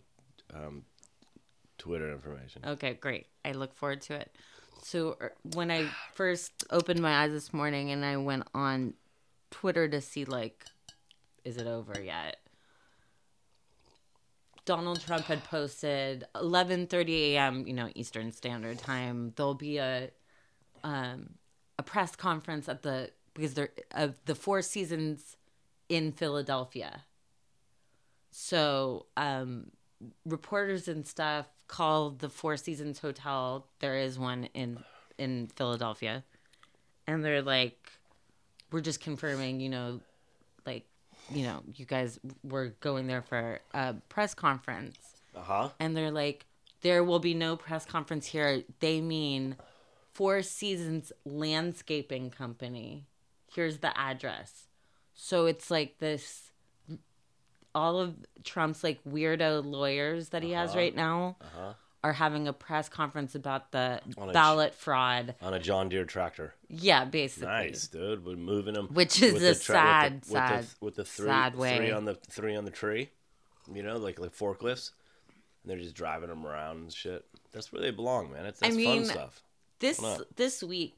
um, 0.53 0.85
Twitter 1.77 2.09
information. 2.13 2.61
Okay, 2.65 2.93
great. 2.93 3.27
I 3.43 3.51
look 3.51 3.73
forward 3.73 3.99
to 4.03 4.13
it. 4.13 4.33
So 4.81 5.17
er, 5.19 5.33
when 5.53 5.69
I 5.69 5.89
first 6.13 6.63
opened 6.69 7.01
my 7.01 7.23
eyes 7.23 7.33
this 7.33 7.51
morning 7.53 7.91
and 7.91 8.05
I 8.05 8.15
went 8.15 8.47
on 8.53 8.93
Twitter 9.51 9.89
to 9.89 9.99
see 9.99 10.23
like, 10.23 10.63
is 11.43 11.57
it 11.57 11.67
over 11.67 12.01
yet? 12.01 12.37
Donald 14.63 15.01
Trump 15.01 15.25
had 15.25 15.43
posted 15.43 16.25
11:30 16.35 17.33
a.m. 17.33 17.67
you 17.67 17.73
know 17.73 17.89
Eastern 17.95 18.31
Standard 18.31 18.77
Time. 18.77 19.33
There'll 19.35 19.53
be 19.53 19.77
a 19.77 20.09
um, 20.83 21.35
a 21.77 21.83
press 21.83 22.15
conference 22.15 22.67
at 22.69 22.83
the 22.83 23.11
because 23.33 23.53
they're 23.53 23.69
of 23.91 24.15
the 24.25 24.35
Four 24.35 24.61
Seasons 24.61 25.37
in 25.89 26.11
Philadelphia. 26.11 27.03
So 28.31 29.05
um, 29.15 29.71
reporters 30.25 30.87
and 30.87 31.05
stuff 31.05 31.47
called 31.67 32.19
the 32.19 32.29
Four 32.29 32.57
Seasons 32.57 32.99
Hotel. 32.99 33.67
There 33.79 33.97
is 33.97 34.17
one 34.17 34.49
in 34.53 34.79
in 35.17 35.47
Philadelphia, 35.55 36.23
and 37.05 37.23
they're 37.23 37.41
like, 37.41 37.91
"We're 38.71 38.81
just 38.81 39.01
confirming, 39.01 39.59
you 39.59 39.69
know, 39.69 40.01
like, 40.65 40.85
you 41.31 41.43
know, 41.43 41.63
you 41.75 41.85
guys 41.85 42.19
were 42.43 42.69
going 42.79 43.07
there 43.07 43.21
for 43.21 43.59
a 43.73 43.95
press 44.09 44.33
conference." 44.33 44.97
Uh 45.35 45.41
huh. 45.41 45.69
And 45.79 45.95
they're 45.95 46.11
like, 46.11 46.45
"There 46.81 47.03
will 47.03 47.19
be 47.19 47.33
no 47.33 47.55
press 47.55 47.85
conference 47.85 48.25
here." 48.25 48.63
They 48.79 49.01
mean 49.01 49.55
Four 50.17 50.41
Seasons 50.41 51.11
Landscaping 51.25 52.31
Company. 52.31 53.05
Here's 53.53 53.77
the 53.77 53.95
address. 53.95 54.63
So 55.13 55.45
it's 55.45 55.69
like 55.69 55.99
this 55.99 56.51
all 57.75 57.99
of 57.99 58.15
Trump's 58.43 58.83
like 58.83 58.99
weirdo 59.03 59.63
lawyers 59.63 60.29
that 60.29 60.41
he 60.41 60.51
has 60.53 60.71
Uh-huh. 60.71 60.79
right 60.79 60.95
now 60.95 61.35
Uh-huh. 61.39 61.73
are 62.03 62.13
having 62.13 62.47
a 62.47 62.53
press 62.53 62.89
conference 62.89 63.35
about 63.35 63.71
the 63.71 64.01
ballot 64.33 64.73
fraud. 64.73 65.35
On 65.39 65.53
a 65.53 65.59
John 65.59 65.87
Deere 65.87 66.03
tractor. 66.05 66.55
Yeah, 66.67 67.05
basically. 67.05 67.47
Nice, 67.49 67.87
dude. 67.87 68.25
We're 68.25 68.35
moving 68.37 68.73
them. 68.73 68.87
Which 68.87 69.21
is 69.21 69.35
a 69.35 69.39
the 69.39 69.53
tra- 69.53 69.75
sad, 69.75 70.13
with 70.13 70.23
the, 70.23 70.29
sad, 70.33 70.57
with 70.57 70.69
the, 70.79 70.85
with 70.85 70.95
the 70.95 71.05
three, 71.05 71.27
sad 71.27 71.55
way. 71.55 71.77
three 71.77 71.91
on 71.91 72.05
the 72.05 72.15
three 72.15 72.55
on 72.55 72.65
the 72.65 72.71
tree. 72.71 73.11
You 73.71 73.83
know, 73.83 73.97
like 73.97 74.17
like 74.19 74.35
forklifts. 74.35 74.89
And 75.61 75.69
they're 75.71 75.77
just 75.77 75.93
driving 75.95 76.29
them 76.29 76.43
around 76.47 76.77
and 76.77 76.91
shit. 76.93 77.23
That's 77.51 77.71
where 77.71 77.81
they 77.83 77.91
belong, 77.91 78.31
man. 78.31 78.47
It's 78.47 78.63
I 78.63 78.67
that's 78.67 78.77
mean, 78.77 79.03
fun 79.03 79.05
stuff. 79.05 79.43
This 79.79 80.01
this 80.35 80.63
week 80.63 80.95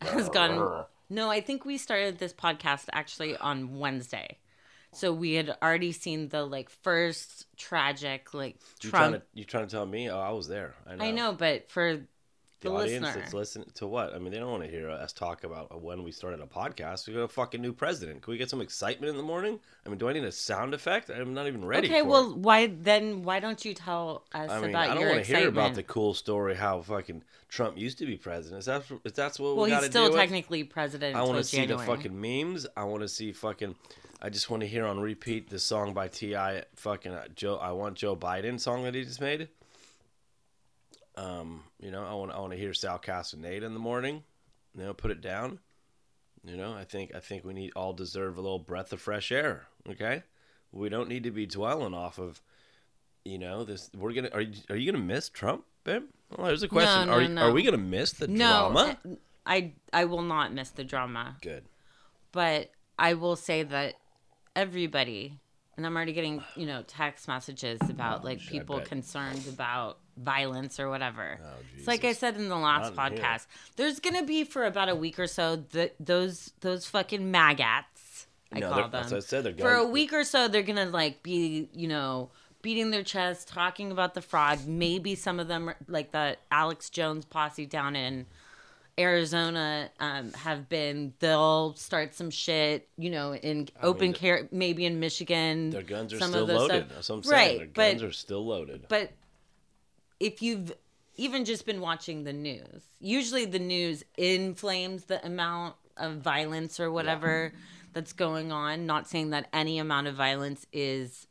has 0.00 0.28
gone. 0.28 0.84
No, 1.08 1.28
I 1.30 1.40
think 1.40 1.64
we 1.64 1.76
started 1.76 2.18
this 2.18 2.32
podcast 2.32 2.84
actually 2.92 3.36
on 3.36 3.78
Wednesday. 3.78 4.38
So 4.92 5.12
we 5.12 5.34
had 5.34 5.56
already 5.62 5.92
seen 5.92 6.28
the 6.30 6.44
like 6.44 6.68
first 6.70 7.46
tragic 7.56 8.34
like 8.34 8.56
You 8.82 8.90
Trump. 8.90 8.92
trying 8.92 9.12
to 9.20 9.22
you 9.34 9.44
trying 9.44 9.66
to 9.66 9.70
tell 9.70 9.86
me? 9.86 10.10
Oh, 10.10 10.18
I 10.18 10.30
was 10.30 10.48
there. 10.48 10.74
I 10.86 10.96
know. 10.96 11.04
I 11.04 11.10
know, 11.10 11.32
but 11.32 11.70
for 11.70 12.00
the, 12.60 12.68
The, 12.68 12.74
audience 12.74 13.04
listener, 13.06 13.20
that's 13.20 13.34
listening 13.34 13.70
to 13.74 13.86
what? 13.86 14.14
I 14.14 14.18
mean, 14.18 14.32
they 14.32 14.38
don't 14.38 14.50
want 14.50 14.64
to 14.64 14.70
hear 14.70 14.90
us 14.90 15.12
talk 15.12 15.44
about 15.44 15.80
when 15.80 16.02
we 16.02 16.12
started 16.12 16.40
a 16.40 16.46
podcast. 16.46 17.08
We 17.08 17.14
got 17.14 17.20
a 17.20 17.28
fucking 17.28 17.60
new 17.60 17.72
president. 17.72 18.22
Can 18.22 18.32
we 18.32 18.38
get 18.38 18.50
some 18.50 18.60
excitement 18.60 19.10
in 19.10 19.16
the 19.16 19.22
morning? 19.22 19.58
I 19.86 19.88
mean, 19.88 19.98
do 19.98 20.08
I 20.08 20.12
need 20.12 20.24
a 20.24 20.32
sound 20.32 20.74
effect? 20.74 21.08
I'm 21.08 21.32
not 21.32 21.46
even 21.46 21.64
ready. 21.64 21.88
okay, 21.88 22.02
for 22.02 22.08
well, 22.08 22.30
it. 22.32 22.36
why 22.36 22.66
then? 22.66 23.22
Why 23.22 23.40
don't 23.40 23.64
you 23.64 23.72
tell 23.72 24.24
us 24.34 24.50
I 24.50 24.60
mean, 24.60 24.70
about 24.70 24.90
I 24.90 24.94
don't 24.94 25.08
want 25.08 25.24
to 25.24 25.36
hear 25.36 25.48
about 25.48 25.74
the 25.74 25.82
cool 25.82 26.12
story 26.12 26.54
how 26.54 26.82
fucking 26.82 27.22
Trump 27.48 27.78
used 27.78 27.98
to 27.98 28.06
be 28.06 28.16
president. 28.16 28.60
Is 28.60 28.66
that 28.66 28.82
is 29.04 29.12
that's 29.12 29.40
what 29.40 29.56
well, 29.56 29.64
we 29.64 29.70
got 29.70 29.82
he's 29.82 29.90
still 29.90 30.04
deal 30.04 30.12
with? 30.12 30.20
technically 30.20 30.64
president. 30.64 31.16
I 31.16 31.22
want 31.22 31.38
to 31.38 31.44
see 31.44 31.58
January. 31.58 31.86
the 31.86 31.96
fucking 31.96 32.20
memes. 32.20 32.66
I 32.76 32.84
want 32.84 33.02
to 33.02 33.08
see 33.08 33.32
fucking. 33.32 33.74
I 34.22 34.28
just 34.28 34.50
want 34.50 34.60
to 34.60 34.66
hear 34.66 34.84
on 34.84 35.00
repeat 35.00 35.48
the 35.48 35.58
song 35.58 35.94
by 35.94 36.08
Ti. 36.08 36.60
Fucking 36.76 37.12
uh, 37.12 37.28
Joe. 37.34 37.56
I 37.56 37.72
want 37.72 37.96
Joe 37.96 38.14
Biden 38.14 38.60
song 38.60 38.82
that 38.84 38.94
he 38.94 39.02
just 39.02 39.20
made. 39.20 39.48
Um, 41.20 41.64
you 41.80 41.90
know, 41.90 42.04
I 42.04 42.14
want 42.14 42.32
I 42.32 42.38
want 42.40 42.52
to 42.52 42.58
hear 42.58 42.72
Sal 42.72 42.98
Castaneda 42.98 43.66
in 43.66 43.74
the 43.74 43.80
morning. 43.80 44.22
You 44.76 44.84
know, 44.84 44.94
put 44.94 45.10
it 45.10 45.20
down. 45.20 45.58
You 46.44 46.56
know, 46.56 46.72
I 46.72 46.84
think 46.84 47.14
I 47.14 47.20
think 47.20 47.44
we 47.44 47.52
need 47.52 47.72
all 47.76 47.92
deserve 47.92 48.38
a 48.38 48.40
little 48.40 48.58
breath 48.58 48.92
of 48.92 49.00
fresh 49.00 49.30
air. 49.30 49.66
Okay, 49.88 50.22
we 50.72 50.88
don't 50.88 51.08
need 51.08 51.24
to 51.24 51.30
be 51.30 51.46
dwelling 51.46 51.94
off 51.94 52.18
of. 52.18 52.40
You 53.24 53.38
know 53.38 53.64
this. 53.64 53.90
We're 53.94 54.14
gonna. 54.14 54.30
Are 54.32 54.40
you, 54.40 54.54
are 54.70 54.76
you 54.76 54.90
gonna 54.90 55.04
miss 55.04 55.28
Trump, 55.28 55.64
babe? 55.84 56.04
Well, 56.34 56.46
there's 56.46 56.62
a 56.62 56.68
question. 56.68 57.08
No, 57.08 57.12
are 57.12 57.16
no, 57.16 57.28
you- 57.28 57.34
no. 57.34 57.42
are 57.42 57.52
we 57.52 57.62
gonna 57.62 57.76
miss 57.76 58.12
the 58.12 58.26
no, 58.26 58.70
drama? 58.72 58.96
I 59.44 59.72
I 59.92 60.06
will 60.06 60.22
not 60.22 60.54
miss 60.54 60.70
the 60.70 60.84
drama. 60.84 61.36
Good. 61.42 61.64
But 62.32 62.70
I 62.98 63.14
will 63.14 63.36
say 63.36 63.62
that 63.64 63.96
everybody, 64.56 65.38
and 65.76 65.84
I'm 65.84 65.94
already 65.94 66.14
getting 66.14 66.42
you 66.56 66.64
know 66.64 66.82
text 66.86 67.28
messages 67.28 67.78
about 67.90 68.24
like 68.24 68.40
people 68.40 68.80
concerned 68.80 69.46
about 69.48 69.98
violence 70.22 70.78
or 70.78 70.88
whatever. 70.88 71.38
Oh, 71.42 71.48
it's 71.76 71.86
like 71.86 72.04
I 72.04 72.12
said 72.12 72.36
in 72.36 72.48
the 72.48 72.56
last 72.56 72.94
Not 72.94 73.12
podcast. 73.12 73.46
There's 73.76 74.00
gonna 74.00 74.22
be 74.24 74.44
for 74.44 74.64
about 74.66 74.88
a 74.88 74.94
week 74.94 75.18
or 75.18 75.26
so 75.26 75.56
the, 75.56 75.90
those 76.00 76.52
those 76.60 76.86
fucking 76.86 77.30
maggots. 77.30 78.26
I 78.52 78.58
No, 78.60 78.70
call 78.70 78.88
them. 78.88 79.06
I 79.14 79.20
said, 79.20 79.44
they're 79.44 79.54
for 79.54 79.74
a 79.74 79.86
week 79.86 80.12
or 80.12 80.24
so, 80.24 80.48
they're 80.48 80.62
gonna 80.62 80.86
like 80.86 81.22
be 81.22 81.68
you 81.72 81.88
know 81.88 82.30
beating 82.62 82.90
their 82.90 83.02
chest, 83.02 83.48
talking 83.48 83.90
about 83.90 84.14
the 84.14 84.20
fraud. 84.20 84.66
Maybe 84.66 85.14
some 85.14 85.40
of 85.40 85.48
them, 85.48 85.70
like 85.88 86.10
the 86.12 86.36
Alex 86.50 86.90
Jones 86.90 87.24
posse 87.24 87.64
down 87.64 87.96
in 87.96 88.26
Arizona, 88.98 89.90
um, 89.98 90.32
have 90.32 90.68
been. 90.68 91.14
They'll 91.20 91.74
start 91.76 92.14
some 92.14 92.30
shit, 92.30 92.88
you 92.98 93.10
know, 93.10 93.34
in 93.34 93.68
I 93.80 93.86
open 93.86 94.08
mean, 94.08 94.12
care, 94.14 94.48
maybe 94.52 94.84
in 94.84 95.00
Michigan. 95.00 95.70
Their 95.70 95.82
guns 95.82 96.12
are 96.12 96.18
some 96.18 96.30
still 96.30 96.44
loaded. 96.46 96.86
stuff. 96.86 96.88
That's 96.94 97.08
what 97.08 97.16
I'm 97.16 97.22
saying. 97.22 97.48
Right, 97.48 97.58
Their 97.58 97.66
but 97.72 97.90
guns 97.92 98.02
are 98.02 98.12
still 98.12 98.44
loaded. 98.46 98.86
but 98.88 99.10
if 100.20 100.42
you've 100.42 100.72
even 101.16 101.44
just 101.44 101.66
been 101.66 101.80
watching 101.80 102.24
the 102.24 102.32
news, 102.32 102.82
usually 103.00 103.44
the 103.46 103.58
news 103.58 104.04
inflames 104.16 105.04
the 105.04 105.24
amount 105.26 105.74
of 105.96 106.18
violence 106.18 106.78
or 106.78 106.90
whatever 106.90 107.52
that's 107.92 108.12
going 108.12 108.52
on. 108.52 108.86
Not 108.86 109.08
saying 109.08 109.30
that 109.30 109.48
any 109.52 109.78
amount 109.78 110.06
of 110.06 110.14
violence 110.14 110.66
is 110.72 111.26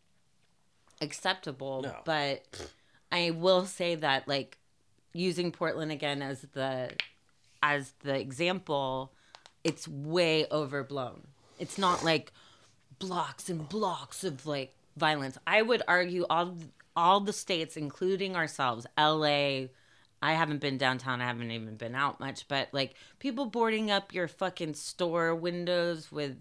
acceptable, 1.01 1.83
No. 1.83 1.95
but 2.05 2.43
I 3.11 3.31
will 3.31 3.65
say 3.65 3.95
that 3.95 4.27
like 4.27 4.57
using 5.13 5.51
Portland 5.51 5.91
again 5.91 6.21
as 6.21 6.41
the 6.53 6.91
as 7.61 7.93
the 8.03 8.17
example, 8.17 9.11
it's 9.63 9.87
way 9.87 10.45
overblown. 10.51 11.27
It's 11.57 11.77
not 11.77 12.03
like 12.03 12.31
blocks 12.99 13.49
and 13.49 13.67
blocks 13.67 14.23
of 14.23 14.45
like 14.45 14.75
violence. 14.97 15.37
I 15.47 15.61
would 15.61 15.81
argue 15.87 16.25
all 16.29 16.55
all 16.99 17.19
the 17.21 17.33
states, 17.33 17.77
including 17.77 18.35
ourselves, 18.35 18.85
L.A. 18.97 19.71
I 20.21 20.33
haven't 20.33 20.59
been 20.59 20.77
downtown. 20.77 21.21
I 21.21 21.27
haven't 21.27 21.51
even 21.51 21.75
been 21.75 21.95
out 21.95 22.19
much, 22.19 22.47
but 22.47 22.67
like 22.73 22.93
people 23.19 23.45
boarding 23.45 23.89
up 23.89 24.13
your 24.13 24.27
fucking 24.27 24.73
store 24.73 25.33
windows 25.33 26.11
with, 26.11 26.35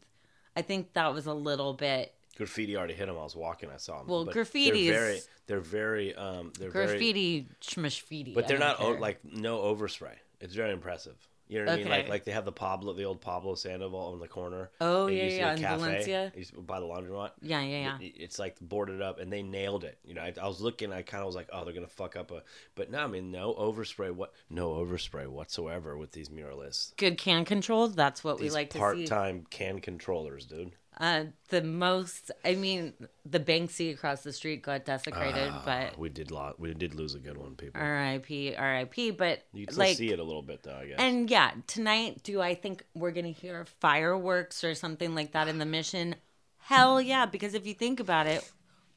I 0.56 0.62
think 0.62 0.94
that 0.94 1.14
was 1.14 1.26
a 1.26 1.34
little 1.34 1.74
bit 1.74 2.12
Graffiti 2.38 2.76
already 2.76 2.94
hit 2.94 3.08
him. 3.08 3.16
I 3.18 3.24
was 3.24 3.34
walking. 3.34 3.68
I 3.68 3.78
saw 3.78 4.00
him. 4.00 4.06
Well, 4.06 4.24
graffiti 4.24 4.88
They're 4.88 5.00
very. 5.00 5.20
They're 5.48 5.60
very. 5.60 6.14
Um. 6.14 6.52
They're 6.56 6.70
very. 6.70 6.86
graffiti, 6.86 7.48
schmashfiti. 7.60 8.32
But 8.32 8.46
they're 8.46 8.58
don't 8.58 8.80
o- 8.80 8.90
like 8.92 9.18
no 9.24 9.58
overspray. 9.58 10.14
It's 10.40 10.54
very 10.54 10.72
impressive. 10.72 11.16
You 11.48 11.60
know 11.64 11.70
what 11.70 11.74
I 11.74 11.76
mean? 11.82 11.88
Like 11.88 12.08
like 12.08 12.24
they 12.24 12.32
have 12.32 12.44
the 12.44 12.52
Pablo, 12.52 12.92
the 12.92 13.04
old 13.04 13.20
Pablo 13.20 13.54
Sandoval 13.54 14.12
in 14.14 14.20
the 14.20 14.28
corner. 14.28 14.70
Oh, 14.80 15.06
It 15.06 15.14
yeah, 15.14 15.24
yeah, 15.24 15.52
in 15.54 15.58
cafe. 15.60 15.76
Valencia. 15.76 16.32
Used 16.36 16.66
by 16.66 16.78
the 16.80 16.86
laundromat. 16.86 17.30
Yeah, 17.40 17.60
yeah, 17.62 17.78
yeah. 17.98 18.06
It- 18.06 18.14
It's 18.16 18.38
like 18.38 18.56
boarded 18.60 19.00
up, 19.00 19.18
and 19.18 19.32
they 19.32 19.42
nailed 19.42 19.84
it. 19.84 19.98
You 20.04 20.14
know, 20.14 20.20
I, 20.22 20.34
I 20.40 20.46
was 20.46 20.60
looking. 20.60 20.92
I 20.92 21.02
kind 21.02 21.22
of 21.22 21.26
was 21.26 21.36
like, 21.36 21.48
oh, 21.52 21.64
they're 21.64 21.72
gonna 21.74 21.86
fuck 21.86 22.16
up 22.16 22.30
a. 22.30 22.42
But 22.74 22.90
no, 22.90 22.98
I 22.98 23.06
mean, 23.06 23.30
no 23.30 23.54
overspray. 23.54 24.12
What? 24.12 24.32
No 24.50 24.70
overspray 24.74 25.26
whatsoever 25.28 25.96
with 25.96 26.12
these 26.12 26.28
muralists. 26.28 26.94
good 26.96 27.16
can 27.18 27.44
control. 27.44 27.88
That's 27.88 28.22
what 28.22 28.40
we 28.40 28.50
like 28.50 28.70
to 28.70 28.74
see. 28.74 28.80
part-time 28.80 29.46
can 29.50 29.80
controllers, 29.80 30.44
dude. 30.46 30.72
Uh, 30.98 31.26
the 31.50 31.62
most, 31.62 32.32
I 32.44 32.56
mean, 32.56 32.92
the 33.24 33.38
Banksy 33.38 33.94
across 33.94 34.22
the 34.22 34.32
street 34.32 34.62
got 34.62 34.84
desecrated, 34.84 35.48
Ah, 35.52 35.62
but 35.64 35.96
we 35.96 36.08
did 36.08 36.32
lot. 36.32 36.58
We 36.58 36.74
did 36.74 36.94
lose 36.96 37.14
a 37.14 37.20
good 37.20 37.36
one, 37.36 37.54
people. 37.54 37.80
R.I.P. 37.80 38.56
R.I.P. 38.56 39.12
But 39.12 39.44
You 39.52 39.66
can 39.66 39.74
still 39.74 39.86
like, 39.86 39.96
see 39.96 40.10
it 40.10 40.18
a 40.18 40.24
little 40.24 40.42
bit, 40.42 40.64
though. 40.64 40.74
I 40.74 40.86
guess. 40.86 40.96
and 40.98 41.30
yeah, 41.30 41.52
tonight, 41.68 42.24
do 42.24 42.40
I 42.40 42.56
think 42.56 42.82
we're 42.94 43.12
gonna 43.12 43.28
hear 43.28 43.64
fireworks 43.78 44.64
or 44.64 44.74
something 44.74 45.14
like 45.14 45.32
that 45.32 45.46
in 45.46 45.58
the 45.58 45.66
mission? 45.66 46.16
Hell 46.58 47.00
yeah! 47.00 47.26
Because 47.26 47.54
if 47.54 47.64
you 47.64 47.74
think 47.74 48.00
about 48.00 48.26
it, 48.26 48.50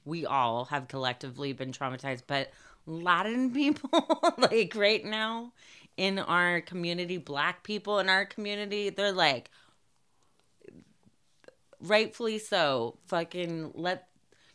we 0.04 0.26
all 0.26 0.66
have 0.66 0.88
collectively 0.88 1.54
been 1.54 1.72
traumatized, 1.72 2.24
but 2.26 2.52
Latin 2.88 3.52
people, 3.54 4.24
like 4.40 4.74
right 4.76 5.06
now 5.06 5.54
in 5.98 6.18
our 6.18 6.62
community, 6.62 7.18
black 7.18 7.64
people 7.64 8.00
in 8.00 8.10
our 8.10 8.26
community, 8.26 8.90
they're 8.90 9.12
like, 9.12 9.52
rightfully 11.82 12.40
so, 12.40 12.98
fucking 13.08 13.72
let, 13.76 14.08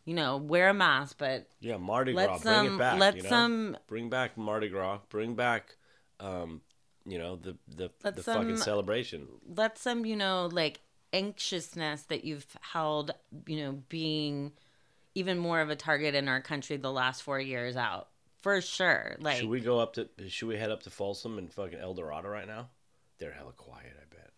you 0.04 0.14
know, 0.14 0.36
wear 0.36 0.68
a 0.68 0.74
mask, 0.74 1.16
but 1.18 1.48
Yeah, 1.60 1.76
Mardi 1.76 2.12
Gras, 2.12 2.38
bring 2.38 2.74
it 2.74 2.78
back. 2.78 2.98
let 2.98 3.16
you 3.16 3.22
know? 3.22 3.28
some- 3.28 3.76
bring 3.86 4.08
back 4.10 4.36
Mardi 4.36 4.68
Gras, 4.68 5.00
bring 5.08 5.34
back, 5.34 5.76
um, 6.20 6.60
you 7.04 7.18
know, 7.18 7.36
the 7.36 7.56
the 7.68 7.90
the 8.02 8.22
fucking 8.22 8.56
celebration. 8.56 9.28
let 9.46 9.78
some, 9.78 10.04
you 10.04 10.16
know, 10.16 10.48
like 10.52 10.80
anxiousness 11.12 12.02
that 12.04 12.24
you've 12.24 12.46
held, 12.60 13.12
you 13.46 13.62
know, 13.62 13.82
being 13.88 14.52
even 15.14 15.38
more 15.38 15.60
of 15.60 15.70
a 15.70 15.76
target 15.76 16.14
in 16.14 16.28
our 16.28 16.40
country 16.40 16.76
the 16.76 16.92
last 16.92 17.22
four 17.22 17.40
years 17.40 17.76
out. 17.76 18.08
For 18.42 18.60
sure. 18.60 19.16
Like 19.18 19.38
should 19.38 19.48
we 19.48 19.60
go 19.60 19.78
up 19.80 19.94
to? 19.94 20.08
Should 20.28 20.46
we 20.48 20.56
head 20.56 20.70
up 20.70 20.82
to 20.84 20.90
Folsom 20.90 21.38
and 21.38 21.52
fucking 21.52 21.78
El 21.78 21.94
Dorado 21.94 22.28
right 22.28 22.46
now? 22.46 22.68
They're 23.18 23.32
hella 23.32 23.52
quiet. 23.52 23.92
I 23.96 24.14
bet. 24.14 24.30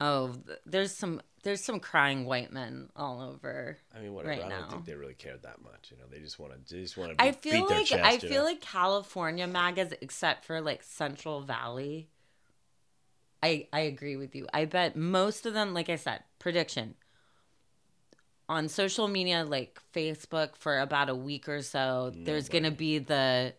oh, 0.00 0.34
there's 0.66 0.92
some 0.92 1.22
there's 1.44 1.62
some 1.62 1.78
crying 1.78 2.24
white 2.24 2.52
men 2.52 2.88
all 2.96 3.20
over. 3.20 3.76
I 3.94 4.00
mean, 4.00 4.12
whatever. 4.12 4.30
Right 4.30 4.44
I 4.44 4.48
don't 4.48 4.60
now. 4.62 4.68
think 4.68 4.84
they 4.86 4.94
really 4.94 5.14
cared 5.14 5.42
that 5.42 5.62
much. 5.62 5.90
You 5.90 5.98
know, 5.98 6.04
they 6.10 6.18
just 6.18 6.38
want 6.38 6.52
to. 6.52 6.74
They 6.74 6.82
just 6.82 6.96
want 6.96 7.16
to. 7.16 7.22
I 7.22 7.32
feel 7.32 7.66
like 7.68 7.86
chest, 7.86 8.02
I 8.02 8.18
feel 8.18 8.42
know? 8.42 8.48
like 8.48 8.60
California 8.60 9.46
magas, 9.46 9.92
except 10.00 10.44
for 10.44 10.60
like 10.60 10.82
Central 10.82 11.42
Valley. 11.42 12.08
I 13.42 13.68
I 13.72 13.80
agree 13.80 14.16
with 14.16 14.34
you. 14.34 14.46
I 14.52 14.64
bet 14.64 14.96
most 14.96 15.46
of 15.46 15.54
them, 15.54 15.74
like 15.74 15.90
I 15.90 15.96
said, 15.96 16.22
prediction 16.38 16.94
on 18.48 18.68
social 18.68 19.06
media, 19.06 19.44
like 19.44 19.80
Facebook, 19.94 20.56
for 20.56 20.80
about 20.80 21.08
a 21.08 21.14
week 21.14 21.48
or 21.48 21.62
so. 21.62 22.12
Mm, 22.14 22.24
there's 22.24 22.48
gonna 22.48 22.70
be 22.70 22.98
the 22.98 23.54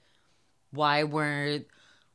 why 0.72 1.03
were 1.03 1.60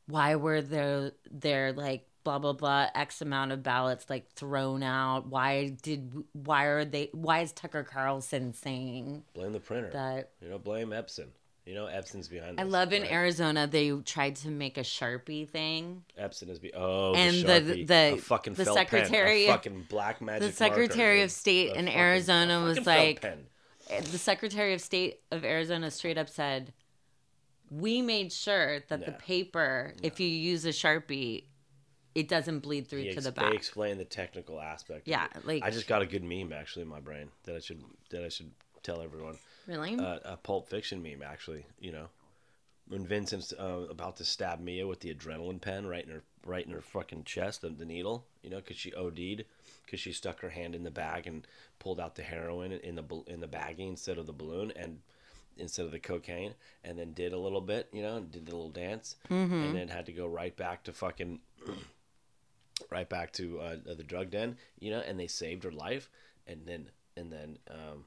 why 0.06 0.34
were 0.34 0.60
there 0.60 1.12
there 1.30 1.72
like 1.72 2.09
blah 2.24 2.38
blah 2.38 2.52
blah 2.52 2.86
x 2.94 3.22
amount 3.22 3.52
of 3.52 3.62
ballots 3.62 4.10
like 4.10 4.30
thrown 4.32 4.82
out 4.82 5.26
why 5.26 5.68
did 5.82 6.12
why 6.32 6.64
are 6.64 6.84
they 6.84 7.08
why 7.12 7.40
is 7.40 7.52
tucker 7.52 7.82
carlson 7.82 8.52
saying 8.52 9.22
blame 9.34 9.52
the 9.52 9.60
printer. 9.60 9.90
that 9.90 10.30
you 10.42 10.48
know, 10.48 10.58
blame 10.58 10.90
Epson. 10.90 11.28
You 11.66 11.74
know, 11.76 11.84
Epson's 11.84 12.26
behind. 12.26 12.58
I 12.58 12.64
love 12.64 12.92
in 12.92 13.02
right? 13.02 13.12
Arizona 13.12 13.66
they 13.66 13.90
tried 13.90 14.36
to 14.36 14.48
make 14.48 14.76
a 14.76 14.80
Sharpie 14.80 15.48
thing. 15.48 16.02
Epson 16.18 16.48
is 16.48 16.58
be 16.58 16.72
oh 16.74 17.12
and 17.14 17.36
the 17.46 17.60
the 17.60 17.84
the 17.84 18.16
fucking 18.22 18.54
the 18.54 18.64
felt 18.64 18.76
pen, 18.78 18.86
secretary 18.86 19.46
fucking 19.46 19.86
black 19.88 20.20
magic 20.20 20.50
the 20.50 20.56
secretary 20.56 21.18
marker, 21.18 21.24
of 21.24 21.30
state 21.30 21.68
in 21.76 21.84
fucking- 21.86 22.00
Arizona 22.00 22.62
was 22.64 22.84
like 22.86 23.20
the 23.88 24.18
secretary 24.18 24.72
of 24.74 24.80
state 24.80 25.20
of 25.30 25.44
Arizona 25.44 25.90
straight 25.90 26.18
up 26.18 26.28
said 26.28 26.72
we 27.70 28.02
made 28.02 28.32
sure 28.32 28.80
that 28.88 29.04
the 29.04 29.12
No. 29.12 29.18
paper 29.18 29.94
if 30.02 30.18
you 30.18 30.26
use 30.26 30.64
a 30.64 30.70
Sharpie 30.70 31.44
it 32.14 32.28
doesn't 32.28 32.60
bleed 32.60 32.86
through 32.88 33.12
to 33.12 33.20
the 33.20 33.32
back. 33.32 33.50
They 33.50 33.56
explain 33.56 33.98
the 33.98 34.04
technical 34.04 34.60
aspect. 34.60 35.02
of 35.02 35.08
Yeah, 35.08 35.26
it. 35.34 35.46
like- 35.46 35.62
I 35.62 35.70
just 35.70 35.86
got 35.86 36.02
a 36.02 36.06
good 36.06 36.24
meme 36.24 36.52
actually 36.52 36.82
in 36.82 36.88
my 36.88 37.00
brain 37.00 37.30
that 37.44 37.54
I 37.56 37.60
should 37.60 37.82
that 38.10 38.24
I 38.24 38.28
should 38.28 38.50
tell 38.82 39.00
everyone. 39.02 39.38
Really? 39.66 39.96
Uh, 39.96 40.18
a 40.24 40.36
Pulp 40.36 40.68
Fiction 40.68 41.02
meme 41.02 41.22
actually. 41.22 41.66
You 41.78 41.92
know, 41.92 42.06
when 42.88 43.06
Vincent's 43.06 43.52
uh, 43.52 43.86
about 43.90 44.16
to 44.16 44.24
stab 44.24 44.60
Mia 44.60 44.86
with 44.86 45.00
the 45.00 45.14
adrenaline 45.14 45.60
pen 45.60 45.86
right 45.86 46.04
in 46.04 46.10
her 46.10 46.22
right 46.44 46.64
in 46.66 46.72
her 46.72 46.80
fucking 46.80 47.24
chest, 47.24 47.60
the, 47.60 47.68
the 47.70 47.84
needle. 47.84 48.26
You 48.42 48.50
know, 48.50 48.56
because 48.56 48.76
she 48.76 48.92
OD'd 48.94 49.44
because 49.84 50.00
she 50.00 50.12
stuck 50.12 50.40
her 50.40 50.48
hand 50.50 50.74
in 50.74 50.82
the 50.84 50.90
bag 50.90 51.26
and 51.26 51.46
pulled 51.78 52.00
out 52.00 52.14
the 52.16 52.22
heroin 52.22 52.72
in 52.72 52.94
the 52.96 53.04
in 53.26 53.40
the 53.40 53.46
baggie 53.48 53.88
instead 53.88 54.18
of 54.18 54.26
the 54.26 54.32
balloon 54.32 54.72
and 54.76 55.00
instead 55.56 55.84
of 55.84 55.90
the 55.92 55.98
cocaine 55.98 56.54
and 56.84 56.98
then 56.98 57.12
did 57.12 57.32
a 57.34 57.38
little 57.38 57.60
bit 57.60 57.88
you 57.92 58.00
know 58.00 58.16
and 58.16 58.30
did 58.30 58.46
the 58.46 58.52
little 58.52 58.70
dance 58.70 59.16
Mhm. 59.28 59.66
and 59.66 59.76
then 59.76 59.88
had 59.88 60.06
to 60.06 60.12
go 60.12 60.26
right 60.26 60.56
back 60.56 60.84
to 60.84 60.92
fucking 60.92 61.40
right 62.90 63.08
back 63.08 63.32
to 63.34 63.60
uh, 63.60 63.76
the 63.96 64.04
drug 64.04 64.30
den, 64.30 64.56
you 64.78 64.90
know, 64.90 65.00
and 65.00 65.18
they 65.18 65.26
saved 65.26 65.64
her 65.64 65.72
life, 65.72 66.08
and 66.46 66.66
then 66.66 66.90
and 67.16 67.32
then 67.32 67.58
um, 67.70 68.04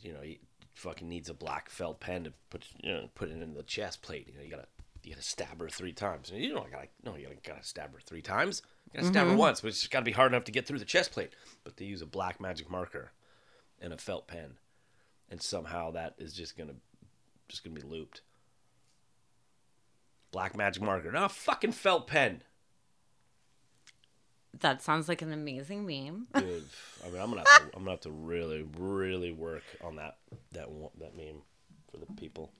you 0.00 0.12
know, 0.12 0.20
he 0.20 0.40
fucking 0.74 1.08
needs 1.08 1.28
a 1.28 1.34
black 1.34 1.68
felt 1.68 2.00
pen 2.00 2.24
to 2.24 2.32
put 2.50 2.64
you 2.82 2.92
know 2.92 3.10
put 3.14 3.28
it 3.30 3.40
in 3.42 3.54
the 3.54 3.62
chest 3.62 4.02
plate. 4.02 4.28
You 4.28 4.34
know, 4.38 4.42
you 4.44 4.50
gotta 4.50 4.66
you 5.02 5.10
gotta 5.12 5.22
stab 5.22 5.60
her 5.60 5.68
three 5.68 5.92
times. 5.92 6.30
You 6.34 6.58
I 6.58 6.70
gotta 6.70 6.88
no, 7.04 7.16
you 7.16 7.28
gotta, 7.44 7.62
stab 7.64 7.92
her 7.92 8.00
three 8.00 8.22
times. 8.22 8.62
You 8.92 9.00
gotta 9.00 9.12
stab 9.12 9.26
her 9.26 9.34
Mhm. 9.34 9.38
once, 9.38 9.60
but 9.60 9.68
it's 9.68 9.86
gotta 9.88 10.04
be 10.04 10.12
hard 10.12 10.32
enough 10.32 10.44
to 10.44 10.52
get 10.52 10.66
through 10.66 10.78
the 10.78 10.84
chest 10.84 11.12
plate. 11.12 11.30
But 11.64 11.76
they 11.76 11.84
use 11.84 12.02
a 12.02 12.06
black 12.06 12.40
magic 12.40 12.70
marker 12.70 13.12
and 13.80 13.92
a 13.92 13.98
felt 13.98 14.26
pen, 14.28 14.58
and 15.28 15.42
somehow 15.42 15.90
that 15.90 16.14
is 16.18 16.32
just 16.32 16.56
gonna 16.56 16.76
just 17.48 17.64
gonna 17.64 17.74
be 17.74 17.82
looped. 17.82 18.22
Black 20.30 20.56
magic 20.56 20.82
marker, 20.82 21.12
not 21.12 21.30
a 21.30 21.34
fucking 21.34 21.72
felt 21.72 22.06
pen. 22.06 22.42
That 24.60 24.82
sounds 24.82 25.08
like 25.08 25.22
an 25.22 25.32
amazing 25.32 25.86
meme. 25.86 26.26
Dude, 26.34 26.64
I 27.04 27.08
mean, 27.10 27.20
I'm 27.20 27.30
gonna 27.30 27.44
have 27.48 27.70
to, 27.70 27.76
I'm 27.76 27.80
gonna 27.82 27.90
have 27.92 28.00
to 28.00 28.10
really, 28.10 28.66
really 28.78 29.32
work 29.32 29.62
on 29.82 29.96
that 29.96 30.16
that 30.52 30.70
one, 30.70 30.90
that 31.00 31.16
meme 31.16 31.42
for 31.90 31.98
the 31.98 32.06
people. 32.20 32.50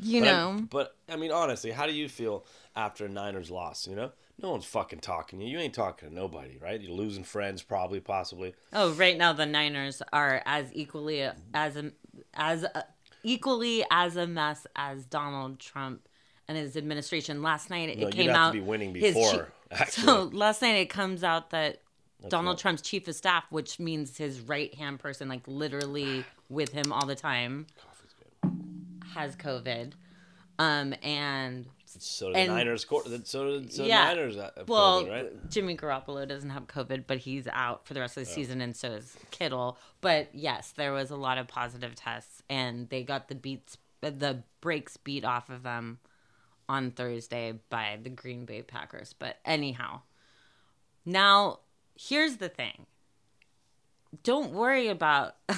You 0.00 0.20
But 0.20 0.28
I- 0.28 0.32
know. 0.32 0.66
but 0.70 0.96
I 1.08 1.16
mean, 1.16 1.32
honestly, 1.32 1.70
how 1.70 1.86
do 1.86 1.92
you 1.92 2.08
feel 2.08 2.44
after 2.76 3.04
a 3.06 3.08
Niners 3.08 3.50
loss? 3.50 3.86
You 3.86 3.96
know, 3.96 4.12
no 4.40 4.50
one's 4.52 4.64
fucking 4.64 5.00
talking 5.00 5.38
to 5.40 5.44
you. 5.44 5.52
You 5.52 5.58
ain't 5.58 5.74
talking 5.74 6.08
to 6.08 6.14
nobody, 6.14 6.56
right? 6.62 6.80
You're 6.80 6.92
losing 6.92 7.24
friends, 7.24 7.62
probably, 7.62 8.00
possibly. 8.00 8.54
Oh, 8.72 8.92
right 8.92 9.16
now 9.18 9.32
the 9.32 9.46
Niners 9.46 10.00
are 10.12 10.42
as 10.46 10.70
equally 10.72 11.28
as 11.54 11.76
a, 11.76 11.90
as 12.34 12.62
a, 12.64 12.84
equally 13.22 13.84
as 13.90 14.16
a 14.16 14.26
mess 14.26 14.66
as 14.76 15.04
Donald 15.04 15.58
Trump 15.58 16.08
and 16.46 16.56
his 16.56 16.76
administration. 16.76 17.42
Last 17.42 17.68
night 17.68 17.88
it 17.88 17.98
No, 17.98 18.08
came 18.10 18.30
have 18.30 18.52
to 18.52 18.58
be 18.60 18.64
winning 18.64 18.92
before, 18.92 19.48
actually. 19.70 20.04
So 20.04 20.22
last 20.32 20.62
night 20.62 20.76
it 20.76 20.90
comes 20.90 21.22
out 21.24 21.50
that 21.50 21.82
That's 22.20 22.30
Donald 22.30 22.54
not- 22.56 22.58
Trump's 22.60 22.82
chief 22.82 23.06
of 23.08 23.14
staff, 23.14 23.44
which 23.50 23.78
means 23.78 24.16
his 24.16 24.40
right 24.40 24.74
hand 24.74 24.98
person, 25.00 25.28
like 25.28 25.42
literally 25.46 26.24
with 26.48 26.70
him 26.72 26.92
all 26.92 27.06
the 27.06 27.14
time, 27.16 27.66
has 29.14 29.36
COVID. 29.36 29.92
Um 30.58 30.94
and 31.02 31.66
So 31.86 32.32
the 32.32 32.38
and- 32.38 32.52
Niners, 32.52 32.84
cor- 32.84 33.04
so 33.04 33.20
so 33.24 33.60
the 33.82 33.88
yeah. 33.88 34.04
Niners 34.04 34.36
COVID, 34.36 34.66
well, 34.66 35.06
right? 35.06 35.50
Jimmy 35.50 35.76
Garoppolo 35.76 36.26
doesn't 36.26 36.50
have 36.50 36.66
COVID, 36.66 37.04
but 37.06 37.18
he's 37.18 37.46
out 37.52 37.86
for 37.86 37.94
the 37.94 38.00
rest 38.00 38.16
of 38.16 38.24
the 38.24 38.30
Oh. 38.30 38.34
season, 38.34 38.60
and 38.60 38.74
so 38.76 38.88
is 38.92 39.16
Kittle. 39.30 39.78
But 40.00 40.28
yes, 40.34 40.72
there 40.72 40.92
was 40.92 41.10
a 41.10 41.16
lot 41.16 41.38
of 41.38 41.46
positive 41.48 41.94
tests, 41.94 42.42
and 42.50 42.88
they 42.90 43.04
got 43.04 43.28
the 43.28 43.34
beats, 43.34 43.78
the 44.00 44.42
breaks 44.60 44.96
beat 44.96 45.24
off 45.24 45.48
of 45.48 45.62
them 45.62 45.98
on 46.68 46.90
Thursday 46.90 47.54
by 47.70 47.98
the 48.02 48.10
Green 48.10 48.44
Bay 48.44 48.62
Packers. 48.62 49.14
But 49.18 49.36
anyhow, 49.44 50.02
now 51.04 51.60
here's 51.96 52.36
the 52.36 52.48
thing. 52.48 52.86
Don't 54.22 54.52
worry 54.52 54.88
about. 54.88 55.36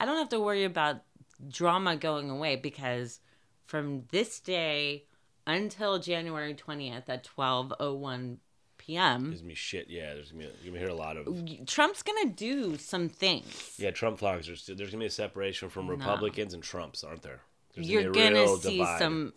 I 0.00 0.04
don't 0.06 0.16
have 0.16 0.30
to 0.30 0.40
worry 0.40 0.64
about 0.64 1.02
drama 1.48 1.96
going 1.96 2.30
away 2.30 2.56
because 2.56 3.20
from 3.66 4.04
this 4.10 4.40
day 4.40 5.04
until 5.46 5.98
January 5.98 6.54
20th 6.54 7.08
at 7.08 7.24
12:01 7.36 8.38
p.m. 8.78 9.28
There's 9.28 9.42
gonna 9.42 9.54
shit. 9.54 9.86
Yeah, 9.88 10.14
there's 10.14 10.32
gonna 10.32 10.44
be 10.46 10.50
you're 10.62 10.72
gonna 10.72 10.84
hear 10.84 10.88
a 10.88 10.94
lot 10.94 11.16
of. 11.16 11.66
Trump's 11.66 12.02
gonna 12.02 12.30
do 12.32 12.76
some 12.78 13.08
things. 13.08 13.74
Yeah, 13.78 13.90
Trump 13.90 14.18
vlogs. 14.20 14.46
There's 14.46 14.66
there's 14.66 14.90
gonna 14.90 15.00
be 15.02 15.06
a 15.06 15.10
separation 15.10 15.68
from 15.68 15.86
No. 15.86 15.92
Republicans 15.92 16.54
and 16.54 16.62
Trumps, 16.62 17.04
aren't 17.04 17.22
there? 17.22 17.40
There's 17.74 17.88
You're 17.88 18.10
be 18.10 18.20
a 18.20 18.30
gonna 18.30 18.56
see 18.58 18.78
divide. 18.78 18.98
some. 18.98 19.32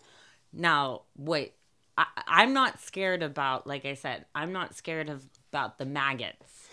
Now, 0.54 1.04
wait. 1.18 1.54
I, 1.98 2.06
I'm 2.28 2.54
not 2.54 2.80
scared 2.80 3.22
about. 3.22 3.68
Like 3.68 3.86
I 3.86 3.94
said, 3.96 4.26
I'm 4.34 4.52
not 4.54 4.76
scared 4.76 5.10
of 5.10 5.24
about 5.52 5.78
the 5.78 5.86
maggots. 5.86 6.68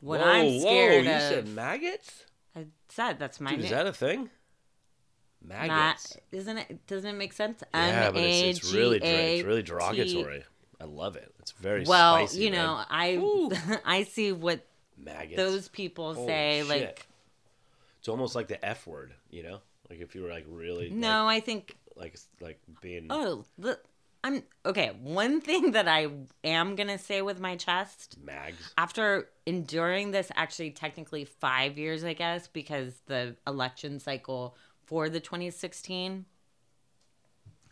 What 0.00 0.20
whoa, 0.20 0.26
I'm 0.26 0.60
scared 0.60 1.04
whoa, 1.06 1.10
you 1.10 1.16
of. 1.16 1.22
said 1.22 1.48
maggots? 1.48 2.24
I 2.54 2.66
said 2.88 3.18
that's 3.18 3.40
my 3.40 3.50
Dude, 3.50 3.58
name. 3.60 3.64
is 3.66 3.70
that 3.72 3.86
a 3.86 3.92
thing? 3.92 4.30
Ma- 5.44 5.66
Maggots. 5.66 6.16
isn't 6.32 6.58
it? 6.58 6.86
Doesn't 6.86 7.10
it 7.10 7.18
make 7.18 7.32
sense? 7.32 7.62
yeah, 7.74 8.10
but 8.10 8.22
it's, 8.22 8.58
it's 8.60 8.72
really 8.72 8.98
it's 9.02 9.44
really 9.44 9.62
derogatory. 9.62 10.44
I 10.80 10.84
love 10.84 11.16
it. 11.16 11.32
It's 11.40 11.52
very 11.52 11.84
Well, 11.84 12.16
spicy. 12.18 12.44
you 12.44 12.50
man. 12.50 12.66
know, 12.66 12.82
I 12.90 13.80
I 13.84 14.02
see 14.04 14.32
what 14.32 14.64
maggots. 14.96 15.36
those 15.36 15.68
people 15.68 16.14
Holy 16.14 16.26
say. 16.26 16.58
shit. 16.60 16.68
Like, 16.68 17.06
it's 17.98 18.08
almost 18.08 18.34
like 18.34 18.48
the 18.48 18.62
F 18.64 18.86
word. 18.86 19.14
You 19.30 19.42
know, 19.42 19.58
like 19.90 20.00
if 20.00 20.14
you 20.14 20.22
were 20.22 20.30
like 20.30 20.44
really 20.48 20.90
no, 20.90 21.26
I 21.26 21.40
think 21.40 21.76
like 21.96 22.16
like 22.40 22.60
being 22.80 23.06
Oh, 23.10 23.44
the, 23.58 23.78
I'm 24.22 24.42
okay. 24.64 24.90
One 25.00 25.40
thing 25.40 25.72
that 25.72 25.88
I 25.88 26.08
am 26.44 26.76
gonna 26.76 26.98
say 26.98 27.22
with 27.22 27.40
my 27.40 27.56
chest, 27.56 28.16
mags. 28.22 28.72
after 28.76 29.28
enduring 29.46 30.10
this, 30.10 30.30
actually 30.34 30.70
technically 30.72 31.24
five 31.24 31.78
years, 31.78 32.04
I 32.04 32.12
guess, 32.12 32.48
because 32.48 33.00
the 33.06 33.36
election 33.46 33.98
cycle 34.00 34.56
for 34.84 35.08
the 35.08 35.20
2016 35.20 36.26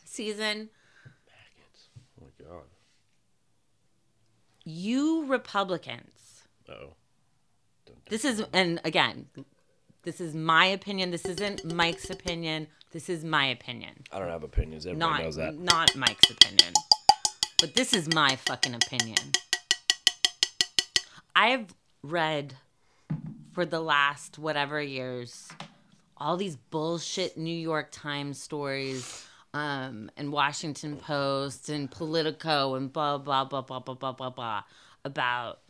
season, 0.04 0.70
Oh 2.20 2.24
my 2.26 2.44
god. 2.46 2.64
you 4.64 5.26
Republicans, 5.26 6.44
Oh. 6.68 6.94
this 8.08 8.24
is, 8.24 8.44
and 8.52 8.80
again, 8.84 9.26
this 10.04 10.20
is 10.20 10.34
my 10.34 10.66
opinion. 10.66 11.10
This 11.10 11.24
isn't 11.24 11.64
Mike's 11.72 12.10
opinion. 12.10 12.66
This 12.92 13.08
is 13.08 13.24
my 13.24 13.46
opinion. 13.46 14.04
I 14.12 14.18
don't 14.18 14.28
have 14.28 14.42
opinions. 14.42 14.86
Everybody 14.86 15.12
not, 15.12 15.22
knows 15.22 15.36
that. 15.36 15.54
Not 15.54 15.96
Mike's 15.96 16.30
opinion. 16.30 16.74
But 17.58 17.74
this 17.74 17.94
is 17.94 18.14
my 18.14 18.36
fucking 18.36 18.74
opinion. 18.74 19.32
I've 21.34 21.74
read 22.02 22.54
for 23.52 23.64
the 23.64 23.80
last 23.80 24.38
whatever 24.38 24.80
years 24.82 25.48
all 26.18 26.36
these 26.36 26.56
bullshit 26.56 27.38
New 27.38 27.56
York 27.56 27.88
Times 27.90 28.40
stories 28.40 29.26
um, 29.54 30.10
and 30.18 30.30
Washington 30.30 30.96
Post 30.96 31.70
and 31.70 31.90
Politico 31.90 32.74
and 32.74 32.92
blah, 32.92 33.16
blah, 33.16 33.44
blah, 33.44 33.62
blah, 33.62 33.80
blah, 33.80 33.94
blah, 33.94 34.12
blah, 34.12 34.30
blah 34.30 34.62
about 35.04 35.60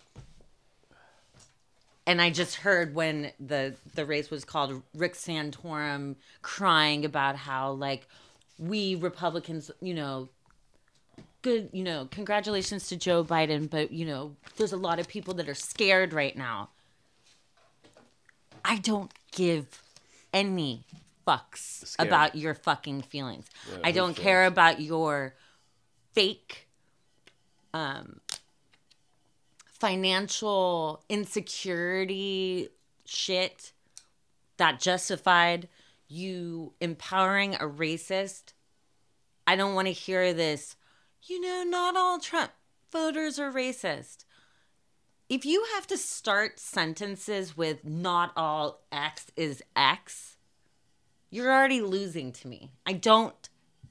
and 2.06 2.20
I 2.20 2.31
just 2.31 2.56
heard 2.56 2.94
when 2.94 3.32
the 3.40 3.74
the 3.94 4.05
race 4.05 4.31
was 4.31 4.44
called 4.44 4.82
Rick 4.94 5.14
Santorum 5.14 6.16
crying 6.43 7.05
about 7.05 7.36
how 7.36 7.72
like 7.72 8.06
we 8.59 8.94
Republicans, 8.94 9.70
you 9.81 9.94
know, 9.94 10.28
good, 11.43 11.70
you 11.72 11.82
know, 11.82 12.09
congratulations 12.10 12.89
to 12.89 12.97
Joe 12.97 13.24
Biden, 13.24 13.68
but 13.68 13.90
you 13.90 14.06
know, 14.06 14.36
there's 14.56 14.72
a 14.72 14.76
lot 14.76 14.98
of 14.98 15.09
people 15.09 15.35
that 15.35 15.48
are 15.48 15.55
scared 15.55 16.12
right 16.12 16.36
now. 16.36 16.70
I 18.64 18.76
don't 18.78 19.12
give 19.32 19.82
any 20.32 20.85
fucks 21.26 21.86
Scared. 21.86 22.09
about 22.09 22.35
your 22.35 22.55
fucking 22.55 23.02
feelings. 23.02 23.47
Yeah, 23.70 23.78
I 23.85 23.93
don't 23.93 24.14
care 24.14 24.44
about 24.44 24.81
your 24.81 25.35
fake 26.12 26.68
um 27.72 28.20
financial 29.78 31.05
insecurity 31.09 32.68
shit 33.05 33.72
that 34.56 34.80
justified 34.80 35.68
you 36.09 36.72
empowering 36.80 37.55
a 37.56 37.60
racist. 37.60 38.52
I 39.46 39.56
don't 39.56 39.74
want 39.74 39.88
to 39.88 39.92
hear 39.92 40.32
this, 40.32 40.76
you 41.22 41.40
know, 41.40 41.64
not 41.64 41.96
all 41.96 42.18
Trump 42.18 42.52
voters 42.92 43.38
are 43.38 43.52
racist. 43.52 44.24
If 45.28 45.44
you 45.44 45.66
have 45.74 45.86
to 45.88 45.96
start 45.96 46.60
sentences 46.60 47.56
with 47.56 47.84
not 47.84 48.32
all 48.36 48.82
X 48.92 49.26
is 49.36 49.62
X, 49.74 50.36
you're 51.30 51.52
already 51.52 51.80
losing 51.80 52.30
to 52.32 52.48
me. 52.48 52.70
I 52.86 52.92
don't 52.92 53.48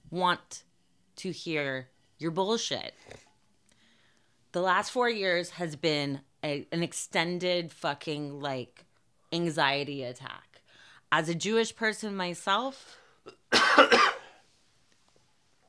want 0.09 0.63
to 1.17 1.31
hear 1.31 1.89
your 2.17 2.31
bullshit 2.31 2.93
the 4.53 4.61
last 4.61 4.91
four 4.91 5.09
years 5.09 5.51
has 5.51 5.75
been 5.75 6.21
a, 6.43 6.67
an 6.71 6.83
extended 6.83 7.71
fucking 7.71 8.39
like 8.39 8.85
anxiety 9.31 10.03
attack. 10.03 10.61
As 11.11 11.29
a 11.29 11.35
Jewish 11.35 11.75
person 11.75 12.15
myself, 12.15 12.97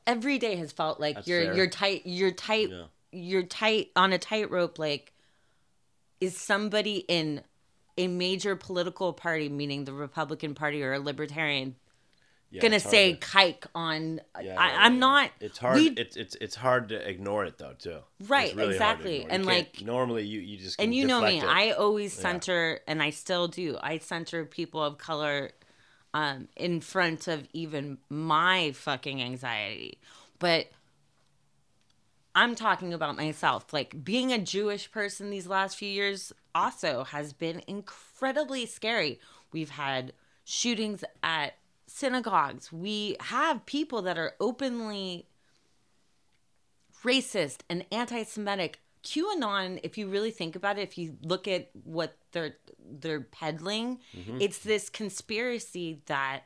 every 0.06 0.38
day 0.38 0.56
has 0.56 0.72
felt 0.72 1.00
like 1.00 1.16
That's 1.16 1.28
you're 1.28 1.44
fair. 1.44 1.54
you're 1.54 1.66
tight 1.66 2.02
you're 2.04 2.30
tight 2.30 2.70
Yeah. 2.70 2.84
you're 3.12 3.42
tight 3.42 3.90
on 3.96 4.12
a 4.12 4.18
tightrope. 4.18 4.78
Like, 4.78 5.12
is 6.20 6.36
somebody 6.36 6.98
in 7.08 7.42
a 7.96 8.08
major 8.08 8.56
political 8.56 9.12
party, 9.12 9.48
meaning 9.48 9.84
the 9.84 9.92
Republican 9.92 10.54
Party 10.54 10.82
or 10.82 10.94
a 10.94 10.98
Libertarian, 10.98 11.76
Yeah, 12.54 12.62
gonna 12.62 12.78
say 12.78 13.18
kike 13.20 13.66
on? 13.74 14.20
Yeah, 14.40 14.54
I, 14.56 14.86
i'm 14.86 14.94
yeah. 14.94 14.98
not. 15.00 15.30
It's 15.40 15.58
hard. 15.58 15.76
we- 15.76 15.88
it's 15.88 16.16
it's 16.16 16.36
it's 16.40 16.54
hard 16.54 16.88
to 16.90 17.08
ignore 17.08 17.44
it 17.44 17.58
though 17.58 17.74
too. 17.76 17.98
Right, 18.28 18.54
really 18.54 18.74
exactly. 18.74 19.26
And, 19.28 19.44
like- 19.44 19.82
normally 19.82 20.22
you 20.22 20.38
you 20.40 20.56
just 20.56 20.80
and 20.80 20.94
you 20.94 21.04
know 21.06 21.20
me 21.20 21.38
it. 21.38 21.44
i 21.44 21.72
always 21.72 22.12
center 22.12 22.80
and 22.86 23.02
i 23.02 23.10
still 23.10 23.48
do 23.48 23.76
i 23.82 23.98
center 23.98 24.44
people 24.44 24.82
of 24.82 24.98
color 24.98 25.50
um, 26.12 26.46
in 26.56 26.80
front 26.80 27.26
of 27.26 27.48
even 27.52 27.98
my 28.08 28.70
fucking 28.72 29.20
anxiety 29.20 29.98
but 30.38 30.68
i'm 32.34 32.54
talking 32.54 32.94
about 32.94 33.16
myself 33.16 33.72
like 33.72 34.04
being 34.04 34.32
a 34.32 34.38
jewish 34.38 34.90
person 34.92 35.30
these 35.30 35.46
last 35.46 35.76
few 35.76 35.88
years 35.88 36.32
also 36.54 37.04
has 37.04 37.32
been 37.32 37.62
incredibly 37.66 38.64
scary 38.64 39.18
we've 39.52 39.70
had 39.70 40.12
shootings 40.44 41.02
at 41.22 41.54
synagogues 41.98 42.72
we 42.72 43.16
have 43.20 43.64
people 43.66 44.02
that 44.02 44.18
are 44.18 44.32
openly 44.40 45.28
racist 47.04 47.58
and 47.68 47.84
anti-Semitic. 47.92 48.80
QAnon, 49.04 49.78
if 49.82 49.98
you 49.98 50.08
really 50.08 50.30
think 50.30 50.56
about 50.56 50.78
it, 50.78 50.82
if 50.82 50.96
you 50.98 51.16
look 51.22 51.46
at 51.46 51.70
what 51.84 52.16
they're 52.32 52.56
they're 52.86 53.20
peddling, 53.20 53.98
Mhm. 54.14 54.40
it's 54.42 54.58
this 54.58 54.88
conspiracy 54.90 56.00
that 56.06 56.42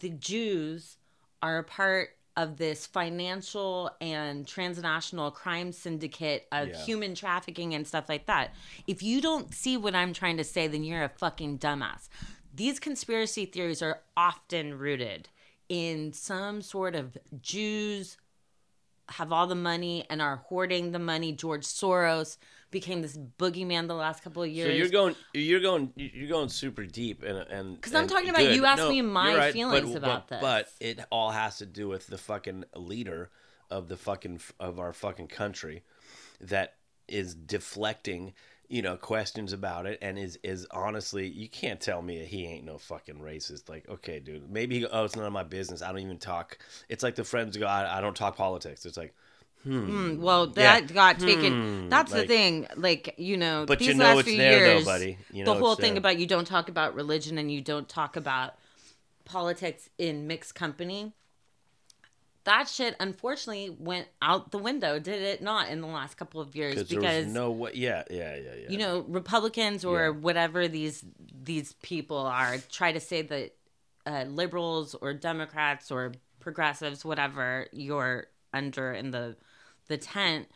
the 0.00 0.08
Jews 0.10 0.96
are 1.42 1.58
a 1.58 1.64
part 1.64 2.10
of 2.36 2.58
this 2.58 2.86
financial 2.86 3.90
and 4.00 4.46
transnational 4.46 5.30
crime 5.30 5.72
syndicate 5.72 6.46
of 6.52 6.68
Yeah. 6.68 6.84
human 6.84 7.14
trafficking 7.14 7.74
and 7.74 7.86
stuff 7.86 8.08
like 8.10 8.26
that. 8.26 8.54
If 8.86 9.02
you 9.02 9.20
don't 9.22 9.54
see 9.54 9.76
what 9.78 9.94
I'm 9.94 10.12
trying 10.12 10.36
to 10.36 10.44
say, 10.44 10.66
then 10.66 10.84
you're 10.84 11.04
a 11.04 11.08
fucking 11.08 11.58
dumbass. 11.58 12.08
These 12.56 12.80
conspiracy 12.80 13.44
theories 13.44 13.82
are 13.82 14.00
often 14.16 14.78
rooted 14.78 15.28
in 15.68 16.12
some 16.14 16.62
sort 16.62 16.94
of 16.94 17.18
Jews 17.42 18.16
have 19.10 19.30
all 19.30 19.46
the 19.46 19.54
money 19.54 20.04
and 20.10 20.20
are 20.22 20.36
hoarding 20.48 20.90
the 20.92 20.98
money. 20.98 21.32
George 21.32 21.64
Soros 21.64 22.38
became 22.70 23.02
this 23.02 23.16
boogeyman 23.38 23.86
the 23.86 23.94
last 23.94 24.22
couple 24.24 24.42
of 24.42 24.48
years. 24.48 24.70
So 24.70 24.74
you're 24.74 24.88
going, 24.88 25.14
you're 25.34 25.60
going, 25.60 25.92
you're 25.96 26.28
going 26.28 26.48
super 26.48 26.84
deep, 26.86 27.22
and 27.22 27.38
and 27.38 27.80
'Cause 27.80 27.94
I'm 27.94 28.08
talking 28.08 28.30
about- 28.30 28.40
good. 28.40 28.56
you 28.56 28.64
asked 28.64 28.78
No, 28.82 28.88
me 28.90 29.02
my 29.02 29.36
right, 29.36 29.52
feelings 29.52 29.90
but, 29.92 29.98
about 29.98 30.28
but, 30.28 30.40
this. 30.40 30.40
But 30.40 30.72
it 30.80 31.04
all 31.12 31.30
has 31.30 31.58
to 31.58 31.66
do 31.66 31.86
with 31.88 32.06
the 32.08 32.18
fucking 32.18 32.64
leader 32.74 33.30
of 33.70 33.88
the 33.88 33.96
fucking 33.96 34.40
of 34.58 34.80
our 34.80 34.92
fucking 34.92 35.28
country 35.28 35.84
that 36.40 36.74
is 37.06 37.34
deflecting, 37.36 38.34
you 38.68 38.82
know, 38.82 38.96
questions 38.96 39.52
about 39.52 39.86
it, 39.86 39.98
and 40.02 40.18
is 40.18 40.38
is 40.42 40.66
honestly, 40.70 41.26
you 41.28 41.48
can't 41.48 41.80
tell 41.80 42.02
me 42.02 42.24
he 42.24 42.46
ain't 42.46 42.64
no 42.64 42.78
fucking 42.78 43.16
racist. 43.20 43.68
Like, 43.68 43.88
okay, 43.88 44.18
dude, 44.20 44.50
maybe 44.50 44.80
he, 44.80 44.86
oh, 44.86 45.04
it's 45.04 45.16
none 45.16 45.26
of 45.26 45.32
my 45.32 45.42
business. 45.44 45.82
I 45.82 45.88
don't 45.88 46.00
even 46.00 46.18
talk. 46.18 46.58
It's 46.88 47.02
like 47.02 47.14
the 47.14 47.24
friends 47.24 47.56
go, 47.56 47.66
I, 47.66 47.98
I 47.98 48.00
don't 48.00 48.16
talk 48.16 48.36
politics. 48.36 48.84
It's 48.86 48.96
like. 48.96 49.14
Hmm. 49.62 50.12
Hmm, 50.14 50.22
well, 50.22 50.46
Yeah. 50.46 50.80
that 50.80 50.94
got 50.94 51.18
taken. 51.18 51.52
Hmm. 51.52 51.88
That's 51.88 52.12
the 52.12 52.24
thing. 52.26 52.68
Like 52.76 53.14
you 53.18 53.36
know, 53.36 53.64
But 53.66 53.80
these 53.80 53.88
you 53.88 53.94
know 53.94 54.04
last 54.04 54.18
it's 54.18 54.28
few 54.28 54.36
there, 54.38 54.60
though, 54.60 54.72
years, 54.74 54.84
buddy. 54.84 55.18
You 55.32 55.44
know 55.44 55.54
the 55.54 55.60
whole 55.60 55.74
thing 55.74 55.94
there. 55.94 55.98
about 55.98 56.18
you 56.18 56.26
don't 56.26 56.46
talk 56.46 56.68
about 56.68 56.94
religion 56.94 57.36
and 57.36 57.50
you 57.50 57.60
don't 57.60 57.88
talk 57.88 58.14
about 58.14 58.54
politics 59.24 59.90
in 59.98 60.26
mixed 60.28 60.54
company. 60.54 61.12
That 62.46 62.68
shit, 62.68 62.94
unfortunately, 63.00 63.76
went 63.76 64.06
out 64.22 64.52
the 64.52 64.58
window. 64.58 65.00
Did 65.00 65.20
it 65.20 65.42
not 65.42 65.68
in 65.68 65.80
the 65.80 65.88
last 65.88 66.16
couple 66.16 66.40
of 66.40 66.54
years? 66.54 66.84
Because 66.84 67.26
no 67.26 67.50
way. 67.50 67.72
Yeah, 67.74 68.04
yeah, 68.08 68.36
yeah, 68.36 68.54
yeah. 68.54 68.70
you 68.70 68.78
know 68.78 69.04
republicans 69.08 69.84
or 69.84 70.04
Yeah. 70.04 70.08
whatever 70.10 70.68
these 70.68 71.04
these 71.42 71.72
people 71.82 72.18
are 72.18 72.58
try 72.70 72.92
to 72.92 73.00
say 73.00 73.22
that 73.22 73.56
uh, 74.06 74.24
liberals 74.28 74.94
or 74.94 75.12
democrats 75.12 75.90
or 75.90 76.12
progressives 76.38 77.04
whatever 77.04 77.66
you're 77.72 78.28
under 78.54 78.92
in 78.92 79.10
the 79.10 79.36
the 79.88 79.98
tent 79.98 80.48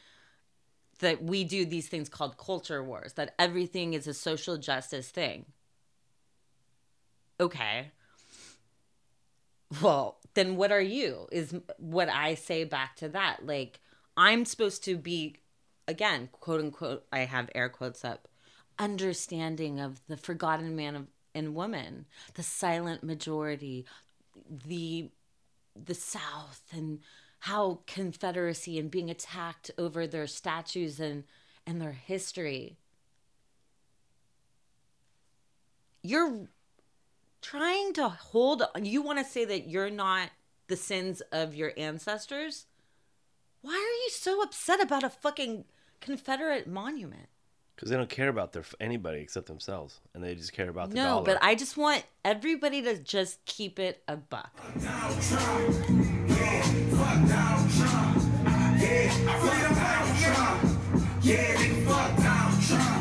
that 1.00 1.22
we 1.22 1.42
do 1.42 1.64
these 1.64 1.88
things 1.88 2.08
called 2.08 2.36
culture 2.36 2.84
wars, 2.84 3.14
that 3.14 3.34
everything 3.38 3.94
is 3.94 4.06
a 4.06 4.14
social 4.14 4.56
justice 4.58 5.08
thing. 5.08 5.46
Okay. 7.40 7.90
Well, 9.82 10.18
then 10.34 10.56
what 10.56 10.72
are 10.72 10.80
you? 10.80 11.28
Is 11.30 11.54
what 11.78 12.08
I 12.08 12.34
say 12.34 12.64
back 12.64 12.96
to 12.96 13.08
that. 13.10 13.46
Like, 13.46 13.80
I'm 14.16 14.44
supposed 14.44 14.84
to 14.84 14.96
be, 14.96 15.36
again, 15.86 16.28
quote 16.32 16.60
unquote, 16.60 17.06
I 17.12 17.20
have 17.20 17.50
air 17.54 17.68
quotes 17.68 18.04
up, 18.04 18.28
understanding 18.78 19.78
of 19.78 20.00
the 20.08 20.16
forgotten 20.16 20.74
man 20.74 20.96
of, 20.96 21.06
and 21.34 21.54
woman, 21.54 22.06
the 22.34 22.42
silent 22.42 23.04
majority, 23.04 23.86
the 24.66 25.10
the 25.76 25.94
South 25.94 26.62
and 26.72 26.98
how 27.40 27.80
Confederacy 27.86 28.78
and 28.78 28.90
being 28.90 29.08
attacked 29.08 29.70
over 29.78 30.06
their 30.06 30.26
statues 30.26 30.98
and 30.98 31.24
and 31.66 31.80
their 31.80 31.92
history. 31.92 32.76
You're 36.02 36.48
trying 37.42 37.92
to 37.94 38.08
hold 38.08 38.62
you 38.80 39.02
want 39.02 39.18
to 39.18 39.24
say 39.24 39.44
that 39.44 39.68
you're 39.68 39.90
not 39.90 40.30
the 40.68 40.76
sins 40.76 41.20
of 41.32 41.54
your 41.54 41.72
ancestors? 41.76 42.66
Why 43.62 43.72
are 43.72 44.02
you 44.04 44.10
so 44.10 44.42
upset 44.42 44.80
about 44.80 45.02
a 45.02 45.10
fucking 45.10 45.64
confederate 46.00 46.66
monument? 46.66 47.28
Because 47.74 47.90
they 47.90 47.96
don't 47.96 48.10
care 48.10 48.28
about 48.28 48.52
their 48.52 48.64
anybody 48.78 49.20
except 49.20 49.46
themselves 49.46 50.00
and 50.14 50.22
they 50.22 50.34
just 50.34 50.52
care 50.52 50.68
about 50.68 50.90
the 50.90 50.96
no 50.96 51.04
dollar. 51.04 51.24
but 51.24 51.38
i 51.40 51.54
just 51.54 51.78
want 51.78 52.04
everybody 52.26 52.82
to 52.82 52.98
just 52.98 53.42
keep 53.46 53.78
it 53.78 54.02
a 54.06 54.16
buck. 54.16 54.52
Yeah, 61.22 62.99